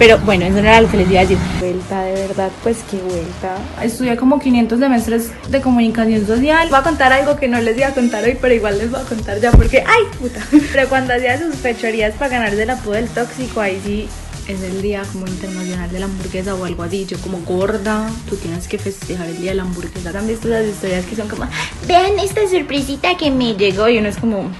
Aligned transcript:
Pero 0.00 0.16
bueno, 0.20 0.46
eso 0.46 0.54
no 0.54 0.60
era 0.60 0.80
lo 0.80 0.90
que 0.90 0.96
les 0.96 1.10
iba 1.10 1.20
a 1.20 1.24
decir. 1.24 1.36
Vuelta, 1.58 2.02
de 2.04 2.14
verdad, 2.26 2.50
pues 2.62 2.78
qué 2.90 2.96
vuelta. 2.96 3.58
Estudié 3.82 4.16
como 4.16 4.38
500 4.38 4.78
semestres 4.78 5.30
de 5.50 5.60
comunicación 5.60 6.26
social. 6.26 6.68
Voy 6.70 6.78
a 6.78 6.82
contar 6.82 7.12
algo 7.12 7.36
que 7.36 7.48
no 7.48 7.60
les 7.60 7.76
iba 7.76 7.88
a 7.88 7.92
contar 7.92 8.24
hoy, 8.24 8.38
pero 8.40 8.54
igual 8.54 8.78
les 8.78 8.90
voy 8.90 8.98
a 8.98 9.04
contar 9.04 9.38
ya 9.40 9.52
porque, 9.52 9.84
¡ay, 9.86 10.04
puta! 10.18 10.40
Pero 10.72 10.88
cuando 10.88 11.12
hacía 11.12 11.38
sus 11.38 11.54
fechorías 11.56 12.14
para 12.14 12.30
ganarse 12.30 12.64
la 12.64 12.72
apodo 12.72 12.94
del 12.94 13.08
tóxico, 13.08 13.60
ahí 13.60 13.78
sí 13.84 14.08
es 14.48 14.62
el 14.62 14.80
día 14.80 15.02
como 15.12 15.26
internacional 15.26 15.92
de 15.92 16.00
la 16.00 16.06
hamburguesa 16.06 16.54
o 16.54 16.64
algo 16.64 16.82
así. 16.82 17.04
Yo 17.04 17.18
como 17.18 17.36
gorda, 17.40 18.08
tú 18.26 18.36
tienes 18.36 18.68
que 18.68 18.78
festejar 18.78 19.28
el 19.28 19.36
día 19.36 19.50
de 19.50 19.56
la 19.56 19.64
hamburguesa. 19.64 20.18
¿Han 20.18 20.26
visto 20.26 20.48
esas 20.48 20.66
historias 20.66 21.04
que 21.04 21.14
son 21.14 21.28
como, 21.28 21.44
vean 21.86 22.18
esta 22.18 22.40
sorpresita 22.48 23.18
que 23.18 23.30
me 23.30 23.52
llegó? 23.54 23.86
Y 23.86 23.98
uno 23.98 24.08
es 24.08 24.16
como, 24.16 24.50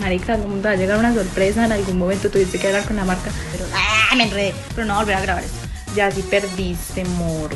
marica, 0.00 0.38
¿cómo 0.38 0.56
te 0.56 0.62
va 0.62 0.70
a 0.70 0.76
llegar 0.76 0.98
una 0.98 1.14
sorpresa? 1.14 1.66
En 1.66 1.72
algún 1.72 1.98
momento 1.98 2.30
tuviste 2.30 2.58
que 2.58 2.66
hablar 2.66 2.84
con 2.84 2.96
la 2.96 3.04
marca. 3.04 3.30
Pero, 3.52 3.64
¡ah, 3.74 4.16
me 4.16 4.24
enredé! 4.24 4.54
Pero 4.74 4.86
no 4.86 4.96
volver 4.96 5.14
a 5.14 5.20
grabar 5.20 5.44
esto. 5.44 5.68
Ya 5.94 6.10
sí 6.10 6.24
perdiste, 6.28 7.02
amor. 7.02 7.50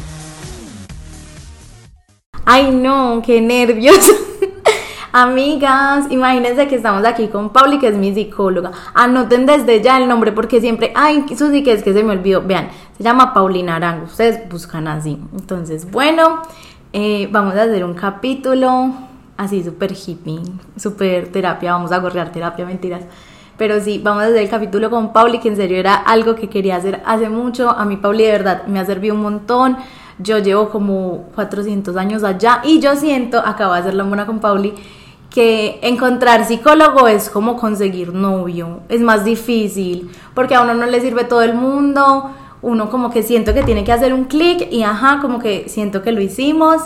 Ay, 2.44 2.70
no, 2.70 3.22
qué 3.24 3.40
nervios. 3.40 4.10
Amigas, 5.12 6.06
imagínense 6.10 6.66
que 6.66 6.74
estamos 6.74 7.04
aquí 7.04 7.28
con 7.28 7.50
Pauli, 7.50 7.78
que 7.78 7.88
es 7.88 7.94
mi 7.94 8.12
psicóloga. 8.12 8.72
Anoten 8.94 9.46
desde 9.46 9.80
ya 9.80 9.98
el 9.98 10.08
nombre 10.08 10.32
porque 10.32 10.60
siempre, 10.60 10.92
ay, 10.94 11.24
Susi, 11.38 11.62
que 11.62 11.72
es 11.72 11.82
que 11.82 11.92
se 11.92 12.02
me 12.02 12.12
olvidó. 12.12 12.42
Vean, 12.42 12.68
se 12.96 13.04
llama 13.04 13.32
Paulina 13.32 13.76
Arango. 13.76 14.06
Ustedes 14.06 14.48
buscan 14.48 14.88
así. 14.88 15.18
Entonces, 15.32 15.88
bueno, 15.90 16.42
eh, 16.92 17.28
vamos 17.30 17.54
a 17.54 17.62
hacer 17.62 17.84
un 17.84 17.94
capítulo 17.94 18.92
así 19.36 19.62
súper 19.62 19.92
hippie, 19.92 20.40
súper 20.76 21.30
terapia. 21.32 21.72
Vamos 21.72 21.92
a 21.92 21.98
gorrear 21.98 22.32
terapia, 22.32 22.64
mentiras. 22.64 23.02
Pero 23.56 23.80
sí, 23.80 24.00
vamos 24.02 24.24
a 24.24 24.26
hacer 24.26 24.38
el 24.38 24.48
capítulo 24.48 24.90
con 24.90 25.12
Pauli, 25.12 25.38
que 25.38 25.48
en 25.48 25.56
serio 25.56 25.78
era 25.78 25.94
algo 25.94 26.34
que 26.34 26.48
quería 26.48 26.76
hacer 26.76 27.02
hace 27.06 27.28
mucho. 27.28 27.70
A 27.70 27.84
mí, 27.84 27.96
Pauli, 27.96 28.24
de 28.24 28.32
verdad, 28.32 28.66
me 28.66 28.80
ha 28.80 28.84
servido 28.84 29.14
un 29.14 29.22
montón. 29.22 29.76
Yo 30.18 30.38
llevo 30.38 30.70
como 30.70 31.26
400 31.34 31.96
años 31.96 32.22
allá 32.24 32.62
y 32.64 32.80
yo 32.80 32.96
siento, 32.96 33.38
acabo 33.38 33.74
de 33.74 33.80
hacer 33.80 33.94
la 33.94 34.04
mona 34.04 34.26
con 34.26 34.38
Pauli, 34.38 34.74
que 35.28 35.80
encontrar 35.82 36.44
psicólogo 36.44 37.08
es 37.08 37.28
como 37.28 37.56
conseguir 37.56 38.14
novio, 38.14 38.82
es 38.88 39.00
más 39.00 39.24
difícil, 39.24 40.08
porque 40.32 40.54
a 40.54 40.60
uno 40.62 40.74
no 40.74 40.86
le 40.86 41.00
sirve 41.00 41.24
todo 41.24 41.42
el 41.42 41.54
mundo, 41.54 42.30
uno 42.62 42.88
como 42.88 43.10
que 43.10 43.24
siento 43.24 43.52
que 43.52 43.64
tiene 43.64 43.82
que 43.82 43.90
hacer 43.90 44.14
un 44.14 44.26
clic 44.26 44.68
y 44.70 44.84
ajá, 44.84 45.18
como 45.20 45.40
que 45.40 45.68
siento 45.68 46.02
que 46.02 46.12
lo 46.12 46.20
hicimos. 46.20 46.82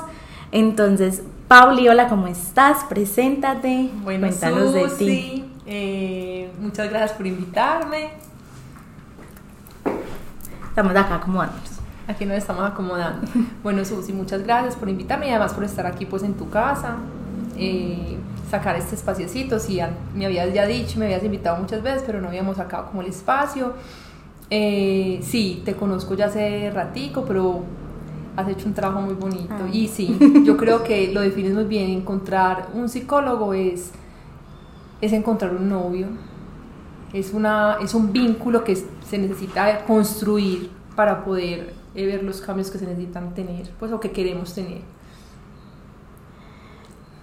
Entonces, 0.50 1.22
Pauli, 1.48 1.88
hola, 1.88 2.08
¿cómo 2.08 2.26
estás? 2.26 2.84
Preséntate, 2.84 3.90
bueno, 4.04 4.26
cuéntanos 4.26 4.74
de 4.74 4.88
ti. 4.98 5.50
Eh, 5.64 6.52
muchas 6.60 6.90
gracias 6.90 7.12
por 7.12 7.26
invitarme. 7.26 8.10
Estamos 10.68 10.94
acá 10.94 11.14
acomodándonos. 11.14 11.70
Aquí 12.06 12.26
nos 12.26 12.36
estamos 12.36 12.70
acomodando. 12.70 13.26
bueno, 13.62 13.82
Susi, 13.86 14.12
muchas 14.12 14.42
gracias 14.42 14.76
por 14.76 14.90
invitarme 14.90 15.28
y 15.28 15.30
además 15.30 15.54
por 15.54 15.64
estar 15.64 15.86
aquí 15.86 16.04
pues 16.04 16.22
en 16.22 16.34
tu 16.34 16.50
casa. 16.50 16.96
Eh, 17.56 18.18
sacar 18.50 18.76
este 18.76 18.94
espaciocito, 18.94 19.58
si 19.58 19.80
me 20.14 20.26
habías 20.26 20.52
ya 20.52 20.66
dicho, 20.66 20.98
me 20.98 21.06
habías 21.06 21.24
invitado 21.24 21.56
muchas 21.56 21.82
veces, 21.82 22.02
pero 22.04 22.20
no 22.20 22.28
habíamos 22.28 22.58
sacado 22.58 22.88
como 22.88 23.00
el 23.00 23.08
espacio. 23.08 23.72
Eh, 24.50 25.20
sí, 25.22 25.62
te 25.64 25.74
conozco 25.74 26.14
ya 26.14 26.26
hace 26.26 26.70
ratico, 26.70 27.24
pero 27.26 27.64
has 28.38 28.48
hecho 28.48 28.66
un 28.66 28.74
trabajo 28.74 29.00
muy 29.00 29.14
bonito. 29.14 29.52
Ah. 29.52 29.68
Y 29.72 29.88
sí, 29.88 30.16
yo 30.44 30.56
creo 30.56 30.84
que 30.84 31.12
lo 31.12 31.22
defines 31.22 31.54
muy 31.54 31.64
bien, 31.64 31.90
encontrar 31.90 32.68
un 32.72 32.88
psicólogo 32.88 33.52
es, 33.52 33.90
es 35.00 35.12
encontrar 35.12 35.56
un 35.56 35.68
novio, 35.68 36.06
es, 37.12 37.32
una, 37.32 37.78
es 37.82 37.94
un 37.94 38.12
vínculo 38.12 38.62
que 38.62 38.76
se 38.76 39.18
necesita 39.18 39.84
construir 39.84 40.70
para 40.94 41.24
poder 41.24 41.74
eh, 41.96 42.06
ver 42.06 42.22
los 42.22 42.40
cambios 42.40 42.70
que 42.70 42.78
se 42.78 42.86
necesitan 42.86 43.34
tener, 43.34 43.70
pues 43.76 43.90
o 43.90 43.98
que 43.98 44.12
queremos 44.12 44.54
tener. 44.54 44.82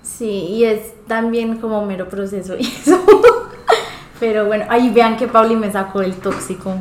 Sí, 0.01 0.27
y 0.27 0.65
es 0.65 0.93
también 1.07 1.59
como 1.59 1.85
mero 1.85 2.09
proceso 2.09 2.53
eso. 2.59 2.99
Pero 4.19 4.47
bueno, 4.47 4.65
ahí 4.67 4.89
vean 4.89 5.15
que 5.15 5.27
Pauli 5.27 5.55
me 5.55 5.71
sacó 5.71 6.01
el 6.01 6.15
tóxico. 6.15 6.73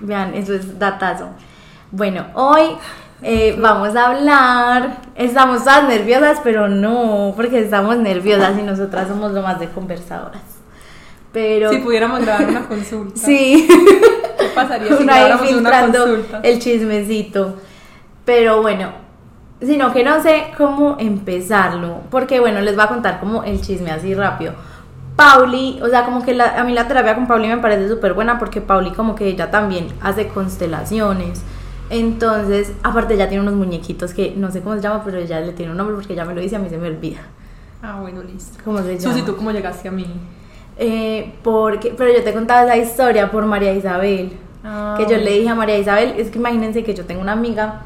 Vean, 0.00 0.34
eso 0.34 0.54
es 0.54 0.78
datazo. 0.78 1.28
Bueno, 1.90 2.26
hoy 2.34 2.76
eh, 3.22 3.56
vamos 3.58 3.94
a 3.96 4.10
hablar. 4.10 4.98
Estamos 5.14 5.64
todas 5.64 5.88
nerviosas, 5.88 6.40
pero 6.42 6.68
no, 6.68 7.32
porque 7.36 7.60
estamos 7.60 7.96
nerviosas 7.96 8.58
y 8.58 8.62
nosotras 8.62 9.08
somos 9.08 9.32
lo 9.32 9.42
más 9.42 9.60
de 9.60 9.68
conversadoras. 9.68 10.42
Pero. 11.32 11.70
Si 11.70 11.78
pudiéramos 11.78 12.20
grabar 12.20 12.48
una 12.48 12.66
consulta. 12.66 13.20
Sí. 13.20 13.68
¿Qué 14.38 14.46
pasaría 14.54 14.96
si 14.96 15.04
grabáramos 15.04 15.52
una 15.52 15.80
consulta? 15.80 16.40
El 16.42 16.58
chismecito. 16.58 17.56
Pero 18.24 18.62
bueno, 18.62 18.92
sino 19.60 19.92
que 19.92 20.04
no 20.04 20.22
sé 20.22 20.52
cómo 20.56 20.96
empezarlo, 20.98 22.00
porque 22.10 22.40
bueno, 22.40 22.60
les 22.60 22.74
voy 22.74 22.84
a 22.84 22.88
contar 22.88 23.20
como 23.20 23.44
el 23.44 23.60
chisme 23.60 23.90
así 23.90 24.14
rápido. 24.14 24.54
Pauli, 25.16 25.78
o 25.82 25.88
sea, 25.88 26.04
como 26.04 26.24
que 26.24 26.40
a 26.40 26.64
mí 26.64 26.72
la 26.72 26.88
terapia 26.88 27.14
con 27.14 27.26
Pauli 27.26 27.48
me 27.48 27.58
parece 27.58 27.88
súper 27.88 28.14
buena 28.14 28.38
porque 28.38 28.60
Pauli 28.60 28.90
como 28.92 29.14
que 29.14 29.26
ella 29.26 29.50
también 29.50 29.88
hace 30.00 30.28
constelaciones. 30.28 31.42
Entonces, 31.92 32.72
aparte 32.82 33.18
ya 33.18 33.28
tiene 33.28 33.42
unos 33.42 33.54
muñequitos 33.54 34.14
que 34.14 34.32
no 34.34 34.50
sé 34.50 34.62
cómo 34.62 34.76
se 34.76 34.80
llama, 34.80 35.04
pero 35.04 35.18
ella 35.18 35.40
le 35.40 35.52
tiene 35.52 35.72
un 35.72 35.76
nombre 35.76 35.94
porque 35.94 36.14
ya 36.14 36.24
me 36.24 36.34
lo 36.34 36.40
dice, 36.40 36.56
a 36.56 36.58
mí 36.58 36.70
se 36.70 36.78
me 36.78 36.88
olvida. 36.88 37.20
Ah, 37.82 37.98
bueno, 38.00 38.22
listo. 38.22 38.58
¿Cómo 38.64 38.78
se 38.78 38.98
llama? 38.98 39.14
Susi, 39.14 39.26
¿tú 39.26 39.36
cómo 39.36 39.50
llegaste 39.50 39.88
a 39.88 39.92
mí? 39.92 40.06
Eh, 40.78 41.34
porque, 41.42 41.94
pero 41.94 42.10
yo 42.10 42.24
te 42.24 42.32
contaba 42.32 42.64
esa 42.64 42.78
historia 42.78 43.30
por 43.30 43.44
María 43.44 43.74
Isabel. 43.74 44.32
Que 44.96 45.06
yo 45.06 45.18
le 45.18 45.32
dije 45.32 45.48
a 45.50 45.54
María 45.54 45.76
Isabel, 45.76 46.14
es 46.16 46.30
que 46.30 46.38
imagínense 46.38 46.82
que 46.82 46.94
yo 46.94 47.04
tengo 47.04 47.20
una 47.20 47.32
amiga 47.32 47.82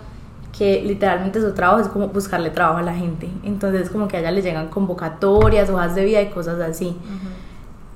que 0.57 0.83
literalmente 0.83 1.41
su 1.41 1.53
trabajo 1.53 1.81
es 1.81 1.89
como 1.89 2.09
buscarle 2.09 2.51
trabajo 2.51 2.79
a 2.79 2.83
la 2.83 2.95
gente. 2.95 3.29
Entonces 3.43 3.91
como 3.91 4.07
que 4.07 4.19
a 4.19 4.21
ella 4.21 4.31
le 4.31 4.43
llegan 4.43 4.69
convocatorias, 4.69 5.69
hojas 5.69 5.97
de 5.97 6.05
vida 6.05 6.23
y 6.23 6.29
cosas 6.29 6.61
así. 6.61 6.97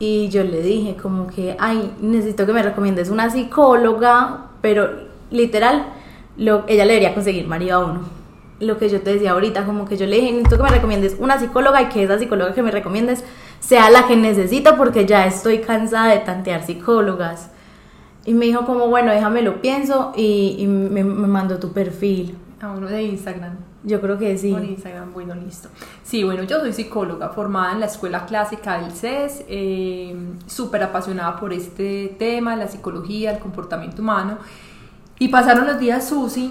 Y 0.01 0.29
yo 0.31 0.43
le 0.43 0.61
dije 0.61 0.97
como 1.01 1.29
que, 1.29 1.57
ay, 1.61 1.95
necesito 2.01 2.47
que 2.47 2.53
me 2.53 2.63
recomiendes 2.63 3.11
una 3.11 3.31
psicóloga, 3.31 4.47
pero 4.61 4.91
literal, 5.31 5.85
lo, 6.41 6.65
ella 6.69 6.87
le 6.87 6.95
debería 6.95 7.15
conseguir 7.15 7.47
marido 7.47 7.77
a 7.77 7.85
uno. 7.85 8.01
Lo 8.61 8.79
que 8.79 8.89
yo 8.89 9.01
te 9.03 9.13
decía 9.13 9.33
ahorita, 9.33 9.65
como 9.67 9.87
que 9.87 9.97
yo 9.97 10.07
le 10.07 10.17
dije, 10.17 10.33
necesito 10.33 10.57
que 10.57 10.63
me 10.63 10.71
recomiendes 10.71 11.17
una 11.19 11.39
psicóloga 11.39 11.83
y 11.83 11.89
que 11.91 12.03
esa 12.03 12.19
psicóloga 12.19 12.55
que 12.55 12.63
me 12.63 12.71
recomiendes 12.71 13.25
sea 13.61 13.91
la 13.91 14.07
que 14.07 14.17
necesito 14.17 14.77
porque 14.77 15.07
ya 15.07 15.27
estoy 15.27 15.59
cansada 15.59 16.09
de 16.09 16.19
tantear 16.21 16.65
psicólogas. 16.65 17.51
Y 18.25 18.33
me 18.33 18.47
dijo 18.47 18.65
como, 18.65 18.89
bueno, 18.89 19.13
déjame 19.13 19.43
lo 19.43 19.61
pienso 19.61 20.13
y, 20.17 20.67
me, 20.67 21.05
me 21.05 21.27
mandó 21.27 21.59
tu 21.59 21.73
perfil. 21.73 22.37
A 22.61 22.71
uno 22.71 22.89
de 22.89 23.03
Instagram. 23.03 23.57
Yo 23.83 24.01
creo 24.01 24.19
que 24.19 24.37
sí. 24.37 24.53
Por 24.53 24.65
Instagram, 24.65 25.13
bueno, 25.13 25.35
listo. 25.35 25.69
Sí, 26.03 26.25
bueno, 26.25 26.43
yo 26.45 26.61
soy 26.61 26.73
psicóloga 26.73 27.31
formada 27.31 27.73
en 27.73 27.81
la 27.81 27.87
Escuela 27.87 28.27
Clásica 28.27 28.79
del 28.81 28.93
CES, 28.93 29.45
eh, 29.49 30.15
súper 30.47 30.83
apasionada 30.83 31.39
por 31.39 31.53
este 31.53 32.15
tema, 32.19 32.57
la 32.57 32.69
psicología, 32.69 33.33
el 33.33 33.39
comportamiento 33.39 34.03
humano. 34.03 34.39
Y 35.21 35.29
pasaron 35.29 35.67
los 35.67 35.79
días, 35.79 36.09
Susi, 36.09 36.51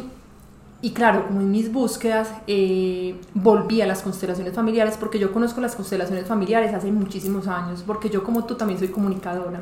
y 0.81 0.91
claro, 0.91 1.25
como 1.25 1.41
en 1.41 1.49
mis 1.49 1.73
búsquedas, 1.73 2.31
eh, 2.45 3.15
volví 3.33 3.81
a 3.81 3.87
las 3.87 4.03
constelaciones 4.03 4.53
familiares, 4.53 4.95
porque 4.97 5.17
yo 5.17 5.33
conozco 5.33 5.59
las 5.59 5.75
constelaciones 5.75 6.27
familiares 6.27 6.71
hace 6.73 6.91
muchísimos 6.91 7.47
años, 7.47 7.83
porque 7.85 8.09
yo 8.09 8.23
como 8.23 8.45
tú 8.45 8.53
también 8.53 8.79
soy 8.79 8.89
comunicadora. 8.89 9.61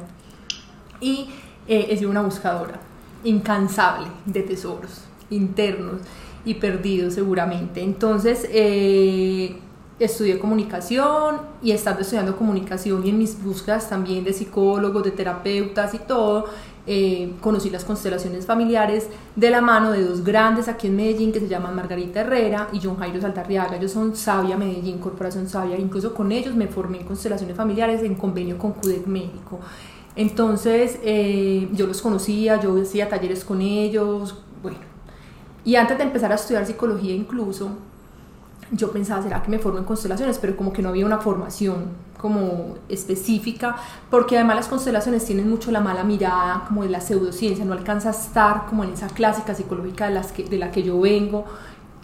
Y 0.99 1.29
eh, 1.69 1.87
he 1.89 1.97
sido 1.97 2.11
una 2.11 2.21
buscadora 2.21 2.81
incansable 3.23 4.07
de 4.25 4.41
tesoros 4.43 5.05
internos 5.29 6.01
y 6.43 6.55
perdido 6.55 7.09
seguramente. 7.09 7.81
Entonces, 7.81 8.45
eh, 8.51 9.57
estudié 9.99 10.37
comunicación 10.37 11.37
y 11.61 11.71
estando 11.71 12.01
estudiando 12.01 12.37
comunicación 12.37 13.05
y 13.05 13.09
en 13.09 13.17
mis 13.17 13.41
búsquedas 13.41 13.89
también 13.89 14.23
de 14.23 14.33
psicólogos, 14.33 15.03
de 15.03 15.11
terapeutas 15.11 15.93
y 15.93 15.99
todo, 15.99 16.45
eh, 16.87 17.33
conocí 17.41 17.69
las 17.69 17.83
constelaciones 17.83 18.45
familiares 18.45 19.07
de 19.35 19.49
la 19.49 19.59
mano 19.59 19.91
de 19.91 20.05
dos 20.05 20.23
grandes 20.23 20.69
aquí 20.69 20.87
en 20.87 20.95
Medellín 20.95 21.33
que 21.33 21.41
se 21.41 21.49
llaman 21.49 21.75
Margarita 21.75 22.21
Herrera 22.21 22.69
y 22.71 22.79
John 22.81 22.95
Jairo 22.97 23.19
Saltarriaga. 23.19 23.75
Ellos 23.75 23.91
son 23.91 24.15
Sabia 24.15 24.55
Medellín, 24.55 24.99
Corporación 24.99 25.49
Sabia. 25.49 25.77
Incluso 25.77 26.13
con 26.13 26.31
ellos 26.31 26.55
me 26.55 26.67
formé 26.67 27.01
en 27.01 27.05
constelaciones 27.05 27.57
familiares 27.57 28.03
en 28.03 28.15
convenio 28.15 28.57
con 28.57 28.71
CUDEC 28.71 29.05
México. 29.05 29.59
Entonces 30.15 30.97
eh, 31.03 31.67
yo 31.73 31.87
los 31.87 32.01
conocía, 32.01 32.59
yo 32.59 32.81
hacía 32.81 33.09
talleres 33.09 33.43
con 33.43 33.61
ellos, 33.61 34.35
bueno, 34.63 34.79
y 35.63 35.75
antes 35.75 35.97
de 35.97 36.05
empezar 36.05 36.31
a 36.31 36.35
estudiar 36.35 36.65
psicología 36.65 37.13
incluso, 37.13 37.71
yo 38.71 38.91
pensaba, 38.91 39.21
¿será 39.21 39.41
que 39.41 39.49
me 39.49 39.59
formo 39.59 39.79
en 39.79 39.85
constelaciones? 39.85 40.37
Pero 40.39 40.55
como 40.57 40.73
que 40.73 40.81
no 40.81 40.89
había 40.89 41.05
una 41.05 41.19
formación 41.19 42.07
como 42.17 42.75
específica, 42.89 43.75
porque 44.09 44.35
además 44.35 44.55
las 44.57 44.67
constelaciones 44.67 45.23
tienen 45.25 45.49
mucho 45.49 45.71
la 45.71 45.79
mala 45.79 46.03
mirada, 46.03 46.65
como 46.67 46.83
de 46.83 46.89
la 46.89 46.99
pseudociencia, 46.99 47.63
no 47.63 47.73
alcanza 47.73 48.09
a 48.09 48.11
estar 48.11 48.65
como 48.65 48.83
en 48.83 48.91
esa 48.91 49.07
clásica 49.07 49.53
psicológica 49.53 50.07
de, 50.07 50.13
las 50.15 50.31
que, 50.31 50.43
de 50.43 50.57
la 50.57 50.71
que 50.71 50.83
yo 50.83 50.99
vengo, 50.99 51.45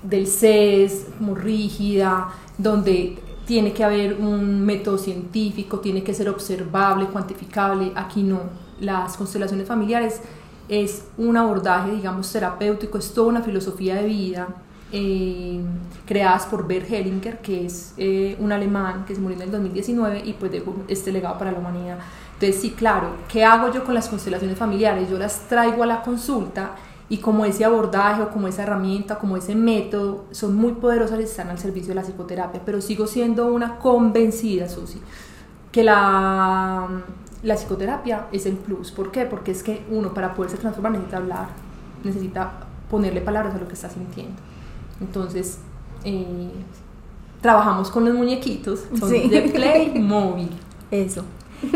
del 0.03 0.27
CES, 0.27 1.07
como 1.17 1.35
rígida, 1.35 2.29
donde 2.57 3.17
tiene 3.45 3.73
que 3.73 3.83
haber 3.83 4.13
un 4.13 4.61
método 4.61 4.97
científico, 4.97 5.79
tiene 5.79 6.03
que 6.03 6.13
ser 6.13 6.29
observable, 6.29 7.07
cuantificable, 7.07 7.91
aquí 7.95 8.23
no, 8.23 8.41
las 8.79 9.17
constelaciones 9.17 9.67
familiares 9.67 10.21
es 10.69 11.05
un 11.17 11.35
abordaje, 11.35 11.91
digamos, 11.91 12.31
terapéutico, 12.31 12.97
es 12.97 13.13
toda 13.13 13.27
una 13.27 13.41
filosofía 13.41 13.95
de 13.95 14.05
vida 14.05 14.47
eh, 14.95 15.59
creadas 16.05 16.45
por 16.45 16.67
Bert 16.67 16.87
Hellinger, 16.87 17.39
que 17.39 17.65
es 17.65 17.95
eh, 17.97 18.37
un 18.39 18.51
alemán 18.51 19.05
que 19.05 19.15
se 19.15 19.21
murió 19.21 19.37
en 19.37 19.43
el 19.43 19.51
2019 19.51 20.21
y 20.23 20.33
pues 20.33 20.51
dejó 20.51 20.75
este 20.87 21.11
legado 21.11 21.39
para 21.39 21.51
la 21.51 21.57
humanidad. 21.57 21.97
Entonces, 22.35 22.61
sí, 22.61 22.71
claro, 22.71 23.07
¿qué 23.27 23.43
hago 23.43 23.73
yo 23.73 23.83
con 23.83 23.95
las 23.95 24.07
constelaciones 24.07 24.55
familiares? 24.55 25.09
Yo 25.09 25.17
las 25.17 25.39
traigo 25.49 25.81
a 25.81 25.87
la 25.87 26.03
consulta 26.03 26.75
y 27.09 27.17
como 27.17 27.43
ese 27.43 27.65
abordaje 27.65 28.21
o 28.21 28.29
como 28.29 28.47
esa 28.47 28.63
herramienta, 28.63 29.17
como 29.17 29.35
ese 29.35 29.55
método, 29.55 30.25
son 30.29 30.55
muy 30.55 30.73
poderosas 30.73 31.19
y 31.19 31.23
están 31.23 31.49
al 31.49 31.57
servicio 31.57 31.89
de 31.89 31.95
la 31.95 32.03
psicoterapia, 32.03 32.61
pero 32.63 32.79
sigo 32.79 33.07
siendo 33.07 33.47
una 33.47 33.79
convencida, 33.79 34.69
Susi, 34.69 35.01
que 35.71 35.83
la, 35.83 36.87
la 37.41 37.55
psicoterapia 37.55 38.27
es 38.31 38.45
el 38.45 38.57
plus. 38.57 38.91
¿Por 38.91 39.11
qué? 39.11 39.25
Porque 39.25 39.51
es 39.51 39.63
que 39.63 39.83
uno 39.89 40.13
para 40.13 40.35
poderse 40.35 40.57
transformar 40.57 40.91
necesita 40.91 41.17
hablar, 41.17 41.47
necesita 42.03 42.51
ponerle 42.91 43.21
palabras 43.21 43.55
a 43.55 43.57
lo 43.57 43.67
que 43.67 43.73
está 43.73 43.89
sintiendo. 43.89 44.52
Entonces, 45.01 45.59
eh, 46.03 46.51
trabajamos 47.41 47.91
con 47.91 48.05
los 48.05 48.13
muñequitos, 48.13 48.85
son 48.97 49.09
de 49.09 49.41
Playmobil. 49.53 50.49
Eso. 50.91 51.23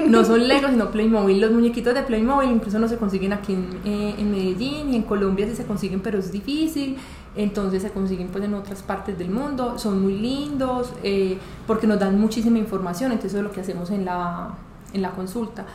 No 0.07 0.23
son 0.25 0.47
Lego, 0.47 0.67
sino 0.69 0.91
Playmobil. 0.91 1.39
Los 1.39 1.51
muñequitos 1.51 1.93
de 1.93 2.03
Playmobil 2.03 2.51
incluso 2.51 2.77
no 2.79 2.87
se 2.87 2.97
consiguen 2.97 3.33
aquí 3.33 3.53
en, 3.53 3.69
eh, 3.85 4.15
en, 4.17 4.31
Medellín 4.31 4.93
y 4.93 4.97
en 4.97 5.03
Colombia 5.03 5.47
sí 5.47 5.55
se 5.55 5.65
consiguen, 5.65 6.01
pero 6.01 6.19
es 6.19 6.31
difícil. 6.31 6.97
Entonces 7.35 7.83
se 7.83 7.91
consiguen 7.91 8.27
pues 8.29 8.43
en 8.43 8.53
otras 8.53 8.81
partes 8.81 9.17
del 9.17 9.29
mundo. 9.29 9.77
Son 9.77 10.01
muy 10.01 10.17
lindos 10.17 10.91
eh, 11.03 11.37
porque 11.65 11.87
nos 11.87 11.99
dan 11.99 12.19
muchísima 12.19 12.57
información. 12.57 13.11
Entonces 13.11 13.33
eso 13.33 13.39
es 13.39 13.43
lo 13.43 13.51
que 13.51 13.61
hacemos 13.61 13.89
en 13.91 14.05
la, 14.05 14.55
en 14.93 15.01
la 15.01 15.11
consulta. 15.11 15.65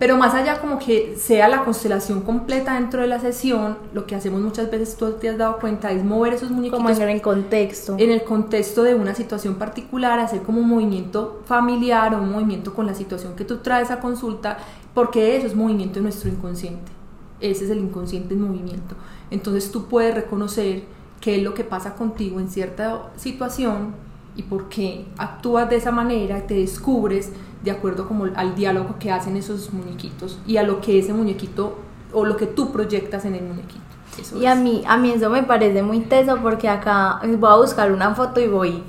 Pero 0.00 0.16
más 0.16 0.32
allá 0.32 0.62
como 0.62 0.78
que 0.78 1.14
sea 1.18 1.46
la 1.46 1.62
constelación 1.62 2.22
completa 2.22 2.72
dentro 2.72 3.02
de 3.02 3.06
la 3.06 3.20
sesión, 3.20 3.76
lo 3.92 4.06
que 4.06 4.14
hacemos 4.14 4.40
muchas 4.40 4.70
veces, 4.70 4.96
tú 4.96 5.12
te 5.12 5.28
has 5.28 5.36
dado 5.36 5.58
cuenta, 5.58 5.92
es 5.92 6.02
mover 6.02 6.32
esos 6.32 6.50
muñequitos. 6.50 6.78
Como 6.78 6.88
en 6.88 7.10
el 7.10 7.20
contexto. 7.20 7.96
En 7.98 8.10
el 8.10 8.24
contexto 8.24 8.82
de 8.82 8.94
una 8.94 9.14
situación 9.14 9.56
particular, 9.56 10.18
hacer 10.18 10.40
como 10.40 10.62
un 10.62 10.68
movimiento 10.68 11.42
familiar 11.44 12.14
o 12.14 12.22
un 12.22 12.32
movimiento 12.32 12.72
con 12.72 12.86
la 12.86 12.94
situación 12.94 13.36
que 13.36 13.44
tú 13.44 13.58
traes 13.58 13.90
a 13.90 14.00
consulta, 14.00 14.56
porque 14.94 15.36
eso 15.36 15.46
es 15.46 15.54
movimiento 15.54 15.96
de 15.96 16.04
nuestro 16.04 16.30
inconsciente. 16.30 16.90
Ese 17.38 17.66
es 17.66 17.70
el 17.70 17.80
inconsciente 17.80 18.32
en 18.32 18.40
movimiento. 18.40 18.94
Entonces 19.30 19.70
tú 19.70 19.84
puedes 19.84 20.14
reconocer 20.14 20.84
qué 21.20 21.36
es 21.36 21.42
lo 21.42 21.52
que 21.52 21.62
pasa 21.62 21.94
contigo 21.94 22.40
en 22.40 22.48
cierta 22.48 23.10
situación 23.16 23.94
y 24.34 24.44
por 24.44 24.70
qué 24.70 25.04
actúas 25.18 25.68
de 25.68 25.76
esa 25.76 25.90
manera, 25.90 26.46
te 26.46 26.54
descubres 26.54 27.32
de 27.62 27.70
acuerdo 27.70 28.08
como 28.08 28.26
al 28.34 28.54
diálogo 28.54 28.96
que 28.98 29.10
hacen 29.10 29.36
esos 29.36 29.72
muñequitos 29.72 30.38
y 30.46 30.56
a 30.56 30.62
lo 30.62 30.80
que 30.80 30.98
ese 30.98 31.12
muñequito 31.12 31.78
o 32.12 32.24
lo 32.24 32.36
que 32.36 32.46
tú 32.46 32.72
proyectas 32.72 33.24
en 33.24 33.34
el 33.34 33.42
muñequito. 33.42 33.80
y 34.40 34.46
a 34.46 34.54
mí, 34.54 34.82
a 34.86 34.96
mí 34.96 35.10
eso 35.10 35.30
me 35.30 35.42
parece 35.42 35.82
muy 35.82 36.00
teso 36.00 36.38
porque 36.42 36.68
acá 36.68 37.20
voy 37.22 37.50
a 37.50 37.56
buscar 37.56 37.92
una 37.92 38.14
foto 38.14 38.40
y 38.40 38.48
voy, 38.48 38.82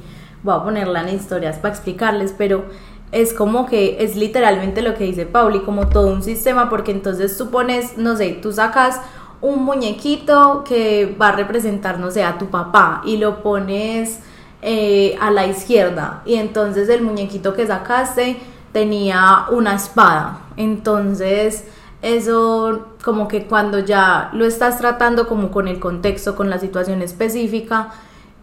voy 0.44 0.56
a 0.56 0.64
ponerla 0.64 1.02
en 1.02 1.16
historias 1.16 1.58
para 1.58 1.74
explicarles, 1.74 2.34
pero 2.38 2.66
es 3.12 3.34
como 3.34 3.66
que 3.66 3.98
es 4.04 4.16
literalmente 4.16 4.82
lo 4.82 4.96
que 4.96 5.04
dice 5.04 5.26
Pauli, 5.26 5.60
como 5.60 5.90
todo 5.90 6.08
un 6.08 6.24
sistema, 6.24 6.70
porque 6.70 6.92
entonces 6.92 7.38
tú 7.38 7.50
pones, 7.50 7.98
no 7.98 8.16
sé, 8.16 8.40
tú 8.42 8.54
sacas 8.54 9.02
un 9.42 9.64
muñequito 9.66 10.64
que 10.64 11.16
va 11.20 11.30
a 11.30 11.32
representar, 11.34 12.00
no 12.00 12.10
sé, 12.10 12.24
a 12.24 12.38
tu 12.38 12.48
papá 12.48 13.02
y 13.06 13.18
lo 13.18 13.42
pones 13.44 14.20
eh, 14.62 15.18
a 15.20 15.32
la 15.32 15.48
izquierda 15.48 16.22
y 16.24 16.36
entonces 16.36 16.88
el 16.90 17.02
muñequito 17.02 17.54
que 17.56 17.66
sacaste 17.66 18.38
tenía 18.72 19.46
una 19.52 19.76
espada. 19.76 20.40
Entonces, 20.58 21.66
eso 22.02 22.88
como 23.04 23.28
que 23.28 23.46
cuando 23.46 23.80
ya 23.80 24.30
lo 24.34 24.46
estás 24.46 24.78
tratando 24.78 25.28
como 25.28 25.52
con 25.52 25.68
el 25.68 25.80
contexto, 25.80 26.36
con 26.36 26.50
la 26.50 26.60
situación 26.60 27.02
específica, 27.02 27.90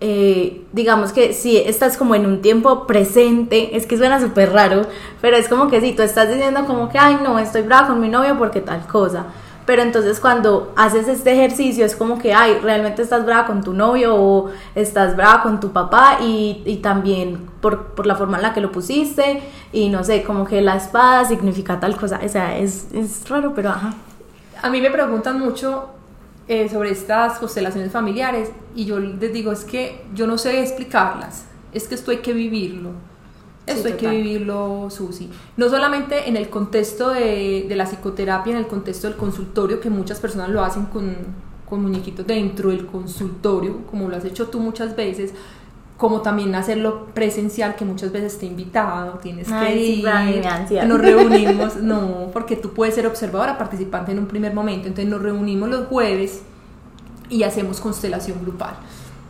eh, 0.00 0.64
digamos 0.72 1.12
que 1.12 1.32
si 1.32 1.56
estás 1.56 1.96
como 1.96 2.14
en 2.14 2.24
un 2.24 2.40
tiempo 2.40 2.86
presente, 2.86 3.76
es 3.76 3.86
que 3.86 3.98
suena 3.98 4.20
súper 4.20 4.52
raro, 4.52 4.82
pero 5.20 5.36
es 5.36 5.48
como 5.48 5.68
que 5.68 5.80
si 5.80 5.92
tú 5.92 6.02
estás 6.02 6.28
diciendo 6.28 6.66
como 6.66 6.88
que, 6.88 6.98
ay, 6.98 7.18
no, 7.22 7.38
estoy 7.38 7.62
brava 7.62 7.88
con 7.88 8.00
mi 8.00 8.08
novio 8.08 8.38
porque 8.38 8.60
tal 8.60 8.86
cosa 8.86 9.26
pero 9.68 9.82
entonces 9.82 10.18
cuando 10.18 10.72
haces 10.76 11.08
este 11.08 11.30
ejercicio 11.30 11.84
es 11.84 11.94
como 11.94 12.18
que, 12.18 12.32
ay, 12.32 12.58
realmente 12.62 13.02
estás 13.02 13.26
brava 13.26 13.46
con 13.46 13.62
tu 13.62 13.74
novio 13.74 14.16
o 14.16 14.50
estás 14.74 15.14
brava 15.14 15.42
con 15.42 15.60
tu 15.60 15.72
papá 15.72 16.20
y, 16.22 16.62
y 16.64 16.76
también 16.76 17.50
por, 17.60 17.88
por, 17.88 18.06
la 18.06 18.16
forma 18.16 18.38
en 18.38 18.44
la 18.44 18.54
que 18.54 18.62
lo 18.62 18.72
pusiste 18.72 19.42
y 19.70 19.90
no 19.90 20.04
sé, 20.04 20.22
como 20.22 20.46
que 20.46 20.62
la 20.62 20.74
espada 20.74 21.26
significa 21.26 21.78
tal 21.78 21.98
cosa, 21.98 22.18
o 22.24 22.28
sea, 22.30 22.56
es, 22.56 22.86
es 22.94 23.28
raro, 23.28 23.52
pero 23.54 23.68
ajá. 23.68 23.92
A 24.62 24.70
mí 24.70 24.80
me 24.80 24.90
preguntan 24.90 25.38
mucho 25.38 25.90
eh, 26.48 26.70
sobre 26.70 26.90
estas 26.90 27.38
constelaciones 27.38 27.92
familiares 27.92 28.50
y 28.74 28.86
yo 28.86 28.98
les 28.98 29.34
digo, 29.34 29.52
es 29.52 29.64
que 29.64 30.02
yo 30.14 30.26
no 30.26 30.38
sé 30.38 30.62
explicarlas, 30.62 31.44
es 31.74 31.88
que 31.88 31.94
esto 31.94 32.10
hay 32.10 32.20
que 32.20 32.32
vivirlo. 32.32 32.92
Esto 33.68 33.88
hay 33.88 33.94
que 33.94 34.08
vivirlo, 34.08 34.88
Susi. 34.90 35.30
No 35.56 35.68
solamente 35.68 36.28
en 36.28 36.36
el 36.36 36.48
contexto 36.48 37.10
de, 37.10 37.66
de, 37.68 37.76
la 37.76 37.86
psicoterapia, 37.86 38.52
en 38.52 38.58
el 38.58 38.66
contexto 38.66 39.08
del 39.08 39.16
consultorio, 39.16 39.80
que 39.80 39.90
muchas 39.90 40.20
personas 40.20 40.48
lo 40.50 40.62
hacen 40.62 40.86
con, 40.86 41.16
con 41.68 41.82
muñequitos 41.82 42.26
dentro 42.26 42.70
del 42.70 42.86
consultorio, 42.86 43.86
como 43.90 44.08
lo 44.08 44.16
has 44.16 44.24
hecho 44.24 44.48
tú 44.48 44.60
muchas 44.60 44.96
veces, 44.96 45.34
como 45.98 46.22
también 46.22 46.54
hacerlo 46.54 47.06
presencial, 47.12 47.74
que 47.74 47.84
muchas 47.84 48.12
veces 48.12 48.38
te 48.38 48.46
he 48.46 48.48
invitado, 48.48 49.18
tienes 49.18 49.48
que 49.48 49.76
ir, 49.76 50.08
nos 50.86 51.00
reunimos, 51.00 51.76
no, 51.82 52.30
porque 52.32 52.56
tú 52.56 52.72
puedes 52.72 52.94
ser 52.94 53.06
observadora, 53.06 53.58
participante 53.58 54.12
en 54.12 54.20
un 54.20 54.26
primer 54.26 54.54
momento, 54.54 54.86
entonces 54.86 55.10
nos 55.10 55.20
reunimos 55.20 55.68
los 55.68 55.86
jueves 55.88 56.42
y 57.28 57.42
hacemos 57.42 57.80
constelación 57.80 58.40
grupal. 58.42 58.76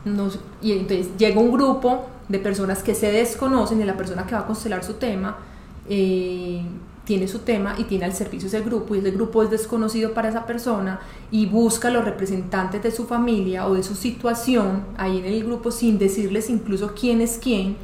Nos, 0.04 0.38
y 0.62 0.72
entonces 0.72 1.08
llega 1.16 1.40
un 1.40 1.50
grupo 1.50 2.06
de 2.28 2.38
personas 2.38 2.82
que 2.82 2.94
se 2.94 3.10
desconocen 3.10 3.80
y 3.80 3.84
la 3.84 3.96
persona 3.96 4.26
que 4.26 4.34
va 4.34 4.42
a 4.42 4.46
constelar 4.46 4.84
su 4.84 4.94
tema 4.94 5.36
eh, 5.88 6.62
tiene 7.04 7.26
su 7.26 7.38
tema 7.38 7.74
y 7.78 7.84
tiene 7.84 8.04
al 8.04 8.12
servicio 8.12 8.48
ese 8.48 8.60
grupo 8.60 8.94
y 8.94 8.98
ese 8.98 9.10
grupo 9.12 9.42
es 9.42 9.50
desconocido 9.50 10.12
para 10.12 10.28
esa 10.28 10.44
persona 10.44 11.00
y 11.30 11.46
busca 11.46 11.88
a 11.88 11.90
los 11.90 12.04
representantes 12.04 12.82
de 12.82 12.90
su 12.90 13.06
familia 13.06 13.66
o 13.66 13.72
de 13.72 13.82
su 13.82 13.94
situación 13.94 14.82
ahí 14.98 15.16
en 15.16 15.24
el 15.24 15.42
grupo 15.42 15.70
sin 15.70 15.98
decirles 15.98 16.50
incluso 16.50 16.92
quién 16.94 17.22
es 17.22 17.38
quién 17.42 17.76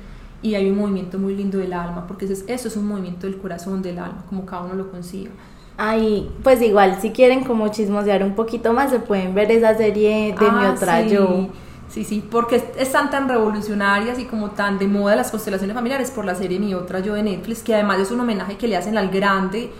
y 0.43 0.56
hay 0.56 0.69
un 0.69 0.76
movimiento 0.76 1.19
muy 1.19 1.35
lindo 1.35 1.56
del 1.56 1.73
alma 1.73 2.06
porque 2.06 2.26
eso 2.26 2.35
es, 2.35 2.44
eso 2.49 2.69
es 2.69 2.76
un 2.76 2.87
movimiento 2.87 3.26
del 3.26 3.38
corazón 3.38 3.81
del 3.81 3.99
alma 3.99 4.26
como 4.29 4.44
cada 4.44 4.64
uno 4.64 4.75
lo 4.75 4.91
consiga 4.91 5.31
Ay, 5.76 6.31
pues 6.44 6.62
igual 6.62 6.99
si 7.00 7.11
quieren 7.11 7.44
como 7.44 7.67
chismosear 7.69 8.23
un 8.23 8.35
poquito 8.35 8.75
más 8.75 8.91
se 8.91 9.00
pueden 9.00 9.35
ver 9.35 9.50
esa 9.50 9.75
serie 9.75 10.34
de 10.39 10.51
mi 10.51 10.65
ah, 10.67 10.74
otra 10.77 11.01
yo 11.01 11.48
Sí, 11.94 12.03
sí, 12.03 12.27
porque 12.29 12.72
están 12.77 13.08
tan 13.08 13.29
revolucionarias 13.29 14.19
y 14.19 14.24
como 14.24 14.51
tan 14.51 14.81
de 14.81 14.89
moda 14.89 15.15
las 15.15 15.31
constelaciones 15.31 15.77
familiares 15.77 16.10
por 16.10 16.24
la 16.24 16.34
serie 16.34 16.58
Mi 16.58 16.74
Otra 16.74 16.98
Yo 16.98 17.15
de 17.15 17.22
Netflix, 17.22 17.63
que 17.63 17.72
además 17.72 18.01
es 18.01 18.10
un 18.10 18.19
homenaje 18.19 18.56
que 18.56 18.67
le 18.67 18.77
hacen 18.77 18.98
al 18.98 19.10
grande 19.10 19.70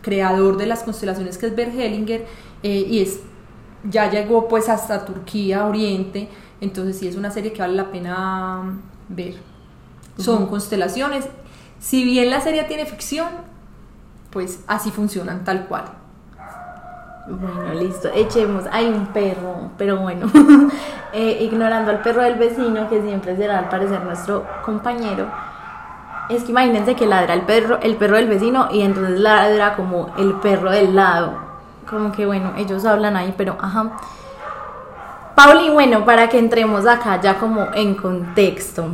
creador 0.00 0.56
de 0.56 0.64
las 0.64 0.82
constelaciones 0.82 1.36
que 1.36 1.44
es 1.44 1.54
Bert 1.54 1.78
Hellinger 1.78 2.24
eh, 2.62 2.86
y 2.88 3.00
es 3.00 3.20
ya 3.84 4.10
llegó 4.10 4.48
pues 4.48 4.70
hasta 4.70 5.04
Turquía, 5.04 5.66
Oriente, 5.66 6.30
entonces 6.62 6.98
sí 6.98 7.06
es 7.06 7.16
una 7.16 7.30
serie 7.30 7.52
que 7.52 7.60
vale 7.60 7.74
la 7.74 7.90
pena 7.90 8.80
ver. 9.10 9.34
Son 10.16 10.46
constelaciones. 10.46 11.26
Si 11.80 12.02
bien 12.02 12.30
la 12.30 12.40
serie 12.40 12.64
tiene 12.64 12.86
ficción, 12.86 13.28
pues 14.30 14.60
así 14.68 14.90
funcionan 14.90 15.44
tal 15.44 15.66
cual. 15.66 15.84
Bueno, 17.30 17.74
listo, 17.74 18.08
echemos. 18.14 18.64
Hay 18.72 18.86
un 18.86 19.06
perro, 19.08 19.70
pero 19.76 19.98
bueno, 19.98 20.30
eh, 21.12 21.38
ignorando 21.42 21.90
al 21.90 22.00
perro 22.00 22.22
del 22.22 22.36
vecino, 22.36 22.88
que 22.88 23.02
siempre 23.02 23.36
será 23.36 23.58
al 23.58 23.68
parecer 23.68 24.02
nuestro 24.02 24.46
compañero. 24.64 25.26
Es 26.30 26.44
que 26.44 26.52
imagínense 26.52 26.94
que 26.94 27.06
ladra 27.06 27.34
el 27.34 27.42
perro, 27.42 27.80
el 27.82 27.96
perro 27.96 28.16
del 28.16 28.28
vecino 28.28 28.68
y 28.72 28.80
entonces 28.80 29.20
ladra 29.20 29.76
como 29.76 30.14
el 30.16 30.34
perro 30.34 30.70
del 30.70 30.96
lado. 30.96 31.34
Como 31.88 32.12
que 32.12 32.24
bueno, 32.24 32.52
ellos 32.56 32.86
hablan 32.86 33.16
ahí, 33.16 33.34
pero 33.36 33.56
ajá. 33.60 33.90
Pauli, 35.34 35.68
bueno, 35.68 36.06
para 36.06 36.28
que 36.28 36.38
entremos 36.38 36.86
acá 36.86 37.20
ya 37.20 37.38
como 37.38 37.68
en 37.74 37.94
contexto. 37.94 38.86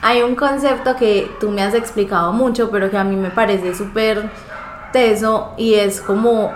Hay 0.00 0.22
un 0.22 0.34
concepto 0.34 0.96
que 0.96 1.30
tú 1.38 1.50
me 1.50 1.62
has 1.62 1.74
explicado 1.74 2.32
mucho, 2.32 2.70
pero 2.70 2.90
que 2.90 2.96
a 2.96 3.04
mí 3.04 3.16
me 3.16 3.30
parece 3.30 3.74
súper 3.74 4.30
teso 4.92 5.52
y 5.56 5.74
es 5.74 6.00
como 6.00 6.52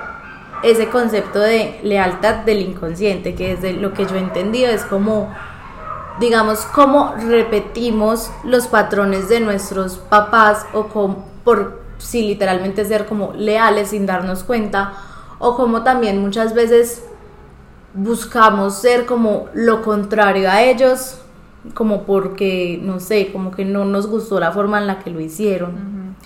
ese 0.63 0.89
concepto 0.89 1.41
de 1.41 1.81
lealtad 1.83 2.37
del 2.45 2.61
inconsciente, 2.61 3.35
que 3.35 3.57
desde 3.57 3.73
lo 3.73 3.93
que 3.93 4.07
yo 4.07 4.17
he 4.17 4.21
entendido 4.21 4.71
es 4.71 4.85
como, 4.85 5.35
digamos, 6.21 6.61
cómo 6.67 7.15
repetimos 7.17 8.31
los 8.45 8.69
patrones 8.69 9.29
de 9.29 9.41
nuestros 9.41 9.97
papás 9.99 10.67
o 10.73 10.85
como, 10.89 11.27
por 11.45 11.83
si 11.99 12.23
literalmente 12.23 12.85
ser 12.85 13.07
como 13.07 13.33
leales 13.33 13.89
sin 13.89 14.07
darnos 14.07 14.45
cuenta, 14.45 14.93
o 15.39 15.57
como 15.57 15.83
también 15.83 16.21
muchas 16.21 16.55
veces 16.55 17.05
buscamos 17.95 18.77
ser 18.77 19.07
como 19.07 19.47
lo 19.55 19.83
contrario 19.83 20.49
a 20.51 20.63
ellos, 20.63 21.19
como 21.75 22.03
porque, 22.03 22.79
no 22.83 23.01
sé, 23.01 23.31
como 23.33 23.51
que 23.51 23.65
no 23.65 23.85
nos 23.85 24.07
gustó 24.07 24.41
la 24.41 24.53
forma 24.53 24.79
en 24.79 24.87
la 24.87 24.99
que 25.01 25.11
lo 25.11 25.21
hicieron. 25.21 26.17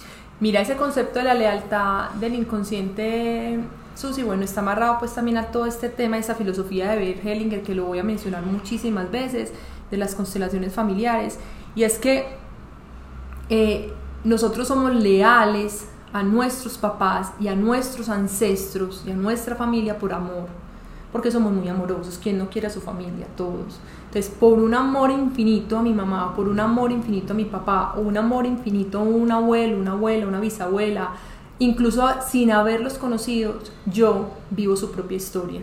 Mira, 0.40 0.60
ese 0.60 0.76
concepto 0.76 1.18
de 1.18 1.24
la 1.24 1.34
lealtad 1.34 2.10
del 2.10 2.34
inconsciente 2.34 3.58
Susi, 3.96 4.22
bueno, 4.22 4.44
está 4.44 4.60
amarrado 4.60 4.98
pues 4.98 5.14
también 5.14 5.38
a 5.38 5.46
todo 5.46 5.64
este 5.64 5.88
tema, 5.88 6.18
esa 6.18 6.34
filosofía 6.34 6.90
de 6.90 6.98
Bert 6.98 7.24
Hellinger, 7.24 7.62
que 7.62 7.74
lo 7.74 7.86
voy 7.86 7.98
a 7.98 8.04
mencionar 8.04 8.44
muchísimas 8.44 9.10
veces, 9.10 9.52
de 9.90 9.96
las 9.96 10.14
constelaciones 10.14 10.74
familiares, 10.74 11.38
y 11.74 11.84
es 11.84 11.98
que 11.98 12.26
eh, 13.48 13.92
nosotros 14.22 14.68
somos 14.68 14.94
leales 14.94 15.88
a 16.12 16.22
nuestros 16.22 16.76
papás 16.76 17.32
y 17.40 17.48
a 17.48 17.54
nuestros 17.54 18.08
ancestros 18.10 19.02
y 19.06 19.12
a 19.12 19.14
nuestra 19.14 19.56
familia 19.56 19.98
por 19.98 20.12
amor, 20.12 20.48
porque 21.10 21.30
somos 21.30 21.52
muy 21.52 21.68
amorosos, 21.68 22.20
¿quién 22.22 22.36
no 22.36 22.50
quiere 22.50 22.66
a 22.66 22.70
su 22.70 22.82
familia? 22.82 23.26
Todos. 23.34 23.80
Entonces, 24.06 24.30
por 24.38 24.58
un 24.58 24.74
amor 24.74 25.10
infinito 25.10 25.78
a 25.78 25.82
mi 25.82 25.94
mamá, 25.94 26.34
por 26.34 26.48
un 26.48 26.60
amor 26.60 26.92
infinito 26.92 27.32
a 27.32 27.36
mi 27.36 27.46
papá, 27.46 27.94
o 27.96 28.00
un 28.00 28.18
amor 28.18 28.44
infinito 28.44 28.98
a 28.98 29.02
un 29.02 29.30
abuelo, 29.32 29.78
una 29.78 29.92
abuela, 29.92 30.26
una 30.26 30.40
bisabuela, 30.40 31.12
incluso 31.58 32.08
sin 32.28 32.50
haberlos 32.50 32.94
conocido, 32.94 33.58
yo 33.86 34.30
vivo 34.50 34.76
su 34.76 34.90
propia 34.90 35.16
historia. 35.16 35.62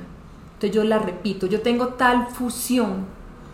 Entonces 0.56 0.76
yo 0.76 0.84
la 0.84 1.00
repito, 1.00 1.46
yo 1.48 1.62
tengo 1.62 1.90
tal 1.90 2.28
fusión 2.28 3.06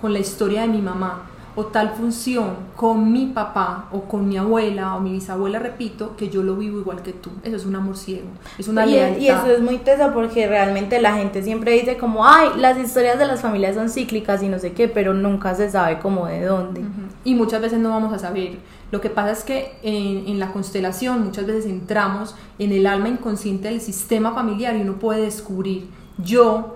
con 0.02 0.14
la 0.14 0.20
historia 0.20 0.62
de 0.62 0.68
mi 0.68 0.82
mamá 0.82 1.24
o 1.56 1.66
tal 1.66 1.90
función 1.90 2.52
con 2.76 3.12
mi 3.12 3.26
papá 3.28 3.88
o 3.92 4.04
con 4.04 4.30
mi 4.30 4.38
abuela 4.38 4.96
o 4.96 5.02
mi 5.02 5.12
bisabuela, 5.12 5.60
repito, 5.60 6.16
que 6.16 6.30
yo 6.30 6.44
lo 6.44 6.56
vivo 6.56 6.80
igual 6.80 7.02
que 7.02 7.12
tú. 7.12 7.32
Eso 7.44 7.56
es 7.56 7.66
un 7.66 7.76
amor 7.76 7.98
ciego, 7.98 8.28
es 8.58 8.68
una 8.68 8.86
y, 8.86 8.92
lealtad. 8.92 9.20
y 9.20 9.28
eso 9.28 9.48
es 9.48 9.62
muy 9.62 9.78
tesa 9.80 10.14
porque 10.14 10.48
realmente 10.48 11.02
la 11.02 11.16
gente 11.16 11.44
siempre 11.44 11.74
dice 11.74 11.98
como, 11.98 12.26
ay, 12.26 12.50
las 12.58 12.78
historias 12.78 13.20
de 13.20 13.26
las 13.26 13.42
familias 13.42 13.76
son 13.76 13.90
cíclicas 13.90 14.42
y 14.42 14.48
no 14.48 14.60
sé 14.60 14.72
qué, 14.74 14.88
pero 14.88 15.14
nunca 15.14 15.54
se 15.56 15.70
sabe 15.70 16.00
como 16.00 16.28
de 16.28 16.46
dónde. 16.46 16.82
Y 17.24 17.36
muchas 17.36 17.62
veces 17.62 17.80
no 17.80 17.90
vamos 17.90 18.14
a 18.14 18.20
saber. 18.20 18.60
Lo 18.92 19.02
que 19.02 19.10
pasa 19.10 19.32
es 19.32 19.44
que 19.44 19.78
en, 19.84 20.40
la 20.40 20.52
constelación 20.52 21.24
muchas 21.24 21.46
veces 21.46 21.66
entramos 21.66 22.36
en 22.58 22.72
el 22.72 22.88
alma 22.88 23.10
inconsciente 23.10 23.68
del 23.68 23.82
sistema 23.82 24.34
familiar 24.34 24.76
y 24.76 24.82
uno 24.82 24.94
puede 24.94 25.22
descubrir 25.22 25.90
yo 26.18 26.76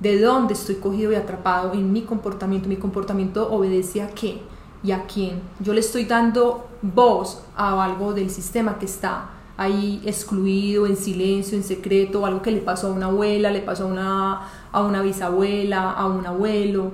de 0.00 0.20
dónde 0.20 0.54
estoy 0.54 0.76
cogido 0.76 1.12
y 1.12 1.14
atrapado 1.14 1.74
en 1.74 1.92
mi 1.92 2.02
comportamiento. 2.02 2.68
Mi 2.68 2.76
comportamiento 2.76 3.52
obedece 3.52 4.02
a 4.02 4.08
qué 4.08 4.40
y 4.82 4.90
a 4.92 5.04
quién. 5.04 5.40
Yo 5.60 5.72
le 5.72 5.80
estoy 5.80 6.04
dando 6.04 6.66
voz 6.82 7.42
a 7.56 7.84
algo 7.84 8.12
del 8.12 8.30
sistema 8.30 8.78
que 8.78 8.86
está 8.86 9.30
ahí 9.56 10.02
excluido, 10.04 10.86
en 10.86 10.96
silencio, 10.96 11.56
en 11.56 11.62
secreto, 11.62 12.26
algo 12.26 12.42
que 12.42 12.50
le 12.50 12.60
pasó 12.60 12.88
a 12.88 12.92
una 12.92 13.06
abuela, 13.06 13.50
le 13.50 13.60
pasó 13.60 13.84
a 13.84 13.86
una, 13.86 14.48
a 14.72 14.82
una 14.82 15.02
bisabuela, 15.02 15.92
a 15.92 16.06
un 16.06 16.26
abuelo. 16.26 16.92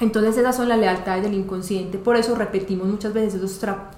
Entonces 0.00 0.38
esas 0.38 0.56
son 0.56 0.68
las 0.68 0.78
lealtades 0.78 1.22
del 1.22 1.34
inconsciente. 1.34 1.98
Por 1.98 2.16
eso 2.16 2.34
repetimos 2.34 2.88
muchas 2.88 3.12
veces 3.12 3.40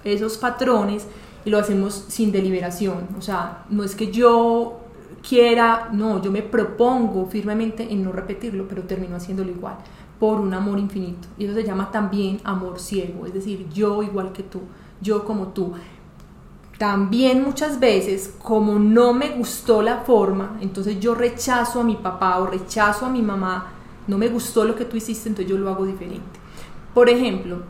esos, 0.05 0.37
patrones 0.39 1.07
y 1.45 1.51
lo 1.51 1.59
hacemos 1.59 2.05
sin 2.09 2.33
deliberación. 2.33 3.09
O 3.17 3.23
sea, 3.23 3.65
no 3.71 3.85
es 3.85 3.95
que 3.95 4.11
yo 4.11 4.81
quiera, 5.27 5.89
no, 5.93 6.21
yo 6.21 6.33
me 6.33 6.43
propongo 6.43 7.27
firmemente 7.27 7.93
en 7.93 8.03
no 8.03 8.11
repetirlo, 8.11 8.67
pero 8.69 8.83
termino 8.83 9.17
haciéndolo 9.17 9.51
igual, 9.51 9.77
por 10.19 10.41
un 10.41 10.53
amor 10.55 10.81
infinito. 10.81 11.29
Y 11.39 11.45
eso 11.45 11.55
se 11.55 11.65
llama 11.65 11.91
también 11.93 12.41
amor 12.43 12.81
ciego, 12.81 13.27
es 13.27 13.33
decir, 13.33 13.69
yo 13.73 14.03
igual 14.03 14.33
que 14.33 14.43
tú, 14.43 14.61
yo 15.01 15.25
como 15.25 15.49
tú. 15.49 15.73
También 16.79 17.45
muchas 17.45 17.79
veces, 17.79 18.35
como 18.43 18.81
no 18.81 19.13
me 19.13 19.31
gustó 19.31 19.83
la 19.83 19.99
forma, 19.99 20.59
entonces 20.61 20.99
yo 20.99 21.15
rechazo 21.15 21.81
a 21.81 21.85
mi 21.85 21.95
papá 21.95 22.41
o 22.41 22.47
rechazo 22.47 23.07
a 23.07 23.09
mi 23.09 23.23
mamá, 23.23 23.73
no 24.07 24.19
me 24.19 24.29
gustó 24.29 24.65
lo 24.65 24.75
que 24.75 24.85
tú 24.85 24.97
hiciste, 24.97 25.29
entonces 25.29 25.51
yo 25.51 25.59
lo 25.59 25.71
hago 25.71 25.85
diferente. 25.87 26.41
Por 26.95 27.09
ejemplo, 27.09 27.63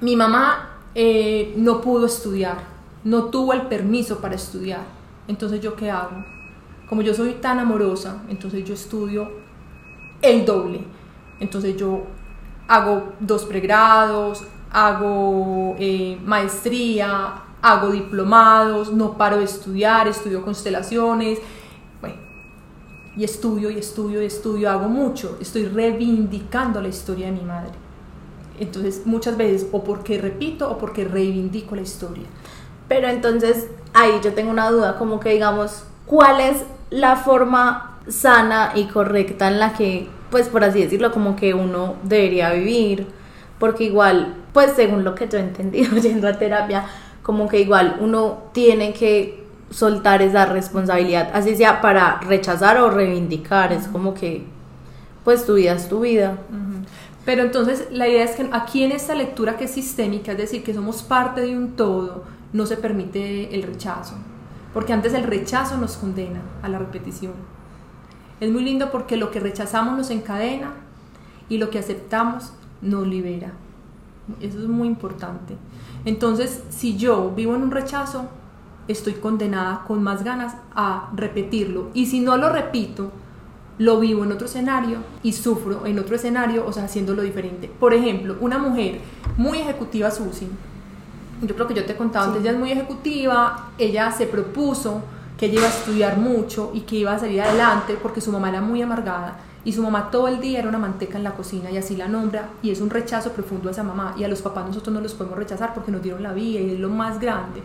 mi 0.00 0.16
mamá 0.16 0.78
eh, 0.94 1.54
no 1.56 1.80
pudo 1.80 2.06
estudiar, 2.06 2.58
no 3.04 3.24
tuvo 3.24 3.52
el 3.52 3.62
permiso 3.62 4.18
para 4.18 4.34
estudiar, 4.34 4.84
entonces 5.28 5.60
yo 5.60 5.76
qué 5.76 5.90
hago? 5.90 6.24
Como 6.88 7.02
yo 7.02 7.14
soy 7.14 7.34
tan 7.34 7.58
amorosa, 7.58 8.22
entonces 8.28 8.64
yo 8.64 8.74
estudio 8.74 9.30
el 10.20 10.44
doble. 10.44 10.84
Entonces 11.40 11.76
yo 11.76 12.02
hago 12.68 13.12
dos 13.20 13.44
pregrados, 13.44 14.44
hago 14.70 15.74
eh, 15.78 16.18
maestría, 16.24 17.42
hago 17.60 17.90
diplomados, 17.90 18.92
no 18.92 19.16
paro 19.16 19.38
de 19.38 19.44
estudiar, 19.44 20.08
estudio 20.08 20.44
constelaciones, 20.44 21.38
y 23.16 23.24
estudio 23.24 23.70
y 23.70 23.78
estudio 23.78 24.22
y 24.22 24.26
estudio, 24.26 24.70
hago 24.70 24.88
mucho, 24.88 25.36
estoy 25.40 25.66
reivindicando 25.66 26.80
la 26.80 26.88
historia 26.88 27.26
de 27.26 27.32
mi 27.32 27.42
madre. 27.42 27.72
Entonces 28.58 29.02
muchas 29.04 29.36
veces 29.36 29.66
o 29.72 29.82
porque 29.84 30.18
repito 30.18 30.70
o 30.70 30.78
porque 30.78 31.04
reivindico 31.04 31.74
la 31.74 31.82
historia. 31.82 32.24
Pero 32.88 33.08
entonces 33.08 33.68
ahí 33.92 34.12
yo 34.22 34.32
tengo 34.32 34.50
una 34.50 34.70
duda, 34.70 34.98
como 34.98 35.20
que 35.20 35.30
digamos, 35.30 35.84
¿cuál 36.06 36.40
es 36.40 36.64
la 36.90 37.16
forma 37.16 37.98
sana 38.08 38.72
y 38.74 38.84
correcta 38.84 39.48
en 39.48 39.58
la 39.58 39.72
que, 39.74 40.08
pues 40.30 40.48
por 40.48 40.64
así 40.64 40.82
decirlo, 40.82 41.12
como 41.12 41.36
que 41.36 41.54
uno 41.54 41.96
debería 42.02 42.52
vivir? 42.52 43.06
Porque 43.58 43.84
igual, 43.84 44.34
pues 44.52 44.72
según 44.72 45.04
lo 45.04 45.14
que 45.14 45.28
yo 45.28 45.38
he 45.38 45.42
entendido 45.42 45.96
yendo 46.02 46.28
a 46.28 46.38
terapia, 46.38 46.86
como 47.22 47.48
que 47.48 47.60
igual 47.60 47.98
uno 48.00 48.44
tiene 48.52 48.92
que 48.92 49.41
soltar 49.72 50.22
esa 50.22 50.46
responsabilidad, 50.46 51.30
así 51.32 51.56
sea 51.56 51.80
para 51.80 52.20
rechazar 52.20 52.78
o 52.78 52.90
reivindicar, 52.90 53.72
es 53.72 53.88
como 53.88 54.14
que, 54.14 54.44
pues 55.24 55.46
tu 55.46 55.54
vida 55.54 55.72
es 55.72 55.88
tu 55.88 56.00
vida. 56.00 56.38
Pero 57.24 57.42
entonces 57.42 57.88
la 57.90 58.08
idea 58.08 58.24
es 58.24 58.32
que 58.32 58.48
aquí 58.52 58.82
en 58.82 58.92
esta 58.92 59.14
lectura 59.14 59.56
que 59.56 59.64
es 59.64 59.70
sistémica, 59.70 60.32
es 60.32 60.38
decir, 60.38 60.64
que 60.64 60.74
somos 60.74 61.02
parte 61.02 61.40
de 61.40 61.56
un 61.56 61.72
todo, 61.72 62.24
no 62.52 62.66
se 62.66 62.76
permite 62.76 63.54
el 63.54 63.62
rechazo, 63.62 64.14
porque 64.74 64.92
antes 64.92 65.14
el 65.14 65.24
rechazo 65.24 65.78
nos 65.78 65.96
condena 65.96 66.40
a 66.62 66.68
la 66.68 66.78
repetición. 66.78 67.32
Es 68.40 68.50
muy 68.50 68.64
lindo 68.64 68.90
porque 68.90 69.16
lo 69.16 69.30
que 69.30 69.40
rechazamos 69.40 69.96
nos 69.96 70.10
encadena 70.10 70.72
y 71.48 71.58
lo 71.58 71.70
que 71.70 71.78
aceptamos 71.78 72.52
nos 72.80 73.06
libera. 73.06 73.52
Eso 74.40 74.58
es 74.58 74.66
muy 74.66 74.88
importante. 74.88 75.56
Entonces, 76.04 76.62
si 76.68 76.96
yo 76.96 77.30
vivo 77.30 77.54
en 77.54 77.62
un 77.62 77.70
rechazo, 77.70 78.26
estoy 78.88 79.14
condenada 79.14 79.84
con 79.86 80.02
más 80.02 80.24
ganas 80.24 80.54
a 80.74 81.10
repetirlo. 81.14 81.90
Y 81.94 82.06
si 82.06 82.20
no 82.20 82.36
lo 82.36 82.48
repito, 82.48 83.10
lo 83.78 83.98
vivo 84.00 84.24
en 84.24 84.32
otro 84.32 84.46
escenario 84.46 84.98
y 85.22 85.32
sufro 85.32 85.86
en 85.86 85.98
otro 85.98 86.16
escenario, 86.16 86.66
o 86.66 86.72
sea, 86.72 86.84
haciéndolo 86.84 87.22
diferente. 87.22 87.68
Por 87.68 87.94
ejemplo, 87.94 88.36
una 88.40 88.58
mujer 88.58 89.00
muy 89.36 89.58
ejecutiva, 89.58 90.10
Susi, 90.10 90.48
yo 91.42 91.54
creo 91.54 91.66
que 91.66 91.74
yo 91.74 91.84
te 91.84 91.92
he 91.92 91.96
contado 91.96 92.26
antes, 92.26 92.42
ella 92.42 92.52
es 92.52 92.58
muy 92.58 92.70
ejecutiva, 92.70 93.70
ella 93.78 94.12
se 94.12 94.26
propuso 94.26 95.02
que 95.36 95.46
ella 95.46 95.58
iba 95.58 95.66
a 95.66 95.70
estudiar 95.70 96.18
mucho 96.18 96.70
y 96.72 96.82
que 96.82 96.96
iba 96.96 97.12
a 97.12 97.18
salir 97.18 97.42
adelante 97.42 97.98
porque 98.00 98.20
su 98.20 98.30
mamá 98.30 98.50
era 98.50 98.60
muy 98.60 98.80
amargada 98.80 99.40
y 99.64 99.72
su 99.72 99.82
mamá 99.82 100.10
todo 100.10 100.28
el 100.28 100.40
día 100.40 100.60
era 100.60 100.68
una 100.68 100.78
manteca 100.78 101.18
en 101.18 101.24
la 101.24 101.32
cocina 101.32 101.70
y 101.70 101.76
así 101.76 101.96
la 101.96 102.06
nombra 102.06 102.50
y 102.62 102.70
es 102.70 102.80
un 102.80 102.90
rechazo 102.90 103.32
profundo 103.32 103.68
a 103.68 103.72
esa 103.72 103.82
mamá 103.82 104.14
y 104.16 104.24
a 104.24 104.28
los 104.28 104.42
papás 104.42 104.66
nosotros 104.66 104.94
no 104.94 105.00
los 105.00 105.14
podemos 105.14 105.38
rechazar 105.38 105.74
porque 105.74 105.90
nos 105.90 106.02
dieron 106.02 106.22
la 106.22 106.32
vida 106.32 106.60
y 106.60 106.70
es 106.74 106.80
lo 106.80 106.88
más 106.88 107.18
grande 107.18 107.62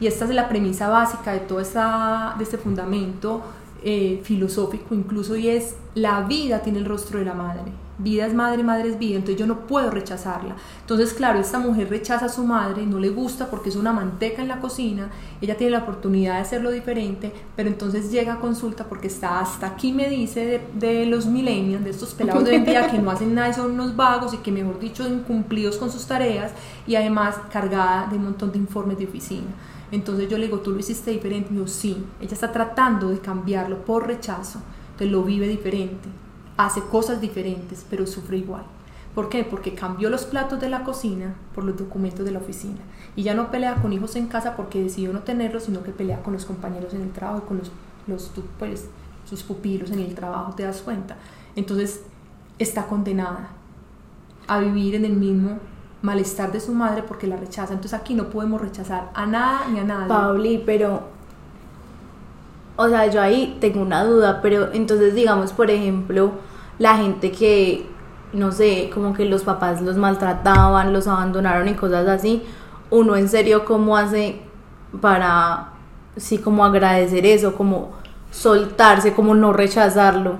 y 0.00 0.06
esta 0.06 0.24
es 0.24 0.30
la 0.30 0.48
premisa 0.48 0.88
básica 0.88 1.32
de 1.32 1.40
todo 1.40 1.60
esta, 1.60 2.34
de 2.38 2.44
este 2.44 2.58
fundamento 2.58 3.42
eh, 3.84 4.20
filosófico 4.24 4.94
incluso 4.94 5.36
y 5.36 5.48
es 5.48 5.76
la 5.94 6.22
vida 6.22 6.60
tiene 6.60 6.78
el 6.78 6.86
rostro 6.86 7.18
de 7.18 7.24
la 7.26 7.34
madre 7.34 7.72
vida 8.02 8.26
es 8.26 8.34
madre, 8.34 8.62
madre 8.62 8.88
es 8.88 8.98
vida, 8.98 9.16
entonces 9.16 9.38
yo 9.38 9.46
no 9.46 9.60
puedo 9.66 9.90
rechazarla. 9.90 10.56
Entonces, 10.80 11.12
claro, 11.12 11.38
esta 11.38 11.58
mujer 11.58 11.90
rechaza 11.90 12.26
a 12.26 12.28
su 12.28 12.44
madre, 12.44 12.86
no 12.86 12.98
le 12.98 13.10
gusta 13.10 13.48
porque 13.50 13.68
es 13.68 13.76
una 13.76 13.92
manteca 13.92 14.42
en 14.42 14.48
la 14.48 14.60
cocina, 14.60 15.10
ella 15.40 15.56
tiene 15.56 15.72
la 15.72 15.80
oportunidad 15.80 16.34
de 16.34 16.40
hacerlo 16.40 16.70
diferente, 16.70 17.32
pero 17.56 17.68
entonces 17.68 18.10
llega 18.10 18.34
a 18.34 18.40
consulta 18.40 18.84
porque 18.84 19.08
está 19.08 19.40
hasta 19.40 19.66
aquí, 19.66 19.92
me 19.92 20.08
dice, 20.08 20.62
de, 20.74 21.06
los 21.06 21.26
millennials, 21.26 21.84
de 21.84 21.90
estos 21.90 22.14
pelados 22.14 22.44
de 22.44 22.52
hoy 22.52 22.60
día 22.60 22.90
que 22.90 22.98
no 22.98 23.10
hacen 23.10 23.34
nada 23.34 23.48
y 23.48 23.54
son 23.54 23.72
unos 23.72 23.94
vagos 23.96 24.34
y 24.34 24.38
que, 24.38 24.52
mejor 24.52 24.78
dicho, 24.78 25.06
incumplidos 25.06 25.76
con 25.76 25.90
sus 25.90 26.06
tareas 26.06 26.52
y 26.86 26.94
además 26.94 27.36
cargada 27.52 28.06
de 28.08 28.16
un 28.16 28.24
montón 28.24 28.52
de 28.52 28.58
informes 28.58 28.98
de 28.98 29.06
oficina. 29.06 29.48
Entonces 29.92 30.28
yo 30.28 30.38
le 30.38 30.46
digo, 30.46 30.60
tú 30.60 30.72
lo 30.72 30.78
hiciste 30.78 31.10
diferente. 31.10 31.52
Y 31.52 31.56
yo, 31.56 31.66
sí, 31.66 32.04
ella 32.20 32.34
está 32.34 32.52
tratando 32.52 33.08
de 33.08 33.18
cambiarlo 33.18 33.84
por 33.84 34.06
rechazo, 34.06 34.60
entonces 34.92 35.10
lo 35.10 35.22
vive 35.22 35.48
diferente 35.48 36.08
hace 36.64 36.82
cosas 36.82 37.20
diferentes, 37.20 37.86
pero 37.88 38.06
sufre 38.06 38.36
igual. 38.36 38.64
¿Por 39.14 39.28
qué? 39.30 39.44
Porque 39.44 39.74
cambió 39.74 40.10
los 40.10 40.24
platos 40.24 40.60
de 40.60 40.68
la 40.68 40.84
cocina 40.84 41.34
por 41.54 41.64
los 41.64 41.76
documentos 41.76 42.24
de 42.24 42.32
la 42.32 42.38
oficina. 42.38 42.78
Y 43.16 43.22
ya 43.22 43.34
no 43.34 43.50
pelea 43.50 43.76
con 43.76 43.92
hijos 43.92 44.14
en 44.16 44.26
casa 44.26 44.56
porque 44.56 44.82
decidió 44.82 45.12
no 45.12 45.20
tenerlos, 45.20 45.64
sino 45.64 45.82
que 45.82 45.90
pelea 45.90 46.22
con 46.22 46.34
los 46.34 46.44
compañeros 46.44 46.92
en 46.92 47.00
el 47.00 47.12
trabajo 47.12 47.46
con 47.46 47.58
los, 47.58 47.70
los, 48.06 48.30
pues, 48.58 48.88
sus 49.28 49.42
pupilos 49.42 49.90
en 49.90 50.00
el 50.00 50.14
trabajo, 50.14 50.54
¿te 50.54 50.62
das 50.62 50.82
cuenta? 50.82 51.16
Entonces 51.56 52.02
está 52.58 52.86
condenada 52.86 53.50
a 54.46 54.58
vivir 54.58 54.94
en 54.94 55.06
el 55.06 55.14
mismo 55.14 55.58
malestar 56.02 56.52
de 56.52 56.60
su 56.60 56.72
madre 56.72 57.02
porque 57.02 57.26
la 57.26 57.36
rechaza. 57.36 57.72
Entonces 57.72 57.98
aquí 57.98 58.14
no 58.14 58.30
podemos 58.30 58.60
rechazar 58.60 59.10
a 59.14 59.26
nada 59.26 59.68
ni 59.70 59.78
a 59.80 59.84
nadie. 59.84 60.08
Pauli, 60.08 60.62
pero 60.64 61.02
o 62.80 62.88
sea, 62.88 63.06
yo 63.08 63.20
ahí 63.20 63.58
tengo 63.60 63.82
una 63.82 64.04
duda, 64.04 64.40
pero 64.40 64.72
entonces 64.72 65.14
digamos, 65.14 65.52
por 65.52 65.70
ejemplo, 65.70 66.32
la 66.78 66.96
gente 66.96 67.30
que, 67.30 67.86
no 68.32 68.52
sé, 68.52 68.90
como 68.94 69.12
que 69.12 69.26
los 69.26 69.42
papás 69.42 69.82
los 69.82 69.96
maltrataban, 69.96 70.92
los 70.92 71.06
abandonaron 71.06 71.68
y 71.68 71.74
cosas 71.74 72.08
así, 72.08 72.42
uno 72.88 73.16
en 73.16 73.28
serio 73.28 73.66
cómo 73.66 73.98
hace 73.98 74.40
para, 75.02 75.74
sí, 76.16 76.38
como 76.38 76.64
agradecer 76.64 77.26
eso, 77.26 77.54
como, 77.54 77.90
soltarse, 78.30 79.12
como 79.12 79.34
no 79.34 79.52
rechazarlo. 79.52 80.36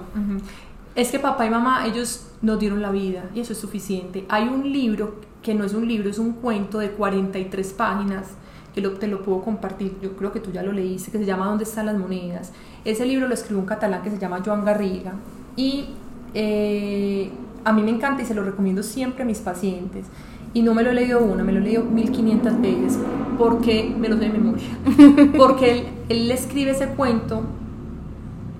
Es 0.95 1.11
que 1.11 1.19
papá 1.19 1.45
y 1.45 1.50
mamá, 1.50 1.87
ellos 1.87 2.26
nos 2.40 2.59
dieron 2.59 2.81
la 2.81 2.90
vida 2.90 3.25
y 3.35 3.40
eso 3.40 3.52
es 3.52 3.59
suficiente. 3.59 4.25
Hay 4.31 4.49
un 4.49 4.73
libro 4.73 5.17
que 5.42 5.54
no 5.54 5.64
es 5.64 5.75
un 5.75 5.87
libro, 5.88 6.11
es 6.11 6.18
un 6.18 6.32
cuento 6.32 6.78
de 6.78 6.90
43 6.90 7.73
páginas 7.73 8.26
que 8.75 8.82
te 8.82 9.09
lo 9.09 9.23
puedo 9.23 9.42
compartir, 9.42 9.97
yo 10.00 10.16
creo 10.16 10.32
que 10.32 10.40
tú 10.40 10.52
ya 10.52 10.62
lo 10.62 10.73
leíste, 10.73 11.11
que 11.11 11.18
se 11.18 11.25
llama 11.25 11.47
¿Dónde 11.47 11.64
están 11.64 11.87
las 11.87 11.99
monedas? 11.99 12.52
Ese 12.85 13.04
libro 13.04 13.26
lo 13.26 13.35
escribió 13.35 13.59
un 13.59 13.66
catalán 13.66 14.02
que 14.02 14.11
se 14.11 14.18
llama 14.18 14.42
Joan 14.44 14.64
Garriga 14.64 15.12
y 15.56 15.87
eh, 16.35 17.30
a 17.64 17.73
mí 17.73 17.82
me 17.82 17.90
encanta 17.90 18.23
y 18.23 18.26
se 18.26 18.35
lo 18.35 18.44
recomiendo 18.44 18.82
siempre 18.82 19.23
a 19.23 19.26
mis 19.26 19.38
pacientes. 19.38 20.06
Y 20.52 20.62
no 20.62 20.75
me 20.75 20.82
lo 20.82 20.90
he 20.90 20.94
leído 20.94 21.23
una, 21.23 21.44
me 21.44 21.52
lo 21.52 21.61
he 21.61 21.62
leído 21.62 21.85
1500 21.85 22.61
veces 22.61 22.99
porque 23.38 23.94
me 23.97 24.09
lo 24.09 24.16
sé 24.16 24.23
de 24.23 24.28
memoria. 24.30 24.66
Porque 25.37 25.73
él, 25.73 25.87
él 26.09 26.30
escribe 26.30 26.73
ese 26.73 26.88
cuento 26.88 27.42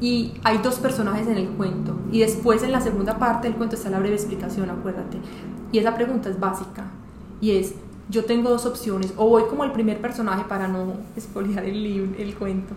y 0.01 0.35
hay 0.45 0.59
dos 0.59 0.77
personajes 0.77 1.27
en 1.27 1.37
el 1.37 1.49
cuento 1.49 1.99
y 2.13 2.21
después 2.21 2.63
en 2.63 2.73
la 2.73 2.81
segunda 2.81 3.19
parte 3.19 3.49
del 3.49 3.57
cuento 3.57 3.77
está 3.77 3.91
la 3.91 3.99
breve 3.99 4.15
explicación, 4.15 4.71
acuérdate. 4.71 5.19
Y 5.73 5.79
esa 5.79 5.95
pregunta 5.95 6.29
es 6.29 6.39
básica. 6.39 6.85
Y 7.41 7.53
es, 7.53 7.75
yo 8.09 8.25
tengo 8.25 8.51
dos 8.51 8.67
opciones, 8.67 9.15
o 9.17 9.29
voy 9.29 9.45
como 9.45 9.65
el 9.65 9.73
primer 9.73 10.01
personaje 10.01 10.45
para 10.49 10.69
no 10.69 10.95
expoliar 11.17 11.65
el, 11.65 11.83
libro, 11.83 12.13
el 12.19 12.35
cuento, 12.35 12.75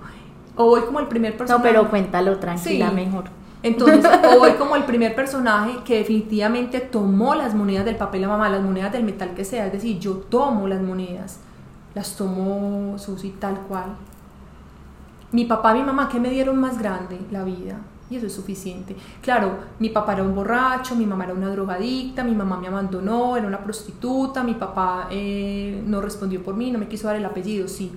o 0.56 0.66
voy 0.66 0.82
como 0.82 1.00
el 1.00 1.08
primer 1.08 1.36
personaje... 1.36 1.66
No, 1.66 1.70
pero 1.70 1.90
cuéntalo 1.90 2.38
tranquila 2.38 2.92
mejor. 2.92 3.26
Entonces, 3.64 4.06
o 4.36 4.40
voy 4.40 4.52
como 4.54 4.76
el 4.76 4.84
primer 4.84 5.16
personaje 5.16 5.80
que 5.84 6.00
definitivamente 6.00 6.80
tomó 6.82 7.34
las 7.34 7.56
monedas 7.56 7.86
del 7.86 7.96
papel 7.96 8.26
a 8.26 8.28
mamá, 8.28 8.50
las 8.50 8.62
monedas 8.62 8.92
del 8.92 9.04
metal 9.04 9.34
que 9.34 9.46
sea, 9.46 9.66
es 9.66 9.74
decir, 9.74 10.00
yo 10.00 10.16
tomo 10.16 10.68
las 10.68 10.82
monedas, 10.82 11.40
las 11.96 12.16
tomo 12.16 12.98
Susi 13.00 13.30
tal 13.40 13.62
cual, 13.62 13.96
mi 15.32 15.46
papá 15.46 15.76
y 15.76 15.80
mi 15.80 15.86
mamá, 15.86 16.10
¿qué 16.10 16.20
me 16.20 16.30
dieron 16.30 16.60
más 16.60 16.78
grande? 16.78 17.20
La 17.32 17.44
vida. 17.44 17.80
Y 18.14 18.18
eso 18.18 18.28
es 18.28 18.34
suficiente. 18.34 18.96
Claro, 19.24 19.58
mi 19.80 19.90
papá 19.90 20.14
era 20.14 20.22
un 20.22 20.36
borracho, 20.36 20.96
mi 20.96 21.08
mamá 21.08 21.24
era 21.24 21.34
una 21.34 21.50
drogadicta, 21.50 22.24
mi 22.24 22.36
mamá 22.36 22.60
me 22.60 22.68
abandonó, 22.68 23.36
era 23.36 23.48
una 23.48 23.58
prostituta, 23.58 24.44
mi 24.44 24.54
papá 24.54 25.08
eh, 25.10 25.82
no 25.84 26.00
respondió 26.00 26.44
por 26.44 26.56
mí, 26.56 26.70
no 26.70 26.78
me 26.78 26.88
quiso 26.88 27.08
dar 27.08 27.16
el 27.16 27.26
apellido, 27.26 27.68
sí. 27.68 27.92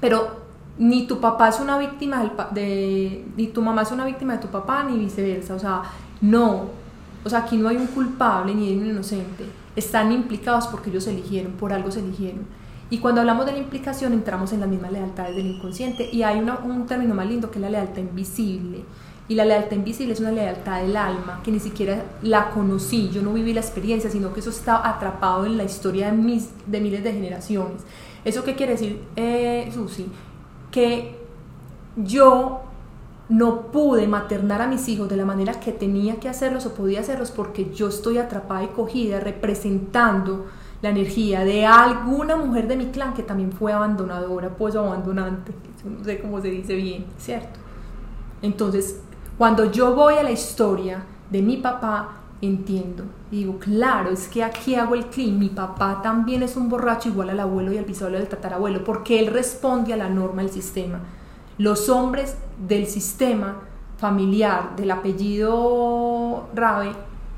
Pero 0.00 0.30
ni 0.78 1.06
tu 1.06 1.20
papá 1.20 1.50
es 1.50 1.60
una 1.60 1.76
víctima 1.76 2.32
de, 2.52 3.26
ni 3.36 3.48
tu 3.48 3.60
mamá 3.60 3.82
es 3.82 3.92
una 3.92 4.06
víctima 4.06 4.32
de 4.32 4.38
tu 4.38 4.48
papá, 4.48 4.82
ni 4.82 4.96
viceversa. 4.96 5.56
O 5.56 5.58
sea, 5.58 5.82
no. 6.22 6.70
O 7.22 7.28
sea, 7.28 7.40
aquí 7.40 7.58
no 7.58 7.68
hay 7.68 7.76
un 7.76 7.88
culpable 7.88 8.54
ni 8.54 8.68
hay 8.68 8.78
un 8.78 8.86
inocente. 8.86 9.44
Están 9.76 10.10
implicados 10.10 10.68
porque 10.68 10.88
ellos 10.88 11.06
eligieron, 11.06 11.52
por 11.52 11.74
algo 11.74 11.90
se 11.90 12.00
eligieron. 12.00 12.46
Y 12.92 12.98
cuando 12.98 13.22
hablamos 13.22 13.46
de 13.46 13.52
la 13.52 13.58
implicación 13.58 14.12
entramos 14.12 14.52
en 14.52 14.60
las 14.60 14.68
mismas 14.68 14.92
lealtades 14.92 15.34
del 15.34 15.46
inconsciente 15.46 16.10
y 16.12 16.24
hay 16.24 16.38
un 16.38 16.86
término 16.86 17.14
más 17.14 17.26
lindo 17.26 17.50
que 17.50 17.56
es 17.56 17.62
la 17.62 17.70
lealtad 17.70 18.02
invisible. 18.02 18.84
Y 19.28 19.34
la 19.34 19.46
lealtad 19.46 19.76
invisible 19.76 20.12
es 20.12 20.20
una 20.20 20.30
lealtad 20.30 20.82
del 20.82 20.94
alma 20.94 21.40
que 21.42 21.50
ni 21.50 21.58
siquiera 21.58 22.04
la 22.20 22.50
conocí, 22.50 23.08
yo 23.08 23.22
no 23.22 23.32
viví 23.32 23.54
la 23.54 23.62
experiencia, 23.62 24.10
sino 24.10 24.34
que 24.34 24.40
eso 24.40 24.50
está 24.50 24.86
atrapado 24.86 25.46
en 25.46 25.56
la 25.56 25.64
historia 25.64 26.10
de, 26.10 26.18
miles 26.18 26.50
de 26.66 27.12
generaciones. 27.14 27.80
¿Eso 28.26 28.44
qué 28.44 28.56
quiere 28.56 28.72
decir, 28.72 29.02
eh, 29.16 29.70
Susi? 29.72 30.08
Que 30.70 31.18
yo 31.96 32.60
no 33.30 33.68
pude 33.72 34.06
maternar 34.06 34.60
a 34.60 34.66
mis 34.66 34.86
hijos 34.90 35.08
de 35.08 35.16
la 35.16 35.24
manera 35.24 35.60
que 35.60 35.72
tenía 35.72 36.16
que 36.16 36.28
hacerlos 36.28 36.66
o 36.66 36.74
podía 36.74 37.00
hacerlos 37.00 37.30
porque 37.30 37.72
yo 37.72 37.88
estoy 37.88 38.18
atrapada 38.18 38.64
y 38.64 38.68
cogida 38.68 39.18
representando 39.18 40.44
la 40.82 40.90
energía 40.90 41.44
de 41.44 41.64
alguna 41.64 42.36
mujer 42.36 42.68
de 42.68 42.76
mi 42.76 42.86
clan 42.86 43.14
que 43.14 43.22
también 43.22 43.52
fue 43.52 43.72
abandonadora, 43.72 44.50
pues 44.50 44.76
abandonante, 44.76 45.52
no 45.84 46.04
sé 46.04 46.20
cómo 46.20 46.40
se 46.40 46.48
dice 46.48 46.74
bien, 46.74 47.06
¿cierto? 47.18 47.60
Entonces, 48.42 49.00
cuando 49.38 49.70
yo 49.70 49.94
voy 49.94 50.14
a 50.14 50.22
la 50.22 50.32
historia 50.32 51.04
de 51.30 51.40
mi 51.40 51.56
papá, 51.56 52.22
entiendo. 52.42 53.04
digo, 53.30 53.58
claro, 53.58 54.10
es 54.10 54.28
que 54.28 54.42
aquí 54.42 54.74
hago 54.74 54.94
el 54.94 55.06
clic. 55.06 55.32
Mi 55.32 55.48
papá 55.48 56.02
también 56.02 56.42
es 56.42 56.56
un 56.56 56.68
borracho 56.68 57.08
igual 57.08 57.30
al 57.30 57.40
abuelo 57.40 57.72
y 57.72 57.78
al 57.78 57.84
bisabuelo 57.84 58.18
del 58.18 58.28
tatarabuelo, 58.28 58.84
porque 58.84 59.20
él 59.20 59.28
responde 59.28 59.94
a 59.94 59.96
la 59.96 60.10
norma 60.10 60.42
del 60.42 60.50
sistema. 60.50 61.00
Los 61.56 61.88
hombres 61.88 62.36
del 62.58 62.86
sistema 62.86 63.56
familiar, 63.96 64.74
del 64.76 64.90
apellido 64.90 66.48
Rabe, 66.54 66.92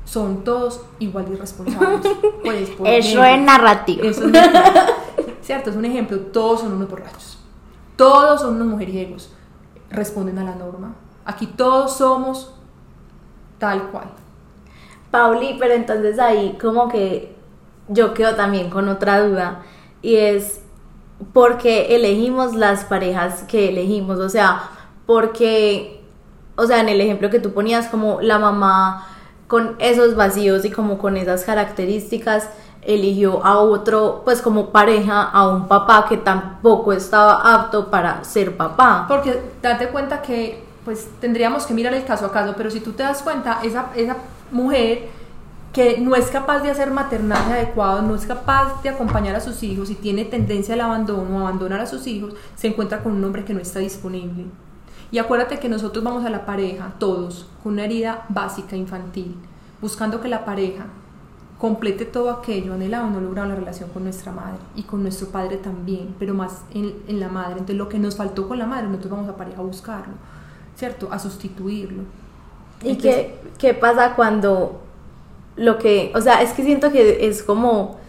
son 0.05 0.43
todos 0.43 0.81
igual 0.99 1.25
de 1.25 1.33
irresponsables. 1.33 2.01
Pues, 2.43 2.69
eso 3.03 3.23
es 3.23 3.41
narrativo. 3.41 4.03
¿Cierto? 5.41 5.71
Es 5.71 5.75
un 5.75 5.85
ejemplo. 5.85 6.19
Todos 6.19 6.61
son 6.61 6.73
unos 6.73 6.89
borrachos. 6.89 7.39
Todos 7.95 8.41
son 8.41 8.55
unos 8.55 8.67
mujeriegos. 8.67 9.33
Responden 9.89 10.37
a 10.37 10.43
la 10.43 10.55
norma. 10.55 10.93
Aquí 11.25 11.47
todos 11.47 11.97
somos 11.97 12.53
tal 13.57 13.89
cual. 13.89 14.09
Pauli, 15.09 15.57
pero 15.59 15.73
entonces 15.73 16.19
ahí 16.19 16.57
como 16.61 16.87
que 16.87 17.35
yo 17.87 18.13
quedo 18.13 18.35
también 18.35 18.69
con 18.69 18.89
otra 18.89 19.25
duda 19.25 19.63
y 20.01 20.15
es 20.15 20.61
porque 21.33 21.95
elegimos 21.95 22.53
las 22.55 22.83
parejas 22.83 23.43
que 23.43 23.69
elegimos, 23.69 24.19
o 24.19 24.29
sea, 24.29 24.69
porque, 25.05 26.03
o 26.57 26.65
sea, 26.65 26.81
en 26.81 26.89
el 26.89 26.99
ejemplo 26.99 27.29
que 27.29 27.39
tú 27.39 27.53
ponías 27.53 27.87
como 27.87 28.21
la 28.21 28.37
mamá 28.37 29.07
con 29.47 29.75
esos 29.79 30.15
vacíos 30.15 30.65
y 30.65 30.71
como 30.71 30.97
con 30.97 31.17
esas 31.17 31.43
características 31.43 32.49
eligió 32.81 33.43
a 33.43 33.57
otro, 33.59 34.21
pues 34.23 34.41
como 34.41 34.69
pareja, 34.69 35.23
a 35.23 35.49
un 35.49 35.67
papá 35.67 36.05
que 36.07 36.17
tampoco 36.17 36.93
estaba 36.93 37.53
apto 37.55 37.89
para 37.89 38.23
ser 38.23 38.55
papá. 38.55 39.05
Porque 39.07 39.41
date 39.61 39.89
cuenta 39.89 40.21
que 40.21 40.63
pues 40.83 41.07
tendríamos 41.19 41.65
que 41.65 41.73
mirar 41.73 41.93
el 41.95 42.05
caso 42.05 42.27
a 42.27 42.31
caso, 42.31 42.53
pero 42.55 42.69
si 42.69 42.79
tú 42.79 42.91
te 42.91 43.01
das 43.01 43.23
cuenta, 43.23 43.59
esa, 43.63 43.87
esa 43.95 44.17
mujer 44.51 45.09
que 45.73 45.99
no 45.99 46.15
es 46.15 46.27
capaz 46.27 46.59
de 46.59 46.69
hacer 46.69 46.91
maternaje 46.91 47.53
adecuado, 47.53 48.01
no 48.03 48.15
es 48.15 48.25
capaz 48.25 48.81
de 48.83 48.89
acompañar 48.89 49.35
a 49.35 49.41
sus 49.41 49.61
hijos 49.63 49.89
y 49.89 49.95
tiene 49.95 50.23
tendencia 50.23 50.75
al 50.75 50.81
abandono, 50.81 51.39
abandonar 51.39 51.81
a 51.81 51.87
sus 51.87 52.05
hijos, 52.07 52.35
se 52.55 52.67
encuentra 52.67 53.03
con 53.03 53.13
un 53.13 53.23
hombre 53.23 53.43
que 53.43 53.53
no 53.53 53.59
está 53.59 53.79
disponible. 53.79 54.45
Y 55.15 55.17
acuérdate 55.17 55.59
que 55.59 55.69
nosotros 55.69 56.03
vamos 56.03 56.25
a 56.25 56.29
la 56.29 56.45
pareja, 56.45 56.91
todos, 56.99 57.47
con 57.63 57.71
una 57.71 57.85
herida 57.85 58.25
básica 58.27 58.75
infantil, 58.75 59.37
buscando 59.79 60.19
que 60.19 60.27
la 60.27 60.43
pareja 60.43 60.87
complete 61.57 62.03
todo 62.03 62.29
aquello 62.29 62.73
anhelado, 62.73 63.09
no 63.09 63.21
logrado 63.21 63.47
la 63.47 63.55
relación 63.55 63.89
con 63.91 64.03
nuestra 64.03 64.33
madre 64.33 64.59
y 64.75 64.83
con 64.83 65.03
nuestro 65.03 65.29
padre 65.29 65.55
también, 65.55 66.13
pero 66.19 66.33
más 66.33 66.63
en, 66.73 66.95
en, 67.07 67.21
la 67.21 67.29
madre. 67.29 67.53
Entonces 67.53 67.77
lo 67.77 67.87
que 67.87 67.97
nos 67.97 68.17
faltó 68.17 68.45
con 68.45 68.59
la 68.59 68.65
madre, 68.65 68.87
nosotros 68.87 69.11
vamos 69.11 69.29
a 69.29 69.37
pareja 69.37 69.59
a 69.59 69.63
buscarlo, 69.63 70.15
¿cierto? 70.75 71.07
A 71.09 71.17
sustituirlo. 71.17 72.03
¿Y 72.83 72.97
qué, 72.97 73.39
qué 73.57 73.73
pasa 73.73 74.15
cuando 74.15 74.81
lo 75.55 75.77
que, 75.77 76.11
o 76.13 76.19
sea, 76.19 76.41
es 76.41 76.51
que 76.51 76.61
siento 76.61 76.91
que 76.91 77.25
es 77.25 77.41
como, 77.41 78.01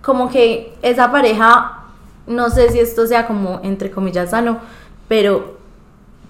como 0.00 0.30
que 0.30 0.76
esa 0.80 1.10
pareja, 1.10 1.86
no 2.28 2.50
sé 2.50 2.70
si 2.70 2.78
esto 2.78 3.04
sea 3.04 3.26
como 3.26 3.58
entre 3.64 3.90
comillas 3.90 4.30
sano, 4.30 4.60
pero 5.08 5.63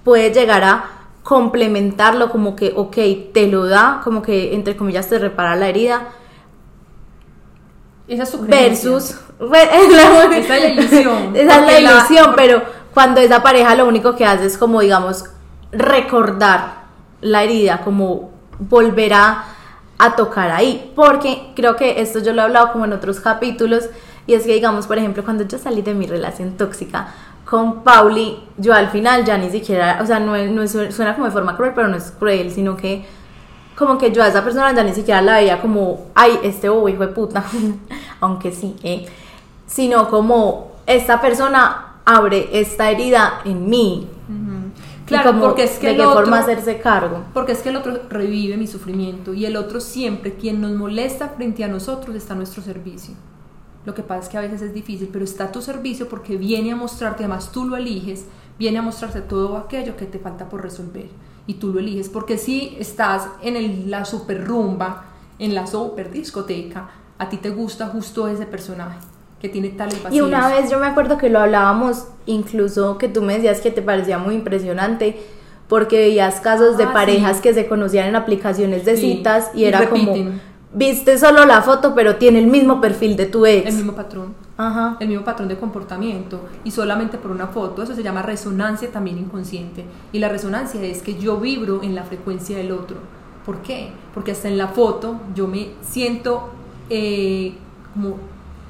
puede 0.04 0.32
llegar 0.32 0.62
a 0.62 0.84
complementarlo 1.22 2.30
como 2.30 2.54
que, 2.54 2.72
ok, 2.76 2.96
te 3.32 3.48
lo 3.48 3.66
da, 3.66 4.02
como 4.04 4.22
que 4.22 4.54
entre 4.54 4.76
comillas 4.76 5.08
te 5.08 5.18
repara 5.18 5.56
la 5.56 5.68
herida. 5.68 6.08
Esa 8.06 8.24
es 8.24 8.28
su 8.28 8.42
Versus. 8.42 9.16
esa 9.40 10.56
es 10.56 10.62
la 10.62 10.68
ilusión. 10.68 11.34
Esa 11.34 11.60
es 11.60 11.66
la 11.66 11.80
ilusión, 11.80 12.32
pero 12.36 12.62
cuando 12.92 13.20
esa 13.20 13.42
pareja 13.42 13.74
lo 13.74 13.86
único 13.86 14.14
que 14.14 14.26
hace 14.26 14.46
es 14.46 14.58
como, 14.58 14.80
digamos, 14.80 15.24
recordar 15.72 16.84
la 17.22 17.42
herida, 17.42 17.80
como 17.82 18.30
volver 18.58 19.14
a, 19.14 19.44
a 19.98 20.14
tocar 20.14 20.50
ahí. 20.50 20.92
Porque 20.94 21.52
creo 21.56 21.74
que 21.76 22.02
esto 22.02 22.20
yo 22.20 22.34
lo 22.34 22.42
he 22.42 22.44
hablado 22.44 22.72
como 22.72 22.84
en 22.84 22.92
otros 22.92 23.20
capítulos, 23.20 23.88
y 24.26 24.34
es 24.34 24.44
que, 24.44 24.52
digamos, 24.52 24.86
por 24.86 24.98
ejemplo, 24.98 25.24
cuando 25.24 25.44
yo 25.44 25.58
salí 25.58 25.82
de 25.82 25.94
mi 25.94 26.06
relación 26.06 26.56
tóxica, 26.56 27.08
con 27.54 27.84
Pauli, 27.84 28.36
yo 28.58 28.74
al 28.74 28.88
final 28.88 29.24
ya 29.24 29.38
ni 29.38 29.48
siquiera, 29.48 30.00
o 30.02 30.06
sea, 30.06 30.18
no, 30.18 30.36
no 30.36 30.66
suena 30.66 31.14
como 31.14 31.26
de 31.26 31.30
forma 31.30 31.56
cruel, 31.56 31.70
pero 31.72 31.86
no 31.86 31.96
es 31.96 32.10
cruel, 32.10 32.50
sino 32.50 32.76
que 32.76 33.04
como 33.76 33.96
que 33.96 34.10
yo 34.10 34.24
a 34.24 34.26
esa 34.26 34.42
persona 34.42 34.74
ya 34.74 34.82
ni 34.82 34.92
siquiera 34.92 35.22
la 35.22 35.34
veía 35.34 35.60
como, 35.60 36.06
ay, 36.16 36.36
este 36.42 36.68
bobo 36.68 36.88
hijo 36.88 37.06
de 37.06 37.12
puta, 37.12 37.44
aunque 38.20 38.50
sí, 38.50 38.74
eh, 38.82 39.06
sino 39.68 40.10
como 40.10 40.72
esta 40.84 41.20
persona 41.20 42.00
abre 42.04 42.48
esta 42.58 42.90
herida 42.90 43.42
en 43.44 43.70
mí. 43.70 44.08
Claro, 45.06 45.38
porque 45.38 45.62
es 45.62 45.78
que 45.78 45.90
de 45.90 45.96
qué 45.98 46.02
forma 46.02 46.38
hacerse 46.38 46.80
cargo. 46.80 47.22
Porque 47.34 47.52
es 47.52 47.60
que 47.60 47.68
el 47.68 47.76
otro 47.76 48.00
revive 48.10 48.56
mi 48.56 48.66
sufrimiento 48.66 49.32
y 49.32 49.46
el 49.46 49.54
otro 49.56 49.78
siempre, 49.80 50.34
quien 50.34 50.60
nos 50.60 50.72
molesta 50.72 51.28
frente 51.28 51.62
a 51.62 51.68
nosotros, 51.68 52.16
está 52.16 52.32
a 52.32 52.36
nuestro 52.36 52.64
servicio. 52.64 53.14
Lo 53.86 53.94
que 53.94 54.02
pasa 54.02 54.22
es 54.22 54.28
que 54.28 54.38
a 54.38 54.40
veces 54.40 54.62
es 54.62 54.72
difícil, 54.74 55.08
pero 55.12 55.24
está 55.24 55.44
a 55.44 55.52
tu 55.52 55.60
servicio 55.60 56.08
porque 56.08 56.36
viene 56.36 56.72
a 56.72 56.76
mostrarte, 56.76 57.24
además 57.24 57.52
tú 57.52 57.66
lo 57.66 57.76
eliges, 57.76 58.24
viene 58.58 58.78
a 58.78 58.82
mostrarte 58.82 59.20
todo 59.20 59.56
aquello 59.58 59.96
que 59.96 60.06
te 60.06 60.18
falta 60.18 60.48
por 60.48 60.62
resolver. 60.62 61.06
Y 61.46 61.54
tú 61.54 61.72
lo 61.72 61.80
eliges 61.80 62.08
porque 62.08 62.38
si 62.38 62.76
estás 62.80 63.28
en 63.42 63.90
la 63.90 64.04
super 64.06 64.46
rumba, 64.46 65.04
en 65.38 65.54
la 65.54 65.66
super 65.66 66.10
discoteca, 66.10 66.88
a 67.18 67.28
ti 67.28 67.36
te 67.36 67.50
gusta 67.50 67.88
justo 67.88 68.26
ese 68.28 68.46
personaje. 68.46 68.98
que 69.40 69.50
tiene 69.50 69.68
tales 69.68 69.98
Y 69.98 70.02
vacíos. 70.02 70.26
una 70.28 70.48
vez 70.48 70.70
yo 70.70 70.78
me 70.78 70.86
acuerdo 70.86 71.18
que 71.18 71.28
lo 71.28 71.38
hablábamos, 71.38 72.06
incluso 72.24 72.96
que 72.96 73.08
tú 73.08 73.20
me 73.20 73.34
decías 73.34 73.60
que 73.60 73.70
te 73.70 73.82
parecía 73.82 74.16
muy 74.16 74.36
impresionante, 74.36 75.20
porque 75.68 75.96
veías 75.98 76.40
casos 76.40 76.78
de 76.78 76.84
Ah, 76.84 76.92
parejas 76.94 77.36
sí. 77.36 77.42
que 77.42 77.52
se 77.52 77.66
conocían 77.68 78.06
en 78.08 78.16
aplicaciones 78.16 78.86
de 78.86 78.96
Sí, 78.96 79.16
citas 79.16 79.50
y 79.54 79.60
y 79.60 79.64
era 79.66 79.90
como. 79.90 80.14
Viste 80.74 81.18
solo 81.18 81.44
la 81.46 81.62
foto, 81.62 81.94
pero 81.94 82.16
tiene 82.16 82.38
el 82.40 82.46
mismo 82.46 82.80
perfil 82.80 83.16
de 83.16 83.26
tu 83.26 83.46
ex. 83.46 83.66
el 83.66 83.74
mismo 83.74 83.94
patrón. 83.94 84.34
Ajá. 84.56 84.96
el 85.00 85.08
mismo 85.08 85.24
patrón 85.24 85.48
de 85.48 85.56
comportamiento 85.56 86.38
y 86.62 86.70
solamente 86.70 87.18
por 87.18 87.32
una 87.32 87.48
foto, 87.48 87.82
eso 87.82 87.92
se 87.92 88.04
llama 88.04 88.22
resonancia 88.22 88.90
también 88.92 89.18
inconsciente. 89.18 89.84
Y 90.12 90.18
la 90.18 90.28
resonancia 90.28 90.80
es 90.82 91.02
que 91.02 91.18
yo 91.18 91.38
vibro 91.38 91.82
en 91.82 91.94
la 91.94 92.04
frecuencia 92.04 92.56
del 92.56 92.70
otro. 92.70 92.98
¿Por 93.44 93.62
qué? 93.62 93.90
Porque 94.14 94.30
hasta 94.30 94.48
en 94.48 94.56
la 94.56 94.68
foto 94.68 95.20
yo 95.34 95.48
me 95.48 95.70
siento 95.82 96.50
eh, 96.88 97.54
como 97.92 98.16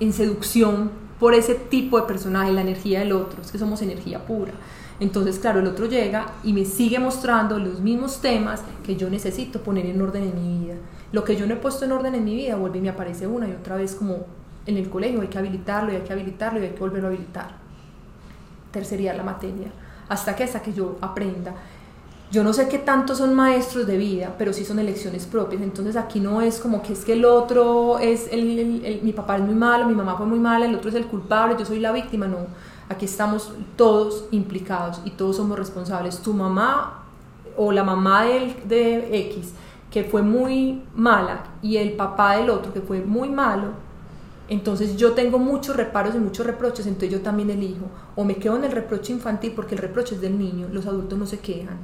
en 0.01 0.12
seducción 0.12 0.90
por 1.21 1.35
ese 1.35 1.55
tipo 1.55 2.01
de 2.01 2.07
personaje, 2.07 2.53
la 2.53 2.62
energía 2.62 3.01
del 3.01 3.12
otro, 3.12 3.40
es 3.43 3.53
que 3.53 3.59
somos 3.59 3.83
energía 3.83 4.27
pura. 4.27 4.53
Entonces, 5.01 5.38
claro, 5.38 5.61
el 5.61 5.67
otro 5.67 5.87
llega 5.87 6.27
y 6.43 6.53
me 6.53 6.64
sigue 6.64 6.99
mostrando 6.99 7.59
los 7.59 7.81
mismos 7.81 8.21
temas 8.21 8.62
que 8.85 8.97
yo 8.97 9.11
necesito 9.11 9.61
poner 9.61 9.87
en 9.87 10.01
orden 10.01 10.25
en 10.25 10.35
mi 10.35 10.64
vida. 10.64 10.75
Lo 11.14 11.22
que 11.22 11.37
yo 11.37 11.46
no 11.46 11.55
he 11.55 11.57
puesto 11.57 11.85
en 11.85 11.92
orden 11.92 12.16
en 12.16 12.24
mi 12.24 12.35
vida 12.35 12.57
vuelve 12.57 12.79
y 12.79 12.81
me 12.81 12.88
aparece 12.88 13.29
una 13.29 13.48
y 13.48 13.53
otra 13.53 13.77
vez 13.77 13.94
como 13.94 14.27
en 14.66 14.77
el 14.77 14.90
colegio, 14.90 15.20
hay 15.20 15.29
que 15.29 15.38
habilitarlo 15.38 15.92
y 15.92 15.94
hay 15.94 16.03
que 16.03 16.12
habilitarlo 16.12 16.59
y 16.59 16.64
hay 16.64 16.70
que 16.70 16.81
volverlo 16.81 17.07
a 17.07 17.11
habilitar. 17.12 17.50
Tercería 18.72 19.14
la 19.14 19.22
materia. 19.22 19.68
¿Hasta 20.09 20.35
que 20.35 20.42
Hasta 20.42 20.61
que 20.61 20.72
yo 20.72 20.96
aprenda. 21.00 21.55
Yo 22.33 22.42
no 22.42 22.53
sé 22.53 22.68
qué 22.68 22.79
tanto 22.79 23.14
son 23.14 23.33
maestros 23.33 23.87
de 23.87 23.96
vida, 23.96 24.35
pero 24.37 24.53
sí 24.53 24.64
son 24.64 24.81
elecciones 24.81 25.24
propias. 25.27 25.62
Entonces 25.62 25.94
aquí 25.94 26.18
no 26.18 26.42
es 26.42 26.59
como 26.59 26.83
que 26.83 26.94
es 26.94 27.05
que 27.05 27.12
el 27.12 27.24
otro 27.24 28.00
es, 28.00 28.27
el, 28.33 29.00
mi 29.05 29.12
papá 29.12 29.37
es 29.37 29.42
muy 29.42 29.55
malo, 29.55 29.87
mi 29.87 29.94
mamá 29.94 30.16
fue 30.16 30.27
muy 30.27 30.40
mala, 30.40 30.66
el 30.66 30.74
otro 30.74 30.88
es 30.88 30.96
el 30.96 31.07
culpable, 31.07 31.55
yo 31.57 31.64
soy 31.64 31.79
la 31.79 31.92
víctima. 31.92 32.27
No, 32.27 32.38
aquí 32.88 33.05
estamos 33.05 33.53
todos 33.77 34.24
implicados 34.33 35.00
y 35.05 35.11
todos 35.11 35.37
somos 35.37 35.57
responsables. 35.57 36.18
Tu 36.18 36.33
mamá 36.33 37.05
o 37.57 37.70
la 37.70 37.85
mamá 37.85 38.24
del, 38.24 38.57
de 38.66 39.29
X, 39.29 39.53
que 39.94 40.02
fue 40.02 40.22
muy 40.22 40.83
mala, 40.96 41.44
y 41.62 41.76
el 41.76 41.92
papá 41.92 42.35
del 42.37 42.50
otro, 42.50 42.72
que 42.72 42.80
fue 42.80 43.00
muy 43.02 43.28
malo, 43.28 43.68
entonces 44.48 44.96
yo 44.96 45.12
tengo 45.12 45.38
muchos 45.38 45.76
reparos 45.76 46.16
y 46.16 46.18
muchos 46.18 46.44
reproches, 46.44 46.88
entonces 46.88 47.12
yo 47.12 47.20
también 47.20 47.48
elijo. 47.48 47.87
O 48.16 48.24
me 48.24 48.35
quedo 48.35 48.57
en 48.57 48.64
el 48.64 48.72
reproche 48.72 49.12
infantil 49.12 49.52
porque 49.54 49.76
el 49.76 49.80
reproche 49.80 50.16
es 50.16 50.20
del 50.20 50.37
niño, 50.37 50.66
los 50.72 50.87
adultos 50.87 51.16
no 51.16 51.26
se 51.26 51.38
quejan. 51.38 51.76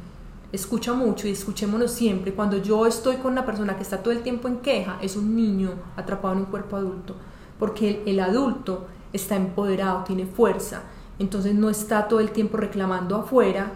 Escucha 0.51 0.93
mucho 0.93 1.29
y 1.29 1.31
escuchémonos 1.31 1.93
siempre. 1.93 2.35
Cuando 2.35 2.57
yo 2.57 2.85
estoy 2.85 3.15
con 3.19 3.31
una 3.31 3.47
persona 3.47 3.77
que 3.77 3.85
está 3.85 4.03
todo 4.03 4.13
el 4.13 4.23
tiempo 4.23 4.49
en 4.49 4.57
queja, 4.57 4.99
es 5.01 5.15
un 5.15 5.37
niño 5.37 5.75
atrapado 5.97 6.35
en 6.35 6.41
un 6.41 6.47
cuerpo 6.47 6.79
adulto. 6.79 7.15
Porque 7.61 7.91
el, 7.91 8.09
el 8.09 8.19
adulto 8.19 8.89
está 9.13 9.37
empoderado, 9.37 10.03
tiene 10.03 10.27
fuerza. 10.27 10.83
Entonces 11.21 11.55
no 11.55 11.71
está 11.71 12.09
todo 12.09 12.19
el 12.19 12.33
tiempo 12.33 12.57
reclamando 12.57 13.15
afuera 13.15 13.71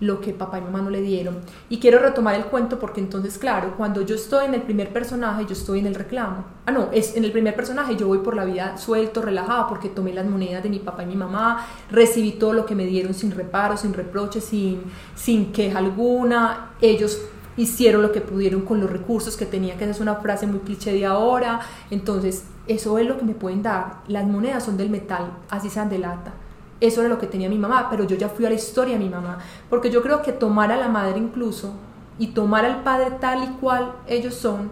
lo 0.00 0.20
que 0.20 0.32
papá 0.32 0.58
y 0.58 0.62
mamá 0.62 0.82
no 0.82 0.90
le 0.90 1.00
dieron. 1.00 1.38
Y 1.68 1.78
quiero 1.78 1.98
retomar 1.98 2.34
el 2.34 2.46
cuento 2.46 2.78
porque 2.78 3.00
entonces, 3.00 3.38
claro, 3.38 3.74
cuando 3.76 4.02
yo 4.02 4.14
estoy 4.14 4.46
en 4.46 4.54
el 4.54 4.62
primer 4.62 4.92
personaje, 4.92 5.46
yo 5.46 5.52
estoy 5.52 5.78
en 5.78 5.86
el 5.86 5.94
reclamo. 5.94 6.44
Ah, 6.66 6.72
no, 6.72 6.88
es 6.92 7.16
en 7.16 7.24
el 7.24 7.32
primer 7.32 7.54
personaje 7.54 7.96
yo 7.96 8.08
voy 8.08 8.18
por 8.18 8.34
la 8.34 8.44
vida 8.44 8.76
suelto, 8.76 9.22
relajado, 9.22 9.68
porque 9.68 9.88
tomé 9.88 10.12
las 10.12 10.26
monedas 10.26 10.62
de 10.62 10.68
mi 10.68 10.78
papá 10.80 11.04
y 11.04 11.06
mi 11.06 11.16
mamá, 11.16 11.66
recibí 11.90 12.32
todo 12.32 12.52
lo 12.52 12.66
que 12.66 12.74
me 12.74 12.86
dieron 12.86 13.14
sin 13.14 13.30
reparo, 13.30 13.76
sin 13.76 13.92
reproche, 13.92 14.40
sin, 14.40 14.82
sin 15.14 15.52
queja 15.52 15.78
alguna. 15.78 16.72
Ellos 16.80 17.20
hicieron 17.56 18.02
lo 18.02 18.12
que 18.12 18.20
pudieron 18.20 18.62
con 18.62 18.80
los 18.80 18.90
recursos 18.90 19.36
que 19.36 19.46
tenía, 19.46 19.76
que 19.76 19.84
esa 19.84 19.92
es 19.92 20.00
una 20.00 20.16
frase 20.16 20.46
muy 20.46 20.60
cliché 20.60 20.92
de 20.92 21.06
ahora. 21.06 21.60
Entonces, 21.90 22.44
eso 22.66 22.98
es 22.98 23.06
lo 23.06 23.18
que 23.18 23.24
me 23.24 23.34
pueden 23.34 23.62
dar. 23.62 23.98
Las 24.08 24.26
monedas 24.26 24.64
son 24.64 24.76
del 24.76 24.90
metal, 24.90 25.32
así 25.50 25.70
sean 25.70 25.88
de 25.88 25.98
lata. 25.98 26.32
Eso 26.80 27.00
era 27.00 27.08
lo 27.08 27.18
que 27.18 27.26
tenía 27.26 27.48
mi 27.48 27.58
mamá, 27.58 27.88
pero 27.90 28.04
yo 28.04 28.16
ya 28.16 28.28
fui 28.28 28.46
a 28.46 28.48
la 28.48 28.56
historia 28.56 28.94
de 28.94 29.04
mi 29.04 29.08
mamá, 29.08 29.38
porque 29.70 29.90
yo 29.90 30.02
creo 30.02 30.22
que 30.22 30.32
tomar 30.32 30.72
a 30.72 30.76
la 30.76 30.88
madre 30.88 31.18
incluso 31.18 31.72
y 32.18 32.28
tomar 32.28 32.64
al 32.64 32.82
padre 32.82 33.12
tal 33.20 33.44
y 33.44 33.48
cual 33.60 33.92
ellos 34.06 34.34
son, 34.34 34.70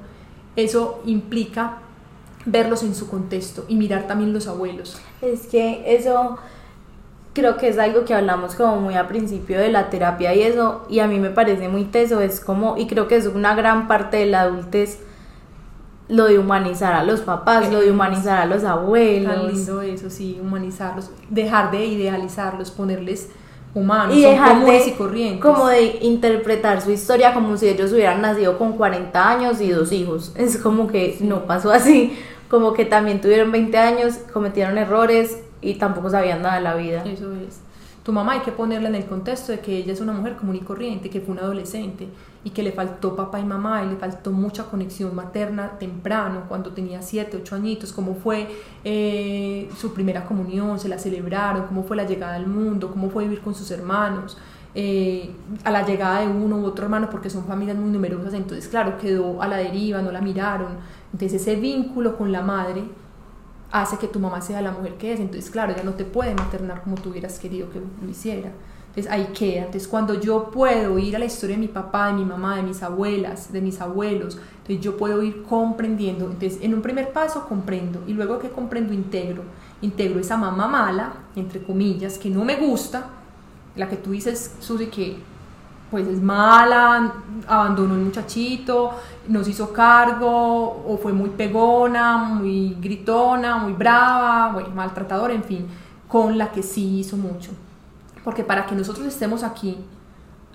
eso 0.56 1.00
implica 1.06 1.78
verlos 2.44 2.82
en 2.82 2.94
su 2.94 3.08
contexto 3.08 3.64
y 3.68 3.76
mirar 3.76 4.06
también 4.06 4.32
los 4.32 4.48
abuelos. 4.48 5.00
Es 5.20 5.46
que 5.46 5.82
eso 5.86 6.38
creo 7.32 7.56
que 7.56 7.68
es 7.68 7.78
algo 7.78 8.04
que 8.04 8.14
hablamos 8.14 8.54
como 8.54 8.76
muy 8.76 8.94
a 8.94 9.08
principio 9.08 9.58
de 9.58 9.70
la 9.70 9.90
terapia 9.90 10.34
y 10.34 10.42
eso, 10.42 10.84
y 10.88 10.98
a 10.98 11.06
mí 11.06 11.18
me 11.18 11.30
parece 11.30 11.68
muy 11.68 11.84
teso, 11.84 12.20
es 12.20 12.40
como, 12.40 12.76
y 12.76 12.86
creo 12.86 13.08
que 13.08 13.16
es 13.16 13.26
una 13.26 13.54
gran 13.54 13.88
parte 13.88 14.18
de 14.18 14.26
la 14.26 14.42
adultez 14.42 15.00
lo 16.08 16.26
de 16.26 16.38
humanizar 16.38 16.92
a 16.94 17.04
los 17.04 17.20
papás, 17.20 17.70
lo 17.72 17.80
de 17.80 17.90
humanizar 17.90 18.40
a 18.42 18.46
los 18.46 18.62
Tan 18.62 18.72
abuelos. 18.72 19.52
lindo 19.52 19.80
eso, 19.82 20.10
sí, 20.10 20.38
humanizarlos, 20.42 21.10
dejar 21.30 21.70
de 21.70 21.84
idealizarlos, 21.86 22.70
ponerles 22.70 23.30
humanos, 23.74 24.14
Y 24.14 24.22
son 24.22 24.32
dejar 24.32 24.52
comunes 24.58 24.86
y 24.88 24.90
corrientes. 24.92 25.40
como 25.40 25.66
de 25.68 25.98
interpretar 26.02 26.82
su 26.82 26.90
historia 26.90 27.32
como 27.32 27.56
si 27.56 27.68
ellos 27.68 27.92
hubieran 27.92 28.20
nacido 28.20 28.58
con 28.58 28.72
40 28.74 29.28
años 29.30 29.60
y 29.62 29.70
dos 29.70 29.92
hijos. 29.92 30.32
Es 30.36 30.58
como 30.58 30.88
que 30.88 31.16
no 31.20 31.46
pasó 31.46 31.70
así, 31.72 32.18
como 32.50 32.74
que 32.74 32.84
también 32.84 33.20
tuvieron 33.22 33.50
20 33.50 33.78
años, 33.78 34.18
cometieron 34.32 34.76
errores 34.76 35.38
y 35.62 35.74
tampoco 35.74 36.10
sabían 36.10 36.42
nada 36.42 36.56
de 36.56 36.60
la 36.60 36.74
vida. 36.74 37.02
Eso 37.06 37.32
es. 37.32 37.60
Tu 38.02 38.12
mamá 38.12 38.32
hay 38.32 38.40
que 38.40 38.50
ponerla 38.50 38.88
en 38.88 38.96
el 38.96 39.06
contexto 39.06 39.52
de 39.52 39.60
que 39.60 39.76
ella 39.76 39.92
es 39.92 40.00
una 40.00 40.12
mujer 40.12 40.36
común 40.36 40.56
y 40.56 40.60
corriente, 40.60 41.08
que 41.08 41.20
fue 41.20 41.32
una 41.32 41.42
adolescente 41.42 42.08
y 42.44 42.50
que 42.50 42.64
le 42.64 42.72
faltó 42.72 43.14
papá 43.14 43.38
y 43.38 43.44
mamá 43.44 43.84
y 43.84 43.90
le 43.90 43.96
faltó 43.96 44.32
mucha 44.32 44.64
conexión 44.64 45.14
materna 45.14 45.78
temprano, 45.78 46.44
cuando 46.48 46.72
tenía 46.72 47.00
7, 47.00 47.38
8 47.40 47.54
añitos, 47.54 47.92
cómo 47.92 48.16
fue 48.16 48.48
eh, 48.82 49.70
su 49.78 49.94
primera 49.94 50.24
comunión, 50.24 50.80
se 50.80 50.88
la 50.88 50.98
celebraron, 50.98 51.66
cómo 51.66 51.84
fue 51.84 51.96
la 51.96 52.04
llegada 52.04 52.34
al 52.34 52.48
mundo, 52.48 52.90
cómo 52.90 53.10
fue 53.10 53.24
vivir 53.24 53.40
con 53.40 53.54
sus 53.54 53.70
hermanos, 53.70 54.36
eh, 54.74 55.30
a 55.62 55.70
la 55.70 55.86
llegada 55.86 56.22
de 56.22 56.26
uno 56.26 56.56
u 56.56 56.64
otro 56.64 56.84
hermano, 56.84 57.08
porque 57.08 57.30
son 57.30 57.44
familias 57.44 57.76
muy 57.76 57.90
numerosas, 57.90 58.34
entonces 58.34 58.66
claro, 58.66 58.98
quedó 58.98 59.40
a 59.40 59.46
la 59.46 59.58
deriva, 59.58 60.02
no 60.02 60.10
la 60.10 60.20
miraron, 60.20 60.78
entonces 61.12 61.40
ese 61.40 61.54
vínculo 61.54 62.16
con 62.18 62.32
la 62.32 62.42
madre 62.42 62.82
hace 63.72 63.96
que 63.96 64.06
tu 64.06 64.20
mamá 64.20 64.40
sea 64.40 64.60
la 64.60 64.70
mujer 64.70 64.94
que 64.94 65.12
es. 65.12 65.20
Entonces, 65.20 65.50
claro, 65.50 65.72
ella 65.72 65.82
no 65.82 65.94
te 65.94 66.04
puede 66.04 66.34
maternar 66.34 66.82
como 66.82 66.96
tú 66.96 67.10
hubieras 67.10 67.38
querido 67.38 67.70
que 67.70 67.80
lo 67.80 68.10
hiciera. 68.10 68.52
Entonces, 68.88 69.10
ahí 69.10 69.28
queda. 69.32 69.64
Entonces, 69.64 69.88
cuando 69.88 70.20
yo 70.20 70.50
puedo 70.50 70.98
ir 70.98 71.16
a 71.16 71.18
la 71.18 71.24
historia 71.24 71.56
de 71.56 71.62
mi 71.62 71.68
papá, 71.68 72.08
de 72.08 72.12
mi 72.12 72.26
mamá, 72.26 72.56
de 72.56 72.62
mis 72.62 72.82
abuelas, 72.82 73.50
de 73.50 73.62
mis 73.62 73.80
abuelos, 73.80 74.38
entonces 74.58 74.80
yo 74.80 74.98
puedo 74.98 75.22
ir 75.22 75.42
comprendiendo. 75.44 76.26
Entonces, 76.26 76.58
en 76.60 76.74
un 76.74 76.82
primer 76.82 77.12
paso 77.12 77.48
comprendo 77.48 78.02
y 78.06 78.12
luego 78.12 78.38
que 78.38 78.50
comprendo 78.50 78.92
integro. 78.92 79.42
Integro 79.80 80.20
esa 80.20 80.36
mamá 80.36 80.68
mala, 80.68 81.14
entre 81.34 81.62
comillas, 81.62 82.18
que 82.18 82.28
no 82.28 82.44
me 82.44 82.56
gusta, 82.56 83.06
la 83.74 83.88
que 83.88 83.96
tú 83.96 84.10
dices, 84.10 84.54
Susi, 84.60 84.86
que 84.88 85.16
pues 85.92 86.08
es 86.08 86.22
mala, 86.22 87.12
abandonó 87.46 87.94
el 87.94 88.00
muchachito, 88.00 88.92
no 89.28 89.44
se 89.44 89.50
hizo 89.50 89.74
cargo, 89.74 90.82
o 90.88 90.98
fue 91.00 91.12
muy 91.12 91.28
pegona, 91.28 92.16
muy 92.16 92.78
gritona, 92.80 93.58
muy 93.58 93.74
brava, 93.74 94.52
bueno, 94.54 94.70
maltratadora, 94.70 95.34
en 95.34 95.44
fin, 95.44 95.66
con 96.08 96.38
la 96.38 96.50
que 96.50 96.62
sí 96.62 97.00
hizo 97.00 97.18
mucho. 97.18 97.50
Porque 98.24 98.42
para 98.42 98.64
que 98.64 98.74
nosotros 98.74 99.06
estemos 99.06 99.42
aquí 99.42 99.76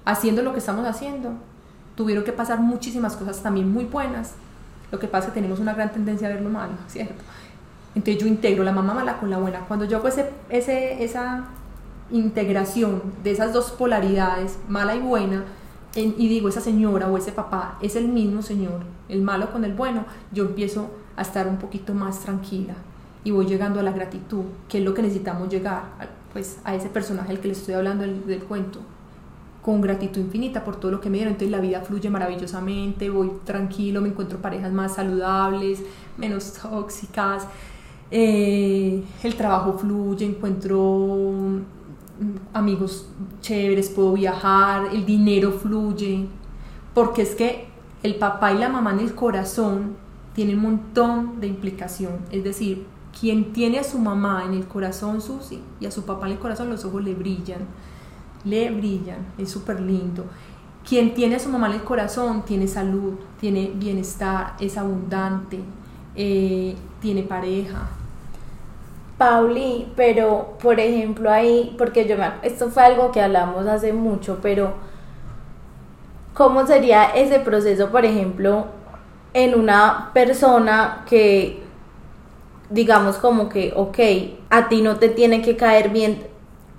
haciendo 0.05 0.41
lo 0.41 0.53
que 0.53 0.59
estamos 0.59 0.87
haciendo, 0.87 1.33
tuvieron 1.93 2.23
que 2.23 2.31
pasar 2.31 2.59
muchísimas 2.59 3.15
cosas 3.15 3.43
también 3.43 3.71
muy 3.71 3.85
buenas. 3.85 4.33
Lo 4.91 4.97
que 4.97 5.07
pasa 5.07 5.27
es 5.27 5.33
que 5.33 5.39
tenemos 5.39 5.59
una 5.59 5.75
gran 5.75 5.91
tendencia 5.91 6.27
a 6.27 6.31
ver 6.31 6.41
lo 6.41 6.49
malo, 6.49 6.73
¿cierto? 6.87 7.23
Entonces 7.93 8.23
yo 8.23 8.27
integro 8.27 8.63
la 8.63 8.71
mamá 8.71 8.95
mala 8.95 9.19
con 9.19 9.29
la 9.29 9.37
buena. 9.37 9.59
Cuando 9.67 9.85
yo 9.85 9.97
hago 9.97 10.07
ese, 10.07 10.31
esa 10.49 11.43
integración 12.11 13.01
de 13.23 13.31
esas 13.31 13.53
dos 13.53 13.71
polaridades, 13.71 14.57
mala 14.67 14.95
y 14.95 14.99
buena, 14.99 15.43
en- 15.95 16.15
y 16.17 16.27
digo, 16.27 16.49
esa 16.49 16.61
señora 16.61 17.07
o 17.07 17.17
ese 17.17 17.31
papá 17.31 17.77
es 17.81 17.95
el 17.95 18.07
mismo 18.07 18.41
señor, 18.41 18.81
el 19.09 19.21
malo 19.21 19.51
con 19.51 19.65
el 19.65 19.73
bueno, 19.73 20.05
yo 20.31 20.45
empiezo 20.45 20.89
a 21.15 21.21
estar 21.23 21.47
un 21.47 21.57
poquito 21.57 21.93
más 21.93 22.19
tranquila 22.19 22.75
y 23.23 23.31
voy 23.31 23.45
llegando 23.45 23.79
a 23.79 23.83
la 23.83 23.91
gratitud, 23.91 24.43
que 24.69 24.77
es 24.79 24.83
lo 24.85 24.93
que 24.93 25.01
necesitamos 25.01 25.49
llegar, 25.49 25.83
pues 26.33 26.59
a 26.63 26.75
ese 26.75 26.89
personaje 26.89 27.31
al 27.31 27.39
que 27.39 27.47
le 27.47 27.53
estoy 27.53 27.73
hablando 27.73 28.03
del, 28.03 28.39
cuento, 28.43 28.79
con 29.63 29.81
gratitud 29.81 30.21
infinita 30.21 30.63
por 30.63 30.77
todo 30.77 30.91
lo 30.91 31.01
que 31.01 31.09
me 31.09 31.17
dieron, 31.17 31.33
entonces 31.33 31.51
la 31.51 31.59
vida 31.59 31.81
fluye 31.81 32.09
maravillosamente, 32.09 33.09
voy 33.09 33.31
tranquilo, 33.43 33.99
me 34.01 34.09
encuentro 34.09 34.39
parejas 34.39 34.71
más 34.71 34.95
saludables, 34.95 35.81
menos 36.17 36.53
tóxicas, 36.53 37.45
eh, 38.11 39.03
el 39.23 39.35
trabajo 39.35 39.73
fluye, 39.77 40.25
encuentro 40.25 41.59
amigos 42.53 43.09
chéveres, 43.41 43.89
puedo 43.89 44.13
viajar, 44.13 44.87
el 44.93 45.05
dinero 45.05 45.51
fluye, 45.51 46.27
porque 46.93 47.21
es 47.21 47.35
que 47.35 47.67
el 48.03 48.15
papá 48.15 48.53
y 48.53 48.57
la 48.57 48.69
mamá 48.69 48.91
en 48.91 48.99
el 48.99 49.15
corazón 49.15 49.95
tienen 50.33 50.57
un 50.57 50.63
montón 50.63 51.39
de 51.39 51.47
implicación, 51.47 52.19
es 52.31 52.43
decir, 52.43 52.85
quien 53.19 53.51
tiene 53.53 53.79
a 53.79 53.83
su 53.83 53.97
mamá 53.97 54.43
en 54.45 54.53
el 54.53 54.67
corazón, 54.67 55.21
Susi, 55.21 55.61
y 55.79 55.85
a 55.85 55.91
su 55.91 56.05
papá 56.05 56.27
en 56.27 56.33
el 56.33 56.39
corazón, 56.39 56.69
los 56.69 56.85
ojos 56.85 57.03
le 57.03 57.15
brillan, 57.15 57.61
le 58.43 58.69
brillan, 58.71 59.17
es 59.37 59.49
súper 59.49 59.81
lindo. 59.81 60.25
Quien 60.87 61.13
tiene 61.13 61.35
a 61.35 61.39
su 61.39 61.49
mamá 61.49 61.67
en 61.67 61.73
el 61.73 61.83
corazón 61.83 62.43
tiene 62.45 62.67
salud, 62.67 63.15
tiene 63.39 63.71
bienestar, 63.75 64.55
es 64.59 64.77
abundante, 64.77 65.59
eh, 66.15 66.75
tiene 67.01 67.23
pareja. 67.23 67.89
Pauli, 69.17 69.91
pero 69.95 70.57
por 70.61 70.79
ejemplo 70.79 71.31
ahí, 71.31 71.75
porque 71.77 72.07
yo 72.07 72.17
me, 72.17 72.31
esto 72.43 72.69
fue 72.69 72.83
algo 72.83 73.11
que 73.11 73.21
hablamos 73.21 73.65
hace 73.67 73.93
mucho, 73.93 74.39
pero 74.41 74.73
¿cómo 76.33 76.67
sería 76.67 77.05
ese 77.15 77.39
proceso, 77.39 77.89
por 77.89 78.05
ejemplo, 78.05 78.67
en 79.33 79.59
una 79.59 80.11
persona 80.13 81.03
que 81.09 81.63
digamos 82.69 83.17
como 83.17 83.49
que, 83.49 83.73
ok, 83.75 83.97
a 84.49 84.67
ti 84.67 84.81
no 84.81 84.97
te 84.97 85.09
tiene 85.09 85.41
que 85.41 85.55
caer 85.55 85.89
bien 85.89 86.27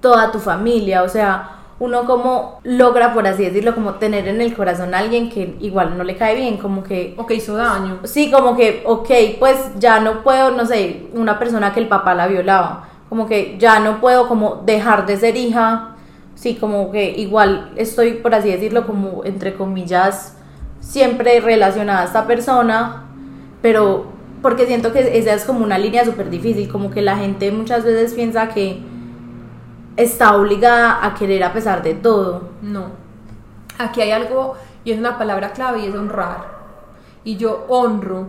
toda 0.00 0.30
tu 0.30 0.38
familia, 0.38 1.02
o 1.02 1.08
sea, 1.08 1.57
uno 1.80 2.06
como 2.06 2.60
logra, 2.64 3.14
por 3.14 3.26
así 3.26 3.44
decirlo, 3.44 3.74
como 3.74 3.94
tener 3.94 4.26
en 4.26 4.40
el 4.40 4.54
corazón 4.54 4.94
a 4.94 4.98
alguien 4.98 5.30
que 5.30 5.56
igual 5.60 5.96
no 5.96 6.02
le 6.02 6.16
cae 6.16 6.34
bien, 6.34 6.56
como 6.56 6.82
que... 6.82 7.14
O 7.16 7.26
que 7.26 7.34
hizo 7.34 7.54
daño. 7.54 8.00
Sí, 8.04 8.30
como 8.32 8.56
que, 8.56 8.82
ok, 8.84 9.10
pues 9.38 9.56
ya 9.78 10.00
no 10.00 10.24
puedo, 10.24 10.50
no 10.50 10.66
sé, 10.66 11.06
una 11.14 11.38
persona 11.38 11.72
que 11.72 11.80
el 11.80 11.88
papá 11.88 12.14
la 12.14 12.26
violaba, 12.26 12.88
como 13.08 13.26
que 13.26 13.56
ya 13.58 13.78
no 13.78 14.00
puedo 14.00 14.26
como 14.26 14.62
dejar 14.66 15.06
de 15.06 15.16
ser 15.16 15.36
hija, 15.36 15.96
sí, 16.34 16.56
como 16.56 16.90
que 16.90 17.10
igual 17.10 17.72
estoy, 17.76 18.14
por 18.14 18.34
así 18.34 18.50
decirlo, 18.50 18.86
como 18.86 19.24
entre 19.24 19.54
comillas, 19.54 20.36
siempre 20.80 21.40
relacionada 21.40 22.02
a 22.02 22.04
esta 22.04 22.26
persona, 22.26 23.04
pero 23.62 24.06
porque 24.42 24.66
siento 24.66 24.92
que 24.92 25.18
esa 25.18 25.32
es 25.32 25.44
como 25.44 25.64
una 25.64 25.78
línea 25.78 26.04
súper 26.04 26.30
difícil, 26.30 26.68
como 26.68 26.90
que 26.90 27.02
la 27.02 27.16
gente 27.16 27.50
muchas 27.52 27.84
veces 27.84 28.14
piensa 28.14 28.48
que 28.48 28.80
está 29.98 30.36
obligada 30.36 31.04
a 31.04 31.12
querer 31.14 31.42
a 31.42 31.52
pesar 31.52 31.82
de 31.82 31.92
todo. 31.94 32.50
No. 32.62 32.92
Aquí 33.78 34.00
hay 34.00 34.12
algo, 34.12 34.54
y 34.84 34.92
es 34.92 34.98
una 34.98 35.18
palabra 35.18 35.52
clave, 35.52 35.80
y 35.80 35.86
es 35.86 35.94
honrar. 35.94 36.46
Y 37.24 37.36
yo 37.36 37.66
honro, 37.68 38.28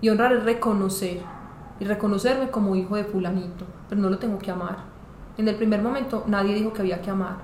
y 0.00 0.08
honrar 0.08 0.32
es 0.32 0.44
reconocer, 0.44 1.20
y 1.78 1.84
reconocerme 1.84 2.50
como 2.50 2.74
hijo 2.74 2.96
de 2.96 3.04
fulanito, 3.04 3.66
pero 3.88 4.00
no 4.00 4.08
lo 4.08 4.18
tengo 4.18 4.38
que 4.38 4.50
amar. 4.50 4.78
En 5.36 5.46
el 5.46 5.56
primer 5.56 5.82
momento 5.82 6.24
nadie 6.26 6.54
dijo 6.54 6.72
que 6.72 6.80
había 6.80 7.02
que 7.02 7.10
amar, 7.10 7.36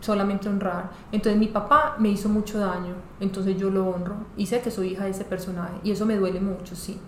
solamente 0.00 0.48
honrar. 0.48 0.90
Entonces 1.12 1.38
mi 1.38 1.48
papá 1.48 1.96
me 1.98 2.08
hizo 2.08 2.30
mucho 2.30 2.58
daño, 2.58 2.94
entonces 3.20 3.58
yo 3.58 3.68
lo 3.68 3.86
honro, 3.86 4.14
y 4.38 4.46
sé 4.46 4.62
que 4.62 4.70
soy 4.70 4.92
hija 4.92 5.04
de 5.04 5.10
ese 5.10 5.24
personaje, 5.24 5.74
y 5.84 5.90
eso 5.90 6.06
me 6.06 6.16
duele 6.16 6.40
mucho, 6.40 6.74
sí. 6.74 6.98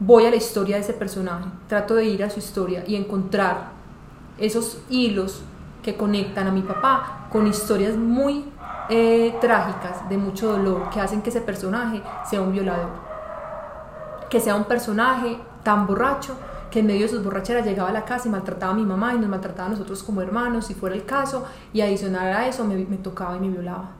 Voy 0.00 0.26
a 0.26 0.30
la 0.30 0.36
historia 0.36 0.76
de 0.76 0.82
ese 0.82 0.94
personaje, 0.94 1.46
trato 1.68 1.94
de 1.94 2.06
ir 2.06 2.24
a 2.24 2.28
su 2.28 2.40
historia 2.40 2.82
y 2.86 2.96
encontrar 2.96 3.75
esos 4.38 4.82
hilos 4.88 5.42
que 5.82 5.96
conectan 5.96 6.46
a 6.48 6.52
mi 6.52 6.62
papá 6.62 7.28
con 7.30 7.46
historias 7.46 7.96
muy 7.96 8.44
eh, 8.88 9.36
trágicas, 9.40 10.08
de 10.08 10.16
mucho 10.16 10.52
dolor, 10.52 10.90
que 10.90 11.00
hacen 11.00 11.22
que 11.22 11.30
ese 11.30 11.40
personaje 11.40 12.02
sea 12.28 12.40
un 12.40 12.52
violador. 12.52 12.90
Que 14.30 14.40
sea 14.40 14.54
un 14.54 14.64
personaje 14.64 15.38
tan 15.62 15.86
borracho 15.86 16.36
que 16.70 16.80
en 16.80 16.86
medio 16.86 17.02
de 17.02 17.08
sus 17.08 17.24
borracheras 17.24 17.64
llegaba 17.64 17.88
a 17.88 17.92
la 17.92 18.04
casa 18.04 18.28
y 18.28 18.30
maltrataba 18.30 18.72
a 18.72 18.76
mi 18.76 18.84
mamá 18.84 19.14
y 19.14 19.18
nos 19.18 19.28
maltrataba 19.28 19.68
a 19.68 19.70
nosotros 19.70 20.02
como 20.02 20.20
hermanos, 20.20 20.66
si 20.66 20.74
fuera 20.74 20.94
el 20.94 21.04
caso, 21.04 21.44
y 21.72 21.80
adicional 21.80 22.32
a 22.32 22.46
eso 22.48 22.64
me, 22.64 22.76
me 22.76 22.96
tocaba 22.96 23.36
y 23.36 23.40
me 23.40 23.48
violaba. 23.48 23.90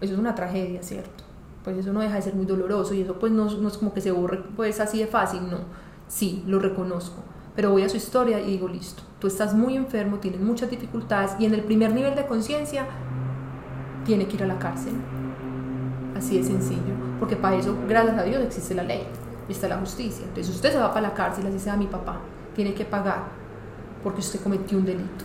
Eso 0.00 0.12
es 0.14 0.18
una 0.18 0.34
tragedia, 0.34 0.82
¿cierto? 0.82 1.24
Pues 1.64 1.78
eso 1.78 1.92
no 1.92 2.00
deja 2.00 2.16
de 2.16 2.22
ser 2.22 2.34
muy 2.34 2.46
doloroso 2.46 2.94
y 2.94 3.02
eso 3.02 3.14
pues 3.18 3.32
no, 3.32 3.46
no 3.46 3.68
es 3.68 3.78
como 3.78 3.92
que 3.92 4.00
se 4.00 4.12
borre 4.12 4.42
pues 4.54 4.80
así 4.80 4.98
de 4.98 5.06
fácil, 5.06 5.48
no. 5.50 5.58
Sí, 6.08 6.44
lo 6.46 6.58
reconozco, 6.58 7.22
pero 7.56 7.70
voy 7.70 7.82
a 7.82 7.88
su 7.88 7.96
historia 7.96 8.38
y 8.38 8.52
digo, 8.52 8.68
listo, 8.68 9.02
tú 9.18 9.26
estás 9.26 9.54
muy 9.54 9.76
enfermo, 9.76 10.18
tienes 10.18 10.40
muchas 10.40 10.70
dificultades 10.70 11.32
y 11.38 11.46
en 11.46 11.54
el 11.54 11.62
primer 11.62 11.92
nivel 11.92 12.14
de 12.14 12.26
conciencia 12.26 12.86
tiene 14.04 14.28
que 14.28 14.36
ir 14.36 14.42
a 14.42 14.46
la 14.46 14.58
cárcel. 14.58 14.92
Así 16.14 16.36
de 16.36 16.44
sencillo, 16.44 16.94
porque 17.18 17.34
para 17.34 17.56
eso, 17.56 17.74
gracias 17.88 18.18
a 18.18 18.22
Dios, 18.22 18.42
existe 18.44 18.74
la 18.74 18.82
ley 18.82 19.06
y 19.48 19.52
está 19.52 19.68
la 19.68 19.78
justicia. 19.78 20.24
Entonces 20.26 20.54
usted 20.54 20.72
se 20.72 20.78
va 20.78 20.92
para 20.92 21.08
la 21.08 21.14
cárcel, 21.14 21.46
así 21.46 21.58
sea 21.58 21.76
mi 21.76 21.86
papá, 21.86 22.20
tiene 22.54 22.74
que 22.74 22.84
pagar 22.84 23.24
porque 24.04 24.20
usted 24.20 24.40
cometió 24.40 24.76
un 24.76 24.84
delito. 24.84 25.24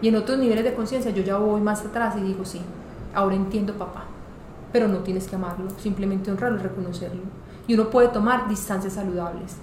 Y 0.00 0.08
en 0.08 0.16
otros 0.16 0.38
niveles 0.38 0.64
de 0.64 0.74
conciencia 0.74 1.10
yo 1.10 1.22
ya 1.22 1.38
voy 1.38 1.60
más 1.60 1.84
atrás 1.84 2.14
y 2.16 2.20
digo, 2.22 2.44
sí, 2.44 2.60
ahora 3.14 3.34
entiendo 3.34 3.74
papá, 3.74 4.04
pero 4.72 4.86
no 4.86 4.98
tienes 4.98 5.26
que 5.26 5.34
amarlo, 5.34 5.70
simplemente 5.78 6.30
honrarlo 6.30 6.60
y 6.60 6.62
reconocerlo. 6.62 7.22
Y 7.66 7.74
uno 7.74 7.90
puede 7.90 8.08
tomar 8.08 8.48
distancias 8.48 8.92
saludables 8.92 9.56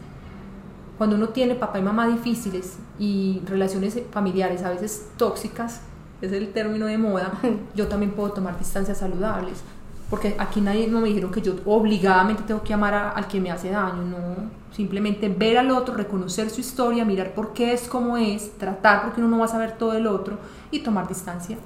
cuando 1.01 1.15
uno 1.15 1.29
tiene 1.29 1.55
papá 1.55 1.79
y 1.79 1.81
mamá 1.81 2.05
difíciles 2.05 2.77
y 2.99 3.41
relaciones 3.47 3.99
familiares 4.11 4.61
a 4.61 4.69
veces 4.69 5.09
tóxicas, 5.17 5.81
es 6.21 6.31
el 6.31 6.53
término 6.53 6.85
de 6.85 6.99
moda, 6.99 7.31
yo 7.75 7.87
también 7.87 8.11
puedo 8.11 8.33
tomar 8.33 8.59
distancias 8.59 8.99
saludables. 8.99 9.63
Porque 10.11 10.35
aquí 10.37 10.61
nadie 10.61 10.87
no 10.87 11.01
me 11.01 11.07
dijeron 11.07 11.31
que 11.31 11.41
yo 11.41 11.55
obligadamente 11.65 12.43
tengo 12.43 12.61
que 12.61 12.75
amar 12.75 13.13
al 13.15 13.27
que 13.27 13.41
me 13.41 13.49
hace 13.49 13.71
daño, 13.71 14.03
no. 14.03 14.51
Simplemente 14.71 15.27
ver 15.27 15.57
al 15.57 15.71
otro, 15.71 15.95
reconocer 15.95 16.51
su 16.51 16.61
historia, 16.61 17.03
mirar 17.03 17.33
por 17.33 17.53
qué 17.53 17.73
es 17.73 17.87
como 17.87 18.15
es, 18.15 18.55
tratar 18.59 19.01
porque 19.01 19.21
uno 19.21 19.29
no 19.31 19.39
va 19.39 19.45
a 19.45 19.47
saber 19.47 19.79
todo 19.79 19.93
el 19.93 20.05
otro 20.05 20.37
y 20.69 20.81
tomar 20.81 21.07
distancia. 21.07 21.57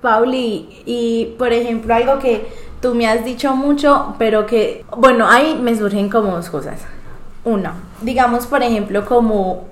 Pauli, 0.00 0.82
y 0.86 1.34
por 1.38 1.52
ejemplo, 1.52 1.94
algo 1.94 2.18
que 2.18 2.48
tú 2.80 2.94
me 2.94 3.06
has 3.06 3.26
dicho 3.26 3.54
mucho, 3.54 4.14
pero 4.18 4.46
que, 4.46 4.86
bueno, 4.96 5.28
ahí 5.28 5.60
me 5.62 5.76
surgen 5.76 6.08
como 6.08 6.34
dos 6.34 6.48
cosas. 6.48 6.86
Una, 7.44 7.74
digamos 8.02 8.46
por 8.46 8.62
ejemplo 8.62 9.04
como 9.06 9.70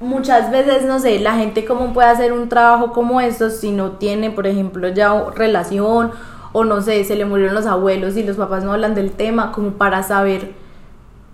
muchas 0.00 0.50
veces, 0.50 0.84
no 0.84 1.00
sé, 1.00 1.18
la 1.18 1.34
gente 1.34 1.64
cómo 1.64 1.92
puede 1.92 2.08
hacer 2.08 2.32
un 2.32 2.48
trabajo 2.48 2.92
como 2.92 3.20
estos 3.20 3.58
si 3.58 3.70
no 3.70 3.92
tiene, 3.92 4.30
por 4.30 4.46
ejemplo, 4.46 4.88
ya 4.88 5.26
relación 5.34 6.12
o 6.52 6.64
no 6.64 6.80
sé, 6.80 7.04
se 7.04 7.16
le 7.16 7.24
murieron 7.24 7.54
los 7.54 7.66
abuelos 7.66 8.16
y 8.16 8.22
los 8.22 8.36
papás 8.36 8.64
no 8.64 8.72
hablan 8.72 8.94
del 8.94 9.12
tema, 9.12 9.52
como 9.52 9.72
para 9.72 10.02
saber 10.02 10.52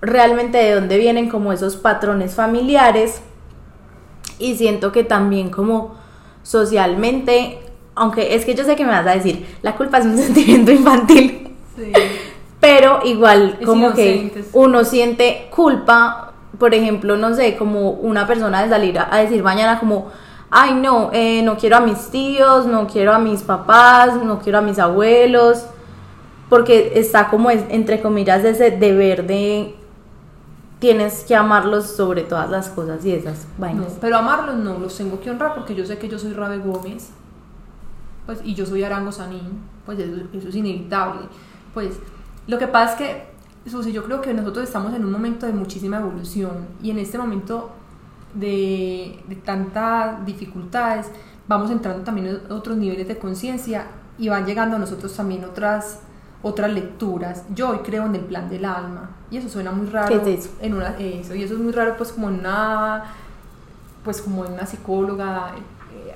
realmente 0.00 0.58
de 0.58 0.74
dónde 0.74 0.98
vienen 0.98 1.28
como 1.28 1.52
esos 1.52 1.76
patrones 1.76 2.34
familiares. 2.34 3.20
Y 4.38 4.56
siento 4.56 4.90
que 4.90 5.04
también 5.04 5.50
como 5.50 5.94
socialmente, 6.42 7.60
aunque 7.94 8.34
es 8.34 8.44
que 8.44 8.54
yo 8.54 8.64
sé 8.64 8.74
que 8.74 8.84
me 8.84 8.90
vas 8.90 9.06
a 9.06 9.14
decir, 9.14 9.46
la 9.62 9.76
culpa 9.76 9.98
es 9.98 10.06
un 10.06 10.18
sentimiento 10.18 10.72
infantil. 10.72 11.54
Sí 11.76 11.92
pero 12.64 13.00
igual 13.04 13.58
como 13.62 13.92
que 13.92 14.42
uno 14.54 14.84
siente 14.84 15.50
culpa, 15.54 16.32
por 16.58 16.72
ejemplo, 16.72 17.18
no 17.18 17.34
sé, 17.34 17.58
como 17.58 17.90
una 17.90 18.26
persona 18.26 18.62
de 18.62 18.70
salir 18.70 18.98
a, 18.98 19.18
decir 19.18 19.42
mañana 19.42 19.78
como, 19.78 20.10
ay 20.50 20.72
no, 20.72 21.10
eh, 21.12 21.42
no 21.42 21.58
quiero 21.58 21.76
a 21.76 21.80
mis 21.80 22.08
tíos, 22.08 22.64
no 22.66 22.86
quiero 22.86 23.12
a 23.12 23.18
mis 23.18 23.42
papás, 23.42 24.16
no 24.16 24.38
quiero 24.38 24.60
a 24.60 24.62
mis 24.62 24.78
abuelos, 24.78 25.66
porque 26.48 26.92
está 26.94 27.28
como 27.28 27.50
entre 27.50 28.00
comillas 28.00 28.42
ese 28.44 28.70
deber 28.70 29.26
de 29.26 29.74
tienes 30.78 31.22
que 31.24 31.36
amarlos 31.36 31.84
sobre 31.84 32.22
todas 32.22 32.48
las 32.48 32.70
cosas 32.70 33.04
y 33.04 33.12
esas 33.12 33.46
vainas. 33.58 33.98
pero 34.00 34.16
amarlos 34.16 34.56
no, 34.56 34.78
los 34.78 34.96
tengo 34.96 35.20
que 35.20 35.30
honrar 35.30 35.54
porque 35.54 35.74
yo 35.74 35.84
sé 35.84 35.98
que 35.98 36.08
yo 36.08 36.18
soy 36.18 36.32
Rabe 36.32 36.56
Gómez, 36.56 37.10
pues, 38.24 38.40
y 38.42 38.54
yo 38.54 38.64
soy 38.64 38.84
Arango 38.84 39.12
Sanín, 39.12 39.60
pues 39.84 39.98
eso, 39.98 40.22
eso 40.32 40.48
es 40.48 40.54
inevitable, 40.54 41.26
pues 41.74 41.98
lo 42.46 42.58
que 42.58 42.68
pasa 42.68 42.92
es 42.92 42.98
que, 42.98 43.70
Susi, 43.70 43.92
yo 43.92 44.04
creo 44.04 44.20
que 44.20 44.34
nosotros 44.34 44.64
estamos 44.64 44.92
en 44.94 45.04
un 45.04 45.12
momento 45.12 45.46
de 45.46 45.52
muchísima 45.52 45.98
evolución 45.98 46.68
y 46.82 46.90
en 46.90 46.98
este 46.98 47.16
momento 47.16 47.70
de, 48.34 49.22
de 49.28 49.36
tantas 49.36 50.24
dificultades 50.26 51.06
vamos 51.48 51.70
entrando 51.70 52.02
también 52.02 52.26
en 52.26 52.52
otros 52.52 52.76
niveles 52.76 53.08
de 53.08 53.18
conciencia 53.18 53.86
y 54.18 54.28
van 54.28 54.44
llegando 54.44 54.76
a 54.76 54.78
nosotros 54.78 55.14
también 55.14 55.44
otras 55.44 56.00
otras 56.44 56.70
lecturas. 56.70 57.44
Yo 57.54 57.70
hoy 57.70 57.78
creo 57.78 58.04
en 58.04 58.14
el 58.14 58.20
plan 58.20 58.48
del 58.50 58.66
alma 58.66 59.10
y 59.30 59.38
eso 59.38 59.48
suena 59.48 59.72
muy 59.72 59.86
raro. 59.86 60.08
¿Qué 60.08 60.34
es 60.34 60.44
eso? 60.44 60.54
En 60.60 60.74
una, 60.74 60.90
eso, 60.98 61.34
y 61.34 61.42
eso 61.42 61.54
es 61.54 61.60
muy 61.60 61.72
raro 61.72 61.96
pues 61.96 62.12
como 62.12 62.28
en 62.28 62.40
una, 62.40 63.04
pues 64.04 64.20
como 64.20 64.44
en 64.44 64.52
una 64.52 64.66
psicóloga 64.66 65.52
eh, 65.56 66.14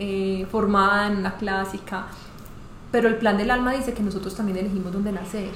eh, 0.00 0.46
formada 0.50 1.06
en 1.06 1.18
una 1.18 1.36
clásica 1.36 2.06
pero 2.92 3.08
el 3.08 3.16
plan 3.16 3.38
del 3.38 3.50
alma 3.50 3.72
dice 3.72 3.94
que 3.94 4.02
nosotros 4.02 4.36
también 4.36 4.58
elegimos 4.58 4.92
dónde 4.92 5.10
nacer. 5.10 5.50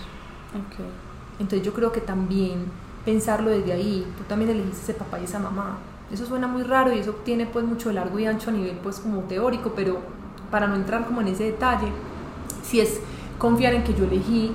Entonces 1.39 1.65
yo 1.65 1.73
creo 1.75 1.93
que 1.93 2.01
también 2.01 2.65
pensarlo 3.05 3.51
desde 3.51 3.73
ahí, 3.73 4.05
tú 4.19 4.25
también 4.25 4.51
elegiste 4.51 4.81
ese 4.83 4.95
papá 4.95 5.21
y 5.21 5.25
esa 5.25 5.39
mamá. 5.39 5.79
Eso 6.11 6.25
suena 6.25 6.47
muy 6.47 6.63
raro 6.63 6.93
y 6.93 6.99
eso 6.99 7.13
tiene 7.25 7.47
pues 7.47 7.65
mucho 7.65 7.93
largo 7.93 8.19
y 8.19 8.27
ancho 8.27 8.51
a 8.51 8.53
nivel 8.53 8.79
pues 8.83 9.01
como 9.01 9.21
teórico, 9.23 9.75
pero 9.77 9.99
para 10.51 10.67
no 10.67 10.75
entrar 10.75 11.05
como 11.05 11.21
en 11.21 11.29
ese 11.29 11.45
detalle, 11.45 11.89
si 12.63 12.81
es 12.81 13.01
confiar 13.39 13.75
en 13.75 13.85
que 13.85 13.93
yo 13.93 14.05
elegí 14.05 14.53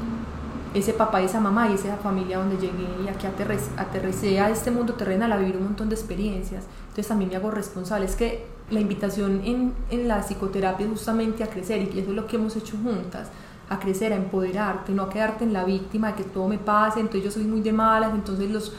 ese 0.74 0.94
papá 0.94 1.22
y 1.22 1.26
esa 1.26 1.42
mamá 1.42 1.70
y 1.70 1.74
esa 1.74 1.98
familia 1.98 2.38
donde 2.38 2.56
llegué 2.56 2.88
y 3.06 3.10
aquí 3.10 3.28
aterricé 3.28 4.40
a 4.40 4.50
este 4.50 4.72
mundo 4.72 4.94
terrenal 4.94 5.32
a 5.34 5.38
vivir 5.38 5.58
un 5.58 5.66
montón 5.66 5.90
de 5.90 5.96
experiencias. 5.96 6.64
Entonces 6.84 7.08
también 7.08 7.30
me 7.30 7.36
hago 7.36 7.52
responsable. 7.52 8.06
Es 8.06 8.16
que 8.16 8.48
la 8.72 8.80
invitación 8.80 9.42
en, 9.44 9.74
en 9.90 10.08
la 10.08 10.22
psicoterapia 10.22 10.88
justamente 10.88 11.44
a 11.44 11.48
crecer 11.50 11.82
y 11.82 12.00
eso 12.00 12.10
es 12.10 12.16
lo 12.16 12.28
que 12.28 12.38
hemos 12.38 12.56
hecho 12.56 12.78
juntas 12.82 13.30
a 13.70 13.80
crecer, 13.80 14.12
a 14.12 14.18
empoderarte, 14.18 14.92
no 14.92 15.04
a 15.04 15.10
quedarte 15.10 15.46
en 15.46 15.54
la 15.54 15.64
víctima 15.64 16.10
de 16.10 16.16
que 16.16 16.24
todo 16.26 16.48
me 16.48 16.58
pase, 16.58 17.00
entonces 17.00 17.24
yo 17.24 17.32
soy 17.32 17.46
muy 17.46 17.62
de 17.62 17.72
malas, 17.72 18.14
entonces 18.14 18.52
los 18.52 18.74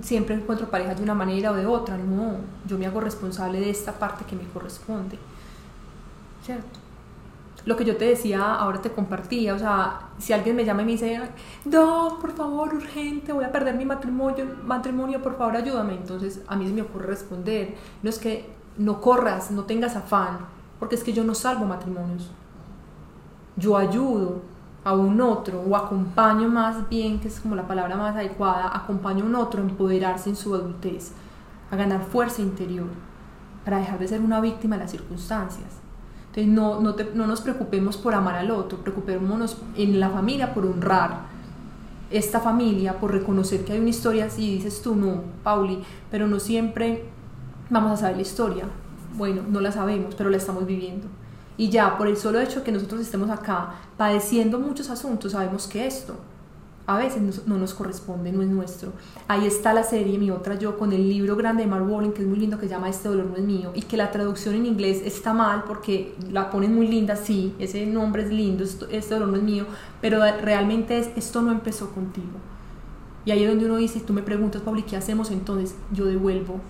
siempre 0.00 0.34
encuentro 0.34 0.68
parejas 0.68 0.96
de 0.96 1.04
una 1.04 1.14
manera 1.14 1.52
o 1.52 1.54
de 1.54 1.64
otra. 1.64 1.96
No, 1.96 2.38
yo 2.66 2.76
me 2.76 2.86
hago 2.86 3.00
responsable 3.00 3.60
de 3.60 3.70
esta 3.70 3.92
parte 3.92 4.24
que 4.24 4.34
me 4.34 4.42
corresponde. 4.48 5.16
¿Cierto? 6.44 6.82
lo 7.64 7.76
que 7.76 7.84
yo 7.84 7.96
te 7.96 8.06
decía, 8.06 8.54
ahora 8.54 8.80
te 8.80 8.90
compartía, 8.90 9.54
o 9.54 9.58
sea, 9.58 10.08
si 10.18 10.32
alguien 10.32 10.56
me 10.56 10.64
llama 10.64 10.82
y 10.82 10.84
me 10.86 10.92
dice, 10.92 11.20
no, 11.64 12.18
por 12.20 12.32
favor, 12.32 12.74
urgente, 12.74 13.32
voy 13.32 13.44
a 13.44 13.52
perder 13.52 13.76
mi 13.76 13.84
matrimonio, 13.84 14.46
matrimonio, 14.64 15.22
por 15.22 15.36
favor, 15.38 15.56
ayúdame. 15.56 15.94
Entonces, 15.94 16.40
a 16.48 16.56
mí 16.56 16.66
se 16.66 16.72
me 16.72 16.82
ocurre 16.82 17.06
responder, 17.06 17.76
no 18.02 18.10
es 18.10 18.18
que 18.18 18.50
no 18.76 19.00
corras, 19.00 19.50
no 19.50 19.64
tengas 19.64 19.96
afán, 19.96 20.38
porque 20.78 20.94
es 20.94 21.04
que 21.04 21.12
yo 21.12 21.24
no 21.24 21.34
salvo 21.34 21.64
matrimonios. 21.64 22.30
Yo 23.56 23.76
ayudo 23.76 24.40
a 24.84 24.94
un 24.94 25.20
otro 25.20 25.60
o 25.60 25.76
acompaño 25.76 26.48
más 26.48 26.88
bien, 26.88 27.20
que 27.20 27.28
es 27.28 27.40
como 27.40 27.54
la 27.54 27.66
palabra 27.66 27.96
más 27.96 28.16
adecuada, 28.16 28.74
acompaño 28.74 29.24
a 29.24 29.28
un 29.28 29.34
otro 29.36 29.62
a 29.62 29.64
empoderarse 29.64 30.30
en 30.30 30.36
su 30.36 30.54
adultez, 30.54 31.12
a 31.70 31.76
ganar 31.76 32.02
fuerza 32.02 32.42
interior, 32.42 32.88
para 33.64 33.78
dejar 33.78 33.98
de 33.98 34.08
ser 34.08 34.20
una 34.20 34.40
víctima 34.40 34.76
de 34.76 34.82
las 34.82 34.90
circunstancias 34.90 35.82
entonces 36.34 36.50
no, 36.50 36.80
no, 36.80 36.96
no 37.14 37.26
nos 37.26 37.42
preocupemos 37.42 37.98
por 37.98 38.14
amar 38.14 38.36
al 38.36 38.50
otro, 38.50 38.78
preocupémonos 38.78 39.58
en 39.76 40.00
la 40.00 40.08
familia 40.08 40.54
por 40.54 40.64
honrar 40.64 41.26
esta 42.10 42.40
familia, 42.40 42.98
por 42.98 43.12
reconocer 43.12 43.66
que 43.66 43.72
hay 43.72 43.80
una 43.80 43.90
historia 43.90 44.26
así, 44.26 44.54
dices 44.54 44.80
tú, 44.80 44.96
no, 44.96 45.24
Pauli, 45.42 45.84
pero 46.10 46.26
no 46.26 46.40
siempre 46.40 47.04
vamos 47.72 47.92
a 47.92 47.96
saber 47.96 48.16
la 48.16 48.22
historia. 48.22 48.64
Bueno, 49.14 49.42
no 49.48 49.60
la 49.60 49.72
sabemos, 49.72 50.14
pero 50.14 50.30
la 50.30 50.36
estamos 50.36 50.66
viviendo. 50.66 51.08
Y 51.56 51.70
ya, 51.70 51.98
por 51.98 52.06
el 52.06 52.16
solo 52.16 52.40
hecho 52.40 52.62
que 52.62 52.72
nosotros 52.72 53.00
estemos 53.00 53.30
acá 53.30 53.74
padeciendo 53.96 54.58
muchos 54.58 54.90
asuntos, 54.90 55.32
sabemos 55.32 55.66
que 55.66 55.86
esto 55.86 56.14
a 56.86 56.98
veces 56.98 57.46
no, 57.46 57.58
nos 57.58 57.74
corresponde, 57.74 58.32
no 58.32 58.42
es 58.42 58.48
nuestro. 58.48 58.92
Ahí 59.28 59.46
está 59.46 59.72
la 59.72 59.84
serie, 59.84 60.18
mi 60.18 60.30
otra 60.30 60.56
yo, 60.56 60.78
con 60.78 60.92
el 60.92 61.08
libro 61.08 61.36
grande 61.36 61.62
de 61.62 61.68
Mark 61.68 61.88
Walling, 61.88 62.12
que 62.12 62.22
es 62.22 62.28
muy 62.28 62.38
lindo, 62.38 62.58
que 62.58 62.66
se 62.66 62.74
llama 62.74 62.88
Este 62.88 63.08
dolor 63.08 63.26
no 63.26 63.36
es 63.36 63.42
mío, 63.42 63.70
y 63.74 63.82
que 63.82 63.96
la 63.96 64.10
traducción 64.10 64.54
en 64.54 64.66
inglés 64.66 65.00
está 65.04 65.32
mal 65.32 65.64
porque 65.64 66.14
la 66.30 66.50
ponen 66.50 66.74
muy 66.74 66.88
linda, 66.88 67.16
sí, 67.16 67.54
ese 67.58 67.86
nombre 67.86 68.24
es 68.24 68.30
lindo, 68.30 68.64
este 68.64 69.14
dolor 69.14 69.28
no 69.28 69.36
es 69.36 69.42
mío, 69.42 69.66
pero 70.00 70.20
realmente 70.40 70.98
es, 70.98 71.10
esto 71.16 71.40
no 71.40 71.52
empezó 71.52 71.90
contigo. 71.92 72.40
Y 73.24 73.30
ahí 73.30 73.44
es 73.44 73.48
donde 73.48 73.66
uno 73.66 73.76
dice, 73.76 74.00
tú 74.00 74.12
me 74.12 74.22
preguntas, 74.22 74.62
Pablo, 74.62 74.82
¿qué 74.86 74.96
hacemos 74.96 75.30
entonces? 75.30 75.76
Yo 75.92 76.06
devuelvo 76.06 76.60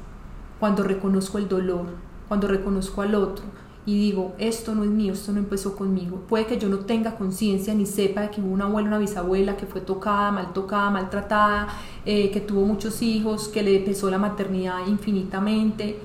cuando 0.62 0.84
reconozco 0.84 1.38
el 1.38 1.48
dolor, 1.48 1.86
cuando 2.28 2.46
reconozco 2.46 3.02
al 3.02 3.16
otro, 3.16 3.44
y 3.84 3.98
digo, 3.98 4.32
esto 4.38 4.76
no 4.76 4.84
es 4.84 4.90
mío, 4.90 5.12
esto 5.12 5.32
no 5.32 5.40
empezó 5.40 5.74
conmigo. 5.74 6.22
Puede 6.28 6.46
que 6.46 6.56
yo 6.56 6.68
no 6.68 6.78
tenga 6.84 7.16
conciencia 7.16 7.74
ni 7.74 7.84
sepa 7.84 8.20
de 8.20 8.30
que 8.30 8.40
hubo 8.40 8.52
una 8.52 8.66
abuela, 8.66 8.86
una 8.86 8.98
bisabuela 8.98 9.56
que 9.56 9.66
fue 9.66 9.80
tocada, 9.80 10.30
mal 10.30 10.52
tocada, 10.52 10.88
maltratada, 10.90 11.66
eh, 12.06 12.30
que 12.30 12.40
tuvo 12.40 12.64
muchos 12.64 13.02
hijos, 13.02 13.48
que 13.48 13.64
le 13.64 13.80
pesó 13.80 14.08
la 14.08 14.18
maternidad 14.18 14.86
infinitamente. 14.86 15.98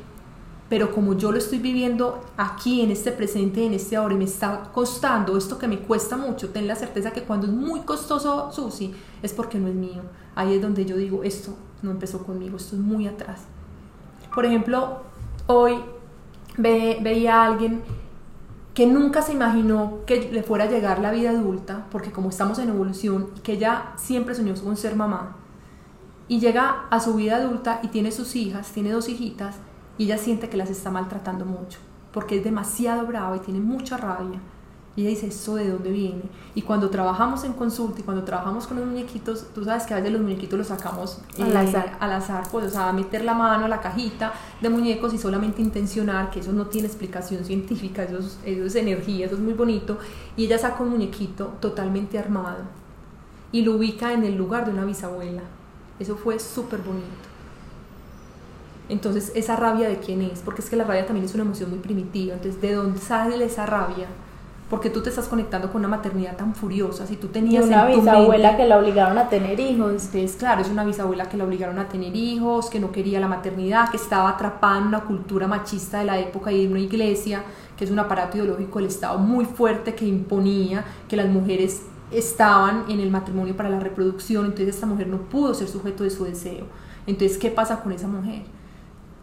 Pero 0.70 0.92
como 0.92 1.14
yo 1.16 1.32
lo 1.32 1.38
estoy 1.38 1.60
viviendo 1.60 2.20
aquí, 2.36 2.82
en 2.82 2.90
este 2.90 3.12
presente, 3.12 3.64
en 3.64 3.76
este 3.76 3.96
ahora, 3.96 4.16
y 4.16 4.18
me 4.18 4.24
está 4.24 4.72
costando 4.74 5.38
esto 5.38 5.60
que 5.60 5.68
me 5.68 5.82
cuesta 5.82 6.18
mucho, 6.18 6.50
ten 6.50 6.68
la 6.68 6.76
certeza 6.76 7.12
que 7.12 7.22
cuando 7.22 7.46
es 7.46 7.54
muy 7.54 7.82
costoso, 7.82 8.52
Susi, 8.52 8.92
es 9.22 9.34
porque 9.34 9.60
no 9.60 9.68
es 9.68 9.76
mío. 9.76 10.02
Ahí 10.34 10.56
es 10.56 10.62
donde 10.64 10.84
yo 10.84 10.98
digo, 10.98 11.22
esto 11.22 11.54
no 11.84 11.92
empezó 11.92 12.26
conmigo, 12.26 12.58
esto 12.58 12.76
es 12.76 12.82
muy 12.82 13.06
atrás. 13.06 13.42
Por 14.38 14.46
ejemplo, 14.46 15.02
hoy 15.48 15.80
veía 16.60 17.42
a 17.42 17.46
alguien 17.48 17.82
que 18.76 18.86
nunca 18.86 19.24
se 19.24 19.34
imaginó 19.34 20.06
que 20.06 20.32
le 20.32 20.44
fuera 20.44 20.66
a 20.66 20.70
llegar 20.70 21.00
la 21.00 21.10
vida 21.10 21.32
adulta, 21.32 21.88
porque 21.90 22.12
como 22.12 22.30
estamos 22.30 22.60
en 22.60 22.70
evolución, 22.70 23.32
que 23.42 23.54
ella 23.54 23.94
siempre 23.96 24.36
soñó 24.36 24.54
con 24.54 24.78
ser 24.78 24.96
mamá, 24.96 25.38
y 26.28 26.40
llega 26.40 26.86
a 26.92 27.00
su 27.00 27.16
vida 27.16 27.38
adulta 27.38 27.80
y 27.82 27.88
tiene 27.88 28.12
sus 28.12 28.36
hijas, 28.36 28.72
tiene 28.72 28.92
dos 28.92 29.10
hijitas, 29.10 29.56
y 29.98 30.04
ella 30.04 30.20
siente 30.20 30.50
que 30.50 30.58
las 30.58 30.70
está 30.70 30.92
maltratando 30.92 31.44
mucho, 31.44 31.80
porque 32.12 32.38
es 32.38 32.44
demasiado 32.44 33.08
brava 33.08 33.38
y 33.38 33.40
tiene 33.40 33.60
mucha 33.60 33.98
rabia. 33.98 34.40
Y 34.98 35.02
ella 35.02 35.12
dice, 35.12 35.28
¿eso 35.28 35.54
de 35.54 35.70
dónde 35.70 35.92
viene? 35.92 36.24
Y 36.56 36.64
cuando 36.64 36.90
trabajamos 36.90 37.44
en 37.44 37.54
consulta 37.54 38.00
y 38.00 38.04
cuando 38.04 38.24
trabajamos 38.24 38.66
con 38.66 38.78
los 38.78 38.88
muñequitos, 38.88 39.46
tú 39.54 39.64
sabes 39.64 39.84
que 39.84 39.94
a 39.94 39.98
veces 39.98 40.12
los 40.12 40.20
muñequitos 40.20 40.58
los 40.58 40.68
sacamos 40.70 41.22
al, 41.40 41.52
eh, 41.52 41.58
azar. 41.70 41.98
al 42.00 42.14
azar, 42.14 42.48
pues, 42.52 42.66
o 42.66 42.70
sea, 42.72 42.92
meter 42.94 43.24
la 43.24 43.36
mano 43.36 43.66
a 43.66 43.68
la 43.68 43.80
cajita 43.80 44.34
de 44.60 44.70
muñecos 44.70 45.14
y 45.14 45.20
solamente 45.20 45.62
intencionar, 45.62 46.32
que 46.32 46.40
eso 46.40 46.52
no 46.52 46.66
tiene 46.66 46.88
explicación 46.88 47.46
científica, 47.46 48.06
eso 48.06 48.18
es, 48.18 48.40
eso 48.44 48.66
es 48.66 48.74
energía, 48.74 49.28
eso 49.28 49.36
es 49.36 49.42
muy 49.42 49.54
bonito. 49.54 50.00
Y 50.36 50.46
ella 50.46 50.58
saca 50.58 50.82
un 50.82 50.90
muñequito 50.90 51.54
totalmente 51.60 52.18
armado 52.18 52.64
y 53.52 53.62
lo 53.62 53.76
ubica 53.76 54.14
en 54.14 54.24
el 54.24 54.36
lugar 54.36 54.66
de 54.66 54.72
una 54.72 54.84
bisabuela. 54.84 55.44
Eso 56.00 56.16
fue 56.16 56.40
súper 56.40 56.80
bonito. 56.80 57.06
Entonces, 58.90 59.32
esa 59.36 59.56
rabia 59.56 59.90
de 59.90 60.00
quién 60.00 60.24
es, 60.24 60.40
porque 60.40 60.64
es 60.64 60.72
que 60.72 60.76
la 60.76 60.86
rabia 60.86 61.06
también 61.06 61.28
es 61.28 61.36
una 61.36 61.44
emoción 61.44 61.70
muy 61.70 61.80
primitiva. 61.80 62.34
Entonces, 62.34 62.60
¿de 62.60 62.74
dónde 62.74 63.00
sale 63.00 63.46
esa 63.46 63.68
rabia? 63.68 64.08
Porque 64.70 64.90
tú 64.90 65.02
te 65.02 65.10
estás 65.10 65.28
conectando 65.28 65.72
con 65.72 65.80
una 65.80 65.88
maternidad 65.88 66.36
tan 66.36 66.54
furiosa, 66.54 67.08
si 67.08 67.16
tú 67.16 67.28
tenías 67.28 67.66
una 67.66 67.86
bisabuela 67.86 68.58
que 68.58 68.66
la 68.66 68.78
obligaron 68.78 69.18
a 69.18 69.30
tener 69.30 69.58
hijos. 69.60 69.92
Entonces, 69.92 70.36
claro, 70.36 70.62
es 70.62 70.70
una 70.70 70.84
bisabuela 70.84 71.30
que 71.30 71.38
la 71.38 71.46
obligaron 71.46 71.80
a 71.80 71.88
tener 71.88 72.14
hijos, 72.16 72.70
que 72.70 72.80
no 72.80 72.92
quería 72.92 73.20
la 73.22 73.30
maternidad, 73.30 73.90
que 73.90 73.98
estaba 73.98 74.30
atrapada 74.30 74.80
en 74.80 74.88
una 74.88 75.02
cultura 75.02 75.48
machista 75.48 76.00
de 76.00 76.06
la 76.06 76.20
época 76.20 76.52
y 76.52 76.66
en 76.66 76.72
una 76.72 76.82
iglesia, 76.82 77.44
que 77.78 77.86
es 77.86 77.92
un 77.92 78.00
aparato 78.00 78.38
ideológico 78.38 78.80
del 78.80 78.90
Estado 78.90 79.18
muy 79.20 79.46
fuerte 79.46 79.96
que 79.96 80.06
imponía 80.06 80.84
que 81.08 81.16
las 81.16 81.28
mujeres 81.28 81.84
estaban 82.12 82.86
en 82.90 83.00
el 83.00 83.10
matrimonio 83.10 83.56
para 83.56 83.70
la 83.70 83.80
reproducción, 83.80 84.46
entonces 84.46 84.76
esta 84.76 84.86
mujer 84.86 85.08
no 85.08 85.18
pudo 85.18 85.54
ser 85.54 85.68
sujeto 85.70 86.04
de 86.04 86.10
su 86.10 86.26
deseo. 86.26 86.66
Entonces, 87.06 87.38
¿qué 87.38 87.50
pasa 87.50 87.82
con 87.82 87.94
esa 87.94 88.08
mujer? 88.08 88.57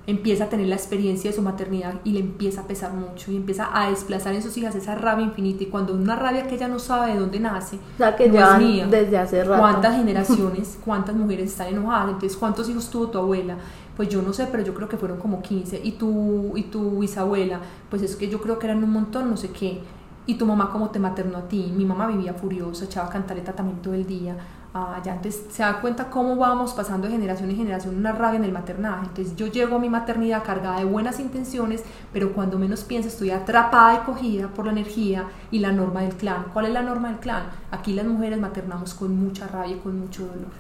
Empieza 0.07 0.45
a 0.45 0.49
tener 0.49 0.67
la 0.67 0.75
experiencia 0.75 1.31
de 1.31 1.37
su 1.37 1.43
maternidad 1.43 1.95
y 2.05 2.13
le 2.13 2.21
empieza 2.21 2.63
a 2.63 2.67
pesar 2.67 2.93
mucho 2.93 3.33
y 3.33 3.37
empieza 3.37 3.71
a 3.73 3.89
desplazar 3.89 4.35
en 4.35 4.43
sus 4.43 4.57
hijas 4.57 4.75
esa 4.75 4.95
rabia 4.95 5.25
infinita 5.25 5.65
y 5.65 5.67
cuando 5.67 5.95
una 5.95 6.15
rabia 6.15 6.47
que 6.47 6.57
ella 6.57 6.69
no 6.69 6.79
sabe 6.79 7.15
de 7.15 7.21
dónde 7.21 7.41
nace, 7.41 7.77
o 7.77 7.99
sea, 7.99 8.15
que 8.15 8.29
no 8.29 8.39
es 8.39 8.59
mía, 8.59 8.87
desde 8.87 9.17
hace 9.17 9.43
rato. 9.45 9.61
¿Cuántas 9.61 9.97
generaciones, 9.97 10.79
cuántas 10.85 11.17
mujeres 11.17 11.51
están 11.51 11.69
enojadas? 11.69 12.11
Entonces, 12.11 12.37
¿cuántos 12.37 12.69
hijos 12.69 12.91
tuvo 12.91 13.09
tu 13.09 13.19
abuela? 13.19 13.57
Pues 13.97 14.09
yo 14.09 14.21
no 14.21 14.33
sé, 14.33 14.49
pero 14.51 14.63
yo 14.63 14.75
creo 14.75 14.89
que 14.89 14.97
fueron 14.97 15.19
como 15.19 15.41
15 15.41 15.81
y 15.83 15.93
tu 15.93 16.53
y 16.57 16.65
tu 16.65 16.99
bisabuela, 16.99 17.61
pues 17.89 18.03
es 18.03 18.17
que 18.17 18.29
yo 18.29 18.41
creo 18.41 18.59
que 18.59 18.67
eran 18.67 18.83
un 18.85 18.91
montón, 18.91 19.31
no 19.31 19.37
sé 19.37 19.51
qué. 19.51 19.81
¿Y 20.27 20.35
tu 20.35 20.47
mamá 20.47 20.71
cómo 20.71 20.91
te 20.91 20.99
maternó 20.99 21.39
a 21.39 21.49
ti? 21.49 21.73
Mi 21.77 21.85
mamá 21.85 22.07
vivía 22.07 22.33
furiosa, 22.33 22.87
echaba 22.87 23.11
cantaleta 23.11 23.53
también 23.53 23.83
todo 23.83 23.95
el 23.95 24.07
día 24.07 24.37
Ah, 24.77 25.01
ya 25.05 25.15
entonces 25.15 25.41
se 25.53 25.63
da 25.63 25.81
cuenta 25.81 26.11
cómo 26.11 26.35
vamos 26.35 26.75
pasando 26.75 27.07
de 27.07 27.13
generación 27.13 27.49
en 27.49 27.57
generación 27.57 27.97
una 27.97 28.11
rabia 28.11 28.39
en 28.39 28.45
el 28.45 28.51
maternaje. 28.51 29.07
Entonces 29.07 29.37
yo 29.37 29.47
llego 29.47 29.77
a 29.77 29.79
mi 29.79 29.89
maternidad 29.89 30.43
cargada 30.43 30.81
de 30.81 30.85
buenas 30.85 31.21
intenciones, 31.21 31.85
pero 32.13 32.33
cuando 32.33 32.59
menos 32.59 32.83
pienso 32.83 33.09
estoy 33.09 33.31
atrapada 33.31 33.95
y 33.95 34.05
cogida 34.05 34.49
por 34.49 34.67
la 34.67 34.73
energía 34.73 35.29
y 35.53 35.61
la 35.61 35.71
norma 35.71 36.01
del 36.01 36.15
clan. 36.17 36.47
¿Cuál 36.53 36.67
es 36.67 36.73
la 36.73 36.83
norma 36.83 37.09
del 37.09 37.21
clan? 37.21 37.45
Aquí 37.71 37.93
las 37.93 38.05
mujeres 38.05 38.41
maternamos 38.41 38.95
con 38.95 39.17
mucha 39.17 39.47
rabia 39.47 39.77
y 39.77 39.79
con 39.79 39.97
mucho 39.97 40.27
dolor. 40.27 40.51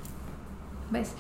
¿Ves? 0.92 1.14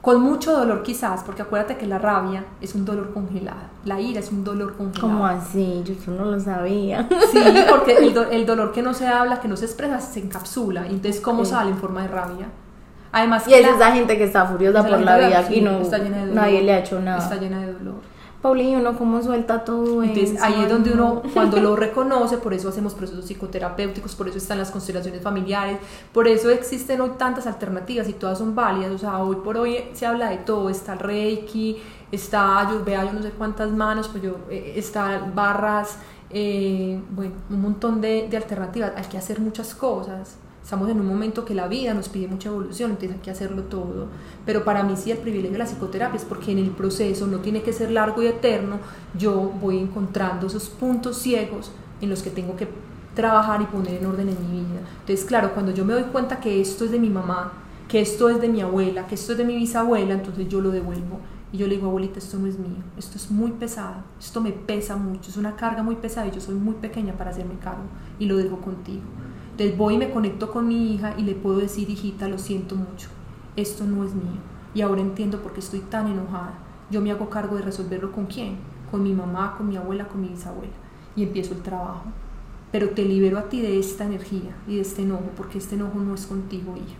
Con 0.00 0.22
mucho 0.22 0.56
dolor 0.56 0.82
quizás, 0.82 1.22
porque 1.24 1.42
acuérdate 1.42 1.76
que 1.76 1.86
la 1.86 1.98
rabia 1.98 2.44
es 2.62 2.74
un 2.74 2.86
dolor 2.86 3.12
congelado, 3.12 3.68
la 3.84 4.00
ira 4.00 4.20
es 4.20 4.32
un 4.32 4.44
dolor 4.44 4.74
congelado. 4.74 5.12
¿Cómo 5.12 5.26
así? 5.26 5.82
Yo 5.84 6.12
no 6.12 6.24
lo 6.24 6.40
sabía. 6.40 7.06
Sí, 7.30 7.38
porque 7.68 7.98
el, 8.30 8.46
dolor 8.46 8.72
que 8.72 8.80
no 8.80 8.94
se 8.94 9.06
habla, 9.06 9.40
que 9.40 9.48
no 9.48 9.58
se 9.58 9.66
expresa, 9.66 10.00
se 10.00 10.20
encapsula. 10.20 10.86
Entonces, 10.86 11.20
¿cómo 11.20 11.44
sale 11.44 11.70
en 11.70 11.76
forma 11.76 12.02
de 12.02 12.08
rabia? 12.08 12.46
Además, 13.12 13.46
y 13.46 13.54
es 13.54 13.66
esa 13.66 13.92
gente 13.92 14.16
que 14.16 14.24
está 14.24 14.46
furiosa 14.46 14.86
por 14.86 15.00
la 15.00 15.18
vida 15.18 15.52
y 15.52 15.60
no 15.60 15.80
nadie 16.32 16.62
le 16.62 16.72
ha 16.72 16.78
hecho 16.78 16.98
nada. 17.00 17.18
Está 17.18 17.36
llena 17.36 17.60
de 17.60 17.72
dolor. 17.72 17.99
Paulina, 18.42 18.78
uno 18.78 18.96
cómo 18.96 19.22
suelta 19.22 19.64
todo 19.64 20.02
Entonces, 20.02 20.40
ahí 20.40 20.62
es 20.62 20.68
donde 20.68 20.92
uno, 20.92 21.22
cuando 21.34 21.60
lo 21.60 21.76
reconoce, 21.86 22.38
por 22.38 22.54
eso 22.54 22.70
hacemos 22.70 22.94
procesos 22.94 23.26
psicoterapéuticos, 23.26 24.14
por 24.14 24.28
eso 24.28 24.38
están 24.38 24.58
las 24.58 24.70
constelaciones 24.70 25.22
familiares, 25.22 25.78
por 26.12 26.26
eso 26.26 26.48
existen 26.48 27.02
hoy 27.02 27.10
tantas 27.18 27.46
alternativas 27.46 28.08
y 28.08 28.14
todas 28.14 28.38
son 28.38 28.54
válidas. 28.54 28.92
O 28.92 28.98
sea, 28.98 29.18
hoy 29.18 29.36
por 29.36 29.58
hoy 29.58 29.84
se 29.92 30.06
habla 30.06 30.30
de 30.30 30.38
todo: 30.38 30.70
está 30.70 30.94
el 30.94 31.00
Reiki, 31.00 31.78
está 32.10 32.66
yo 32.70 32.82
vea 32.82 33.04
yo 33.04 33.12
no 33.12 33.22
sé 33.22 33.30
cuántas 33.30 33.70
manos, 33.70 34.08
pues 34.08 34.22
yo, 34.22 34.36
eh, 34.48 34.72
está 34.76 35.30
barras, 35.34 35.98
eh, 36.30 36.98
bueno, 37.10 37.34
un 37.50 37.60
montón 37.60 38.00
de, 38.00 38.26
de 38.28 38.36
alternativas. 38.38 38.92
Hay 38.96 39.04
que 39.04 39.18
hacer 39.18 39.38
muchas 39.38 39.74
cosas. 39.74 40.36
Estamos 40.70 40.88
en 40.88 41.00
un 41.00 41.08
momento 41.08 41.44
que 41.44 41.52
la 41.52 41.66
vida 41.66 41.94
nos 41.94 42.08
pide 42.08 42.28
mucha 42.28 42.48
evolución, 42.48 42.92
entonces 42.92 43.16
hay 43.16 43.22
que 43.24 43.32
hacerlo 43.32 43.64
todo. 43.64 44.06
Pero 44.46 44.62
para 44.62 44.84
mí 44.84 44.94
sí 44.96 45.10
el 45.10 45.18
privilegio 45.18 45.50
de 45.50 45.58
la 45.58 45.66
psicoterapia 45.66 46.16
es 46.16 46.24
porque 46.24 46.52
en 46.52 46.58
el 46.58 46.70
proceso 46.70 47.26
no 47.26 47.38
tiene 47.40 47.62
que 47.62 47.72
ser 47.72 47.90
largo 47.90 48.22
y 48.22 48.28
eterno, 48.28 48.78
yo 49.18 49.52
voy 49.60 49.78
encontrando 49.78 50.46
esos 50.46 50.68
puntos 50.68 51.16
ciegos 51.16 51.72
en 52.00 52.08
los 52.08 52.22
que 52.22 52.30
tengo 52.30 52.54
que 52.54 52.68
trabajar 53.16 53.60
y 53.60 53.64
poner 53.64 53.94
en 53.94 54.06
orden 54.06 54.28
en 54.28 54.40
mi 54.40 54.60
vida. 54.60 54.78
Entonces, 55.00 55.24
claro, 55.24 55.54
cuando 55.54 55.72
yo 55.72 55.84
me 55.84 55.92
doy 55.92 56.04
cuenta 56.04 56.38
que 56.38 56.60
esto 56.60 56.84
es 56.84 56.92
de 56.92 57.00
mi 57.00 57.10
mamá, 57.10 57.52
que 57.88 58.00
esto 58.00 58.28
es 58.28 58.40
de 58.40 58.48
mi 58.48 58.60
abuela, 58.60 59.08
que 59.08 59.16
esto 59.16 59.32
es 59.32 59.38
de 59.38 59.44
mi 59.44 59.56
bisabuela, 59.56 60.14
entonces 60.14 60.48
yo 60.48 60.60
lo 60.60 60.70
devuelvo. 60.70 61.18
Y 61.52 61.58
yo 61.58 61.66
le 61.66 61.74
digo, 61.74 61.88
abuelita, 61.88 62.20
esto 62.20 62.38
no 62.38 62.46
es 62.46 62.60
mío, 62.60 62.84
esto 62.96 63.16
es 63.16 63.28
muy 63.28 63.50
pesado, 63.50 64.04
esto 64.20 64.40
me 64.40 64.52
pesa 64.52 64.94
mucho, 64.94 65.30
es 65.30 65.36
una 65.36 65.56
carga 65.56 65.82
muy 65.82 65.96
pesada 65.96 66.28
y 66.28 66.30
yo 66.30 66.40
soy 66.40 66.54
muy 66.54 66.74
pequeña 66.74 67.14
para 67.14 67.30
hacerme 67.30 67.54
cargo 67.58 67.82
y 68.20 68.26
lo 68.26 68.36
dejo 68.36 68.58
contigo. 68.58 69.02
Entonces 69.60 69.76
voy 69.76 69.96
y 69.96 69.98
me 69.98 70.08
conecto 70.08 70.50
con 70.50 70.66
mi 70.68 70.94
hija 70.94 71.12
y 71.18 71.22
le 71.22 71.34
puedo 71.34 71.58
decir, 71.58 71.90
hijita, 71.90 72.28
lo 72.28 72.38
siento 72.38 72.76
mucho, 72.76 73.10
esto 73.56 73.84
no 73.84 74.04
es 74.04 74.14
mío. 74.14 74.40
Y 74.72 74.80
ahora 74.80 75.02
entiendo 75.02 75.42
por 75.42 75.52
qué 75.52 75.60
estoy 75.60 75.80
tan 75.80 76.06
enojada. 76.06 76.54
Yo 76.90 77.02
me 77.02 77.10
hago 77.10 77.28
cargo 77.28 77.56
de 77.56 77.62
resolverlo 77.62 78.10
con 78.10 78.24
quién, 78.24 78.56
con 78.90 79.02
mi 79.02 79.12
mamá, 79.12 79.56
con 79.58 79.68
mi 79.68 79.76
abuela, 79.76 80.08
con 80.08 80.22
mi 80.22 80.28
bisabuela. 80.28 80.72
Y 81.14 81.24
empiezo 81.24 81.52
el 81.52 81.60
trabajo. 81.60 82.04
pero 82.72 82.88
te 82.90 83.04
libero 83.04 83.38
a 83.38 83.50
ti 83.50 83.60
de 83.60 83.78
esta 83.78 84.06
energía 84.06 84.56
y 84.66 84.76
de 84.76 84.80
este 84.80 85.02
enojo, 85.02 85.30
porque 85.36 85.58
este 85.58 85.74
enojo 85.74 85.98
no 85.98 86.14
es 86.14 86.26
contigo, 86.26 86.74
hija. 86.76 86.96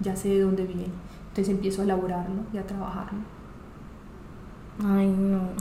Ya 0.00 0.14
sé 0.14 0.28
de 0.28 0.40
dónde 0.40 0.64
viene. 0.64 0.92
Entonces 1.28 1.48
empiezo 1.48 1.80
a 1.80 1.84
elaborarlo 1.84 2.42
y 2.52 2.58
a 2.58 2.66
trabajarlo. 2.66 3.20
Ay, 4.84 5.06
no. 5.08 5.52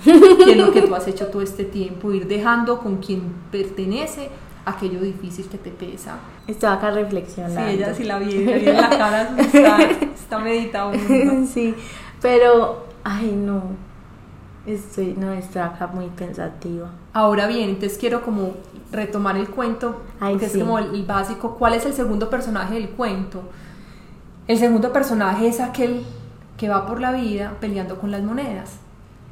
Y 0.46 0.52
es 0.52 0.58
lo 0.58 0.74
que 0.74 0.82
tú 0.82 0.94
has 0.94 1.08
hecho 1.08 1.28
todo 1.28 1.42
este 1.42 1.64
tiempo, 1.64 2.12
ir 2.12 2.28
dejando 2.28 2.80
con 2.80 2.98
quien 2.98 3.22
pertenece 3.50 4.30
aquello 4.66 5.00
difícil 5.02 5.48
que 5.48 5.58
te 5.58 5.72
pesa. 5.72 6.18
Estaba 6.48 6.76
acá 6.76 6.92
reflexionando. 6.92 7.62
Sí, 7.62 7.76
ella 7.76 7.94
sí 7.94 8.04
la 8.04 8.20
vi, 8.20 8.38
vi 8.46 8.70
en 8.70 8.78
la 8.78 8.90
cara, 8.90 9.36
está, 9.38 9.82
está 9.82 10.40
meditando. 10.40 10.98
sí, 11.54 11.76
pero, 12.22 12.88
ay, 13.04 13.32
no. 13.36 13.62
Estoy, 14.66 15.14
no, 15.18 15.34
estoy 15.34 15.62
acá 15.62 15.88
muy 15.88 16.08
pensativa. 16.08 16.90
Ahora 17.12 17.48
bien, 17.48 17.70
entonces 17.70 17.98
quiero 17.98 18.22
como 18.24 18.54
retomar 18.94 19.36
el 19.36 19.50
cuento, 19.50 20.04
Ay, 20.22 20.38
que 20.38 20.48
sí. 20.48 20.58
es 20.58 20.64
como 20.64 20.80
el, 20.80 20.96
el 20.96 21.04
básico. 21.04 21.56
¿Cuál 21.56 21.74
es 21.74 21.86
el 21.86 21.94
segundo 21.94 22.30
personaje 22.30 22.76
del 22.76 22.90
cuento? 22.90 23.44
El 24.48 24.58
segundo 24.58 24.94
personaje 24.94 25.48
es 25.48 25.60
aquel 25.60 26.06
que 26.58 26.70
va 26.70 26.86
por 26.86 27.02
la 27.02 27.12
vida 27.12 27.58
peleando 27.60 28.00
con 28.00 28.12
las 28.12 28.24
monedas. 28.24 28.78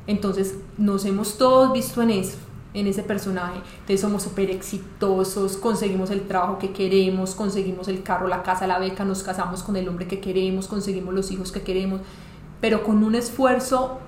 Entonces 0.08 0.58
nos 0.78 1.06
hemos 1.06 1.38
todos 1.38 1.72
visto 1.72 2.02
en 2.02 2.10
eso, 2.10 2.38
en 2.74 2.88
ese 2.88 3.04
personaje. 3.04 3.60
Entonces 3.80 4.02
somos 4.02 4.24
súper 4.24 4.50
exitosos, 4.50 5.58
conseguimos 5.58 6.10
el 6.10 6.28
trabajo 6.28 6.58
que 6.58 6.72
queremos, 6.72 7.36
conseguimos 7.36 7.88
el 7.88 8.04
carro, 8.04 8.28
la 8.28 8.44
casa, 8.44 8.68
la 8.68 8.80
beca, 8.80 9.04
nos 9.04 9.24
casamos 9.24 9.64
con 9.64 9.76
el 9.76 9.88
hombre 9.90 10.08
que 10.08 10.20
queremos, 10.20 10.68
conseguimos 10.68 11.14
los 11.14 11.32
hijos 11.32 11.52
que 11.52 11.62
queremos, 11.62 12.02
pero 12.60 12.84
con 12.84 13.04
un 13.04 13.16
esfuerzo 13.16 14.00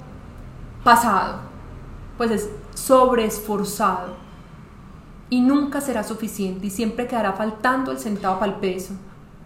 pasado, 0.83 1.39
pues 2.17 2.31
es 2.31 2.49
sobreesforzado 2.75 4.15
y 5.29 5.41
nunca 5.41 5.81
será 5.81 6.03
suficiente 6.03 6.67
y 6.67 6.69
siempre 6.69 7.07
quedará 7.07 7.33
faltando 7.33 7.91
el 7.91 7.99
centavo 7.99 8.39
para 8.39 8.53
el 8.53 8.59
peso. 8.59 8.93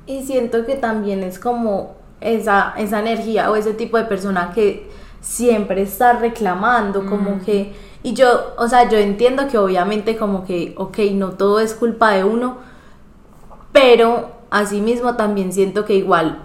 Y 0.06 0.24
siento 0.24 0.66
que 0.66 0.76
también 0.76 1.24
es 1.24 1.40
como 1.40 1.96
esa, 2.22 2.74
esa 2.78 3.00
energía 3.00 3.52
o 3.52 3.56
ese 3.56 3.74
tipo 3.74 3.98
de 3.98 4.06
persona 4.06 4.52
que 4.54 4.90
siempre 5.22 5.82
está 5.82 6.14
reclamando, 6.14 7.06
como 7.06 7.40
que, 7.44 7.74
y 8.04 8.14
yo, 8.14 8.54
o 8.58 8.68
sea, 8.68 8.90
yo 8.90 8.98
entiendo 8.98 9.48
que 9.48 9.58
obviamente 9.58 10.18
como 10.18 10.46
que, 10.46 10.74
ok, 10.78 10.98
no 11.14 11.32
todo 11.32 11.60
es 11.60 11.74
culpa 11.74 12.12
de 12.12 12.24
uno, 12.24 12.58
pero 13.72 14.32
asimismo 14.50 15.16
también 15.16 15.52
siento 15.52 15.86
que 15.86 15.96
igual 15.96 16.44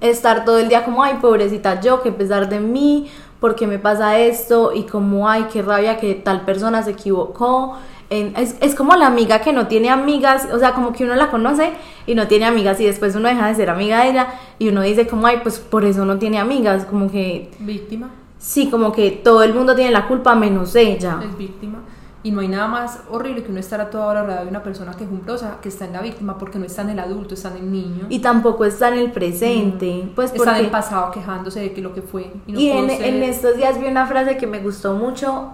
estar 0.00 0.44
todo 0.44 0.58
el 0.58 0.68
día 0.68 0.84
como, 0.84 1.02
ay, 1.02 1.18
pobrecita 1.20 1.80
yo, 1.80 2.02
que 2.02 2.12
pesar 2.12 2.48
de 2.48 2.60
mí, 2.60 3.08
¿por 3.40 3.54
qué 3.54 3.66
me 3.66 3.78
pasa 3.78 4.18
esto? 4.18 4.72
Y 4.74 4.84
como, 4.84 5.28
ay, 5.28 5.46
qué 5.52 5.62
rabia 5.62 5.98
que 5.98 6.14
tal 6.14 6.42
persona 6.42 6.82
se 6.82 6.92
equivocó. 6.92 7.76
Es, 8.08 8.56
es 8.60 8.74
como 8.76 8.94
la 8.94 9.08
amiga 9.08 9.40
que 9.40 9.52
no 9.52 9.66
tiene 9.66 9.90
amigas, 9.90 10.48
o 10.52 10.58
sea, 10.60 10.74
como 10.74 10.92
que 10.92 11.04
uno 11.04 11.16
la 11.16 11.28
conoce 11.28 11.72
y 12.06 12.14
no 12.14 12.28
tiene 12.28 12.44
amigas 12.46 12.80
y 12.80 12.86
después 12.86 13.16
uno 13.16 13.28
deja 13.28 13.48
de 13.48 13.54
ser 13.56 13.68
amiga 13.68 14.02
de 14.02 14.10
ella 14.10 14.28
y 14.60 14.68
uno 14.68 14.82
dice 14.82 15.08
como, 15.08 15.26
ay, 15.26 15.40
pues 15.42 15.58
por 15.58 15.84
eso 15.84 16.04
no 16.04 16.18
tiene 16.18 16.38
amigas, 16.38 16.84
como 16.84 17.10
que, 17.10 17.50
Víctima, 17.58 18.10
sí, 18.38 18.68
como 18.70 18.92
que 18.92 19.10
todo 19.10 19.42
el 19.42 19.54
mundo 19.54 19.74
tiene 19.74 19.90
la 19.90 20.06
culpa 20.06 20.34
menos 20.34 20.74
ella. 20.74 21.20
es 21.22 21.36
víctima. 21.36 21.78
Y 22.22 22.32
no 22.32 22.40
hay 22.40 22.48
nada 22.48 22.66
más 22.66 23.02
horrible 23.08 23.44
que 23.44 23.52
uno 23.52 23.60
estar 23.60 23.80
a 23.80 23.88
toda 23.88 24.06
hora 24.06 24.22
rodeado 24.24 24.44
de 24.44 24.50
una 24.50 24.62
persona 24.62 24.92
quejumbrosa 24.94 25.58
que 25.62 25.68
está 25.68 25.84
en 25.84 25.92
la 25.92 26.02
víctima 26.02 26.36
porque 26.38 26.58
no 26.58 26.64
está 26.64 26.82
en 26.82 26.90
el 26.90 26.98
adulto, 26.98 27.34
está 27.34 27.50
en 27.50 27.58
el 27.58 27.70
niño. 27.70 28.06
Y 28.08 28.18
tampoco 28.18 28.64
está 28.64 28.88
en 28.88 28.98
el 28.98 29.12
presente, 29.12 30.08
pues 30.16 30.32
está 30.34 30.58
en 30.58 30.64
el 30.64 30.70
pasado 30.72 31.12
quejándose 31.12 31.60
de 31.60 31.72
que 31.72 31.80
lo 31.80 31.94
que 31.94 32.02
fue. 32.02 32.32
Y, 32.48 32.52
no 32.52 32.58
Y 32.58 32.68
en, 32.70 32.90
ser. 32.90 33.04
en 33.04 33.22
estos 33.22 33.56
días 33.56 33.80
vi 33.80 33.86
una 33.86 34.06
frase 34.06 34.36
que 34.36 34.48
me 34.48 34.58
gustó 34.58 34.94
mucho 34.94 35.50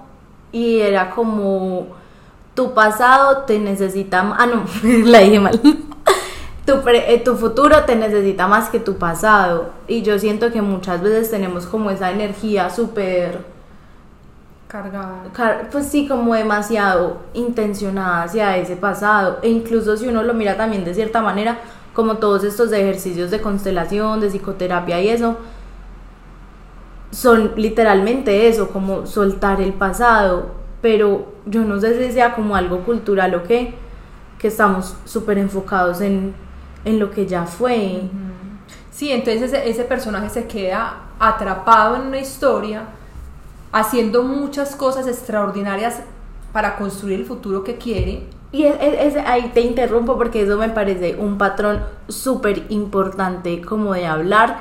y 0.50 0.78
era 0.78 1.10
como 1.10 1.88
tu 2.54 2.72
pasado 2.74 3.44
te 3.44 3.58
necesita 3.58 4.34
ah 4.38 4.46
no 4.46 4.64
la 5.04 5.20
dije 5.20 5.40
mal 5.40 5.60
tu, 6.66 6.82
pre- 6.82 7.12
eh, 7.14 7.18
tu 7.18 7.36
futuro 7.36 7.84
te 7.84 7.96
necesita 7.96 8.46
más 8.48 8.68
que 8.70 8.80
tu 8.80 8.96
pasado. 8.96 9.70
Y 9.88 10.02
yo 10.02 10.18
siento 10.18 10.52
que 10.52 10.62
muchas 10.62 11.02
veces 11.02 11.30
tenemos 11.30 11.66
como 11.66 11.90
esa 11.90 12.10
energía 12.10 12.70
súper 12.70 13.40
Cargada. 14.68 15.24
car- 15.34 15.68
pues 15.70 15.86
sí 15.88 16.08
como 16.08 16.34
demasiado 16.34 17.18
intencionada 17.34 18.22
hacia 18.24 18.56
ese 18.56 18.76
pasado. 18.76 19.38
E 19.42 19.48
incluso 19.50 19.96
si 19.96 20.08
uno 20.08 20.22
lo 20.22 20.34
mira 20.34 20.56
también 20.56 20.84
de 20.84 20.94
cierta 20.94 21.20
manera 21.20 21.58
como 21.92 22.16
todos 22.16 22.42
estos 22.44 22.72
ejercicios 22.72 23.30
de 23.30 23.40
constelación 23.42 24.20
de 24.20 24.28
psicoterapia 24.30 25.00
y 25.02 25.08
eso 25.10 25.36
son 27.10 27.52
literalmente 27.56 28.48
eso, 28.48 28.70
como 28.70 29.06
soltar 29.06 29.60
el 29.60 29.74
pasado, 29.74 30.52
pero 30.80 31.26
yo 31.44 31.62
no 31.62 31.78
sé 31.78 32.02
si 32.06 32.12
sea 32.12 32.34
como 32.34 32.56
algo 32.56 32.80
cultural 32.84 33.34
o 33.34 33.42
qué, 33.42 33.74
que 34.38 34.48
estamos 34.48 34.96
súper 35.04 35.36
enfocados 35.38 36.00
en, 36.00 36.34
en 36.84 36.98
lo 36.98 37.10
que 37.10 37.26
ya 37.26 37.44
fue. 37.46 38.02
Sí, 38.90 39.10
entonces 39.10 39.42
ese, 39.52 39.68
ese 39.68 39.84
personaje 39.84 40.28
se 40.30 40.46
queda 40.46 40.96
atrapado 41.18 41.96
en 41.96 42.02
una 42.08 42.18
historia, 42.18 42.84
haciendo 43.72 44.22
muchas 44.22 44.76
cosas 44.76 45.06
extraordinarias 45.06 46.00
para 46.52 46.76
construir 46.76 47.20
el 47.20 47.26
futuro 47.26 47.64
que 47.64 47.76
quiere. 47.76 48.24
Y 48.52 48.64
es, 48.64 48.74
es- 48.80 49.16
es- 49.16 49.24
ahí 49.26 49.50
te 49.54 49.62
interrumpo 49.62 50.16
porque 50.18 50.42
eso 50.42 50.58
me 50.58 50.68
parece 50.68 51.16
un 51.16 51.38
patrón 51.38 51.82
súper 52.08 52.66
importante 52.68 53.62
como 53.62 53.94
de 53.94 54.06
hablar, 54.06 54.58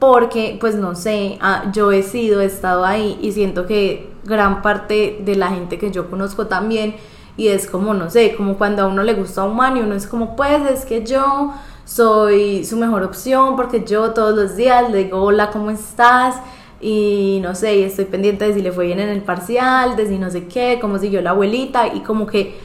porque 0.00 0.56
pues 0.60 0.74
no 0.74 0.96
sé, 0.96 1.38
ah, 1.40 1.70
yo 1.72 1.92
he 1.92 2.02
sido, 2.02 2.40
he 2.40 2.46
estado 2.46 2.84
ahí 2.84 3.18
y 3.22 3.30
siento 3.30 3.66
que 3.66 4.10
gran 4.24 4.60
parte 4.62 5.20
de 5.24 5.36
la 5.36 5.48
gente 5.50 5.78
que 5.78 5.92
yo 5.92 6.10
conozco 6.10 6.48
también, 6.48 6.96
y 7.36 7.48
es 7.48 7.66
como, 7.66 7.94
no 7.94 8.10
sé, 8.10 8.34
como 8.36 8.58
cuando 8.58 8.82
a 8.82 8.86
uno 8.86 9.02
le 9.02 9.14
gusta 9.14 9.44
un 9.44 9.56
man 9.56 9.76
y 9.76 9.80
uno 9.80 9.94
es 9.94 10.06
como, 10.06 10.36
pues 10.36 10.70
es 10.70 10.84
que 10.84 11.04
yo 11.04 11.52
soy 11.84 12.64
su 12.64 12.76
mejor 12.76 13.02
opción 13.02 13.56
porque 13.56 13.84
yo 13.84 14.12
todos 14.12 14.34
los 14.34 14.56
días 14.56 14.90
le 14.90 15.04
digo, 15.04 15.22
hola, 15.22 15.50
¿cómo 15.50 15.70
estás? 15.70 16.36
y 16.82 17.38
no 17.42 17.54
sé, 17.54 17.76
y 17.76 17.84
estoy 17.84 18.06
pendiente 18.06 18.44
de 18.44 18.54
si 18.54 18.60
le 18.60 18.72
fue 18.72 18.86
bien 18.86 18.98
en 18.98 19.08
el 19.08 19.22
parcial, 19.22 19.94
de 19.94 20.08
si 20.08 20.18
no 20.18 20.30
sé 20.30 20.48
qué, 20.48 20.78
cómo 20.80 20.98
siguió 20.98 21.22
la 21.22 21.30
abuelita 21.30 21.86
y 21.94 22.00
como 22.00 22.26
que, 22.26 22.58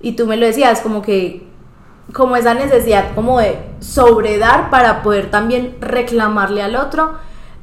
y 0.00 0.12
tú 0.12 0.26
me 0.26 0.36
lo 0.36 0.44
decías, 0.44 0.80
como 0.80 1.02
que, 1.02 1.46
como 2.12 2.34
esa 2.34 2.52
necesidad 2.54 3.14
como 3.14 3.38
de 3.38 3.58
sobredar 3.78 4.70
para 4.70 5.04
poder 5.04 5.30
también 5.30 5.76
reclamarle 5.80 6.62
al 6.62 6.74
otro 6.74 7.12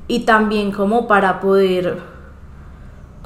y 0.07 0.21
también 0.21 0.71
como 0.71 1.07
para 1.07 1.41
poder, 1.41 1.99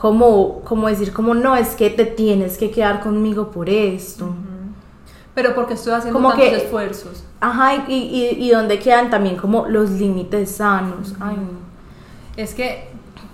como, 0.02 0.62
como 0.62 0.88
decir, 0.88 1.14
como 1.14 1.36
no, 1.36 1.56
es 1.56 1.70
que 1.76 1.92
te 1.92 2.06
tienes 2.06 2.58
que 2.58 2.72
quedar 2.72 3.02
conmigo 3.02 3.52
por 3.52 3.70
esto. 3.70 4.34
Pero 5.36 5.54
porque 5.54 5.76
estoy 5.76 5.94
haciendo 5.94 6.18
Como 6.18 6.30
tantos 6.32 6.48
que- 6.50 6.56
esfuerzos. 6.58 7.24
Ajá, 7.40 7.86
y, 7.88 7.94
y, 7.94 8.30
y 8.46 8.50
donde 8.50 8.80
quedan 8.80 9.10
también 9.12 9.36
como 9.38 9.68
los 9.68 9.92
límites 9.92 10.52
sanos. 10.56 11.14
Ay, 11.20 11.36
no. 11.38 11.60
Es 12.36 12.54
que 12.56 12.88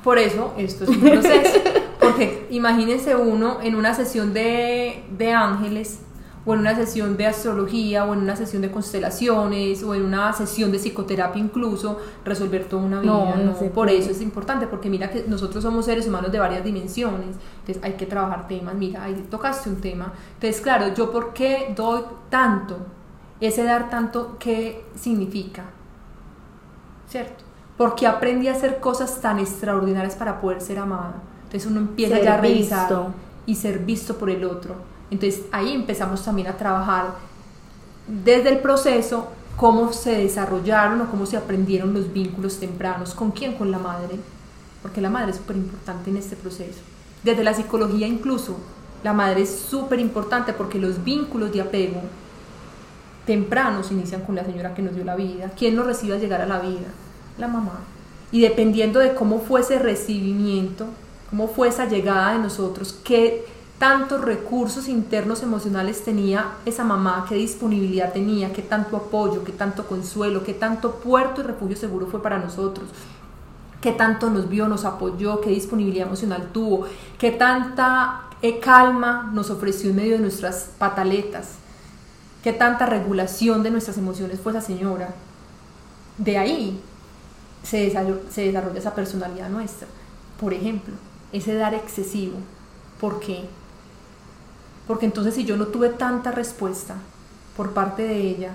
por 0.03 0.17
eso 0.19 0.53
esto 0.57 0.83
es 0.83 0.89
un 0.89 0.99
proceso. 0.99 1.59
Porque 1.99 2.45
imagínense 2.51 3.15
uno 3.15 3.59
en 3.63 3.75
una 3.75 3.93
sesión 3.95 4.33
de, 4.33 5.03
de 5.17 5.31
ángeles, 5.33 5.99
o 6.47 6.53
en 6.53 6.61
una 6.61 6.73
sesión 6.75 7.17
de 7.17 7.27
astrología, 7.27 8.05
o 8.05 8.13
en 8.13 8.21
una 8.21 8.35
sesión 8.37 8.61
de 8.61 8.71
constelaciones, 8.71 9.83
o 9.83 9.93
en 9.93 10.03
una 10.05 10.31
sesión 10.31 10.71
de 10.71 10.79
psicoterapia 10.79 11.39
incluso, 11.41 11.99
resolver 12.23 12.65
toda 12.65 12.83
una 12.83 13.01
vida. 13.01 13.11
No, 13.11 13.35
no 13.35 13.51
¿no? 13.51 13.69
Por 13.73 13.89
eso 13.89 14.09
es 14.09 14.21
importante, 14.21 14.65
porque 14.65 14.89
mira 14.89 15.09
que 15.11 15.25
nosotros 15.27 15.61
somos 15.61 15.85
seres 15.85 16.07
humanos 16.07 16.31
de 16.31 16.39
varias 16.39 16.63
dimensiones. 16.63 17.35
Entonces 17.59 17.83
hay 17.83 17.93
que 17.93 18.05
trabajar 18.05 18.47
temas. 18.47 18.73
Mira, 18.75 19.03
ahí 19.03 19.27
tocaste 19.29 19.69
un 19.69 19.81
tema. 19.81 20.13
Entonces, 20.35 20.61
claro, 20.61 20.93
yo 20.95 21.11
por 21.11 21.33
qué 21.33 21.73
doy 21.75 22.01
tanto, 22.29 22.77
ese 23.41 23.63
dar 23.63 23.89
tanto, 23.89 24.37
¿qué 24.39 24.85
significa? 24.95 25.65
¿cierto? 27.09 27.43
Porque 27.77 28.07
aprendí 28.07 28.47
a 28.47 28.53
hacer 28.53 28.79
cosas 28.79 29.21
tan 29.21 29.39
extraordinarias 29.39 30.15
para 30.15 30.41
poder 30.41 30.61
ser 30.61 30.79
amada. 30.79 31.15
Entonces 31.43 31.69
uno 31.69 31.79
empieza 31.79 32.15
Ser 32.15 32.23
ya 32.25 32.33
a 32.33 32.37
revisar 32.41 32.87
visto. 32.89 33.13
y 33.45 33.55
ser 33.55 33.79
visto 33.79 34.17
por 34.17 34.29
el 34.29 34.43
otro. 34.43 34.75
Entonces 35.09 35.41
ahí 35.51 35.73
empezamos 35.73 36.23
también 36.23 36.47
a 36.47 36.57
trabajar 36.57 37.15
desde 38.07 38.49
el 38.49 38.59
proceso 38.59 39.29
cómo 39.55 39.91
se 39.91 40.17
desarrollaron 40.17 41.01
o 41.01 41.09
cómo 41.09 41.25
se 41.25 41.37
aprendieron 41.37 41.93
los 41.93 42.11
vínculos 42.13 42.59
tempranos. 42.59 43.13
¿Con 43.13 43.31
quién? 43.31 43.55
Con 43.55 43.71
la 43.71 43.79
madre. 43.79 44.15
Porque 44.81 45.01
la 45.01 45.09
madre 45.09 45.31
es 45.31 45.37
súper 45.37 45.57
importante 45.57 46.09
en 46.09 46.17
este 46.17 46.35
proceso. 46.35 46.79
Desde 47.23 47.43
la 47.43 47.53
psicología 47.53 48.07
incluso, 48.07 48.57
la 49.03 49.13
madre 49.13 49.41
es 49.41 49.49
súper 49.49 49.99
importante 49.99 50.53
porque 50.53 50.79
los 50.79 51.03
vínculos 51.03 51.51
de 51.51 51.61
apego 51.61 52.01
tempranos 53.25 53.91
inician 53.91 54.21
con 54.21 54.35
la 54.35 54.45
señora 54.45 54.73
que 54.73 54.81
nos 54.81 54.95
dio 54.95 55.03
la 55.03 55.15
vida. 55.15 55.51
¿Quién 55.57 55.75
nos 55.75 55.85
recibe 55.85 56.13
al 56.13 56.21
llegar 56.21 56.41
a 56.41 56.45
la 56.47 56.59
vida? 56.59 56.87
La 57.37 57.47
mamá. 57.47 57.79
Y 58.31 58.41
dependiendo 58.41 58.99
de 58.99 59.13
cómo 59.13 59.39
fue 59.39 59.61
ese 59.61 59.79
recibimiento, 59.79 60.85
cómo 61.29 61.47
fue 61.47 61.67
esa 61.67 61.85
llegada 61.85 62.33
de 62.33 62.39
nosotros, 62.39 62.97
qué 63.03 63.45
tantos 63.79 64.21
recursos 64.21 64.87
internos 64.87 65.43
emocionales 65.43 66.03
tenía 66.03 66.53
esa 66.65 66.83
mamá, 66.83 67.25
qué 67.29 67.35
disponibilidad 67.35 68.11
tenía, 68.11 68.51
qué 68.51 68.63
tanto 68.63 68.97
apoyo, 68.97 69.43
qué 69.43 69.51
tanto 69.51 69.85
consuelo, 69.87 70.43
qué 70.43 70.53
tanto 70.53 70.95
puerto 70.95 71.41
y 71.41 71.43
refugio 71.43 71.77
seguro 71.77 72.07
fue 72.07 72.21
para 72.21 72.39
nosotros, 72.39 72.89
qué 73.81 73.91
tanto 73.91 74.29
nos 74.31 74.49
vio, 74.49 74.67
nos 74.67 74.85
apoyó, 74.85 75.41
qué 75.41 75.51
disponibilidad 75.51 76.07
emocional 76.07 76.49
tuvo, 76.51 76.85
qué 77.19 77.31
tanta 77.31 78.23
calma 78.61 79.29
nos 79.33 79.49
ofreció 79.49 79.89
en 79.91 79.95
medio 79.95 80.13
de 80.13 80.19
nuestras 80.19 80.69
pataletas, 80.77 81.49
qué 82.43 82.53
tanta 82.53 82.85
regulación 82.85 83.61
de 83.61 83.71
nuestras 83.71 83.97
emociones 83.97 84.39
fue 84.39 84.53
esa 84.53 84.61
señora. 84.61 85.13
De 86.17 86.37
ahí 86.37 86.79
se 87.63 87.77
desarrolla, 87.77 88.21
se 88.31 88.41
desarrolla 88.41 88.79
esa 88.79 88.95
personalidad 88.95 89.49
nuestra. 89.49 89.87
Por 90.39 90.53
ejemplo, 90.53 90.93
ese 91.31 91.55
dar 91.55 91.75
excesivo. 91.75 92.37
¿Por 92.99 93.19
qué? 93.19 93.45
Porque 94.87 95.05
entonces 95.05 95.35
si 95.35 95.45
yo 95.45 95.57
no 95.57 95.67
tuve 95.67 95.89
tanta 95.89 96.31
respuesta 96.31 96.95
por 97.55 97.71
parte 97.71 98.03
de 98.03 98.21
ella, 98.21 98.51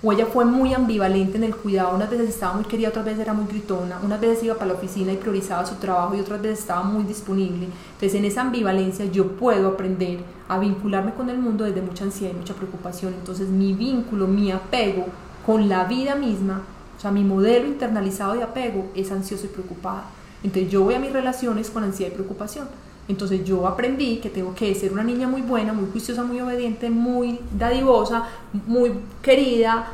o 0.00 0.12
ella 0.12 0.26
fue 0.26 0.44
muy 0.44 0.74
ambivalente 0.74 1.38
en 1.38 1.44
el 1.44 1.56
cuidado, 1.56 1.96
unas 1.96 2.08
veces 2.08 2.28
estaba 2.28 2.54
muy 2.54 2.64
querida, 2.64 2.90
otras 2.90 3.04
veces 3.04 3.20
era 3.20 3.32
muy 3.32 3.46
gritona, 3.46 3.98
unas 4.02 4.20
veces 4.20 4.44
iba 4.44 4.54
para 4.54 4.68
la 4.68 4.74
oficina 4.74 5.12
y 5.12 5.16
priorizaba 5.16 5.66
su 5.66 5.74
trabajo 5.74 6.14
y 6.14 6.20
otras 6.20 6.40
veces 6.40 6.60
estaba 6.60 6.84
muy 6.84 7.02
disponible. 7.02 7.66
Entonces 7.94 8.14
en 8.14 8.24
esa 8.24 8.42
ambivalencia 8.42 9.06
yo 9.06 9.32
puedo 9.32 9.68
aprender 9.68 10.20
a 10.48 10.58
vincularme 10.60 11.14
con 11.14 11.30
el 11.30 11.38
mundo 11.38 11.64
desde 11.64 11.82
mucha 11.82 12.04
ansiedad 12.04 12.32
y 12.32 12.38
mucha 12.38 12.54
preocupación. 12.54 13.12
Entonces 13.14 13.48
mi 13.48 13.72
vínculo, 13.72 14.28
mi 14.28 14.52
apego 14.52 15.06
con 15.44 15.68
la 15.68 15.84
vida 15.84 16.14
misma, 16.14 16.62
o 16.96 17.00
sea, 17.00 17.10
mi 17.10 17.24
modelo 17.24 17.66
internalizado 17.66 18.34
de 18.34 18.44
apego 18.44 18.90
es 18.94 19.10
ansioso 19.10 19.46
y 19.46 19.48
preocupado. 19.48 20.02
Entonces 20.44 20.70
yo 20.70 20.84
voy 20.84 20.94
a 20.94 21.00
mis 21.00 21.12
relaciones 21.12 21.70
con 21.70 21.82
ansiedad 21.82 22.12
y 22.12 22.14
preocupación. 22.14 22.68
Entonces 23.08 23.42
yo 23.42 23.66
aprendí 23.66 24.18
que 24.18 24.28
tengo 24.28 24.54
que 24.54 24.74
ser 24.74 24.92
una 24.92 25.02
niña 25.02 25.26
muy 25.26 25.40
buena, 25.40 25.72
muy 25.72 25.90
juiciosa, 25.90 26.22
muy 26.22 26.40
obediente, 26.40 26.90
muy 26.90 27.40
dadivosa, 27.58 28.24
muy 28.66 28.92
querida, 29.22 29.86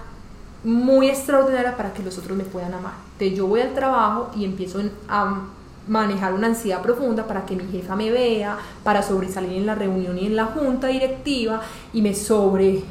muy 0.65 1.09
extraordinaria 1.09 1.77
para 1.77 1.93
que 1.93 2.03
los 2.03 2.19
otros 2.19 2.37
me 2.37 2.45
puedan 2.45 2.75
amar. 2.75 2.95
Entonces 3.13 3.39
yo 3.39 3.47
voy 3.47 3.61
al 3.61 3.73
trabajo 3.73 4.31
y 4.35 4.45
empiezo 4.45 4.81
a 5.09 5.43
manejar 5.87 6.35
una 6.35 6.49
ansiedad 6.49 6.83
profunda 6.83 7.27
para 7.27 7.45
que 7.47 7.55
mi 7.55 7.71
jefa 7.71 7.95
me 7.95 8.11
vea, 8.11 8.57
para 8.83 9.03
sobresalir 9.03 9.53
en 9.53 9.67
la 9.67 9.77
reunión 9.77 10.19
y 10.19 10.27
en 10.27 10.35
la 10.35 10.47
junta 10.47 10.89
directiva 10.89 11.61
y 11.93 12.03
me 12.03 12.15
sobre 12.15 12.83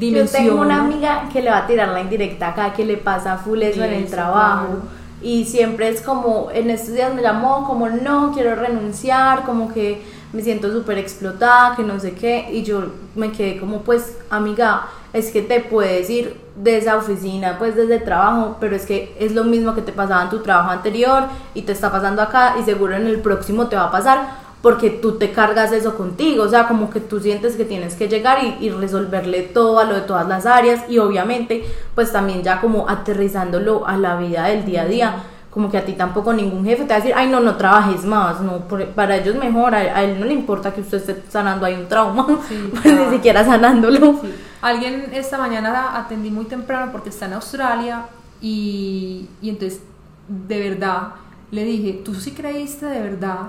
Yo 0.00 0.26
tengo 0.26 0.60
una 0.60 0.84
amiga 0.84 1.28
que 1.30 1.42
le 1.42 1.50
va 1.50 1.58
a 1.58 1.66
tirar 1.66 1.88
la 1.88 2.00
indirecta 2.00 2.48
acá, 2.48 2.72
que 2.72 2.86
le 2.86 2.96
pasa 2.96 3.36
full 3.36 3.60
eso, 3.62 3.82
en 3.84 3.92
el 3.92 4.06
trabajo 4.06 4.78
y 5.20 5.44
siempre 5.44 5.88
es 5.88 6.00
como, 6.00 6.48
en 6.52 6.70
estos 6.70 6.94
días 6.94 7.12
me 7.14 7.22
llamó 7.22 7.66
como 7.66 7.88
no, 7.88 8.32
quiero 8.32 8.54
renunciar, 8.54 9.44
como 9.44 9.72
que 9.72 10.02
me 10.32 10.42
siento 10.42 10.70
súper 10.70 10.98
explotada, 10.98 11.74
que 11.74 11.82
no 11.82 11.98
sé 11.98 12.12
qué, 12.12 12.50
y 12.52 12.62
yo 12.62 12.86
me 13.14 13.32
quedé 13.32 13.58
como 13.58 13.80
pues 13.80 14.16
amiga, 14.30 14.86
es 15.12 15.30
que 15.30 15.42
te 15.42 15.60
puedes 15.60 16.08
ir 16.10 16.36
de 16.54 16.76
esa 16.76 16.96
oficina, 16.96 17.56
pues 17.58 17.74
desde 17.76 17.96
el 17.96 18.04
trabajo, 18.04 18.56
pero 18.60 18.76
es 18.76 18.84
que 18.84 19.16
es 19.18 19.32
lo 19.32 19.44
mismo 19.44 19.74
que 19.74 19.82
te 19.82 19.92
pasaba 19.92 20.22
en 20.22 20.30
tu 20.30 20.40
trabajo 20.40 20.70
anterior 20.70 21.24
y 21.54 21.62
te 21.62 21.72
está 21.72 21.90
pasando 21.90 22.22
acá 22.22 22.56
y 22.60 22.64
seguro 22.64 22.94
en 22.94 23.06
el 23.06 23.20
próximo 23.20 23.68
te 23.68 23.76
va 23.76 23.84
a 23.84 23.90
pasar 23.90 24.47
porque 24.62 24.90
tú 24.90 25.12
te 25.18 25.30
cargas 25.30 25.72
eso 25.72 25.96
contigo, 25.96 26.44
o 26.44 26.48
sea, 26.48 26.66
como 26.66 26.90
que 26.90 27.00
tú 27.00 27.20
sientes 27.20 27.54
que 27.56 27.64
tienes 27.64 27.94
que 27.94 28.08
llegar 28.08 28.38
y, 28.60 28.70
resolverle 28.70 29.42
todo 29.42 29.78
a 29.78 29.84
lo 29.84 29.94
de 29.94 30.00
todas 30.02 30.28
las 30.28 30.46
áreas 30.46 30.88
y 30.88 30.98
obviamente 30.98 31.64
pues 31.94 32.12
también 32.12 32.42
ya 32.42 32.60
como 32.60 32.88
aterrizándolo 32.88 33.86
a 33.86 33.96
la 33.96 34.16
vida 34.16 34.46
del 34.46 34.64
día 34.64 34.82
a 34.82 34.86
día, 34.86 35.22
como 35.50 35.70
que 35.70 35.78
a 35.78 35.84
ti 35.84 35.92
tampoco 35.92 36.32
ningún 36.32 36.64
jefe 36.64 36.82
te 36.82 36.88
va 36.90 36.94
a 36.96 36.98
decir, 36.98 37.14
ay 37.16 37.28
no, 37.28 37.40
no 37.40 37.56
trabajes 37.56 38.04
más, 38.04 38.40
no, 38.40 38.62
para 38.94 39.16
ellos 39.16 39.36
mejor, 39.36 39.74
a, 39.74 40.02
él 40.02 40.18
no 40.20 40.26
le 40.26 40.34
importa 40.34 40.72
que 40.72 40.80
usted 40.80 40.98
esté 40.98 41.22
sanando 41.28 41.64
ahí 41.64 41.74
un 41.74 41.88
trauma, 41.88 42.26
pues 42.82 42.84
ni 42.84 43.16
siquiera 43.16 43.44
sanándolo. 43.44 44.20
Alguien 44.60 45.10
esta 45.12 45.38
mañana 45.38 45.96
atendí 45.96 46.30
muy 46.30 46.46
temprano 46.46 46.90
porque 46.90 47.10
está 47.10 47.26
en 47.26 47.34
Australia 47.34 48.06
y, 48.40 49.28
y 49.40 49.50
entonces 49.50 49.80
de 50.28 50.68
verdad 50.70 51.08
le 51.50 51.64
dije, 51.64 52.02
¿tú 52.04 52.14
sí 52.14 52.32
creíste 52.32 52.86
de 52.86 53.00
verdad 53.00 53.48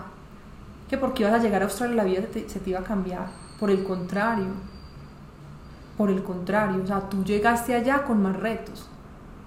que 0.90 0.98
porque 0.98 1.24
ibas 1.24 1.36
a 1.36 1.44
llegar 1.44 1.62
a 1.62 1.66
Australia 1.66 1.96
la 1.96 2.04
vida 2.04 2.22
se 2.48 2.60
te, 2.60 2.70
iba 2.70 2.80
a 2.80 2.84
cambiar. 2.84 3.28
Por 3.60 3.70
el 3.70 3.84
contrario, 3.84 4.48
por 5.98 6.10
el 6.10 6.24
contrario, 6.24 6.82
o 6.84 6.88
sea, 6.88 7.08
tú 7.10 7.24
llegaste 7.24 7.76
allá 7.76 8.04
con 8.04 8.22
más 8.24 8.36
retos, 8.36 8.88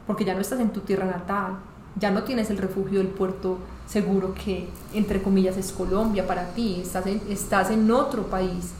porque 0.06 0.24
ya 0.24 0.34
no 0.34 0.40
estás 0.40 0.60
en 0.60 0.70
tu 0.70 0.80
tierra 0.80 1.06
natal, 1.06 1.58
ya 1.96 2.10
no 2.10 2.22
tienes 2.22 2.50
el 2.50 2.58
refugio 2.58 2.98
del 2.98 3.08
puerto 3.08 3.58
seguro 3.86 4.34
que, 4.34 4.68
entre 4.94 5.22
comillas, 5.22 5.56
es 5.56 5.72
Colombia 5.72 6.26
para 6.26 6.54
ti, 6.54 6.80
estás 6.80 7.06
en, 7.06 7.20
estás 7.28 7.70
en 7.70 7.90
otro 7.90 8.24
país 8.24 8.72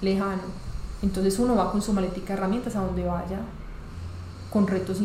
lejano. 0.00 0.62
Entonces 1.02 1.38
uno 1.38 1.56
va 1.56 1.70
con 1.70 1.82
su 1.82 1.92
maletica 1.92 2.28
de 2.28 2.34
herramientas 2.34 2.76
a 2.76 2.80
donde 2.80 3.04
vaya, 3.04 3.40
con 4.50 4.66
retos 4.66 4.98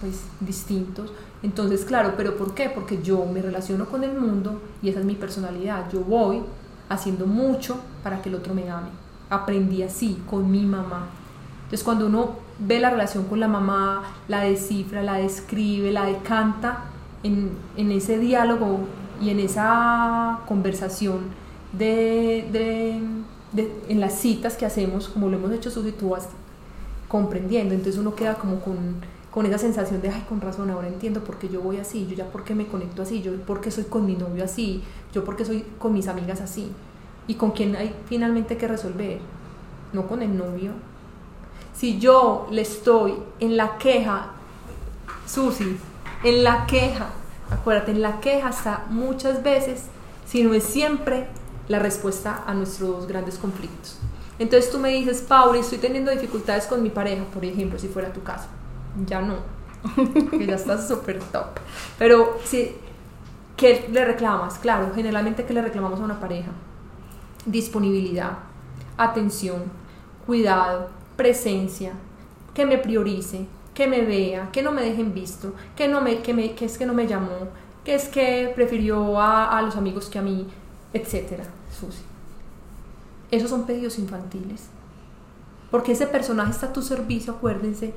pues, 0.00 0.20
distintos. 0.40 1.12
Entonces, 1.44 1.84
claro, 1.84 2.14
pero 2.16 2.38
¿por 2.38 2.54
qué? 2.54 2.70
Porque 2.70 3.02
yo 3.02 3.26
me 3.26 3.42
relaciono 3.42 3.84
con 3.84 4.02
el 4.02 4.18
mundo 4.18 4.62
y 4.82 4.88
esa 4.88 5.00
es 5.00 5.04
mi 5.04 5.14
personalidad. 5.14 5.92
Yo 5.92 6.00
voy 6.00 6.40
haciendo 6.88 7.26
mucho 7.26 7.78
para 8.02 8.22
que 8.22 8.30
el 8.30 8.36
otro 8.36 8.54
me 8.54 8.70
ame. 8.70 8.88
Aprendí 9.28 9.82
así, 9.82 10.22
con 10.26 10.50
mi 10.50 10.62
mamá. 10.62 11.08
Entonces, 11.64 11.84
cuando 11.84 12.06
uno 12.06 12.36
ve 12.58 12.80
la 12.80 12.88
relación 12.88 13.24
con 13.24 13.40
la 13.40 13.48
mamá, 13.48 14.04
la 14.26 14.40
descifra, 14.40 15.02
la 15.02 15.18
describe, 15.18 15.92
la 15.92 16.06
decanta, 16.06 16.84
en, 17.22 17.50
en 17.76 17.90
ese 17.90 18.18
diálogo 18.18 18.80
y 19.20 19.28
en 19.28 19.38
esa 19.38 20.40
conversación 20.48 21.24
de, 21.72 22.48
de, 23.52 23.70
en 23.88 24.00
las 24.00 24.14
citas 24.14 24.56
que 24.56 24.64
hacemos, 24.64 25.08
como 25.08 25.28
lo 25.28 25.36
hemos 25.36 25.52
hecho 25.52 25.70
Susi, 25.70 25.92
tú 25.92 26.10
vas 26.10 26.26
comprendiendo. 27.06 27.74
Entonces 27.74 28.00
uno 28.00 28.14
queda 28.14 28.36
como 28.36 28.60
con 28.60 28.76
con 29.34 29.46
esa 29.46 29.58
sensación 29.58 30.00
de, 30.00 30.10
ay, 30.10 30.24
con 30.28 30.40
razón, 30.40 30.70
ahora 30.70 30.86
entiendo 30.86 31.24
por 31.24 31.38
qué 31.38 31.48
yo 31.48 31.60
voy 31.60 31.78
así, 31.78 32.06
yo 32.06 32.14
ya 32.14 32.26
por 32.26 32.44
qué 32.44 32.54
me 32.54 32.68
conecto 32.68 33.02
así, 33.02 33.20
yo 33.20 33.34
por 33.40 33.60
qué 33.60 33.72
soy 33.72 33.82
con 33.82 34.06
mi 34.06 34.14
novio 34.14 34.44
así, 34.44 34.84
yo 35.12 35.24
por 35.24 35.34
qué 35.34 35.44
soy 35.44 35.66
con 35.76 35.92
mis 35.92 36.06
amigas 36.06 36.40
así. 36.40 36.70
¿Y 37.26 37.34
con 37.34 37.50
quién 37.50 37.74
hay 37.74 37.92
finalmente 38.06 38.56
que 38.56 38.68
resolver? 38.68 39.18
No 39.92 40.06
con 40.06 40.22
el 40.22 40.38
novio. 40.38 40.70
Si 41.74 41.98
yo 41.98 42.46
le 42.52 42.62
estoy 42.62 43.14
en 43.40 43.56
la 43.56 43.76
queja, 43.76 44.30
Susi, 45.26 45.78
en 46.22 46.44
la 46.44 46.66
queja, 46.66 47.08
acuérdate, 47.50 47.90
en 47.90 48.02
la 48.02 48.20
queja 48.20 48.50
está 48.50 48.86
muchas 48.88 49.42
veces, 49.42 49.86
si 50.28 50.44
no 50.44 50.54
es 50.54 50.62
siempre, 50.62 51.26
la 51.66 51.80
respuesta 51.80 52.44
a 52.46 52.54
nuestros 52.54 53.08
grandes 53.08 53.38
conflictos. 53.38 53.98
Entonces 54.38 54.70
tú 54.70 54.78
me 54.78 54.90
dices, 54.90 55.22
Pauli, 55.22 55.58
estoy 55.58 55.78
teniendo 55.78 56.12
dificultades 56.12 56.66
con 56.66 56.84
mi 56.84 56.90
pareja, 56.90 57.24
por 57.34 57.44
ejemplo, 57.44 57.80
si 57.80 57.88
fuera 57.88 58.12
tu 58.12 58.22
caso 58.22 58.46
ya 59.06 59.20
no, 59.20 59.36
que 60.30 60.46
ya 60.46 60.54
estás 60.54 60.88
súper 60.88 61.20
top. 61.20 61.58
Pero 61.98 62.38
sí, 62.44 62.76
¿qué 63.56 63.88
le 63.90 64.04
reclamas? 64.04 64.58
Claro, 64.58 64.92
generalmente 64.94 65.44
¿qué 65.44 65.52
le 65.52 65.62
reclamamos 65.62 66.00
a 66.00 66.04
una 66.04 66.20
pareja? 66.20 66.50
Disponibilidad, 67.46 68.38
atención, 68.96 69.64
cuidado, 70.26 70.88
presencia, 71.16 71.92
que 72.54 72.66
me 72.66 72.78
priorice, 72.78 73.46
que 73.74 73.86
me 73.86 74.02
vea, 74.02 74.50
que 74.52 74.62
no 74.62 74.72
me 74.72 74.82
dejen 74.82 75.12
visto, 75.12 75.52
que, 75.76 75.88
no 75.88 76.00
me, 76.00 76.18
que, 76.22 76.32
me, 76.32 76.54
que 76.54 76.64
es 76.64 76.78
que 76.78 76.86
no 76.86 76.94
me 76.94 77.06
llamó, 77.06 77.48
que 77.84 77.94
es 77.94 78.08
que 78.08 78.52
prefirió 78.54 79.20
a, 79.20 79.58
a 79.58 79.62
los 79.62 79.76
amigos 79.76 80.08
que 80.08 80.18
a 80.18 80.22
mí, 80.22 80.46
etcétera, 80.92 81.44
Susi. 81.78 82.02
Esos 83.30 83.50
son 83.50 83.66
pedidos 83.66 83.98
infantiles. 83.98 84.68
Porque 85.70 85.92
ese 85.92 86.06
personaje 86.06 86.52
está 86.52 86.66
a 86.66 86.72
tu 86.72 86.82
servicio, 86.82 87.32
acuérdense, 87.32 87.92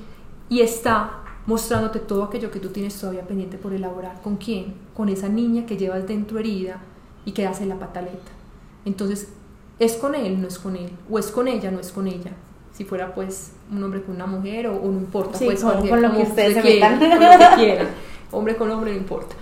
y 0.49 0.61
está 0.61 1.23
mostrándote 1.45 1.99
todo 1.99 2.23
aquello 2.23 2.51
que 2.51 2.59
tú 2.59 2.69
tienes 2.69 2.99
todavía 2.99 3.23
pendiente 3.23 3.57
por 3.57 3.73
elaborar. 3.73 4.21
¿Con 4.21 4.37
quién? 4.37 4.75
Con 4.95 5.09
esa 5.09 5.29
niña 5.29 5.65
que 5.65 5.77
llevas 5.77 6.07
dentro 6.07 6.39
herida 6.39 6.81
y 7.25 7.31
que 7.31 7.47
hace 7.47 7.65
la 7.65 7.79
pataleta. 7.79 8.31
Entonces, 8.85 9.29
¿es 9.79 9.93
con 9.93 10.15
él? 10.15 10.41
No 10.41 10.47
es 10.47 10.59
con 10.59 10.75
él. 10.75 10.91
O 11.09 11.17
es 11.17 11.27
con 11.27 11.47
ella, 11.47 11.71
no 11.71 11.79
es 11.79 11.91
con 11.91 12.07
ella. 12.07 12.31
Si 12.73 12.83
fuera 12.83 13.15
pues 13.15 13.53
un 13.71 13.83
hombre 13.83 14.03
con 14.03 14.15
una 14.15 14.27
mujer 14.27 14.67
o, 14.67 14.73
no 14.73 14.99
importa. 14.99 15.39
pues, 15.39 15.63
con, 15.63 16.01
lo 16.01 16.11
que 16.11 16.21
ustedes 16.21 16.53
se 16.53 16.61
quieran, 16.61 16.99
con 16.99 17.09
lo 17.09 17.17
que 17.17 17.55
quieran. 17.55 17.87
Hombre 18.31 18.55
con 18.55 18.69
hombre 18.69 18.91
no 18.91 18.97
importa. 18.97 19.35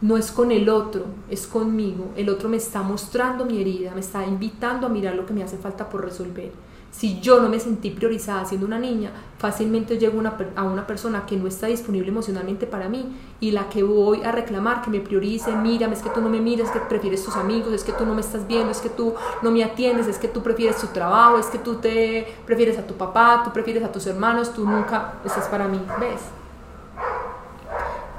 No 0.00 0.16
es 0.16 0.32
con 0.32 0.50
el 0.50 0.68
otro, 0.68 1.04
es 1.30 1.46
conmigo. 1.46 2.12
El 2.16 2.28
otro 2.28 2.48
me 2.48 2.56
está 2.56 2.82
mostrando 2.82 3.46
mi 3.46 3.60
herida, 3.60 3.92
me 3.94 4.00
está 4.00 4.26
invitando 4.26 4.86
a 4.86 4.90
mirar 4.90 5.14
lo 5.14 5.24
que 5.24 5.32
me 5.32 5.42
hace 5.42 5.56
falta 5.56 5.88
por 5.88 6.04
resolver 6.04 6.50
si 6.96 7.20
yo 7.20 7.40
no 7.40 7.48
me 7.48 7.58
sentí 7.58 7.90
priorizada 7.90 8.44
siendo 8.44 8.66
una 8.66 8.78
niña, 8.78 9.10
fácilmente 9.38 9.98
llego 9.98 10.22
a 10.54 10.62
una 10.62 10.86
persona 10.86 11.26
que 11.26 11.36
no 11.36 11.48
está 11.48 11.66
disponible 11.66 12.08
emocionalmente 12.08 12.68
para 12.68 12.88
mí 12.88 13.16
y 13.40 13.50
la 13.50 13.68
que 13.68 13.82
voy 13.82 14.22
a 14.22 14.30
reclamar 14.30 14.80
que 14.80 14.90
me 14.90 15.00
priorice, 15.00 15.50
mírame, 15.56 15.94
es 15.94 16.02
que 16.02 16.10
tú 16.10 16.20
no 16.20 16.28
me 16.28 16.40
miras, 16.40 16.68
es 16.68 16.72
que 16.72 16.78
prefieres 16.78 17.24
tus 17.24 17.34
amigos, 17.34 17.72
es 17.72 17.82
que 17.82 17.92
tú 17.92 18.06
no 18.06 18.14
me 18.14 18.20
estás 18.20 18.46
viendo, 18.46 18.70
es 18.70 18.78
que 18.78 18.90
tú 18.90 19.12
no 19.42 19.50
me 19.50 19.64
atiendes, 19.64 20.06
es 20.06 20.18
que 20.18 20.28
tú 20.28 20.40
prefieres 20.40 20.78
tu 20.78 20.86
trabajo, 20.86 21.36
es 21.36 21.46
que 21.46 21.58
tú 21.58 21.74
te 21.74 22.28
prefieres 22.46 22.78
a 22.78 22.86
tu 22.86 22.94
papá, 22.94 23.42
tú 23.44 23.50
prefieres 23.50 23.82
a 23.82 23.90
tus 23.90 24.06
hermanos, 24.06 24.54
tú 24.54 24.64
nunca 24.64 25.14
estás 25.24 25.48
para 25.48 25.66
mí, 25.66 25.80
¿ves? 25.98 26.20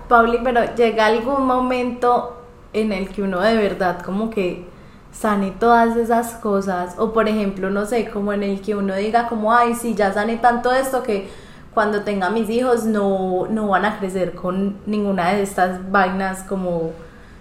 Pauli, 0.10 0.40
pero 0.44 0.76
llega 0.76 1.06
algún 1.06 1.46
momento 1.46 2.36
en 2.74 2.92
el 2.92 3.08
que 3.08 3.22
uno 3.22 3.40
de 3.40 3.56
verdad 3.56 4.02
como 4.02 4.30
que 4.30 4.75
sane 5.18 5.52
todas 5.52 5.96
esas 5.96 6.34
cosas 6.34 6.96
o 6.98 7.14
por 7.14 7.30
ejemplo 7.30 7.70
no 7.70 7.86
sé 7.86 8.10
como 8.10 8.34
en 8.34 8.44
el 8.44 8.62
que 8.62 8.76
uno 8.76 8.96
diga 8.96 9.28
como 9.28 9.54
ay 9.54 9.74
sí 9.74 9.96
ya 9.96 10.12
sane 10.14 10.38
tanto 10.38 10.74
esto 10.74 11.04
que 11.04 11.30
cuando 11.74 12.02
tenga 12.02 12.30
mis 12.30 12.50
hijos 12.50 12.86
no, 12.86 13.48
no 13.50 13.68
van 13.68 13.86
a 13.86 14.00
crecer 14.00 14.34
con 14.34 14.78
ninguna 14.86 15.34
de 15.34 15.44
estas 15.44 15.92
vainas 15.92 16.44
como 16.44 16.94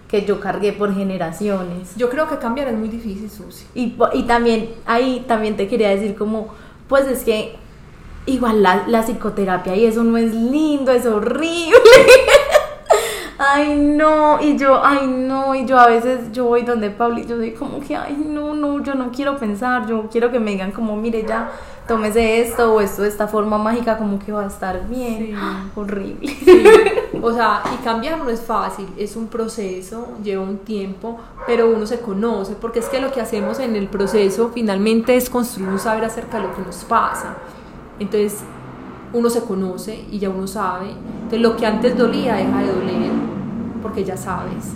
que 0.09 0.23
yo 0.25 0.39
cargué 0.39 0.71
por 0.71 0.93
generaciones. 0.93 1.95
Yo 1.95 2.09
creo 2.09 2.27
que 2.29 2.37
cambiar 2.37 2.67
es 2.67 2.75
muy 2.75 2.89
difícil, 2.89 3.29
Susi. 3.31 3.65
Y, 3.73 3.95
y 4.13 4.23
también, 4.23 4.69
ahí 4.85 5.25
también 5.27 5.57
te 5.57 5.67
quería 5.67 5.89
decir 5.89 6.15
como, 6.15 6.49
pues 6.87 7.07
es 7.07 7.23
que 7.23 7.55
igual 8.25 8.61
la, 8.61 8.83
la 8.87 9.03
psicoterapia 9.03 9.75
y 9.75 9.85
eso 9.85 10.03
no 10.03 10.17
es 10.17 10.33
lindo, 10.33 10.91
es 10.91 11.05
horrible. 11.05 11.75
Ay, 13.47 13.75
no, 13.75 14.41
y 14.41 14.57
yo, 14.57 14.83
ay, 14.83 15.07
no, 15.07 15.53
y 15.53 15.65
yo 15.65 15.77
a 15.77 15.87
veces, 15.87 16.31
yo 16.31 16.45
voy 16.45 16.63
donde 16.63 16.89
Pablo 16.89 17.19
y 17.19 17.27
yo 17.27 17.37
soy 17.37 17.51
como 17.51 17.79
que, 17.79 17.95
ay, 17.95 18.17
no, 18.27 18.53
no, 18.55 18.81
yo 18.81 18.95
no 18.95 19.11
quiero 19.11 19.37
pensar, 19.37 19.85
yo 19.87 20.07
quiero 20.09 20.31
que 20.31 20.39
me 20.39 20.51
digan 20.51 20.71
como, 20.71 20.95
mire, 20.95 21.25
ya, 21.27 21.51
tómese 21.87 22.41
esto 22.41 22.73
o 22.73 22.81
esto 22.81 23.03
de 23.03 23.09
esta 23.09 23.27
forma 23.27 23.57
mágica, 23.57 23.97
como 23.97 24.17
que 24.19 24.31
va 24.31 24.43
a 24.43 24.47
estar 24.47 24.87
bien. 24.87 25.17
Sí. 25.17 25.35
Horrible. 25.75 26.27
Sí, 26.27 26.63
O 27.21 27.31
sea, 27.33 27.61
y 27.73 27.83
cambiar 27.83 28.17
no 28.17 28.29
es 28.29 28.41
fácil, 28.41 28.87
es 28.97 29.15
un 29.15 29.27
proceso, 29.27 30.07
lleva 30.23 30.43
un 30.43 30.59
tiempo, 30.59 31.17
pero 31.45 31.69
uno 31.69 31.85
se 31.85 31.99
conoce, 31.99 32.55
porque 32.55 32.79
es 32.79 32.89
que 32.89 32.99
lo 32.99 33.11
que 33.11 33.21
hacemos 33.21 33.59
en 33.59 33.75
el 33.75 33.87
proceso 33.87 34.51
finalmente 34.53 35.15
es 35.15 35.29
construir 35.29 35.69
un 35.69 35.79
saber 35.79 36.05
acerca 36.05 36.37
de 36.37 36.47
lo 36.47 36.55
que 36.55 36.61
nos 36.61 36.77
pasa. 36.85 37.35
Entonces, 37.99 38.39
uno 39.13 39.29
se 39.29 39.41
conoce 39.41 40.03
y 40.11 40.19
ya 40.19 40.29
uno 40.29 40.47
sabe. 40.47 40.89
Entonces, 40.89 41.41
lo 41.41 41.55
que 41.55 41.65
antes 41.65 41.97
dolía 41.97 42.35
deja 42.35 42.59
de 42.59 42.67
doler, 42.67 43.34
porque 43.85 44.03
ya 44.03 44.17
sabes. 44.17 44.73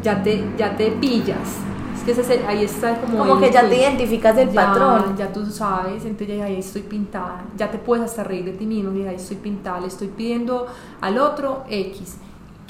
Ya 0.00 0.22
te, 0.22 0.44
ya 0.56 0.76
te 0.76 0.92
pillas. 0.92 1.56
Es 1.96 2.04
que 2.04 2.12
ese 2.12 2.46
ahí 2.46 2.62
está 2.62 3.00
como... 3.00 3.18
Como 3.18 3.40
que 3.40 3.50
ya 3.50 3.68
te 3.68 3.80
identificas 3.80 4.36
del 4.36 4.52
ya, 4.52 4.66
patrón. 4.66 5.16
Ya 5.16 5.32
tú 5.32 5.44
sabes, 5.44 6.04
entonces 6.04 6.38
ya 6.38 6.44
ahí 6.44 6.60
estoy 6.60 6.82
pintada. 6.82 7.42
Ya 7.56 7.68
te 7.68 7.78
puedes 7.78 8.04
hasta 8.04 8.22
reír 8.22 8.44
de 8.44 8.52
ti 8.52 8.64
mismo 8.64 8.92
y 8.96 9.04
ahí 9.04 9.16
estoy 9.16 9.38
pintada. 9.38 9.80
Le 9.80 9.88
estoy 9.88 10.06
pidiendo 10.06 10.68
al 11.00 11.18
otro 11.18 11.64
X, 11.68 12.18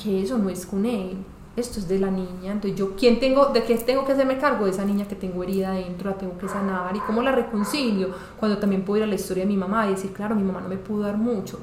que 0.03 0.23
eso 0.23 0.39
no 0.39 0.49
es 0.49 0.65
con 0.65 0.87
él. 0.87 1.19
Esto 1.55 1.81
es 1.81 1.87
de 1.87 1.99
la 1.99 2.11
niña. 2.11 2.53
Entonces, 2.53 2.75
yo, 2.79 2.97
¿quién 2.97 3.21
tengo, 3.21 3.47
¿de 3.53 3.65
qué 3.65 3.77
tengo 3.77 4.07
que 4.07 4.13
hacerme 4.13 4.39
cargo? 4.39 4.65
De 4.65 4.71
esa 4.71 4.87
niña 4.87 5.07
que 5.07 5.17
tengo 5.17 5.43
herida 5.43 5.73
adentro, 5.73 6.09
la 6.09 6.17
tengo 6.17 6.39
que 6.39 6.49
sanar. 6.49 6.97
¿Y 6.97 7.01
cómo 7.01 7.21
la 7.21 7.33
reconcilio? 7.33 8.09
Cuando 8.41 8.57
también 8.57 8.87
puedo 8.87 8.97
ir 8.97 9.05
a 9.05 9.07
la 9.07 9.17
historia 9.17 9.45
de 9.45 9.51
mi 9.51 9.59
mamá 9.59 9.87
y 9.87 9.91
decir, 9.91 10.15
claro, 10.15 10.35
mi 10.35 10.45
mamá 10.45 10.63
no 10.63 10.71
me 10.71 10.79
pudo 10.79 11.03
dar 11.03 11.19
mucho. 11.19 11.59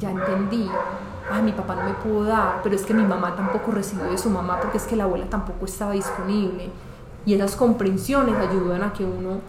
Ya 0.00 0.10
entendí. 0.10 0.70
Ay, 1.30 1.42
mi 1.42 1.52
papá 1.52 1.74
no 1.76 1.84
me 1.84 1.94
pudo 1.94 2.24
dar, 2.24 2.60
pero 2.62 2.74
es 2.74 2.84
que 2.84 2.94
mi 2.94 3.04
mamá 3.04 3.34
tampoco 3.36 3.70
recibió 3.72 4.04
de 4.10 4.18
su 4.18 4.28
mamá 4.30 4.58
porque 4.60 4.78
es 4.78 4.84
que 4.84 4.96
la 4.96 5.04
abuela 5.04 5.26
tampoco 5.28 5.64
estaba 5.64 5.92
disponible. 5.92 6.68
Y 7.24 7.34
esas 7.34 7.54
comprensiones 7.56 8.34
ayudan 8.36 8.82
a 8.82 8.92
que 8.92 9.04
uno 9.04 9.40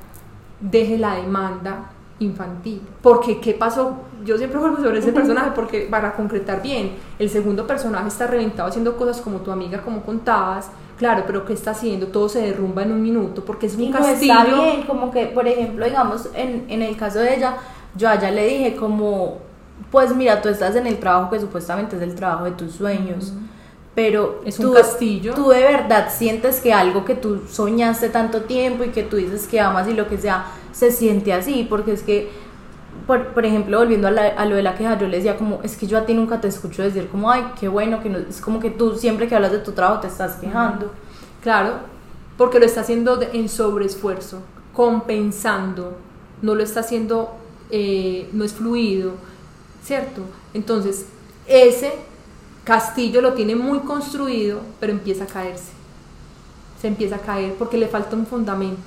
deje 0.60 0.98
la 0.98 1.16
demanda 1.16 1.90
infantil. 2.20 2.82
Porque, 3.02 3.40
¿qué 3.42 3.54
pasó? 3.54 3.98
Yo 4.24 4.38
siempre 4.38 4.60
vuelvo 4.60 4.78
sobre 4.78 5.00
ese 5.00 5.12
personaje 5.12 5.52
porque 5.56 5.88
para 5.90 6.14
concretar 6.14 6.62
bien, 6.62 6.96
el 7.20 7.30
segundo 7.30 7.68
personaje 7.68 8.08
está 8.08 8.28
reventado 8.28 8.70
haciendo 8.70 8.96
cosas 8.96 9.20
como 9.20 9.40
tu 9.40 9.52
amiga, 9.52 9.82
como 9.82 10.02
contabas. 10.04 10.70
Claro, 10.98 11.24
pero 11.26 11.44
¿qué 11.44 11.54
está 11.54 11.72
haciendo? 11.72 12.08
Todo 12.08 12.30
se 12.30 12.40
derrumba 12.42 12.84
en 12.84 12.92
un 12.92 13.02
minuto 13.02 13.44
porque 13.44 13.66
es 13.66 13.76
un 13.76 13.82
Y 13.82 13.90
no 13.90 13.98
castillo. 13.98 14.34
está 14.34 14.46
bien, 14.46 14.84
como 14.84 15.12
que, 15.12 15.26
por 15.26 15.48
ejemplo, 15.48 15.84
digamos, 15.86 16.30
en, 16.36 16.66
en 16.70 16.82
el 16.84 16.96
caso 16.96 17.20
de 17.20 17.36
ella, 17.36 17.58
yo 17.96 18.08
a 18.08 18.16
ella 18.16 18.32
le 18.32 18.48
dije 18.48 18.76
como, 18.76 19.40
pues 19.92 20.16
mira, 20.16 20.42
tú 20.42 20.50
estás 20.50 20.76
en 20.76 20.88
el 20.88 21.00
trabajo 21.00 21.30
que 21.32 21.40
supuestamente 21.40 21.96
es 21.96 22.02
el 22.02 22.16
trabajo 22.16 22.46
de 22.46 22.52
tus 22.52 22.74
sueños, 22.74 23.34
pero 23.96 24.42
Es 24.46 24.58
tú, 24.58 24.70
un 24.70 24.74
castillo. 24.76 25.34
tú 25.34 25.50
de 25.50 25.60
verdad 25.62 26.10
sientes 26.12 26.60
que 26.62 26.74
algo 26.74 27.06
que 27.06 27.16
tú 27.16 27.42
soñaste 27.50 28.10
tanto 28.10 28.42
tiempo 28.44 28.84
y 28.84 28.90
que 28.90 29.04
tú 29.04 29.18
dices 29.18 29.48
que 29.48 29.60
amas 29.60 29.88
y 29.88 29.94
lo 29.94 30.08
que 30.08 30.18
sea, 30.18 30.46
se 30.72 30.92
siente 30.92 31.32
así, 31.34 31.66
porque 31.70 31.94
es 31.94 32.02
que, 32.02 32.30
por, 33.06 33.28
por 33.34 33.46
ejemplo, 33.46 33.78
volviendo 33.80 34.08
a, 34.08 34.12
la- 34.12 34.28
a 34.30 34.46
lo 34.46 34.56
de 34.56 34.64
la 34.64 34.76
queja, 34.76 34.98
yo 34.98 35.08
le 35.08 35.18
decía 35.18 35.38
como, 35.38 35.60
es 35.64 35.76
que 35.78 35.86
yo 35.88 35.98
a 36.00 36.06
ti 36.06 36.14
nunca 36.16 36.42
te 36.42 36.48
escucho 36.48 36.82
decir 36.84 37.08
como, 37.10 37.30
ay, 37.30 37.44
qué 37.60 37.68
bueno, 37.68 38.02
que 38.02 38.10
no, 38.10 38.18
es 38.18 38.42
como 38.42 38.60
que 38.60 38.70
tú 38.72 38.96
siempre 38.96 39.28
que 39.28 39.36
hablas 39.36 39.52
de 39.52 39.60
tu 39.60 39.74
trabajo 39.74 40.02
te 40.02 40.08
estás 40.08 40.36
quejando. 40.38 40.92
Claro, 41.44 41.74
porque 42.38 42.60
lo 42.60 42.66
está 42.66 42.82
haciendo 42.82 43.20
en 43.34 43.50
sobreesfuerzo, 43.50 44.42
compensando, 44.74 45.98
no 46.42 46.56
lo 46.56 46.64
está 46.64 46.80
haciendo, 46.82 47.32
eh, 47.70 48.30
no 48.34 48.44
es 48.44 48.54
fluido, 48.54 49.14
¿cierto? 49.84 50.22
Entonces, 50.54 51.06
ese 51.48 51.94
castillo 52.64 53.22
lo 53.22 53.34
tiene 53.34 53.56
muy 53.56 53.80
construido, 53.80 54.62
pero 54.80 54.94
empieza 54.94 55.26
a 55.26 55.28
caerse. 55.28 55.72
Se 56.82 56.88
empieza 56.88 57.18
a 57.18 57.20
caer 57.20 57.56
porque 57.56 57.78
le 57.78 57.88
falta 57.88 58.16
un 58.16 58.26
fundamento. 58.26 58.82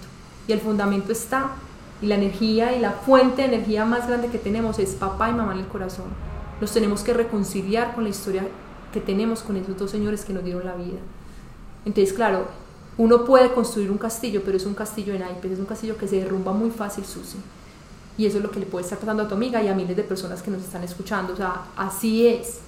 Y 0.48 0.52
el 0.52 0.60
fundamento 0.60 1.12
está, 1.12 1.52
y 2.00 2.06
la 2.06 2.14
energía 2.14 2.76
y 2.76 2.80
la 2.80 2.92
fuente 2.92 3.42
de 3.42 3.48
energía 3.48 3.84
más 3.84 4.06
grande 4.06 4.28
que 4.28 4.38
tenemos 4.38 4.78
es 4.78 4.94
papá 4.94 5.30
y 5.30 5.32
mamá 5.32 5.52
en 5.54 5.60
el 5.60 5.66
corazón. 5.66 6.06
Los 6.60 6.72
tenemos 6.72 7.02
que 7.02 7.14
reconciliar 7.14 7.94
con 7.94 8.04
la 8.04 8.10
historia 8.10 8.46
que 8.92 9.00
tenemos 9.00 9.42
con 9.42 9.56
esos 9.56 9.76
dos 9.76 9.90
señores 9.90 10.24
que 10.24 10.32
nos 10.32 10.44
dieron 10.44 10.64
la 10.64 10.74
vida. 10.74 10.98
Entonces, 11.84 12.14
claro, 12.14 12.46
uno 12.98 13.24
puede 13.24 13.52
construir 13.52 13.90
un 13.90 13.98
castillo, 13.98 14.42
pero 14.44 14.56
es 14.56 14.64
un 14.64 14.74
castillo 14.74 15.12
en 15.14 15.20
naipes, 15.20 15.52
es 15.52 15.58
un 15.58 15.66
castillo 15.66 15.96
que 15.96 16.08
se 16.08 16.16
derrumba 16.16 16.52
muy 16.52 16.70
fácil, 16.70 17.04
Susi. 17.04 17.38
Y 18.18 18.26
eso 18.26 18.38
es 18.38 18.42
lo 18.42 18.50
que 18.50 18.60
le 18.60 18.66
puede 18.66 18.84
estar 18.84 18.98
pasando 18.98 19.24
a 19.24 19.28
tu 19.28 19.34
amiga 19.34 19.62
y 19.62 19.68
a 19.68 19.74
miles 19.74 19.96
de 19.96 20.02
personas 20.02 20.42
que 20.42 20.50
nos 20.50 20.62
están 20.62 20.82
escuchando. 20.82 21.32
O 21.32 21.36
sea, 21.36 21.66
así 21.76 22.26
es. 22.26 22.60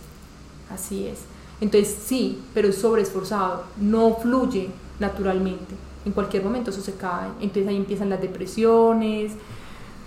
Así 0.71 1.07
es. 1.07 1.21
Entonces, 1.61 1.97
sí, 2.05 2.43
pero 2.55 2.69
es 2.69 2.77
sobreesforzado. 2.77 3.65
No 3.79 4.17
fluye 4.17 4.71
naturalmente. 5.01 5.75
En 6.05 6.13
cualquier 6.13 6.45
momento 6.45 6.71
eso 6.71 6.81
se 6.81 6.95
cae. 6.95 7.29
Entonces 7.41 7.69
ahí 7.69 7.77
empiezan 7.77 8.11
las 8.11 8.21
depresiones, 8.21 9.33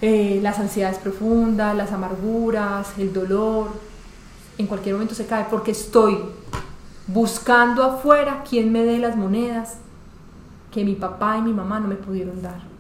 eh, 0.02 0.39
las 0.42 0.60
ansiedades 0.60 0.98
profundas, 0.98 1.76
las 1.76 1.92
amarguras, 1.92 2.98
el 2.98 3.14
dolor. 3.14 3.70
En 4.58 4.68
cualquier 4.68 4.96
momento 4.96 5.16
se 5.16 5.26
cae 5.26 5.46
porque 5.50 5.72
estoy 5.72 6.18
buscando 7.08 7.84
afuera 7.84 8.44
quién 8.48 8.72
me 8.72 8.84
dé 8.84 9.00
las 9.00 9.16
monedas 9.16 9.78
que 10.72 10.86
mi 10.86 10.96
papá 10.96 11.38
y 11.38 11.42
mi 11.42 11.54
mamá 11.54 11.80
no 11.80 11.88
me 11.88 11.96
pudieron 11.96 12.42
dar. 12.42 12.71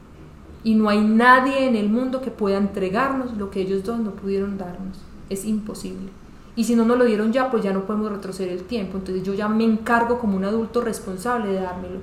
Y 0.63 0.75
no 0.75 0.89
hay 0.89 1.01
nadie 1.01 1.67
en 1.67 1.75
el 1.75 1.89
mundo 1.89 2.21
que 2.21 2.29
pueda 2.31 2.57
entregarnos 2.57 3.35
lo 3.37 3.49
que 3.49 3.61
ellos 3.61 3.83
dos 3.83 3.99
no 3.99 4.11
pudieron 4.11 4.57
darnos. 4.57 4.99
Es 5.29 5.45
imposible. 5.45 6.09
Y 6.55 6.65
si 6.65 6.75
no 6.75 6.85
nos 6.85 6.97
lo 6.97 7.05
dieron 7.05 7.31
ya, 7.31 7.49
pues 7.49 7.63
ya 7.63 7.73
no 7.73 7.85
podemos 7.85 8.11
retroceder 8.11 8.51
el 8.51 8.63
tiempo. 8.63 8.97
Entonces 8.97 9.23
yo 9.23 9.33
ya 9.33 9.47
me 9.47 9.63
encargo 9.63 10.19
como 10.19 10.37
un 10.37 10.43
adulto 10.45 10.81
responsable 10.81 11.51
de 11.53 11.61
dármelo. 11.61 11.99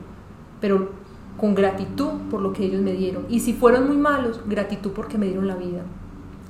Pero 0.60 0.90
con 1.36 1.54
gratitud 1.54 2.08
por 2.30 2.40
lo 2.40 2.52
que 2.52 2.64
ellos 2.64 2.80
me 2.82 2.92
dieron. 2.92 3.26
Y 3.28 3.40
si 3.40 3.52
fueron 3.52 3.86
muy 3.86 3.96
malos, 3.96 4.40
gratitud 4.46 4.90
porque 4.90 5.18
me 5.18 5.26
dieron 5.26 5.46
la 5.46 5.54
vida. 5.54 5.82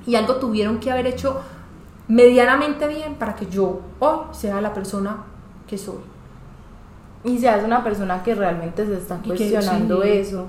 Y 0.07 0.15
algo 0.15 0.37
tuvieron 0.37 0.79
que 0.79 0.89
haber 0.89 1.05
hecho 1.05 1.39
medianamente 2.07 2.87
bien 2.87 3.15
para 3.15 3.35
que 3.35 3.45
yo 3.45 3.81
hoy 3.99 4.19
sea 4.31 4.61
la 4.61 4.73
persona 4.73 5.17
que 5.67 5.77
soy. 5.77 5.97
y 7.21 7.37
seas 7.37 7.65
una 7.65 7.83
persona 7.83 8.23
que 8.23 8.33
realmente 8.33 8.85
se 8.85 8.93
está 8.93 9.15
Y 9.17 9.21
que- 9.23 9.27
cuestionando 9.27 10.01
sí. 10.03 10.09
eso. 10.09 10.47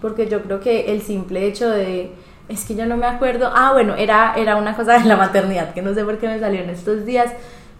Porque 0.00 0.28
yo 0.28 0.42
creo 0.42 0.60
que 0.60 0.92
el 0.92 1.02
simple 1.02 1.46
hecho 1.46 1.68
de, 1.68 2.12
es 2.48 2.64
que 2.64 2.74
yo 2.74 2.86
no 2.86 2.96
me 2.96 3.06
acuerdo, 3.06 3.50
ah, 3.54 3.72
bueno, 3.72 3.94
era, 3.94 4.34
era 4.36 4.56
una 4.56 4.76
cosa 4.76 4.98
de 4.98 5.04
la 5.04 5.16
maternidad, 5.16 5.74
que 5.74 5.82
no 5.82 5.94
sé 5.94 6.04
por 6.04 6.18
qué 6.18 6.28
me 6.28 6.38
salió 6.38 6.60
en 6.60 6.70
estos 6.70 7.04
días, 7.04 7.32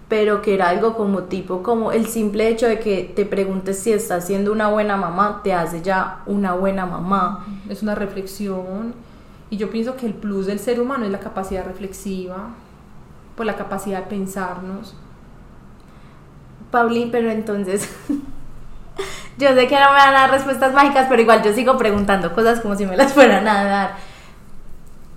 pero 0.09 0.41
que 0.41 0.55
era 0.55 0.71
algo 0.71 0.97
como 0.97 1.25
tipo, 1.25 1.63
como 1.63 1.93
el 1.93 2.07
simple 2.07 2.49
hecho 2.49 2.67
de 2.67 2.79
que 2.79 3.13
te 3.15 3.27
preguntes 3.27 3.79
si 3.79 3.93
estás 3.93 4.27
siendo 4.27 4.53
una 4.53 4.69
buena 4.69 4.97
mamá, 4.97 5.43
te 5.45 5.53
hace 5.53 5.83
ya 5.83 6.23
una 6.27 6.55
buena 6.55 6.87
mamá. 6.87 7.47
Es 7.69 7.83
una 7.83 7.95
reflexión. 7.95 8.95
Y 9.51 9.59
yo 9.59 9.71
pienso 9.71 9.97
que 9.97 10.07
el 10.07 10.15
plus 10.15 10.47
del 10.47 10.59
ser 10.59 10.81
humano 10.81 11.05
es 11.05 11.11
la 11.11 11.21
capacidad 11.21 11.65
reflexiva, 11.65 12.49
por 13.37 13.45
la 13.45 13.57
capacidad 13.57 14.05
de 14.05 14.09
pensarnos. 14.09 14.95
Pauli, 16.71 17.09
pero 17.13 17.31
entonces, 17.31 17.89
yo 19.39 19.55
sé 19.55 19.67
que 19.67 19.75
no 19.75 19.87
me 19.93 19.97
van 19.97 20.15
a 20.15 20.21
dar 20.21 20.31
respuestas 20.31 20.73
mágicas, 20.73 21.07
pero 21.09 21.23
igual 21.23 21.43
yo 21.43 21.53
sigo 21.53 21.77
preguntando 21.77 22.33
cosas 22.35 22.61
como 22.61 22.77
si 22.77 22.87
me 22.87 22.97
las 22.97 23.13
fueran 23.15 23.47
a 23.49 23.65
dar. 23.65 23.91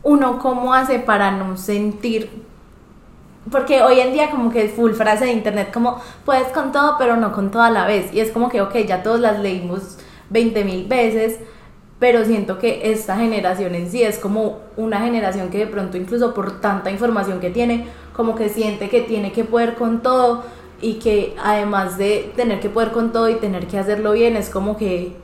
Uno, 0.04 0.40
¿cómo 0.40 0.74
hace 0.74 1.00
para 1.00 1.32
no 1.32 1.58
sentir? 1.58 2.30
Porque 3.52 3.82
hoy 3.82 4.00
en 4.00 4.14
día 4.14 4.30
como 4.30 4.52
que 4.52 4.70
full 4.70 4.94
frase 4.94 5.26
de 5.26 5.32
internet, 5.32 5.72
como 5.74 6.02
puedes 6.26 6.48
con 6.50 6.72
todo, 6.72 6.96
pero 6.98 7.18
no 7.18 7.32
con 7.32 7.52
todo 7.52 7.64
a 7.64 7.72
la 7.72 7.86
vez. 7.86 8.14
Y 8.14 8.20
es 8.20 8.32
como 8.32 8.50
que, 8.50 8.62
ok, 8.62 8.76
ya 8.88 9.04
todos 9.04 9.20
las 9.20 9.40
leímos 9.40 9.98
20 10.30 10.64
mil 10.64 10.88
veces, 10.88 11.40
pero 12.00 12.26
siento 12.26 12.58
que 12.58 12.92
esta 12.92 13.16
generación 13.18 13.76
en 13.76 13.90
sí 13.92 14.02
es 14.02 14.18
como 14.18 14.60
una 14.76 15.02
generación 15.02 15.50
que 15.50 15.60
de 15.60 15.68
pronto 15.68 15.98
incluso 15.98 16.34
por 16.34 16.60
tanta 16.60 16.90
información 16.90 17.40
que 17.40 17.52
tiene, 17.52 17.88
como 18.16 18.36
que 18.36 18.50
siente 18.50 18.90
que 18.90 19.02
tiene 19.02 19.32
que 19.32 19.44
poder 19.44 19.76
con 19.76 20.02
todo 20.02 20.44
y 20.82 20.96
que 20.96 21.36
además 21.42 21.98
de 21.98 22.32
tener 22.36 22.60
que 22.60 22.70
poder 22.70 22.92
con 22.92 23.12
todo 23.12 23.30
y 23.30 23.36
tener 23.36 23.68
que 23.68 23.78
hacerlo 23.78 24.14
bien, 24.14 24.36
es 24.36 24.50
como 24.50 24.78
que 24.78 25.16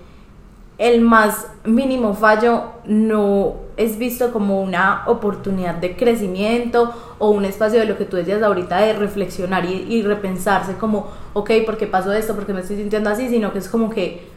el 0.78 1.01
más 1.01 1.47
mínimo 1.66 2.14
fallo 2.14 2.66
no 2.86 3.55
es 3.78 3.97
visto 3.97 4.32
como 4.32 4.62
una 4.62 5.03
oportunidad 5.08 5.76
de 5.76 5.95
crecimiento 5.95 6.93
o 7.20 7.30
un 7.32 7.45
espacio 7.45 7.80
de 7.80 7.86
lo 7.86 7.97
que 7.97 8.05
tú 8.05 8.18
decías 8.18 8.41
ahorita 8.43 8.78
de 8.78 8.93
reflexionar 8.93 9.66
y, 9.66 10.01
repensarse 10.03 10.76
como, 10.76 11.08
ok, 11.34 11.51
¿por 11.66 11.78
qué 11.78 11.88
pasó 11.88 12.14
esto? 12.14 12.36
¿Por 12.36 12.45
qué 12.45 12.53
me 12.53 12.62
estoy 12.62 12.78
sintiendo 12.78 13.10
así? 13.10 13.28
Sino 13.30 13.51
que 13.51 13.60
es 13.60 13.70
como 13.70 13.89
que, 13.89 14.28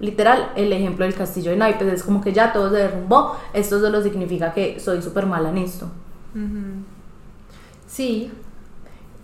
literal, 0.00 0.52
el 0.56 0.72
ejemplo 0.72 1.04
del 1.04 1.14
castillo 1.14 1.50
de 1.50 1.58
naipes 1.58 1.92
es 1.92 2.02
como 2.02 2.22
que 2.22 2.32
ya 2.32 2.52
todo 2.52 2.70
se 2.70 2.76
derrumbó, 2.76 3.36
esto 3.52 3.78
solo 3.78 4.02
significa 4.02 4.52
que 4.52 4.80
soy 4.80 5.02
súper 5.02 5.26
mala 5.26 5.50
en 5.50 5.58
esto. 5.58 5.86
Sí, 7.86 8.30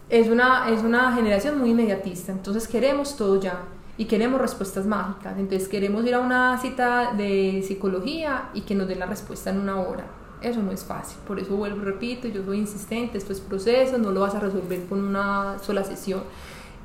es 0.09 0.29
una, 0.29 0.69
es 0.71 0.83
una 0.83 1.13
generación 1.15 1.59
muy 1.59 1.71
inmediatista, 1.71 2.33
entonces 2.33 2.69
queremos 2.69 3.17
todo 3.17 3.41
ya 3.41 3.65
y 3.99 4.05
queremos 4.05 4.41
respuestas 4.41 4.87
mágicas, 4.87 5.37
entonces 5.39 5.69
queremos 5.69 6.05
ir 6.07 6.15
a 6.15 6.21
una 6.21 6.59
cita 6.59 7.13
de 7.15 7.65
psicología 7.67 8.51
y 8.55 8.61
que 8.61 8.75
nos 8.75 8.87
den 8.89 9.01
la 9.01 9.07
respuesta 9.07 9.51
en 9.51 9.61
una 9.61 9.81
hora. 9.81 10.07
Eso 10.43 10.63
no 10.63 10.71
es 10.71 10.85
fácil, 10.85 11.19
por 11.27 11.41
eso 11.41 11.57
vuelvo, 11.57 11.83
repito, 11.83 12.29
yo 12.29 12.45
soy 12.45 12.59
insistente, 12.59 13.19
esto 13.19 13.33
es 13.33 13.41
proceso, 13.41 13.97
no 13.99 14.11
lo 14.11 14.21
vas 14.21 14.35
a 14.35 14.41
resolver 14.41 14.85
con 14.85 15.03
una 15.03 15.59
sola 15.61 15.83
sesión. 15.83 16.23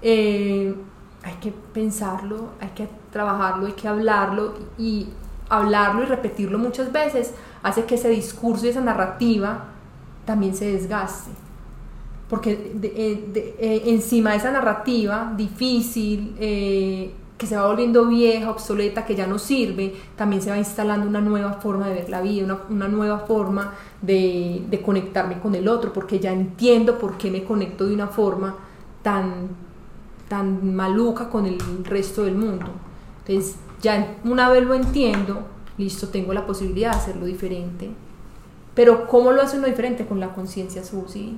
Eh, 0.01 0.73
hay 1.21 1.33
que 1.35 1.51
pensarlo, 1.51 2.49
hay 2.59 2.69
que 2.69 2.87
trabajarlo, 3.11 3.67
hay 3.67 3.73
que 3.73 3.87
hablarlo 3.87 4.53
y 4.79 5.09
hablarlo 5.49 6.03
y 6.03 6.05
repetirlo 6.05 6.57
muchas 6.57 6.91
veces 6.91 7.33
hace 7.61 7.83
que 7.83 7.95
ese 7.95 8.07
discurso 8.09 8.65
y 8.65 8.69
esa 8.69 8.81
narrativa 8.81 9.65
también 10.25 10.55
se 10.55 10.71
desgaste 10.71 11.31
porque 12.31 12.77
eh, 12.81 13.55
eh, 13.59 13.83
encima 13.87 14.31
de 14.31 14.37
esa 14.37 14.51
narrativa 14.51 15.33
difícil, 15.35 16.33
eh, 16.39 17.11
que 17.37 17.45
se 17.45 17.57
va 17.57 17.67
volviendo 17.67 18.05
vieja, 18.05 18.49
obsoleta, 18.49 19.05
que 19.05 19.15
ya 19.15 19.27
no 19.27 19.37
sirve, 19.37 19.93
también 20.15 20.41
se 20.41 20.49
va 20.49 20.57
instalando 20.57 21.05
una 21.09 21.19
nueva 21.19 21.55
forma 21.55 21.89
de 21.89 21.95
ver 21.95 22.09
la 22.09 22.21
vida, 22.21 22.57
una, 22.69 22.87
nueva 22.87 23.19
forma 23.19 23.73
de, 24.01 24.63
de, 24.65 24.81
conectarme 24.81 25.41
con 25.41 25.55
el 25.55 25.67
otro, 25.67 25.91
porque 25.91 26.21
ya 26.21 26.31
entiendo 26.31 26.97
por 26.97 27.17
qué 27.17 27.29
me 27.29 27.43
conecto 27.43 27.85
de 27.85 27.95
una 27.95 28.07
forma 28.07 28.55
tan, 29.01 29.49
tan 30.29 30.73
maluca 30.73 31.29
con 31.29 31.45
el 31.45 31.59
resto 31.83 32.23
del 32.23 32.35
mundo. 32.35 32.67
Entonces, 33.27 33.57
ya 33.81 34.19
una 34.23 34.49
vez 34.49 34.63
lo 34.63 34.73
entiendo, 34.73 35.41
listo, 35.77 36.07
tengo 36.07 36.31
la 36.31 36.45
posibilidad 36.45 36.91
de 36.91 36.97
hacerlo 36.97 37.25
diferente. 37.25 37.91
Pero 38.73 39.05
¿cómo 39.07 39.33
lo 39.33 39.41
hace 39.41 39.57
uno 39.57 39.67
diferente? 39.67 40.05
Con 40.05 40.21
la 40.21 40.33
conciencia, 40.33 40.81
Susi 40.85 41.37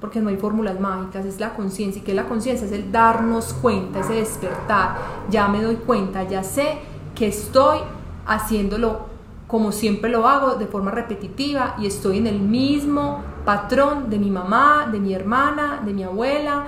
porque 0.00 0.20
no 0.20 0.28
hay 0.28 0.36
fórmulas 0.36 0.78
mágicas, 0.78 1.24
es 1.24 1.40
la 1.40 1.54
conciencia. 1.54 2.00
¿Y 2.00 2.04
qué 2.04 2.12
es 2.12 2.16
la 2.16 2.28
conciencia? 2.28 2.66
Es 2.66 2.72
el 2.72 2.92
darnos 2.92 3.52
cuenta, 3.54 4.00
ese 4.00 4.14
despertar. 4.14 4.96
Ya 5.30 5.48
me 5.48 5.62
doy 5.62 5.76
cuenta, 5.76 6.24
ya 6.24 6.44
sé 6.44 6.78
que 7.14 7.26
estoy 7.26 7.78
haciéndolo 8.26 9.08
como 9.48 9.72
siempre 9.72 10.10
lo 10.10 10.28
hago, 10.28 10.56
de 10.56 10.66
forma 10.66 10.90
repetitiva, 10.90 11.74
y 11.78 11.86
estoy 11.86 12.18
en 12.18 12.26
el 12.26 12.38
mismo 12.38 13.22
patrón 13.46 14.10
de 14.10 14.18
mi 14.18 14.30
mamá, 14.30 14.88
de 14.92 15.00
mi 15.00 15.14
hermana, 15.14 15.80
de 15.84 15.94
mi 15.94 16.02
abuela, 16.02 16.66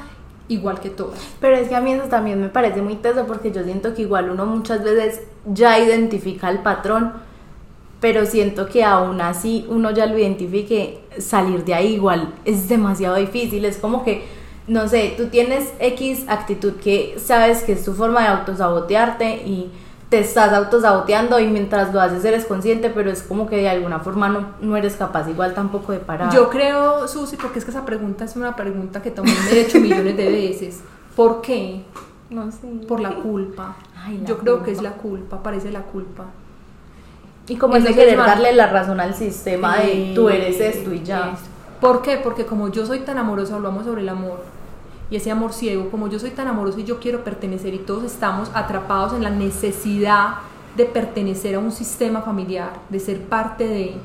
igual 0.48 0.80
que 0.80 0.88
todos. 0.88 1.18
Pero 1.40 1.56
es 1.56 1.68
que 1.68 1.76
a 1.76 1.80
mí 1.82 1.92
eso 1.92 2.08
también 2.08 2.40
me 2.40 2.48
parece 2.48 2.80
muy 2.80 2.96
teso 2.96 3.26
porque 3.26 3.52
yo 3.52 3.62
siento 3.64 3.94
que 3.94 4.02
igual 4.02 4.30
uno 4.30 4.46
muchas 4.46 4.82
veces 4.82 5.22
ya 5.44 5.78
identifica 5.78 6.48
el 6.48 6.60
patrón, 6.60 7.12
pero 8.00 8.24
siento 8.24 8.66
que 8.66 8.82
aún 8.82 9.20
así 9.20 9.66
uno 9.68 9.90
ya 9.90 10.06
lo 10.06 10.18
identifique, 10.18 10.99
salir 11.18 11.64
de 11.64 11.74
ahí 11.74 11.94
igual 11.94 12.34
es 12.44 12.68
demasiado 12.68 13.16
difícil, 13.16 13.64
es 13.64 13.78
como 13.78 14.04
que, 14.04 14.24
no 14.66 14.88
sé, 14.88 15.14
tú 15.16 15.26
tienes 15.26 15.72
X 15.80 16.24
actitud 16.28 16.74
que 16.74 17.16
sabes 17.18 17.62
que 17.62 17.72
es 17.72 17.84
tu 17.84 17.94
forma 17.94 18.22
de 18.22 18.28
autosabotearte 18.28 19.42
y 19.44 19.70
te 20.10 20.18
estás 20.18 20.52
autosaboteando 20.52 21.38
y 21.38 21.46
mientras 21.46 21.94
lo 21.94 22.00
haces 22.00 22.24
eres 22.24 22.44
consciente, 22.44 22.90
pero 22.90 23.10
es 23.10 23.22
como 23.22 23.48
que 23.48 23.56
de 23.56 23.68
alguna 23.68 24.00
forma 24.00 24.28
no, 24.28 24.48
no 24.60 24.76
eres 24.76 24.96
capaz 24.96 25.28
igual 25.28 25.54
tampoco 25.54 25.92
de 25.92 26.00
parar. 26.00 26.34
Yo 26.34 26.50
creo, 26.50 27.06
Susi, 27.06 27.36
porque 27.36 27.60
es 27.60 27.64
que 27.64 27.70
esa 27.70 27.84
pregunta 27.84 28.24
es 28.24 28.34
una 28.34 28.56
pregunta 28.56 29.00
que 29.00 29.12
también 29.12 29.36
me 29.44 29.52
he 29.52 29.60
hecho 29.60 29.78
millones 29.80 30.16
de 30.16 30.28
veces. 30.28 30.80
¿Por 31.14 31.40
qué? 31.40 31.84
No 32.28 32.50
sé. 32.50 32.66
Por 32.88 33.00
la 33.00 33.14
culpa. 33.14 33.76
Yo 34.24 34.38
creo 34.38 34.62
que 34.64 34.72
es 34.72 34.82
la 34.82 34.92
culpa, 34.92 35.42
parece 35.42 35.70
la 35.70 35.82
culpa. 35.82 36.26
Y 37.50 37.56
como 37.56 37.74
es 37.74 37.82
de 37.82 37.92
querer 37.92 38.16
darle 38.16 38.52
la 38.52 38.68
razón 38.68 39.00
al 39.00 39.12
sistema 39.12 39.78
de 39.78 40.12
tú 40.14 40.28
eres 40.28 40.60
esto 40.60 40.94
y 40.94 41.02
ya. 41.02 41.36
¿Por 41.80 42.00
qué? 42.00 42.16
Porque 42.16 42.46
como 42.46 42.68
yo 42.68 42.86
soy 42.86 43.00
tan 43.00 43.18
amorosa, 43.18 43.56
hablamos 43.56 43.86
sobre 43.86 44.02
el 44.02 44.08
amor 44.08 44.44
y 45.10 45.16
ese 45.16 45.32
amor 45.32 45.52
ciego, 45.52 45.90
como 45.90 46.06
yo 46.06 46.20
soy 46.20 46.30
tan 46.30 46.46
amoroso 46.46 46.78
y 46.78 46.84
yo 46.84 47.00
quiero 47.00 47.24
pertenecer 47.24 47.74
y 47.74 47.78
todos 47.78 48.04
estamos 48.04 48.52
atrapados 48.54 49.14
en 49.14 49.24
la 49.24 49.30
necesidad 49.30 50.34
de 50.76 50.84
pertenecer 50.84 51.56
a 51.56 51.58
un 51.58 51.72
sistema 51.72 52.22
familiar, 52.22 52.70
de 52.88 53.00
ser 53.00 53.20
parte 53.22 53.66
de, 53.66 53.96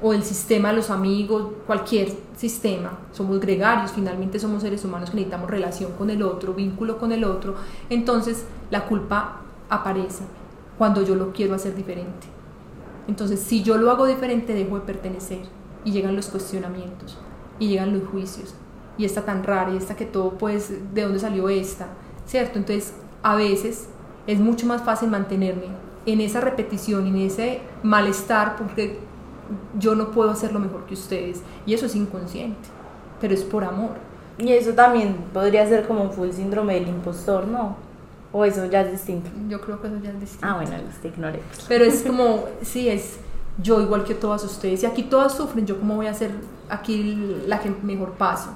o 0.00 0.12
el 0.12 0.22
sistema 0.22 0.68
de 0.68 0.76
los 0.76 0.90
amigos, 0.90 1.48
cualquier 1.66 2.12
sistema, 2.36 2.92
somos 3.10 3.40
gregarios, 3.40 3.90
finalmente 3.90 4.38
somos 4.38 4.62
seres 4.62 4.84
humanos 4.84 5.10
que 5.10 5.16
necesitamos 5.16 5.50
relación 5.50 5.90
con 5.98 6.08
el 6.08 6.22
otro, 6.22 6.54
vínculo 6.54 6.98
con 6.98 7.10
el 7.10 7.24
otro, 7.24 7.56
entonces 7.90 8.44
la 8.70 8.84
culpa 8.84 9.40
aparece 9.68 10.22
cuando 10.78 11.02
yo 11.02 11.16
lo 11.16 11.32
quiero 11.32 11.56
hacer 11.56 11.74
diferente. 11.74 12.33
Entonces, 13.08 13.40
si 13.40 13.62
yo 13.62 13.76
lo 13.76 13.90
hago 13.90 14.06
diferente, 14.06 14.54
dejo 14.54 14.76
de 14.76 14.86
pertenecer 14.86 15.40
y 15.84 15.92
llegan 15.92 16.16
los 16.16 16.28
cuestionamientos 16.28 17.18
y 17.58 17.68
llegan 17.68 17.98
los 17.98 18.08
juicios. 18.08 18.54
Y 18.96 19.04
esta 19.04 19.22
tan 19.22 19.42
rara 19.42 19.72
y 19.72 19.76
esta 19.76 19.96
que 19.96 20.06
todo, 20.06 20.32
pues, 20.32 20.72
¿de 20.94 21.02
dónde 21.02 21.18
salió 21.18 21.48
esta? 21.48 21.88
¿Cierto? 22.26 22.58
Entonces, 22.58 22.94
a 23.22 23.34
veces 23.34 23.88
es 24.26 24.38
mucho 24.38 24.66
más 24.66 24.82
fácil 24.82 25.10
mantenerme 25.10 25.66
en 26.06 26.20
esa 26.20 26.40
repetición, 26.40 27.06
en 27.06 27.16
ese 27.16 27.60
malestar, 27.82 28.56
porque 28.56 28.98
yo 29.78 29.94
no 29.94 30.10
puedo 30.10 30.30
hacerlo 30.30 30.60
mejor 30.60 30.86
que 30.86 30.94
ustedes. 30.94 31.42
Y 31.66 31.74
eso 31.74 31.86
es 31.86 31.96
inconsciente, 31.96 32.68
pero 33.20 33.34
es 33.34 33.42
por 33.42 33.64
amor. 33.64 33.92
Y 34.38 34.52
eso 34.52 34.72
también 34.72 35.16
podría 35.32 35.66
ser 35.66 35.86
como 35.86 36.10
full 36.10 36.30
síndrome 36.30 36.74
del 36.74 36.88
impostor, 36.88 37.46
¿no? 37.46 37.76
¿O 38.36 38.44
eso 38.44 38.66
ya 38.66 38.80
es 38.80 38.90
distinto? 38.90 39.30
Yo 39.48 39.60
creo 39.60 39.80
que 39.80 39.86
eso 39.86 39.96
ya 40.02 40.10
es 40.10 40.18
distinto. 40.18 40.44
Ah, 40.44 40.56
bueno, 40.56 40.72
te 41.00 41.06
ignoré. 41.06 41.40
Pero 41.68 41.84
es 41.84 42.02
como, 42.02 42.46
sí, 42.62 42.88
es 42.88 43.18
yo 43.62 43.80
igual 43.80 44.02
que 44.02 44.14
todas 44.14 44.42
ustedes. 44.42 44.82
Y 44.82 44.86
aquí 44.86 45.04
todas 45.04 45.36
sufren, 45.36 45.64
yo 45.64 45.78
cómo 45.78 45.94
voy 45.94 46.08
a 46.08 46.14
ser 46.14 46.32
aquí 46.68 47.14
la 47.46 47.60
que 47.60 47.70
mejor 47.70 48.14
paso. 48.14 48.50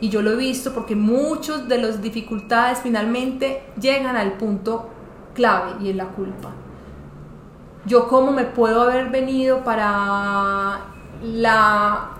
Y 0.00 0.08
yo 0.08 0.22
lo 0.22 0.32
he 0.32 0.36
visto 0.36 0.74
porque 0.74 0.96
muchos 0.96 1.68
de 1.68 1.78
las 1.78 2.02
dificultades 2.02 2.80
finalmente 2.80 3.62
llegan 3.80 4.16
al 4.16 4.32
punto 4.32 4.90
clave 5.34 5.74
y 5.80 5.90
es 5.90 5.94
la 5.94 6.06
culpa. 6.06 6.50
Yo 7.84 8.08
cómo 8.08 8.32
me 8.32 8.42
puedo 8.42 8.82
haber 8.82 9.10
venido 9.10 9.62
para 9.62 10.80
la 11.22 12.10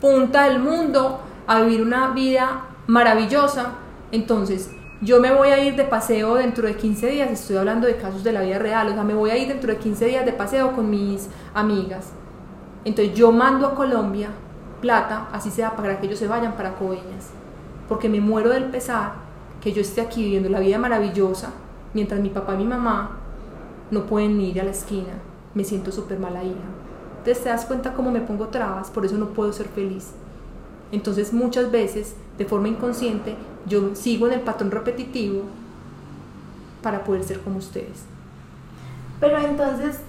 punta 0.00 0.44
del 0.44 0.58
mundo 0.60 1.20
a 1.46 1.60
vivir 1.60 1.82
una 1.82 2.12
vida 2.12 2.62
maravillosa. 2.86 3.72
Entonces, 4.10 4.70
yo 5.02 5.18
me 5.18 5.32
voy 5.32 5.48
a 5.48 5.64
ir 5.64 5.76
de 5.76 5.84
paseo 5.84 6.34
dentro 6.34 6.66
de 6.66 6.76
15 6.76 7.06
días, 7.06 7.30
estoy 7.30 7.56
hablando 7.56 7.86
de 7.86 7.96
casos 7.96 8.22
de 8.22 8.32
la 8.32 8.42
vida 8.42 8.58
real, 8.58 8.88
o 8.88 8.92
sea, 8.92 9.02
me 9.02 9.14
voy 9.14 9.30
a 9.30 9.38
ir 9.38 9.48
dentro 9.48 9.72
de 9.72 9.78
15 9.78 10.04
días 10.04 10.26
de 10.26 10.32
paseo 10.32 10.72
con 10.72 10.90
mis 10.90 11.28
amigas. 11.54 12.10
Entonces 12.84 13.14
yo 13.14 13.32
mando 13.32 13.66
a 13.66 13.74
Colombia 13.74 14.28
plata, 14.82 15.28
así 15.32 15.50
sea, 15.50 15.74
para 15.74 15.98
que 15.98 16.06
ellos 16.06 16.18
se 16.18 16.28
vayan 16.28 16.54
para 16.54 16.74
Coveñas, 16.74 17.30
porque 17.88 18.10
me 18.10 18.20
muero 18.20 18.50
del 18.50 18.64
pesar 18.64 19.12
que 19.62 19.72
yo 19.72 19.80
esté 19.80 20.02
aquí 20.02 20.22
viviendo 20.22 20.50
la 20.50 20.60
vida 20.60 20.78
maravillosa, 20.78 21.50
mientras 21.94 22.20
mi 22.20 22.28
papá 22.28 22.54
y 22.54 22.58
mi 22.58 22.64
mamá 22.64 23.16
no 23.90 24.04
pueden 24.04 24.38
ir 24.40 24.60
a 24.60 24.64
la 24.64 24.70
esquina, 24.70 25.14
me 25.54 25.64
siento 25.64 25.92
súper 25.92 26.18
mala 26.18 26.44
hija. 26.44 26.56
Entonces 27.18 27.42
te 27.42 27.48
das 27.48 27.64
cuenta 27.64 27.94
cómo 27.94 28.10
me 28.10 28.20
pongo 28.20 28.48
trabas, 28.48 28.90
por 28.90 29.06
eso 29.06 29.16
no 29.16 29.28
puedo 29.28 29.52
ser 29.52 29.66
feliz. 29.68 30.12
Entonces 30.92 31.32
muchas 31.32 31.70
veces, 31.70 32.14
de 32.38 32.44
forma 32.44 32.68
inconsciente, 32.68 33.36
yo 33.66 33.94
sigo 33.94 34.26
en 34.26 34.34
el 34.34 34.40
patrón 34.40 34.70
repetitivo 34.70 35.42
para 36.82 37.04
poder 37.04 37.24
ser 37.24 37.40
como 37.40 37.58
ustedes. 37.58 38.04
Pero 39.20 39.38
entonces, 39.38 40.00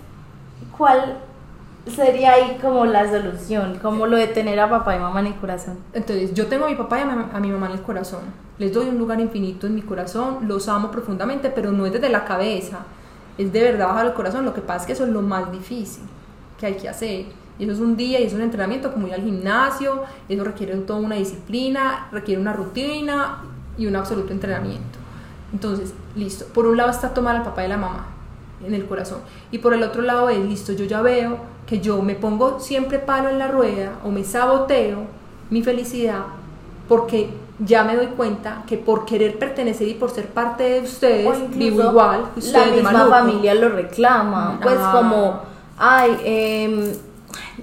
¿cuál 0.77 1.17
sería 1.86 2.34
ahí 2.34 2.57
como 2.61 2.86
la 2.86 3.09
solución? 3.09 3.77
Como 3.82 4.07
lo 4.07 4.17
de 4.17 4.27
tener 4.27 4.59
a 4.59 4.69
papá 4.69 4.95
y 4.95 4.99
mamá 4.99 5.19
en 5.19 5.27
el 5.27 5.36
corazón. 5.36 5.77
Entonces, 5.93 6.34
yo 6.34 6.47
tengo 6.47 6.65
a 6.65 6.69
mi 6.69 6.75
papá 6.75 6.99
y 6.99 7.01
a 7.01 7.39
mi, 7.39 7.51
mamá 7.51 7.67
en 7.67 7.73
el 7.73 7.82
corazón. 7.82 8.21
Les 8.57 8.73
doy 8.73 8.88
un 8.88 8.97
lugar 8.97 9.19
infinito 9.19 9.67
en 9.67 9.75
mi 9.75 9.82
corazón, 9.82 10.47
los 10.47 10.67
amo 10.69 10.91
profundamente, 10.91 11.49
pero 11.49 11.71
no 11.71 11.86
es 11.86 11.93
desde 11.93 12.09
la 12.09 12.25
cabeza, 12.25 12.79
es 13.38 13.51
de 13.51 13.63
verdad 13.63 13.88
bajo 13.88 14.07
el 14.07 14.13
corazón. 14.13 14.45
Lo 14.45 14.53
que 14.53 14.61
pasa 14.61 14.82
es 14.82 14.88
que 14.88 14.93
eso 14.93 15.03
es 15.03 15.09
lo 15.09 15.21
más 15.21 15.51
difícil 15.51 16.03
que 16.59 16.67
hay 16.67 16.75
que 16.75 16.88
hacer. 16.88 17.25
Y 17.62 17.66
eso 17.66 17.74
es 17.74 17.80
un 17.80 17.95
día 17.95 18.20
y 18.20 18.24
es 18.24 18.34
un 18.34 18.41
entrenamiento 18.41 18.91
como 18.91 19.05
ir 19.05 19.14
al 19.14 19.22
gimnasio, 19.22 20.01
eso 20.28 20.43
requiere 20.43 20.76
toda 20.78 20.99
una 20.99 21.18
disciplina, 21.18 22.07
requiere 22.12 22.41
una 22.41 22.53
rutina 22.53 23.43
y 23.78 23.86
un 23.86 23.95
absoluto 23.95 24.34
entrenamiento. 24.34 24.97
Entonces, 25.53 25.93
listo, 26.16 26.45
por 26.55 26.66
un 26.66 26.76
lado 26.76 26.89
está 26.89 27.14
tomar 27.14 27.36
al 27.36 27.43
papá 27.43 27.64
y 27.64 27.68
la 27.68 27.78
mamá 27.78 28.07
en 28.66 28.74
el 28.74 28.88
corazón 28.88 29.20
y 29.51 29.59
por 29.59 29.76
el 29.76 29.84
otro 29.84 30.01
lado 30.01 30.30
es, 30.30 30.39
listo, 30.39 30.74
yo 30.74 30.86
ya 30.86 31.03
veo 31.03 31.38
que 31.68 31.80
yo 31.80 32.01
me 32.01 32.16
pongo 32.16 32.59
siempre 32.59 32.97
palo 32.97 33.30
en 33.30 33.38
la 33.38 33.47
rueda 33.47 33.91
o 34.03 34.09
me 34.09 34.24
saboteo 34.24 35.05
mi 35.51 35.62
felicidad 35.62 36.24
porque 36.89 37.30
ya 37.59 37.84
me 37.84 37.95
doy 37.95 38.07
cuenta 38.07 38.64
que 38.66 38.78
por 38.78 39.05
querer 39.05 39.38
pertenecer 39.38 39.88
y 39.88 39.93
por 39.93 40.09
ser 40.09 40.30
parte 40.30 40.64
de 40.64 40.82
ustedes 40.82 41.49
vivo 41.55 41.84
igual 41.84 42.26
ustedes 42.36 42.84
la 42.84 42.91
misma 42.91 43.05
familia 43.07 43.53
lo 43.53 43.70
reclama 43.70 44.59
pues 44.62 44.78
ah. 44.80 44.91
como 44.95 45.41
ay 45.78 46.18
eh, 46.24 46.95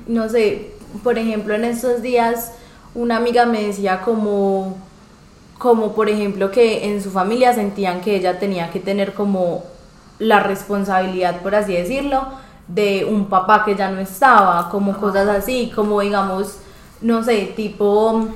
no 0.07 0.29
sé, 0.29 0.73
por 1.03 1.19
ejemplo, 1.19 1.55
en 1.55 1.65
estos 1.65 2.03
días 2.03 2.53
una 2.95 3.17
amiga 3.17 3.47
me 3.47 3.63
decía 3.63 4.01
como, 4.01 4.77
como 5.59 5.95
por 5.95 6.09
ejemplo 6.09 6.51
que 6.51 6.87
en 6.87 7.03
su 7.03 7.11
familia 7.11 7.53
sentían 7.55 8.01
que 8.01 8.17
ella 8.17 8.39
tenía 8.39 8.71
que 8.71 8.81
tener 8.81 9.15
como 9.15 9.65
la 10.19 10.41
responsabilidad, 10.41 11.41
por 11.43 11.55
así 11.55 11.75
decirlo, 11.75 12.27
de 12.67 13.05
un 13.05 13.27
papá 13.27 13.65
que 13.65 13.77
ya 13.77 13.91
no 13.91 14.01
estaba, 14.01 14.69
como 14.71 14.99
cosas 14.99 15.29
así, 15.29 15.73
como 15.75 16.01
digamos, 16.01 16.59
no 17.01 17.23
sé, 17.23 17.53
tipo 17.57 18.29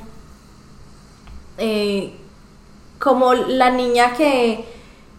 eh, 1.59 2.13
como 2.99 3.35
la 3.35 3.71
niña 3.71 4.15
que, 4.15 4.65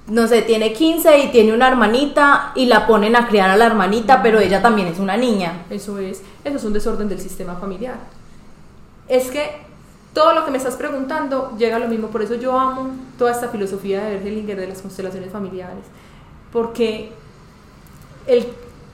no 0.07 0.27
sé, 0.27 0.41
tiene 0.41 0.73
15 0.73 1.19
y 1.19 1.31
tiene 1.31 1.53
una 1.53 1.69
hermanita 1.69 2.51
y 2.55 2.65
la 2.65 2.85
ponen 2.85 3.15
a 3.15 3.27
criar 3.27 3.49
a 3.49 3.57
la 3.57 3.65
hermanita, 3.65 4.21
pero 4.21 4.39
ella 4.39 4.61
también 4.61 4.89
es 4.89 4.99
una 4.99 5.15
niña. 5.15 5.65
Eso 5.69 5.97
es, 5.97 6.21
eso 6.43 6.57
es 6.57 6.63
un 6.63 6.73
desorden 6.73 7.07
del 7.07 7.21
sistema 7.21 7.55
familiar. 7.55 7.95
Es 9.07 9.31
que 9.31 9.61
todo 10.13 10.33
lo 10.33 10.43
que 10.43 10.51
me 10.51 10.57
estás 10.57 10.75
preguntando 10.75 11.55
llega 11.57 11.77
a 11.77 11.79
lo 11.79 11.87
mismo, 11.87 12.09
por 12.09 12.21
eso 12.21 12.35
yo 12.35 12.57
amo 12.59 12.91
toda 13.17 13.31
esta 13.31 13.47
filosofía 13.47 14.03
de 14.03 14.15
Bergelinger 14.15 14.59
de 14.59 14.67
las 14.67 14.81
constelaciones 14.81 15.31
familiares, 15.31 15.85
porque 16.51 17.13
el, 18.27 18.45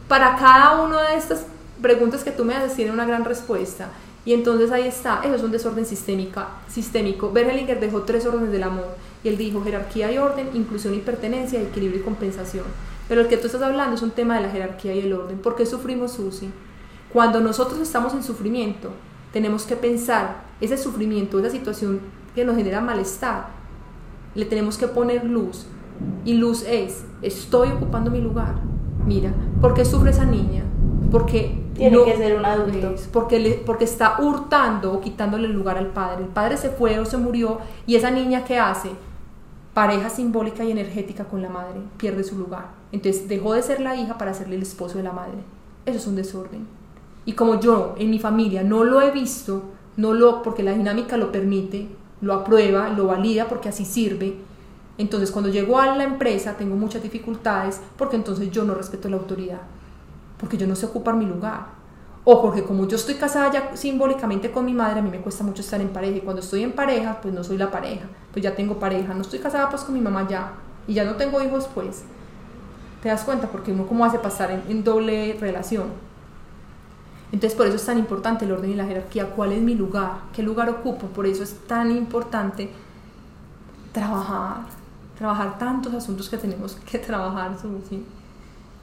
para 0.08 0.36
cada 0.36 0.82
una 0.82 1.10
de 1.10 1.16
estas 1.16 1.46
preguntas 1.82 2.24
que 2.24 2.32
tú 2.32 2.46
me 2.46 2.56
haces 2.56 2.76
tiene 2.76 2.92
una 2.92 3.06
gran 3.06 3.26
respuesta. 3.26 3.90
Y 4.26 4.34
entonces 4.34 4.72
ahí 4.72 4.86
está, 4.86 5.22
eso 5.24 5.36
es 5.36 5.44
un 5.44 5.52
desorden 5.52 5.86
sistémica, 5.86 6.50
sistémico. 6.70 7.32
Bergelinger 7.32 7.80
dejó 7.80 8.04
tres 8.04 8.26
órdenes 8.28 8.52
del 8.52 8.64
amor 8.64 8.86
y 9.24 9.30
él 9.30 9.38
dijo 9.38 9.64
jerarquía 9.64 10.12
y 10.12 10.18
orden, 10.18 10.50
inclusión 10.54 10.94
y 10.94 11.00
pertenencia, 11.00 11.62
equilibrio 11.62 12.02
y 12.02 12.04
compensación. 12.04 12.66
Pero 13.08 13.22
el 13.22 13.28
que 13.28 13.38
tú 13.38 13.48
estás 13.48 13.62
hablando 13.62 13.96
es 13.96 14.02
un 14.02 14.12
tema 14.12 14.36
de 14.36 14.42
la 14.42 14.50
jerarquía 14.50 14.94
y 14.94 15.00
el 15.00 15.14
orden. 15.14 15.40
¿Por 15.40 15.56
qué 15.56 15.66
sufrimos, 15.66 16.14
Susi? 16.14 16.52
Cuando 17.12 17.42
nosotros 17.42 17.80
estamos 17.80 18.14
en 18.14 18.24
sufrimiento, 18.24 18.92
tenemos 19.34 19.64
que 19.64 19.76
pensar 19.76 20.44
ese 20.62 20.78
sufrimiento, 20.78 21.40
esa 21.40 21.50
situación 21.50 22.02
que 22.36 22.46
nos 22.46 22.56
genera 22.56 22.82
malestar, 22.82 23.48
le 24.36 24.46
tenemos 24.46 24.78
que 24.78 24.88
poner 24.88 25.26
luz. 25.26 25.66
Y 26.24 26.36
luz 26.36 26.64
es, 26.68 27.04
estoy 27.22 27.70
ocupando 27.70 28.12
mi 28.12 28.22
lugar. 28.22 28.56
Mira, 29.06 29.34
¿por 29.60 29.74
qué 29.74 29.86
sufre 29.86 30.12
esa 30.12 30.26
niña? 30.26 30.64
Porque 31.12 31.60
tiene 31.74 32.04
que 32.06 32.16
ser 32.16 32.38
un 32.38 32.46
adulto. 32.46 32.94
porque, 33.12 33.40
le, 33.40 33.52
porque 33.54 33.86
está 33.86 34.18
hurtando 34.20 34.94
o 34.94 35.02
quitándole 35.02 35.48
el 35.48 35.54
lugar 35.54 35.78
al 35.78 35.88
padre. 35.88 36.26
El 36.26 36.30
padre 36.30 36.58
se 36.58 36.70
fue 36.70 37.00
o 37.00 37.06
se 37.06 37.18
murió 37.18 37.60
y 37.88 37.96
esa 37.96 38.12
niña 38.12 38.44
¿qué 38.44 38.60
hace? 38.60 38.92
Pareja 39.80 40.10
simbólica 40.10 40.66
y 40.66 40.72
energética 40.72 41.24
con 41.24 41.42
la 41.42 41.48
madre, 41.48 41.80
pierde 41.96 42.26
su 42.26 42.38
lugar. 42.38 42.66
Entonces 42.92 43.30
dejó 43.30 43.54
de 43.54 43.64
ser 43.64 43.80
la 43.80 43.96
hija 43.96 44.18
para 44.18 44.34
serle 44.34 44.58
el 44.58 44.62
esposo 44.62 44.98
de 44.98 45.06
la 45.06 45.14
madre. 45.14 45.38
Eso 45.86 45.98
es 45.98 46.06
un 46.06 46.18
desorden. 46.18 46.68
Y 47.24 47.32
como 47.32 47.62
yo 47.62 47.96
en 47.98 48.10
mi 48.10 48.20
familia 48.20 48.62
no 48.62 48.84
lo 48.84 49.00
he 49.00 49.10
visto, 49.12 49.64
no 49.96 50.14
lo, 50.14 50.44
porque 50.44 50.64
la 50.64 50.74
dinámica 50.74 51.16
lo 51.16 51.32
permite, 51.32 51.88
lo 52.20 52.34
aprueba, 52.34 52.90
lo 52.90 53.08
valida 53.08 53.48
porque 53.48 53.70
así 53.70 53.86
sirve. 53.86 54.36
Entonces 54.98 55.32
cuando 55.32 55.50
llego 55.50 55.80
a 55.80 55.96
la 55.96 56.04
empresa 56.04 56.58
tengo 56.58 56.76
muchas 56.76 57.02
dificultades 57.02 57.80
porque 57.98 58.18
entonces 58.18 58.52
yo 58.52 58.66
no 58.66 58.74
respeto 58.74 59.08
la 59.08 59.16
autoridad, 59.16 59.62
porque 60.38 60.58
yo 60.58 60.68
no 60.68 60.76
sé 60.76 60.88
ocupar 60.88 61.16
mi 61.16 61.26
lugar. 61.26 61.79
O 62.26 62.42
porque 62.42 62.64
como 62.64 62.88
yo 62.88 62.98
estoy 62.98 63.16
casada 63.16 63.52
ya 63.52 63.76
simbólicamente 63.76 64.52
con 64.52 64.66
mi 64.66 64.74
madre, 64.74 65.00
a 65.00 65.02
mí 65.02 65.10
me 65.10 65.20
cuesta 65.20 65.44
mucho 65.44 65.62
estar 65.62 65.80
en 65.82 65.90
pareja. 65.90 66.18
Y 66.18 66.22
cuando 66.22 66.42
estoy 66.42 66.64
en 66.64 66.74
pareja, 66.74 67.20
pues 67.22 67.34
no 67.34 67.44
soy 67.44 67.58
la 67.58 67.72
pareja. 67.72 68.06
Pues 68.32 68.44
ya 68.44 68.56
tengo 68.56 68.80
pareja. 68.80 69.14
No 69.14 69.22
estoy 69.22 69.40
casada 69.40 69.70
pues 69.70 69.84
con 69.84 69.94
mi 69.94 70.02
mamá 70.02 70.28
ya. 70.28 70.54
Y 70.88 70.94
ya 70.94 71.06
no 71.06 71.16
tengo 71.16 71.42
hijos 71.42 71.68
pues. 71.74 72.04
¿Te 73.02 73.10
das 73.10 73.24
cuenta? 73.24 73.48
Porque 73.48 73.72
uno 73.72 73.88
cómo 73.88 74.06
hace 74.06 74.20
pasar 74.20 74.52
en 74.68 74.84
doble 74.84 75.38
relación. 75.40 76.10
Entonces 77.32 77.56
por 77.56 77.68
eso 77.68 77.76
es 77.76 77.86
tan 77.86 78.00
importante 78.00 78.46
el 78.46 78.52
orden 78.52 78.72
y 78.72 78.76
la 78.76 78.86
jerarquía, 78.86 79.30
cuál 79.36 79.52
es 79.52 79.62
mi 79.62 79.76
lugar, 79.76 80.22
qué 80.34 80.42
lugar 80.42 80.70
ocupo, 80.70 81.08
por 81.08 81.28
eso 81.28 81.44
es 81.44 81.54
tan 81.68 81.92
importante 81.92 82.72
trabajar, 83.92 84.62
trabajar 85.18 85.60
tantos 85.60 85.94
asuntos 85.94 86.28
que 86.28 86.38
tenemos 86.38 86.76
que 86.90 86.98
trabajar. 86.98 87.52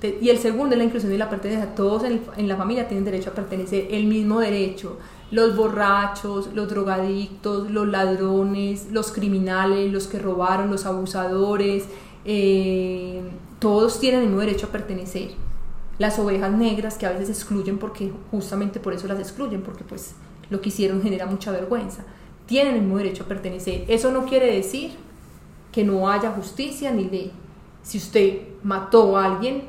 Y 0.02 0.28
el 0.28 0.38
segundo 0.38 0.74
es 0.74 0.78
la 0.78 0.84
inclusión 0.84 1.12
y 1.12 1.18
la 1.18 1.30
pertenencia. 1.30 1.74
Todos 1.74 2.04
en, 2.04 2.22
en, 2.36 2.48
la 2.48 2.56
familia 2.56 2.86
tienen 2.86 3.04
derecho 3.04 3.30
a 3.30 3.32
pertenecer, 3.32 3.88
el 3.90 4.04
mismo 4.04 4.40
derecho. 4.40 4.98
Los 5.30 5.56
borrachos, 5.56 6.50
los 6.54 6.68
drogadictos, 6.68 7.70
los 7.70 7.88
ladrones, 7.88 8.88
los 8.92 9.10
criminales, 9.10 9.90
los 9.90 10.06
que 10.06 10.18
robaron, 10.18 10.70
los 10.70 10.86
abusadores, 10.86 11.84
eh, 12.24 13.22
todos 13.58 13.98
tienen 13.98 14.20
el 14.20 14.26
mismo 14.26 14.40
derecho 14.40 14.66
a 14.66 14.70
pertenecer 14.70 15.30
las 15.98 16.18
ovejas 16.18 16.52
negras 16.52 16.98
que 16.98 17.06
a 17.06 17.12
veces 17.12 17.30
excluyen 17.30 17.78
porque 17.78 18.12
justamente 18.30 18.80
por 18.80 18.92
eso 18.92 19.06
las 19.06 19.18
excluyen, 19.18 19.62
porque 19.62 19.84
pues 19.84 20.14
lo 20.50 20.60
que 20.60 20.68
hicieron 20.68 21.02
genera 21.02 21.26
mucha 21.26 21.52
vergüenza. 21.52 22.04
Tienen 22.46 22.74
el 22.74 22.80
mismo 22.82 22.98
derecho 22.98 23.24
a 23.24 23.26
pertenecer. 23.26 23.84
Eso 23.88 24.10
no 24.10 24.26
quiere 24.26 24.54
decir 24.54 24.92
que 25.72 25.84
no 25.84 26.08
haya 26.08 26.30
justicia 26.30 26.92
ni 26.92 27.04
ley. 27.04 27.32
Si 27.82 27.98
usted 27.98 28.40
mató 28.62 29.16
a 29.16 29.24
alguien, 29.24 29.62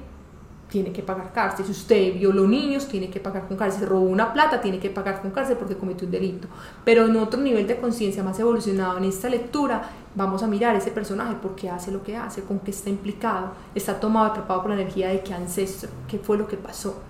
tiene 0.69 0.91
que 0.91 1.01
pagar 1.01 1.31
cárcel. 1.31 1.65
Si 1.65 1.71
usted 1.71 2.13
violó 2.13 2.47
niños, 2.47 2.87
tiene 2.87 3.09
que 3.09 3.19
pagar 3.19 3.47
con 3.47 3.57
cárcel. 3.57 3.81
Si 3.81 3.85
robó 3.85 4.05
una 4.05 4.33
plata, 4.33 4.59
tiene 4.59 4.79
que 4.79 4.89
pagar 4.89 5.21
con 5.21 5.31
cárcel 5.31 5.57
porque 5.57 5.75
cometió 5.75 6.05
un 6.05 6.11
delito. 6.11 6.47
Pero 6.83 7.05
en 7.05 7.15
otro 7.17 7.39
nivel 7.39 7.67
de 7.67 7.77
conciencia 7.77 8.23
más 8.23 8.39
evolucionado, 8.39 8.97
en 8.97 9.05
esta 9.05 9.29
lectura, 9.29 9.89
vamos 10.15 10.43
a 10.43 10.47
mirar 10.47 10.75
ese 10.75 10.91
personaje, 10.91 11.35
por 11.35 11.55
qué 11.55 11.69
hace 11.69 11.91
lo 11.91 12.03
que 12.03 12.17
hace, 12.17 12.43
con 12.43 12.59
qué 12.59 12.71
está 12.71 12.89
implicado, 12.89 13.51
está 13.75 13.99
tomado, 13.99 14.27
atrapado 14.27 14.61
por 14.61 14.71
la 14.71 14.81
energía 14.81 15.09
de 15.09 15.21
qué 15.21 15.33
ancestro, 15.33 15.89
qué 16.07 16.19
fue 16.19 16.37
lo 16.37 16.47
que 16.47 16.57
pasó. 16.57 17.01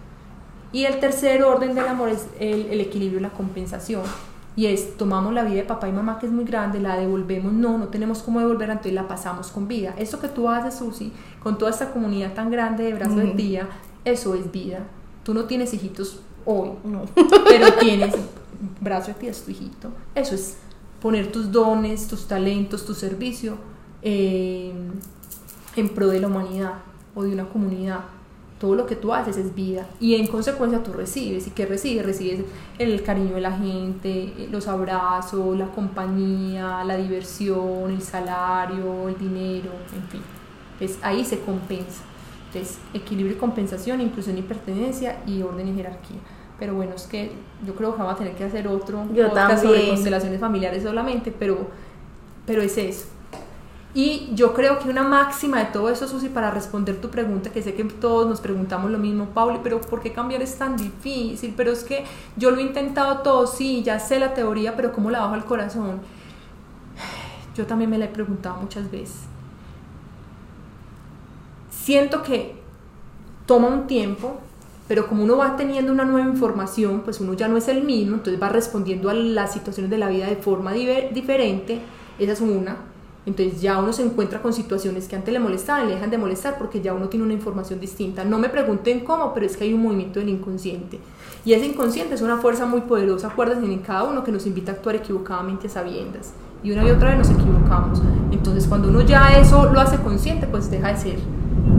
Y 0.71 0.83
el 0.83 0.99
tercer 0.99 1.43
orden 1.43 1.73
del 1.75 1.87
amor 1.87 2.09
es 2.09 2.27
el, 2.39 2.67
el 2.67 2.81
equilibrio 2.81 3.19
y 3.19 3.23
la 3.23 3.29
compensación 3.29 4.03
y 4.57 4.65
es 4.65 4.97
tomamos 4.97 5.33
la 5.33 5.43
vida 5.43 5.57
de 5.57 5.63
papá 5.63 5.87
y 5.87 5.91
mamá 5.91 6.17
que 6.17 6.25
es 6.25 6.31
muy 6.31 6.43
grande, 6.43 6.79
la 6.79 6.97
devolvemos, 6.97 7.53
no, 7.53 7.77
no 7.77 7.89
tenemos 7.89 8.23
cómo 8.23 8.39
devolver, 8.39 8.71
entonces 8.71 8.93
la 8.93 9.07
pasamos 9.07 9.49
con 9.49 9.67
vida. 9.67 9.93
Eso 9.99 10.19
que 10.19 10.27
tú 10.27 10.49
haces, 10.49 10.79
Susi, 10.79 11.13
con 11.43 11.59
toda 11.59 11.69
esta 11.69 11.93
comunidad 11.93 12.33
tan 12.33 12.49
grande 12.49 12.83
de 12.83 12.95
brazos 12.95 13.17
del 13.17 13.37
día, 13.37 13.69
eso 14.03 14.33
es 14.33 14.51
vida. 14.51 14.79
Tú 15.23 15.35
no 15.35 15.45
tienes 15.45 15.75
hijitos 15.75 16.21
hoy, 16.43 16.71
no. 16.83 17.03
pero 17.47 17.71
tienes 17.73 18.15
brazo 18.81 19.09
de 19.09 19.13
tía, 19.13 19.29
es 19.29 19.43
tu 19.43 19.51
hijito. 19.51 19.89
Eso 20.15 20.33
es 20.33 20.57
poner 21.03 21.31
tus 21.31 21.51
dones, 21.51 22.07
tus 22.07 22.27
talentos, 22.27 22.83
tu 22.83 22.95
servicio 22.95 23.59
eh, 24.01 24.73
en 25.75 25.89
pro 25.89 26.07
de 26.07 26.19
la 26.19 26.27
humanidad 26.29 26.73
o 27.13 27.21
de 27.21 27.31
una 27.31 27.47
comunidad 27.47 27.99
todo 28.59 28.73
lo 28.73 28.87
que 28.87 28.95
tú 28.95 29.13
haces 29.13 29.37
es 29.37 29.53
vida. 29.53 29.85
Y 29.99 30.15
en 30.15 30.27
consecuencia 30.27 30.83
tú 30.83 30.93
recibes. 30.93 31.47
Y 31.47 31.51
que 31.51 31.65
recibes 31.65 32.05
recibes 32.05 32.41
el 32.79 33.03
cariño 33.03 33.35
de 33.35 33.41
la 33.41 33.51
gente 33.51 34.33
los 34.51 34.67
abrazos 34.67 35.57
la 35.57 35.67
compañía 35.67 36.83
la 36.83 36.97
diversión 36.97 37.91
el 37.91 38.01
salario 38.01 39.09
el 39.09 39.17
dinero 39.17 39.71
en 39.95 40.07
fin. 40.09 40.21
Es 40.79 40.97
ahí 41.01 41.23
se 41.23 41.39
compensa. 41.39 42.03
Entonces 42.47 42.79
equilibrio 42.93 43.35
y 43.35 43.39
compensación 43.39 44.01
inclusión 44.01 44.37
y 44.37 44.41
pertenencia 44.41 45.21
y 45.27 45.41
orden 45.41 45.67
y 45.67 45.75
jerarquía. 45.75 46.17
Pero 46.59 46.73
bueno 46.73 46.95
es 46.95 47.03
que 47.03 47.31
yo 47.65 47.75
creo 47.75 47.91
que 47.93 47.99
vamos 47.99 48.15
a 48.15 48.17
tener 48.17 48.33
que 48.33 48.43
hacer 48.43 48.67
otro 48.67 49.05
yo 49.13 49.29
sobre 49.29 49.87
constelaciones 49.89 50.39
familiares 50.39 50.81
solamente 50.81 51.31
pero 51.31 51.67
pero 52.45 52.61
es 52.61 52.77
eso 52.77 53.05
y 53.93 54.29
yo 54.35 54.53
creo 54.53 54.79
que 54.79 54.89
una 54.89 55.01
máxima 55.01 55.59
de 55.59 55.65
todo 55.65 55.89
eso, 55.89 56.07
Susi, 56.07 56.29
para 56.29 56.51
responder 56.51 57.01
tu 57.01 57.09
pregunta, 57.09 57.51
que 57.51 57.63
sé 57.63 57.73
que 57.73 57.83
todos 57.83 58.27
nos 58.27 58.41
preguntamos 58.41 58.91
lo 58.91 58.97
mismo, 58.97 59.27
Pauli, 59.27 59.59
pero 59.63 59.81
¿por 59.81 60.01
qué 60.01 60.13
cambiar 60.13 60.41
es 60.41 60.57
tan 60.57 60.77
difícil? 60.77 61.53
Pero 61.57 61.71
es 61.71 61.83
que 61.83 62.05
yo 62.35 62.51
lo 62.51 62.57
he 62.57 62.63
intentado 62.63 63.19
todo, 63.19 63.47
sí, 63.47 63.81
ya 63.83 63.99
sé 63.99 64.19
la 64.19 64.33
teoría, 64.33 64.75
pero 64.75 64.91
¿cómo 64.91 65.09
la 65.09 65.21
bajo 65.21 65.33
al 65.33 65.45
corazón? 65.45 66.01
Yo 67.55 67.65
también 67.65 67.89
me 67.89 67.97
la 67.97 68.05
he 68.05 68.09
preguntado 68.09 68.57
muchas 68.57 68.91
veces. 68.91 69.21
Siento 71.71 72.21
que 72.21 72.55
toma 73.47 73.67
un 73.69 73.87
tiempo, 73.87 74.37
pero 74.87 75.07
como 75.07 75.23
uno 75.23 75.37
va 75.37 75.55
teniendo 75.55 75.91
una 75.91 76.05
nueva 76.05 76.27
información, 76.29 77.01
pues 77.01 77.19
uno 77.19 77.33
ya 77.33 77.47
no 77.47 77.57
es 77.57 77.67
el 77.67 77.83
mismo, 77.83 78.17
entonces 78.17 78.39
va 78.39 78.49
respondiendo 78.49 79.09
a 79.09 79.13
las 79.13 79.53
situaciones 79.53 79.89
de 79.89 79.97
la 79.97 80.09
vida 80.09 80.27
de 80.27 80.35
forma 80.35 80.73
diferente. 80.73 81.81
Esa 82.19 82.33
es 82.33 82.41
una. 82.41 82.77
Entonces 83.27 83.61
ya 83.61 83.77
uno 83.77 83.91
se 83.91 84.03
encuentra 84.03 84.41
con 84.41 84.53
situaciones 84.53 85.09
que 85.09 85.17
antes 85.17 85.33
le 85.33 85.39
molestaban 85.39 85.85
le 85.85 85.95
dejan 85.95 86.09
de 86.09 86.17
molestar 86.17 86.57
porque 86.57 86.79
ya 86.79 86.93
uno 86.93 87.09
tiene 87.09 87.25
una 87.25 87.33
información 87.33 87.77
distinta. 87.77 88.23
No 88.23 88.39
me 88.39 88.47
pregunten 88.47 89.01
cómo, 89.01 89.33
pero 89.33 89.45
es 89.45 89.57
que 89.57 89.65
hay 89.65 89.73
un 89.73 89.83
movimiento 89.83 90.21
del 90.21 90.29
inconsciente. 90.29 90.97
Y 91.43 91.51
ese 91.51 91.65
inconsciente 91.65 92.15
es 92.15 92.21
una 92.21 92.37
fuerza 92.37 92.65
muy 92.65 92.81
poderosa, 92.81 93.27
acuérdense, 93.27 93.65
en 93.65 93.79
cada 93.79 94.03
uno 94.03 94.23
que 94.23 94.31
nos 94.31 94.45
invita 94.47 94.71
a 94.71 94.75
actuar 94.75 94.95
equivocadamente 94.95 95.67
a 95.67 95.69
sabiendas. 95.69 96.31
Y 96.63 96.71
una 96.71 96.85
y 96.85 96.89
otra 96.89 97.09
vez 97.09 97.17
nos 97.17 97.29
equivocamos. 97.29 98.01
Entonces 98.31 98.65
cuando 98.65 98.87
uno 98.87 99.01
ya 99.01 99.33
eso 99.33 99.73
lo 99.73 99.81
hace 99.81 99.97
consciente, 99.97 100.47
pues 100.47 100.71
deja 100.71 100.93
de 100.93 100.97
ser 100.97 101.19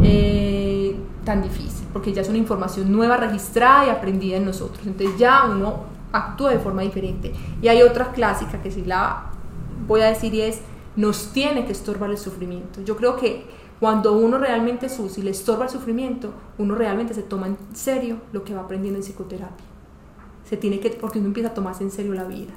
eh, 0.02 0.96
tan 1.24 1.42
difícil, 1.42 1.86
porque 1.94 2.12
ya 2.12 2.20
es 2.20 2.28
una 2.28 2.36
información 2.36 2.92
nueva, 2.92 3.16
registrada 3.16 3.86
y 3.86 3.88
aprendida 3.88 4.36
en 4.36 4.44
nosotros. 4.44 4.86
Entonces 4.86 5.18
ya 5.18 5.46
uno 5.50 5.84
actúa 6.12 6.50
de 6.50 6.58
forma 6.58 6.82
diferente. 6.82 7.32
Y 7.62 7.68
hay 7.68 7.80
otra 7.80 8.12
clásica 8.12 8.60
que 8.60 8.70
si 8.70 8.84
la 8.84 9.30
voy 9.86 10.02
a 10.02 10.08
decir 10.08 10.34
y 10.34 10.42
es 10.42 10.60
nos 10.98 11.32
tiene 11.32 11.64
que 11.64 11.70
estorbar 11.70 12.10
el 12.10 12.18
sufrimiento. 12.18 12.82
Yo 12.82 12.96
creo 12.96 13.16
que 13.16 13.46
cuando 13.78 14.14
uno 14.14 14.36
realmente 14.36 14.88
y 15.16 15.22
le 15.22 15.30
estorba 15.30 15.66
el 15.66 15.70
sufrimiento, 15.70 16.32
uno 16.58 16.74
realmente 16.74 17.14
se 17.14 17.22
toma 17.22 17.46
en 17.46 17.56
serio 17.72 18.16
lo 18.32 18.42
que 18.42 18.52
va 18.52 18.62
aprendiendo 18.62 18.98
en 18.98 19.04
psicoterapia. 19.04 19.64
Se 20.44 20.56
tiene 20.56 20.80
que, 20.80 20.90
porque 20.90 21.20
uno 21.20 21.28
empieza 21.28 21.50
a 21.50 21.54
tomarse 21.54 21.84
en 21.84 21.92
serio 21.92 22.14
la 22.14 22.24
vida. 22.24 22.52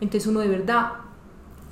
Entonces 0.00 0.26
uno 0.26 0.40
de 0.40 0.48
verdad 0.48 0.92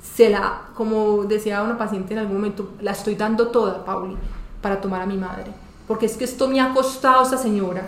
se 0.03 0.29
la, 0.29 0.69
como 0.75 1.23
decía 1.23 1.63
una 1.63 1.79
paciente 1.79 2.13
en 2.13 2.19
algún 2.19 2.35
momento, 2.35 2.73
la 2.79 2.91
estoy 2.91 3.15
dando 3.15 3.47
toda, 3.47 3.83
Pauli, 3.83 4.15
para 4.61 4.79
tomar 4.81 5.01
a 5.01 5.07
mi 5.07 5.17
madre. 5.17 5.51
Porque 5.87 6.05
es 6.05 6.15
que 6.15 6.25
esto 6.25 6.47
me 6.47 6.61
ha 6.61 6.75
costado 6.75 7.21
a 7.21 7.23
esta 7.23 7.37
señora. 7.37 7.87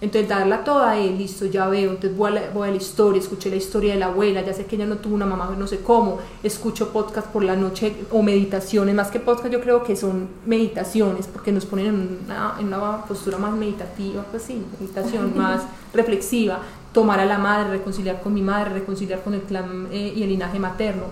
Entonces 0.00 0.28
darla 0.28 0.64
toda, 0.64 0.98
eh, 0.98 1.10
listo, 1.16 1.46
ya 1.46 1.68
veo, 1.68 1.90
entonces 1.90 2.16
voy 2.16 2.32
a, 2.32 2.34
la, 2.34 2.50
voy 2.52 2.68
a 2.68 2.70
la 2.72 2.76
historia, 2.76 3.22
escuché 3.22 3.48
la 3.48 3.56
historia 3.56 3.94
de 3.94 4.00
la 4.00 4.06
abuela, 4.06 4.42
ya 4.42 4.52
sé 4.52 4.66
que 4.66 4.76
ella 4.76 4.86
no 4.86 4.96
tuvo 4.96 5.14
una 5.14 5.24
mamá, 5.24 5.54
no 5.56 5.66
sé 5.66 5.80
cómo, 5.80 6.18
escucho 6.42 6.92
podcast 6.92 7.28
por 7.28 7.44
la 7.44 7.54
noche 7.54 7.94
o 8.10 8.20
meditaciones, 8.20 8.94
más 8.94 9.10
que 9.10 9.20
podcast 9.20 9.52
yo 9.52 9.60
creo 9.60 9.84
que 9.84 9.94
son 9.94 10.28
meditaciones, 10.46 11.28
porque 11.28 11.52
nos 11.52 11.64
ponen 11.64 11.86
en 11.86 12.18
una, 12.26 12.56
en 12.58 12.66
una 12.66 13.04
postura 13.04 13.38
más 13.38 13.52
meditativa, 13.52 14.24
pues 14.30 14.42
sí, 14.42 14.62
meditación 14.78 15.32
más 15.36 15.62
reflexiva, 15.92 16.58
tomar 16.92 17.20
a 17.20 17.24
la 17.24 17.38
madre, 17.38 17.70
reconciliar 17.70 18.20
con 18.20 18.34
mi 18.34 18.42
madre, 18.42 18.70
reconciliar 18.70 19.22
con 19.22 19.34
el 19.34 19.42
clan 19.42 19.88
eh, 19.92 20.12
y 20.14 20.22
el 20.24 20.28
linaje 20.28 20.58
materno. 20.58 21.04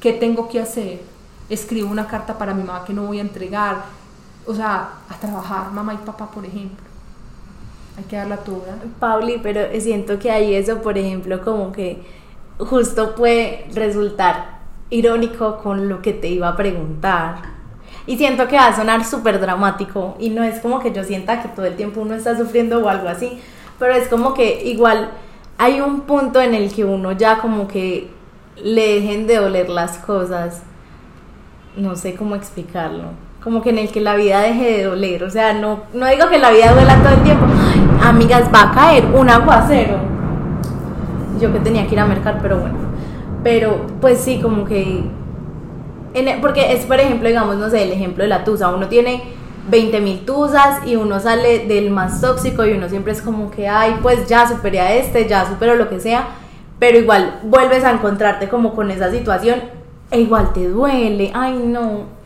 ¿Qué 0.00 0.14
tengo 0.14 0.48
que 0.48 0.58
hacer? 0.58 1.00
Escribo 1.50 1.90
una 1.90 2.06
carta 2.06 2.36
para 2.38 2.54
mi 2.54 2.64
mamá 2.64 2.84
que 2.84 2.94
no 2.94 3.04
voy 3.04 3.18
a 3.18 3.22
entregar, 3.22 3.84
o 4.46 4.54
sea, 4.54 4.94
a 5.08 5.16
trabajar, 5.20 5.70
mamá 5.70 5.94
y 5.94 5.98
papá, 5.98 6.30
por 6.30 6.44
ejemplo 6.44 6.91
hay 7.96 8.04
que 8.04 8.16
darla 8.16 8.38
toda. 8.38 8.78
Pauli, 8.98 9.40
pero 9.42 9.60
siento 9.80 10.18
que 10.18 10.30
ahí 10.30 10.54
eso, 10.54 10.80
por 10.80 10.96
ejemplo, 10.98 11.42
como 11.42 11.72
que 11.72 12.02
justo 12.58 13.14
puede 13.14 13.66
resultar 13.74 14.60
irónico 14.90 15.58
con 15.58 15.88
lo 15.88 16.02
que 16.02 16.12
te 16.12 16.28
iba 16.28 16.48
a 16.48 16.56
preguntar. 16.56 17.52
Y 18.06 18.16
siento 18.16 18.48
que 18.48 18.56
va 18.56 18.66
a 18.66 18.76
sonar 18.76 19.04
súper 19.04 19.40
dramático 19.40 20.16
y 20.18 20.30
no 20.30 20.42
es 20.42 20.58
como 20.60 20.80
que 20.80 20.92
yo 20.92 21.04
sienta 21.04 21.40
que 21.40 21.48
todo 21.48 21.66
el 21.66 21.76
tiempo 21.76 22.00
uno 22.00 22.14
está 22.14 22.36
sufriendo 22.36 22.80
o 22.80 22.88
algo 22.88 23.08
así, 23.08 23.38
pero 23.78 23.94
es 23.94 24.08
como 24.08 24.34
que 24.34 24.64
igual 24.64 25.10
hay 25.58 25.80
un 25.80 26.00
punto 26.00 26.40
en 26.40 26.54
el 26.54 26.72
que 26.72 26.84
uno 26.84 27.12
ya 27.12 27.38
como 27.38 27.68
que 27.68 28.10
le 28.56 28.94
dejen 28.94 29.26
de 29.26 29.38
oler 29.38 29.68
las 29.68 29.98
cosas. 29.98 30.62
No 31.76 31.94
sé 31.96 32.14
cómo 32.14 32.34
explicarlo 32.34 33.31
como 33.42 33.60
que 33.60 33.70
en 33.70 33.78
el 33.78 33.90
que 33.90 34.00
la 34.00 34.14
vida 34.14 34.40
deje 34.40 34.78
de 34.78 34.84
doler. 34.84 35.24
O 35.24 35.30
sea, 35.30 35.52
no, 35.52 35.80
no 35.92 36.06
digo 36.06 36.28
que 36.28 36.38
la 36.38 36.50
vida 36.50 36.72
duela 36.72 36.96
todo 37.02 37.14
el 37.14 37.22
tiempo. 37.22 37.46
amigas, 38.02 38.44
va 38.54 38.70
a 38.70 38.72
caer 38.72 39.04
un 39.06 39.28
aguacero. 39.28 39.96
Yo 41.40 41.52
que 41.52 41.58
tenía 41.58 41.86
que 41.86 41.94
ir 41.94 42.00
a 42.00 42.06
mercar, 42.06 42.38
pero 42.40 42.58
bueno. 42.58 42.76
Pero 43.42 43.86
pues 44.00 44.18
sí, 44.18 44.40
como 44.40 44.64
que... 44.64 45.02
En, 46.14 46.40
porque 46.40 46.72
es, 46.72 46.84
por 46.84 47.00
ejemplo, 47.00 47.28
digamos, 47.28 47.56
no 47.56 47.68
sé, 47.68 47.82
el 47.82 47.92
ejemplo 47.92 48.22
de 48.22 48.28
la 48.28 48.44
tusa. 48.44 48.68
Uno 48.68 48.86
tiene 48.86 49.22
20 49.70 50.00
mil 50.00 50.24
tusas 50.24 50.86
y 50.86 50.94
uno 50.94 51.18
sale 51.18 51.66
del 51.66 51.90
más 51.90 52.20
tóxico 52.20 52.64
y 52.64 52.72
uno 52.72 52.88
siempre 52.88 53.12
es 53.12 53.22
como 53.22 53.50
que, 53.50 53.68
ay, 53.68 53.96
pues 54.02 54.28
ya 54.28 54.46
superé 54.46 54.80
a 54.80 54.94
este, 54.94 55.26
ya 55.26 55.48
supero 55.48 55.74
lo 55.74 55.88
que 55.88 55.98
sea. 55.98 56.28
Pero 56.78 56.98
igual 56.98 57.40
vuelves 57.42 57.82
a 57.82 57.90
encontrarte 57.90 58.48
como 58.48 58.74
con 58.74 58.90
esa 58.92 59.10
situación 59.10 59.60
e 60.12 60.20
igual 60.20 60.52
te 60.52 60.68
duele. 60.68 61.32
Ay, 61.34 61.60
no 61.64 62.21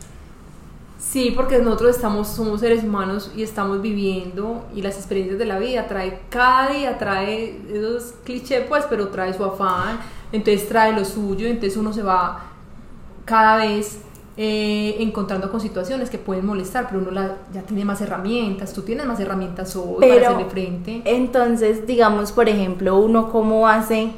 Sí, 1.09 1.31
porque 1.33 1.57
nosotros 1.59 1.95
estamos, 1.95 2.27
somos 2.27 2.59
seres 2.59 2.83
humanos 2.83 3.31
y 3.33 3.41
estamos 3.41 3.81
viviendo 3.81 4.65
y 4.75 4.81
las 4.81 4.97
experiencias 4.97 5.39
de 5.39 5.45
la 5.45 5.57
vida 5.57 5.87
trae 5.87 6.19
cada 6.29 6.67
día, 6.73 6.97
trae 6.97 7.61
esos 7.71 8.13
clichés 8.25 8.65
pues, 8.67 8.83
pero 8.89 9.07
trae 9.07 9.33
su 9.33 9.45
afán, 9.45 9.99
entonces 10.33 10.67
trae 10.67 10.91
lo 10.91 11.05
suyo, 11.05 11.47
entonces 11.47 11.77
uno 11.77 11.93
se 11.93 12.03
va 12.03 12.47
cada 13.23 13.55
vez 13.55 14.01
eh, 14.35 14.97
encontrando 14.99 15.49
con 15.49 15.61
situaciones 15.61 16.09
que 16.09 16.17
pueden 16.17 16.45
molestar, 16.45 16.89
pero 16.89 16.99
uno 16.99 17.35
ya 17.53 17.61
tiene 17.61 17.85
más 17.85 18.01
herramientas, 18.01 18.73
tú 18.73 18.81
tienes 18.81 19.05
más 19.05 19.17
herramientas 19.21 19.73
hoy 19.77 20.05
para 20.09 20.27
hacerle 20.27 20.45
frente. 20.49 21.01
Entonces, 21.05 21.87
digamos, 21.87 22.33
por 22.33 22.49
ejemplo, 22.49 22.97
uno 22.97 23.31
cómo 23.31 23.65
hace, 23.65 24.11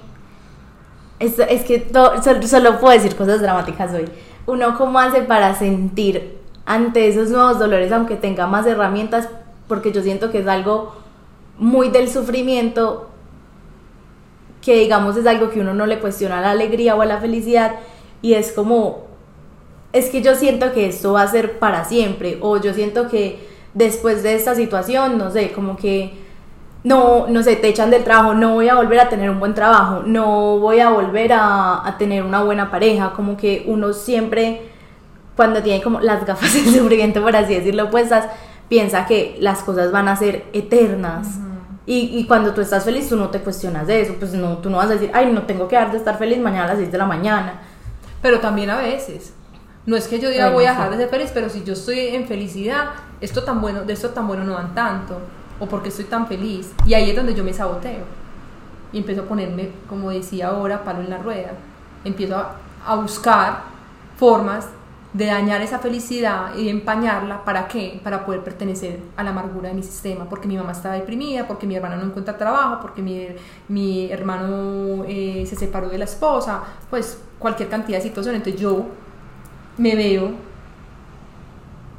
es, 1.19 1.37
es 1.37 1.63
que 1.65 1.87
solo, 1.93 2.47
solo 2.47 2.79
puedo 2.79 2.95
decir 2.95 3.15
cosas 3.15 3.41
dramáticas 3.41 3.93
hoy, 3.93 4.05
uno 4.47 4.75
cómo 4.75 4.97
hace 4.97 5.21
para 5.21 5.53
sentir 5.53 6.38
ante 6.70 7.07
esos 7.07 7.32
nuevos 7.32 7.57
dolores, 7.57 7.91
aunque 7.91 8.15
tenga 8.15 8.45
más 8.45 8.67
herramientas, 8.67 9.28
porque 9.67 9.91
yo 9.91 10.03
siento 10.03 10.30
que 10.30 10.38
es 10.38 10.47
algo 10.47 10.93
muy 11.57 11.89
del 11.89 12.07
sufrimiento, 12.07 13.09
que 14.61 14.76
digamos 14.76 15.17
es 15.17 15.26
algo 15.26 15.49
que 15.49 15.61
uno 15.61 15.74
no 15.74 15.88
le 15.88 15.97
cuestiona 15.97 16.41
la 16.41 16.51
alegría 16.51 16.95
o 16.95 17.03
la 17.03 17.17
felicidad, 17.17 17.78
y 18.22 18.36
es 18.36 18.51
como, 18.51 19.07
es 19.93 20.11
que 20.11 20.22
yo 20.22 20.36
siento 20.36 20.72
que 20.72 20.86
esto 20.86 21.13
va 21.13 21.24
a 21.24 21.28
ser 21.28 21.57
para 21.57 21.86
siempre, 21.86 22.38
o 22.39 22.57
yo 22.57 22.72
siento 22.76 23.07
que 23.07 23.39
después 23.74 24.22
de 24.22 24.36
esta 24.36 24.53
situación, 24.53 25.17
no 25.17 25.32
sé, 25.32 25.51
como 25.53 25.76
que 25.76 26.13
no, 26.84 27.26
no 27.30 27.41
sé, 27.41 27.55
te 27.55 27.70
echan 27.70 27.89
del 27.89 28.03
trabajo, 28.03 28.36
no 28.36 28.53
voy 28.53 28.70
a 28.70 28.76
volver 28.76 28.99
a 28.99 29.09
tener 29.09 29.32
un 29.32 29.39
buen 29.39 29.55
trabajo, 29.55 30.03
no 30.05 30.59
voy 30.59 30.82
a 30.82 30.91
volver 30.91 31.34
a 31.34 31.95
tener 31.97 32.22
una 32.24 32.43
buena 32.43 32.70
pareja, 32.70 33.13
como 33.13 33.38
que 33.38 33.63
uno 33.65 33.91
siempre 33.91 34.78
cuando 35.39 35.63
tiene 35.63 35.81
como 35.81 36.01
las 36.01 36.25
gafas 36.25 36.53
de 36.53 36.65
sufrimiento, 36.77 37.21
por 37.21 37.33
así 37.33 37.55
decirlo, 37.55 37.89
puestas, 37.89 38.27
piensa 38.67 39.05
que 39.05 39.37
las 39.39 39.59
cosas 39.59 39.89
van 39.89 40.09
a 40.09 40.17
ser 40.17 40.43
eternas. 40.51 41.29
y, 41.85 42.19
y, 42.19 42.25
cuando 42.25 42.53
tú 42.53 42.59
estás 42.59 42.83
feliz, 42.83 43.07
tú 43.07 43.15
no 43.15 43.29
te 43.29 43.39
cuestionas 43.39 43.87
de 43.87 44.01
eso. 44.01 44.15
Pues 44.19 44.33
no, 44.33 44.57
tú 44.57 44.69
no 44.69 44.75
vas 44.75 44.87
a 44.89 44.95
decir, 44.95 45.11
ay, 45.13 45.31
no 45.31 45.43
tengo 45.43 45.69
que 45.69 45.77
dejar 45.77 45.93
de 45.93 45.97
estar 45.97 46.17
feliz 46.17 46.39
mañana 46.39 46.65
a 46.65 46.67
las 46.67 46.79
6 46.79 46.91
de 46.91 46.97
la 46.97 47.05
mañana. 47.05 47.61
Pero 48.21 48.41
también 48.41 48.69
a 48.69 48.79
veces. 48.79 49.33
No 49.85 49.95
es 49.95 50.09
que 50.09 50.19
yo 50.19 50.29
diga 50.29 50.49
voy 50.49 50.65
a 50.65 50.71
dejar 50.71 50.91
de 50.91 50.97
ser 50.97 51.07
feliz, 51.07 51.31
pero 51.33 51.47
si 51.47 51.63
yo 51.63 51.71
estoy 51.71 51.99
en 51.99 52.27
felicidad, 52.27 52.89
esto 53.21 53.41
tan 53.43 53.61
bueno, 53.61 53.83
de 53.83 53.93
esto 53.93 54.09
tan 54.09 54.27
bueno 54.27 54.43
no 54.43 54.55
dan 54.55 54.75
tanto. 54.75 55.21
O 55.57 55.67
porque 55.67 55.87
estoy 55.87 56.03
tan 56.03 56.27
feliz. 56.27 56.73
Y 56.85 56.95
ahí 56.95 57.11
es 57.11 57.15
donde 57.15 57.33
yo 57.33 57.45
me 57.45 57.53
saboteo. 57.53 58.03
Y 58.91 58.97
empiezo 58.97 59.21
a 59.21 59.25
ponerme, 59.25 59.69
como 59.87 60.09
decía 60.09 60.49
ahora, 60.49 60.83
palo 60.83 60.99
en 60.99 61.09
la 61.09 61.19
rueda. 61.19 61.51
Empiezo 62.03 62.35
a, 62.35 62.57
a 62.85 62.95
buscar 62.95 63.61
formas 64.17 64.67
de 65.14 65.26
dañar 65.26 65.62
esa 65.62 65.80
felicidad 65.80 66.55
y 66.55 66.70
empañarla, 66.70 67.43
¿para 67.43 67.68
qué? 67.68 67.99
Para 68.03 68.26
poder 68.26 68.43
pertenecer 68.43 68.99
a 69.18 69.24
la 69.24 69.32
amargura 69.32 69.70
de 69.70 69.76
mi 69.76 69.82
sistema, 69.82 70.30
porque 70.30 70.47
mi 70.47 70.55
mamá 70.55 70.72
estaba 70.72 70.95
deprimida, 70.95 71.47
porque 71.47 71.66
mi 71.66 71.76
hermana 71.76 71.95
no 71.95 72.03
encuentra 72.03 72.38
trabajo, 72.38 72.80
porque 72.82 73.01
mi, 73.01 73.28
mi 73.68 74.12
hermano 74.12 75.03
eh, 75.07 75.45
se 75.47 75.55
separó 75.55 75.89
de 75.89 75.97
la 75.97 76.05
esposa, 76.05 76.62
pues 76.89 77.20
cualquier 77.39 77.70
cantidad 77.70 77.97
de 77.97 78.03
situaciones. 78.03 78.39
Entonces 78.39 78.62
yo 78.62 78.86
me 79.78 79.95
veo 79.95 80.32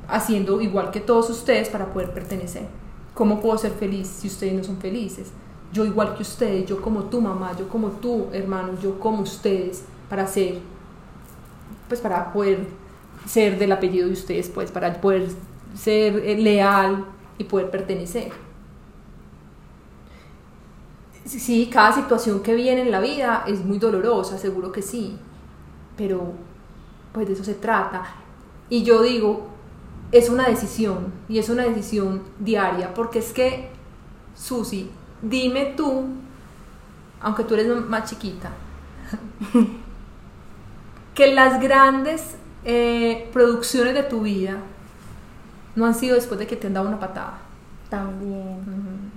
haciendo 0.06 0.60
igual 0.60 0.90
que 0.90 1.00
todos 1.00 1.30
ustedes 1.30 1.68
para 1.68 1.86
poder 1.86 2.12
pertenecer. 2.12 2.68
¿Cómo 3.14 3.40
puedo 3.40 3.58
ser 3.58 3.72
feliz 3.72 4.06
si 4.06 4.28
ustedes 4.28 4.54
no 4.54 4.62
son 4.62 4.76
felices? 4.78 5.32
Yo 5.72 5.84
igual 5.84 6.14
que 6.14 6.22
ustedes, 6.22 6.66
yo 6.66 6.80
como 6.80 7.04
tu 7.04 7.20
mamá, 7.20 7.56
yo 7.58 7.68
como 7.68 7.88
tu 7.88 8.28
hermano, 8.32 8.78
yo 8.80 9.00
como 9.00 9.22
ustedes, 9.22 9.84
para 10.08 10.26
ser, 10.28 10.60
pues 11.88 12.00
para 12.00 12.32
poder 12.32 12.66
ser 13.26 13.58
del 13.58 13.72
apellido 13.72 14.06
de 14.06 14.12
ustedes, 14.12 14.48
pues, 14.48 14.70
para 14.70 15.00
poder 15.00 15.28
ser 15.74 16.18
eh, 16.18 16.36
leal 16.36 17.04
y 17.38 17.44
poder 17.44 17.70
pertenecer. 17.70 18.32
Sí, 21.24 21.70
cada 21.72 21.92
situación 21.92 22.42
que 22.42 22.54
viene 22.54 22.82
en 22.82 22.90
la 22.90 23.00
vida 23.00 23.44
es 23.46 23.64
muy 23.64 23.78
dolorosa, 23.78 24.36
seguro 24.36 24.72
que 24.72 24.82
sí, 24.82 25.16
pero 25.96 26.32
pues 27.12 27.26
de 27.28 27.34
eso 27.34 27.44
se 27.44 27.54
trata. 27.54 28.04
Y 28.68 28.82
yo 28.82 29.02
digo, 29.02 29.48
es 30.12 30.28
una 30.28 30.48
decisión, 30.48 31.12
y 31.28 31.38
es 31.38 31.48
una 31.48 31.64
decisión 31.64 32.22
diaria, 32.38 32.94
porque 32.94 33.20
es 33.20 33.32
que, 33.32 33.70
Susi, 34.34 34.90
dime 35.22 35.74
tú, 35.76 36.06
aunque 37.20 37.44
tú 37.44 37.54
eres 37.54 37.68
más 37.86 38.10
chiquita, 38.10 38.50
que 41.14 41.34
las 41.34 41.60
grandes 41.60 42.36
eh, 42.64 43.28
producciones 43.32 43.94
de 43.94 44.02
tu 44.02 44.22
vida 44.22 44.58
no 45.76 45.86
han 45.86 45.94
sido 45.94 46.16
después 46.16 46.38
de 46.38 46.46
que 46.46 46.56
te 46.56 46.66
han 46.66 46.74
dado 46.74 46.88
una 46.88 47.00
patada. 47.00 47.38
También. 47.88 49.10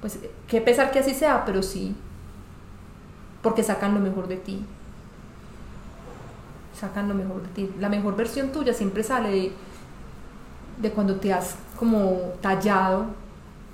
Pues 0.00 0.18
qué 0.46 0.60
pesar 0.60 0.90
que 0.90 0.98
así 0.98 1.14
sea, 1.14 1.44
pero 1.44 1.62
sí. 1.62 1.94
Porque 3.42 3.62
sacan 3.62 3.94
lo 3.94 4.00
mejor 4.00 4.28
de 4.28 4.36
ti. 4.36 4.64
Sacan 6.78 7.08
lo 7.08 7.14
mejor 7.14 7.42
de 7.42 7.48
ti. 7.48 7.70
La 7.78 7.88
mejor 7.88 8.16
versión 8.16 8.52
tuya 8.52 8.72
siempre 8.74 9.02
sale 9.02 9.30
de, 9.30 9.52
de 10.78 10.90
cuando 10.90 11.16
te 11.16 11.32
has 11.32 11.56
como 11.78 12.34
tallado 12.40 13.06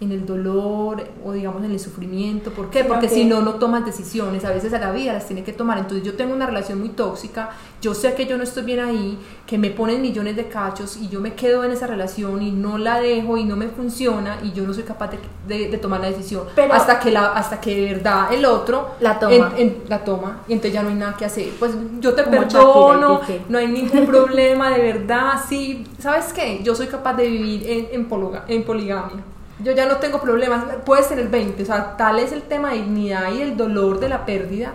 en 0.00 0.12
el 0.12 0.24
dolor 0.24 1.04
o 1.24 1.32
digamos 1.32 1.62
en 1.62 1.72
el 1.72 1.78
sufrimiento. 1.78 2.50
¿Por 2.50 2.70
qué? 2.70 2.84
Porque 2.84 3.08
si 3.08 3.24
no, 3.24 3.42
no 3.42 3.54
tomas 3.56 3.84
decisiones. 3.84 4.44
A 4.46 4.50
veces 4.50 4.72
a 4.72 4.78
la 4.78 4.92
vida 4.92 5.12
las 5.12 5.26
tiene 5.26 5.44
que 5.44 5.52
tomar. 5.52 5.76
Entonces 5.76 6.02
yo 6.04 6.14
tengo 6.14 6.34
una 6.34 6.46
relación 6.46 6.80
muy 6.80 6.88
tóxica, 6.90 7.50
yo 7.82 7.92
sé 7.92 8.14
que 8.14 8.24
yo 8.24 8.38
no 8.38 8.42
estoy 8.42 8.62
bien 8.62 8.80
ahí, 8.80 9.18
que 9.46 9.58
me 9.58 9.70
ponen 9.70 10.00
millones 10.00 10.36
de 10.36 10.48
cachos 10.48 10.96
y 10.96 11.08
yo 11.08 11.20
me 11.20 11.34
quedo 11.34 11.64
en 11.64 11.72
esa 11.72 11.86
relación 11.86 12.40
y 12.40 12.50
no 12.50 12.78
la 12.78 13.00
dejo 13.00 13.36
y 13.36 13.44
no 13.44 13.56
me 13.56 13.68
funciona 13.68 14.38
y 14.42 14.52
yo 14.52 14.66
no 14.66 14.72
soy 14.72 14.84
capaz 14.84 15.10
de, 15.46 15.68
de, 15.68 15.78
tomar 15.78 16.00
la 16.00 16.08
decisión 16.08 16.44
hasta, 16.70 16.98
que 16.98 17.10
la, 17.10 17.32
hasta 17.32 17.60
que 17.60 17.74
de 17.74 17.94
verdad 17.94 18.32
el 18.32 18.44
otro 18.44 18.92
la 19.00 19.18
toma. 19.18 19.52
la 19.88 20.04
toma 20.04 20.40
y 20.48 20.54
entonces 20.54 20.72
ya 20.72 20.82
no 20.82 20.88
hay 20.88 20.94
nada 20.94 21.14
que 21.14 21.26
hacer. 21.26 21.50
Pues 21.58 21.72
yo 22.00 22.14
te 22.14 22.22
perdono, 22.22 23.20
no 23.48 23.58
hay 23.58 23.66
ningún 23.66 24.06
problema, 24.06 24.70
de 24.70 24.80
verdad, 24.82 25.32
sí. 25.46 25.86
¿Sabes 25.98 26.32
qué? 26.32 26.62
Yo 26.62 26.74
soy 26.74 26.86
capaz 26.86 27.14
de 27.14 27.28
vivir 27.28 27.68
en, 27.68 27.88
en, 27.92 28.08
en 28.48 28.64
poligamia 28.64 29.22
yo 29.62 29.72
ya 29.72 29.86
no 29.86 29.96
tengo 29.96 30.20
problemas, 30.20 30.64
puede 30.84 31.02
ser 31.02 31.18
el 31.18 31.28
20, 31.28 31.62
o 31.62 31.66
sea, 31.66 31.96
tal 31.96 32.18
es 32.18 32.32
el 32.32 32.42
tema 32.42 32.70
de 32.70 32.76
dignidad 32.78 33.32
y 33.32 33.42
el 33.42 33.56
dolor 33.56 34.00
de 34.00 34.08
la 34.08 34.24
pérdida 34.24 34.72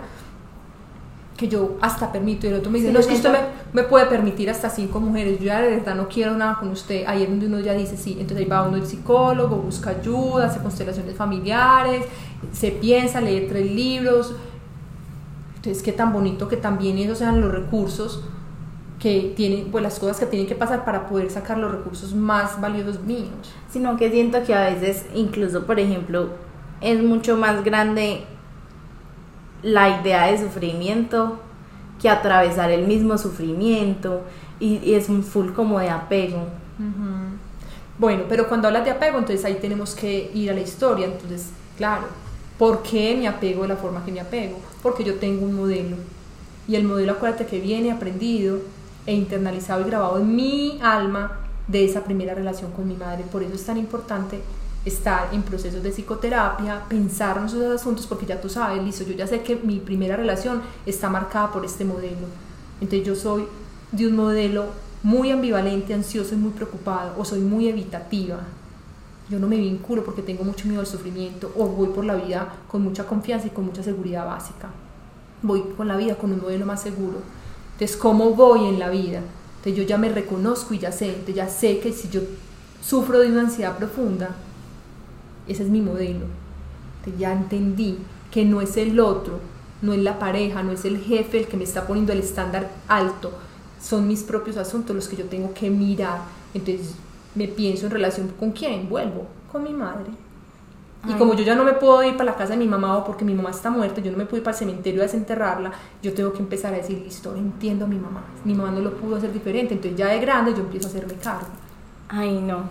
que 1.36 1.48
yo 1.48 1.76
hasta 1.80 2.12
permito. 2.12 2.46
Y 2.46 2.50
el 2.50 2.56
otro 2.56 2.70
me 2.70 2.78
dice, 2.78 2.88
Sí, 2.88 2.94
no, 2.94 3.00
es 3.00 3.06
que 3.06 3.14
usted 3.14 3.34
me 3.72 3.82
puede 3.82 4.06
permitir 4.06 4.48
hasta 4.48 4.70
cinco 4.70 5.00
mujeres, 5.00 5.38
yo 5.38 5.46
ya 5.46 5.60
de 5.60 5.76
verdad 5.76 5.94
no 5.94 6.08
quiero 6.08 6.34
nada 6.34 6.58
con 6.58 6.70
usted, 6.70 7.04
ahí 7.06 7.22
es 7.22 7.28
donde 7.28 7.46
uno 7.46 7.60
ya 7.60 7.74
dice, 7.74 7.96
sí, 7.96 8.12
entonces 8.12 8.38
ahí 8.38 8.44
va 8.44 8.62
uno 8.62 8.76
el 8.76 8.86
psicólogo, 8.86 9.56
busca 9.56 9.90
ayuda, 9.90 10.46
hace 10.46 10.60
constelaciones 10.60 11.14
familiares, 11.14 12.04
se 12.52 12.70
piensa, 12.70 13.20
lee 13.20 13.46
tres 13.48 13.70
libros, 13.70 14.34
entonces 15.56 15.82
qué 15.82 15.92
tan 15.92 16.12
bonito 16.12 16.48
que 16.48 16.56
también 16.56 16.98
esos 16.98 17.18
sean 17.18 17.40
los 17.40 17.52
recursos 17.52 18.24
que 18.98 19.34
tienen, 19.36 19.70
pues 19.70 19.82
las 19.82 19.98
cosas 19.98 20.18
que 20.18 20.26
tienen 20.26 20.48
que 20.48 20.54
pasar 20.54 20.84
para 20.84 21.06
poder 21.06 21.30
sacar 21.30 21.58
los 21.58 21.70
recursos 21.70 22.14
más 22.14 22.60
valiosos 22.60 23.00
míos. 23.02 23.30
Sino 23.70 23.96
que 23.96 24.10
siento 24.10 24.42
que 24.42 24.54
a 24.54 24.70
veces, 24.70 25.04
incluso 25.14 25.66
por 25.66 25.78
ejemplo, 25.78 26.30
es 26.80 27.02
mucho 27.02 27.36
más 27.36 27.62
grande 27.64 28.24
la 29.62 30.00
idea 30.00 30.26
de 30.26 30.38
sufrimiento 30.38 31.40
que 32.00 32.08
atravesar 32.08 32.70
el 32.70 32.86
mismo 32.86 33.18
sufrimiento 33.18 34.22
y, 34.60 34.78
y 34.78 34.94
es 34.94 35.08
un 35.08 35.22
full 35.22 35.52
como 35.52 35.78
de 35.78 35.90
apego. 35.90 36.46
Bueno, 37.98 38.24
pero 38.28 38.48
cuando 38.48 38.68
hablas 38.68 38.84
de 38.84 38.90
apego, 38.90 39.18
entonces 39.18 39.44
ahí 39.44 39.54
tenemos 39.60 39.94
que 39.94 40.30
ir 40.34 40.50
a 40.50 40.54
la 40.54 40.60
historia. 40.60 41.06
Entonces, 41.06 41.50
claro, 41.76 42.04
¿por 42.58 42.82
qué 42.82 43.16
me 43.18 43.26
apego 43.26 43.62
de 43.62 43.68
la 43.68 43.76
forma 43.76 44.04
que 44.04 44.12
me 44.12 44.20
apego? 44.20 44.58
Porque 44.82 45.04
yo 45.04 45.14
tengo 45.14 45.46
un 45.46 45.56
modelo. 45.56 45.96
Y 46.68 46.74
el 46.74 46.84
modelo, 46.84 47.12
acuérdate 47.12 47.46
que 47.46 47.60
viene 47.60 47.90
aprendido 47.90 48.58
e 49.06 49.14
internalizado 49.14 49.82
y 49.82 49.84
grabado 49.84 50.18
en 50.18 50.34
mi 50.34 50.78
alma 50.82 51.38
de 51.66 51.84
esa 51.84 52.04
primera 52.04 52.34
relación 52.34 52.72
con 52.72 52.86
mi 52.86 52.94
madre. 52.94 53.24
Por 53.30 53.42
eso 53.42 53.54
es 53.54 53.64
tan 53.64 53.76
importante 53.76 54.40
estar 54.84 55.28
en 55.32 55.42
procesos 55.42 55.82
de 55.82 55.90
psicoterapia, 55.90 56.84
pensarnos 56.88 57.52
esos 57.52 57.80
asuntos, 57.80 58.06
porque 58.06 58.26
ya 58.26 58.40
tú 58.40 58.48
sabes, 58.48 58.82
listo, 58.82 59.04
yo 59.04 59.14
ya 59.14 59.26
sé 59.26 59.42
que 59.42 59.56
mi 59.56 59.80
primera 59.80 60.16
relación 60.16 60.62
está 60.86 61.08
marcada 61.08 61.52
por 61.52 61.64
este 61.64 61.84
modelo. 61.84 62.28
Entonces 62.80 63.06
yo 63.06 63.16
soy 63.16 63.46
de 63.90 64.06
un 64.06 64.16
modelo 64.16 64.66
muy 65.02 65.30
ambivalente, 65.30 65.92
ansioso 65.92 66.34
y 66.34 66.38
muy 66.38 66.52
preocupado, 66.52 67.14
o 67.18 67.24
soy 67.24 67.40
muy 67.40 67.68
evitativa. 67.68 68.38
Yo 69.28 69.40
no 69.40 69.48
me 69.48 69.56
vinculo 69.56 70.04
porque 70.04 70.22
tengo 70.22 70.44
mucho 70.44 70.68
miedo 70.68 70.80
al 70.80 70.86
sufrimiento, 70.86 71.52
o 71.56 71.66
voy 71.66 71.88
por 71.88 72.04
la 72.04 72.14
vida 72.14 72.54
con 72.68 72.82
mucha 72.82 73.06
confianza 73.06 73.48
y 73.48 73.50
con 73.50 73.66
mucha 73.66 73.82
seguridad 73.82 74.24
básica. 74.24 74.68
Voy 75.42 75.62
con 75.76 75.88
la 75.88 75.96
vida 75.96 76.14
con 76.14 76.32
un 76.32 76.40
modelo 76.40 76.64
más 76.64 76.82
seguro. 76.82 77.18
Entonces, 77.76 77.98
¿cómo 77.98 78.30
voy 78.30 78.68
en 78.68 78.78
la 78.78 78.88
vida? 78.88 79.20
Entonces, 79.58 79.76
yo 79.76 79.82
ya 79.82 79.98
me 79.98 80.08
reconozco 80.08 80.72
y 80.72 80.78
ya 80.78 80.92
sé, 80.92 81.08
entonces 81.08 81.34
ya 81.34 81.48
sé 81.48 81.78
que 81.78 81.92
si 81.92 82.08
yo 82.08 82.22
sufro 82.82 83.20
de 83.20 83.28
una 83.28 83.42
ansiedad 83.42 83.76
profunda, 83.76 84.34
ese 85.46 85.62
es 85.62 85.68
mi 85.68 85.82
modelo. 85.82 86.24
Entonces, 86.98 87.20
ya 87.20 87.32
entendí 87.32 87.98
que 88.30 88.46
no 88.46 88.62
es 88.62 88.78
el 88.78 88.98
otro, 88.98 89.40
no 89.82 89.92
es 89.92 90.00
la 90.00 90.18
pareja, 90.18 90.62
no 90.62 90.72
es 90.72 90.86
el 90.86 90.98
jefe 90.98 91.40
el 91.40 91.46
que 91.48 91.58
me 91.58 91.64
está 91.64 91.86
poniendo 91.86 92.14
el 92.14 92.20
estándar 92.20 92.70
alto, 92.88 93.32
son 93.80 94.08
mis 94.08 94.22
propios 94.22 94.56
asuntos 94.56 94.96
los 94.96 95.08
que 95.08 95.16
yo 95.16 95.26
tengo 95.26 95.52
que 95.52 95.68
mirar. 95.68 96.20
Entonces 96.54 96.94
me 97.34 97.46
pienso 97.46 97.86
en 97.86 97.92
relación 97.92 98.28
con 98.38 98.52
quién, 98.52 98.88
vuelvo 98.88 99.26
con 99.52 99.62
mi 99.62 99.74
madre. 99.74 100.10
Y 101.08 101.12
como 101.14 101.34
yo 101.34 101.44
ya 101.44 101.54
no 101.54 101.64
me 101.64 101.72
puedo 101.72 102.02
ir 102.02 102.16
para 102.16 102.32
la 102.32 102.36
casa 102.36 102.52
de 102.52 102.56
mi 102.58 102.66
mamá 102.66 102.96
o 102.98 103.04
porque 103.04 103.24
mi 103.24 103.34
mamá 103.34 103.50
está 103.50 103.70
muerta, 103.70 104.00
yo 104.00 104.10
no 104.10 104.18
me 104.18 104.24
puedo 104.24 104.38
ir 104.38 104.42
para 104.42 104.54
el 104.56 104.58
cementerio 104.58 105.00
a 105.00 105.04
desenterrarla, 105.04 105.70
yo 106.02 106.12
tengo 106.14 106.32
que 106.32 106.40
empezar 106.40 106.74
a 106.74 106.76
decir, 106.78 107.00
listo, 107.04 107.34
entiendo 107.36 107.84
a 107.84 107.88
mi 107.88 107.96
mamá. 107.96 108.22
Mi 108.44 108.54
mamá 108.54 108.70
no 108.72 108.80
lo 108.80 108.94
pudo 108.96 109.16
hacer 109.16 109.32
diferente, 109.32 109.74
entonces 109.74 109.98
ya 109.98 110.08
de 110.08 110.18
grande 110.20 110.52
yo 110.52 110.60
empiezo 110.60 110.88
a 110.88 110.90
hacerme 110.90 111.14
cargo. 111.14 111.46
Ay, 112.08 112.40
no. 112.40 112.64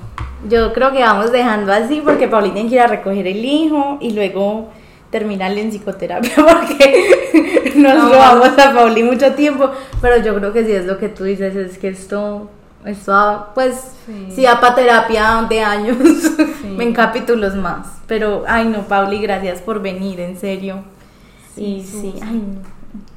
Yo 0.50 0.74
creo 0.74 0.92
que 0.92 1.00
vamos 1.02 1.32
dejando 1.32 1.72
así 1.74 2.02
porque 2.04 2.28
Paulina 2.28 2.54
tiene 2.56 2.70
que 2.70 2.76
ir 2.76 2.82
a 2.82 2.88
recoger 2.88 3.28
el 3.28 3.44
hijo 3.44 3.98
y 4.02 4.12
luego 4.14 4.70
terminarle 5.12 5.62
en 5.62 5.70
psicoterapia 5.72 6.32
porque 6.36 7.74
nos 7.76 7.96
No. 7.96 8.10
robamos 8.10 8.50
a 8.58 8.74
Pauli 8.74 9.04
mucho 9.04 9.34
tiempo. 9.34 9.70
Pero 10.02 10.18
yo 10.24 10.36
creo 10.36 10.52
que 10.54 10.66
sí 10.66 10.72
es 10.72 10.86
lo 10.86 10.98
que 10.98 11.10
tú 11.10 11.24
dices, 11.26 11.56
es 11.56 11.78
que 11.78 11.90
esto, 11.90 12.50
esto 12.86 13.12
da, 13.12 13.54
pues, 13.54 13.92
Sí. 14.06 14.32
sí 14.36 14.44
para 14.62 14.76
terapia 14.76 15.46
de 15.50 15.62
años, 15.62 15.98
en 16.64 16.94
capítulos 16.94 17.56
más. 17.56 17.88
Pero, 18.08 18.44
ay, 18.48 18.68
no, 18.68 18.84
Pauli, 18.84 19.20
gracias 19.20 19.62
por 19.62 19.82
venir, 19.82 20.20
en 20.20 20.38
serio. 20.38 20.84
y 21.58 21.82
sí, 21.84 21.88
Susi. 21.92 22.14
ay, 22.22 22.36
no. 22.36 22.76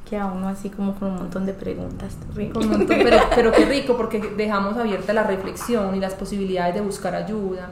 Queda 0.09 0.25
uno 0.25 0.47
así 0.49 0.69
como 0.71 0.95
con 0.95 1.09
un 1.09 1.15
montón 1.17 1.45
de 1.45 1.53
preguntas. 1.53 2.17
Con 2.51 2.63
un 2.63 2.69
montón, 2.69 2.87
pero, 2.87 3.17
pero 3.35 3.51
qué 3.51 3.65
rico 3.65 3.95
porque 3.95 4.19
dejamos 4.35 4.75
abierta 4.75 5.13
la 5.13 5.21
reflexión 5.23 5.93
y 5.95 5.99
las 5.99 6.15
posibilidades 6.15 6.73
de 6.73 6.81
buscar 6.81 7.13
ayuda 7.13 7.69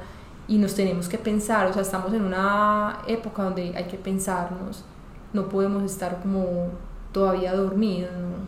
y 0.48 0.60
nos 0.60 0.76
tenemos 0.76 1.10
que 1.10 1.18
pensar, 1.18 1.66
o 1.66 1.74
sea, 1.74 1.82
estamos 1.82 2.14
en 2.14 2.22
una 2.24 3.00
época 3.08 3.42
donde 3.42 3.74
hay 3.76 3.86
que 3.86 3.98
pensarnos, 3.98 4.86
no 5.34 5.50
podemos 5.50 5.82
estar 5.84 6.20
como 6.22 6.68
todavía 7.12 7.54
dormidos. 7.56 8.12
¿no? 8.12 8.46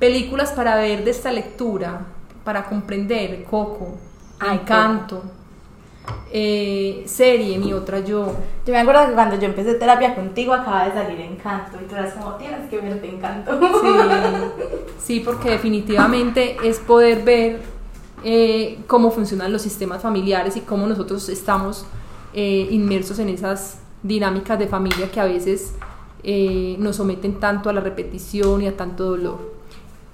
Películas 0.00 0.50
para 0.52 0.74
ver 0.76 1.04
de 1.04 1.12
esta 1.12 1.30
lectura, 1.30 2.00
para 2.44 2.64
comprender, 2.64 3.44
Coco, 3.44 3.94
Ay, 4.38 4.58
Encanto, 4.58 5.22
eh, 6.30 7.04
serie, 7.06 7.58
Mi 7.58 7.72
Otra 7.72 8.00
Yo. 8.00 8.34
Yo 8.66 8.72
me 8.72 8.80
acuerdo 8.80 9.06
que 9.06 9.14
cuando 9.14 9.36
yo 9.38 9.46
empecé 9.46 9.74
terapia 9.74 10.14
contigo 10.14 10.52
acaba 10.52 10.86
de 10.86 10.92
salir 10.92 11.20
Encanto 11.20 11.78
y 11.80 11.86
tú 11.86 11.94
eras 11.94 12.14
como, 12.14 12.34
tienes 12.34 12.68
que 12.68 12.78
verte 12.78 13.08
Encanto. 13.08 13.58
Sí, 13.80 13.88
sí, 14.98 15.20
porque 15.20 15.50
definitivamente 15.50 16.56
es 16.62 16.78
poder 16.80 17.22
ver 17.22 17.62
eh, 18.22 18.80
cómo 18.86 19.10
funcionan 19.10 19.52
los 19.52 19.62
sistemas 19.62 20.02
familiares 20.02 20.56
y 20.56 20.60
cómo 20.60 20.86
nosotros 20.86 21.28
estamos 21.28 21.86
eh, 22.34 22.68
inmersos 22.70 23.18
en 23.18 23.28
esas 23.30 23.78
dinámicas 24.02 24.58
de 24.58 24.66
familia 24.66 25.10
que 25.10 25.20
a 25.20 25.24
veces 25.24 25.74
nos 26.78 26.96
someten 26.96 27.38
tanto 27.38 27.68
a 27.68 27.72
la 27.74 27.82
repetición 27.82 28.62
y 28.62 28.66
a 28.66 28.76
tanto 28.76 29.04
dolor. 29.04 29.53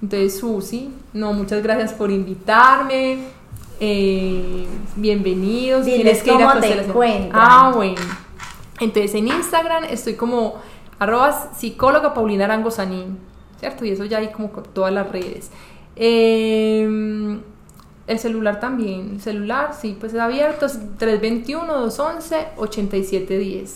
Entonces, 0.02 0.38
Susi, 0.38 0.90
no, 1.12 1.32
muchas 1.32 1.62
gracias 1.62 1.92
por 1.92 2.10
invitarme. 2.10 3.18
eh, 3.80 4.66
bienvenidos. 4.96 5.84
Diles 5.84 6.02
Tienes 6.02 6.22
que 6.22 6.34
ir 6.34 6.42
a 6.42 6.60
te. 6.60 7.30
Ah, 7.32 7.72
bueno. 7.74 8.00
Entonces 8.80 9.14
en 9.14 9.28
Instagram 9.28 9.84
estoy 9.84 10.14
como 10.14 10.54
arroba 10.98 11.52
psicóloga 11.54 12.14
Paulina 12.14 12.46
Arango 12.46 12.70
Sanín, 12.70 13.18
¿cierto? 13.58 13.84
Y 13.84 13.90
eso 13.90 14.06
ya 14.06 14.18
hay 14.18 14.28
como 14.28 14.50
con 14.50 14.64
todas 14.64 14.92
las 14.92 15.10
redes. 15.10 15.50
Eh, 15.96 17.38
el 18.06 18.18
celular 18.18 18.58
también, 18.58 19.10
el 19.12 19.20
celular 19.20 19.76
sí, 19.78 19.96
pues 20.00 20.14
es 20.14 20.20
abierto, 20.20 20.64
es 20.66 20.78
321-211-8710. 20.98 23.70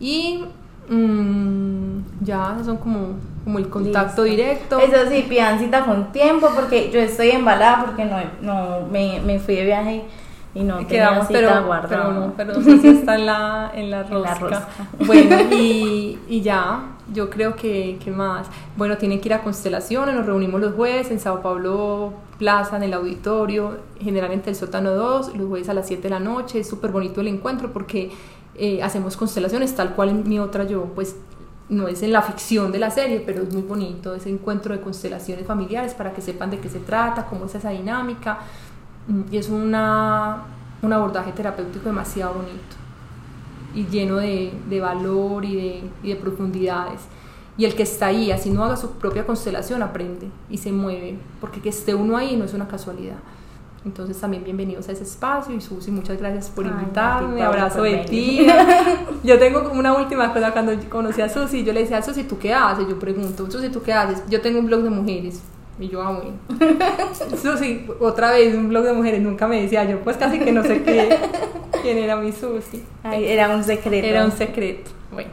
Y 0.00 0.44
mm, 0.88 2.24
ya, 2.24 2.56
son 2.64 2.76
como, 2.78 3.14
como 3.44 3.58
el 3.58 3.68
contacto 3.68 4.24
Listo. 4.24 4.36
directo. 4.42 4.78
Eso 4.78 5.10
sí, 5.10 5.26
pidan 5.28 5.58
cita 5.58 5.84
con 5.84 6.12
tiempo 6.12 6.48
porque 6.54 6.90
yo 6.90 7.00
estoy 7.00 7.30
embalada 7.30 7.84
porque 7.84 8.04
no, 8.04 8.16
no 8.40 8.86
me, 8.90 9.20
me 9.24 9.38
fui 9.38 9.56
de 9.56 9.64
viaje 9.64 10.02
y 10.54 10.64
no 10.64 10.74
tenía 10.76 10.88
Quedamos, 10.88 11.26
cita 11.28 11.38
pero, 11.40 11.66
guardada. 11.66 11.88
pero 11.88 12.12
no, 12.12 12.32
pero 12.36 12.54
no 12.54 12.62
sé 12.62 12.78
si 12.78 12.88
está 12.88 13.14
en 13.14 13.26
la, 13.26 13.70
en 13.74 13.90
la 13.90 14.00
En 14.10 14.22
la 14.22 14.34
rosca. 14.34 14.68
Bueno, 15.06 15.36
y, 15.50 16.18
y 16.28 16.40
ya, 16.42 16.82
yo 17.12 17.30
creo 17.30 17.56
que, 17.56 17.98
que 18.04 18.10
más. 18.10 18.48
Bueno, 18.76 18.98
tienen 18.98 19.20
que 19.20 19.28
ir 19.28 19.34
a 19.34 19.42
Constelaciones, 19.42 20.14
nos 20.14 20.26
reunimos 20.26 20.60
los 20.60 20.74
jueves 20.74 21.10
en 21.10 21.20
Sao 21.20 21.40
Paulo 21.40 22.12
Plaza, 22.38 22.76
en 22.76 22.82
el 22.82 22.92
auditorio, 22.92 23.78
generalmente 24.00 24.50
el 24.50 24.56
sótano 24.56 24.90
2, 24.90 25.36
los 25.36 25.48
jueves 25.48 25.68
a 25.68 25.74
las 25.74 25.86
7 25.86 26.02
de 26.02 26.10
la 26.10 26.20
noche, 26.20 26.60
es 26.60 26.68
súper 26.68 26.90
bonito 26.90 27.20
el 27.22 27.28
encuentro 27.28 27.72
porque 27.72 28.10
eh, 28.56 28.82
hacemos 28.82 29.16
constelaciones 29.16 29.74
tal 29.74 29.94
cual 29.94 30.10
en 30.10 30.28
mi 30.28 30.38
otra 30.38 30.64
yo, 30.64 30.84
pues 30.94 31.16
no 31.68 31.88
es 31.88 32.02
en 32.02 32.12
la 32.12 32.22
ficción 32.22 32.70
de 32.72 32.78
la 32.78 32.90
serie, 32.90 33.22
pero 33.24 33.42
es 33.42 33.52
muy 33.52 33.62
bonito 33.62 34.14
ese 34.14 34.28
encuentro 34.30 34.74
de 34.74 34.80
constelaciones 34.82 35.46
familiares 35.46 35.94
para 35.94 36.12
que 36.12 36.20
sepan 36.20 36.50
de 36.50 36.58
qué 36.58 36.68
se 36.68 36.80
trata, 36.80 37.26
cómo 37.26 37.46
es 37.46 37.54
esa 37.54 37.70
dinámica. 37.70 38.40
Mm, 39.08 39.22
Y 39.32 39.38
es 39.38 39.48
una, 39.48 40.44
un 40.82 40.92
abordaje 40.92 41.32
terapéutico 41.32 41.86
demasiado 41.88 42.34
bonito 42.34 42.76
y 43.74 43.86
lleno 43.86 44.16
de, 44.16 44.52
de 44.68 44.80
valor 44.80 45.44
y 45.44 45.56
de, 45.56 45.82
y 46.02 46.08
de 46.10 46.16
profundidades. 46.16 47.00
Y 47.56 47.64
el 47.66 47.74
que 47.74 47.82
está 47.82 48.06
ahí, 48.06 48.30
así 48.32 48.50
no 48.50 48.64
haga 48.64 48.76
su 48.76 48.92
propia 48.92 49.26
constelación, 49.26 49.82
aprende 49.82 50.28
y 50.50 50.58
se 50.58 50.72
mueve, 50.72 51.18
porque 51.40 51.60
que 51.60 51.68
esté 51.68 51.94
uno 51.94 52.16
ahí 52.16 52.36
no 52.36 52.44
es 52.44 52.54
una 52.54 52.68
casualidad. 52.68 53.16
Entonces 53.84 54.20
también 54.20 54.44
bienvenidos 54.44 54.88
a 54.88 54.92
ese 54.92 55.02
espacio 55.02 55.54
y 55.56 55.60
Susi, 55.60 55.90
muchas 55.90 56.16
gracias 56.16 56.48
por 56.50 56.64
Ay, 56.64 56.70
invitarme, 56.70 57.36
ti, 57.36 57.42
abrazo 57.42 57.82
de 57.82 57.96
ti. 57.98 58.46
Yo 59.24 59.38
tengo 59.40 59.64
como 59.64 59.80
una 59.80 59.94
última 59.94 60.32
cosa, 60.32 60.52
cuando 60.52 60.72
conocí 60.88 61.20
a 61.20 61.28
Susi, 61.28 61.64
yo 61.64 61.72
le 61.72 61.80
decía, 61.80 62.00
Susi, 62.00 62.24
¿tú 62.24 62.38
qué 62.38 62.54
haces? 62.54 62.86
Yo 62.88 62.98
pregunto, 62.98 63.50
Susi, 63.50 63.70
¿tú 63.70 63.82
qué 63.82 63.92
haces? 63.92 64.22
Yo 64.28 64.40
tengo 64.40 64.60
un 64.60 64.66
blog 64.66 64.82
de 64.82 64.90
mujeres. 64.90 65.42
Y 65.80 65.88
yo, 65.88 66.02
ah, 66.02 66.12
bueno. 66.12 66.36
Susi, 67.42 67.86
otra 68.00 68.30
vez, 68.32 68.54
un 68.54 68.68
blog 68.68 68.84
de 68.84 68.92
mujeres, 68.92 69.20
nunca 69.20 69.48
me 69.48 69.62
decía 69.62 69.84
yo, 69.84 69.98
pues 70.00 70.16
casi 70.16 70.38
que 70.38 70.52
no 70.52 70.62
sé 70.62 70.82
qué, 70.82 71.18
quién 71.82 71.98
era 71.98 72.16
mi 72.16 72.30
Susi. 72.30 72.84
Ay, 73.02 73.24
era 73.26 73.48
un 73.48 73.64
secreto. 73.64 74.06
Era 74.06 74.24
un 74.24 74.32
secreto. 74.32 74.90
Bueno, 75.12 75.30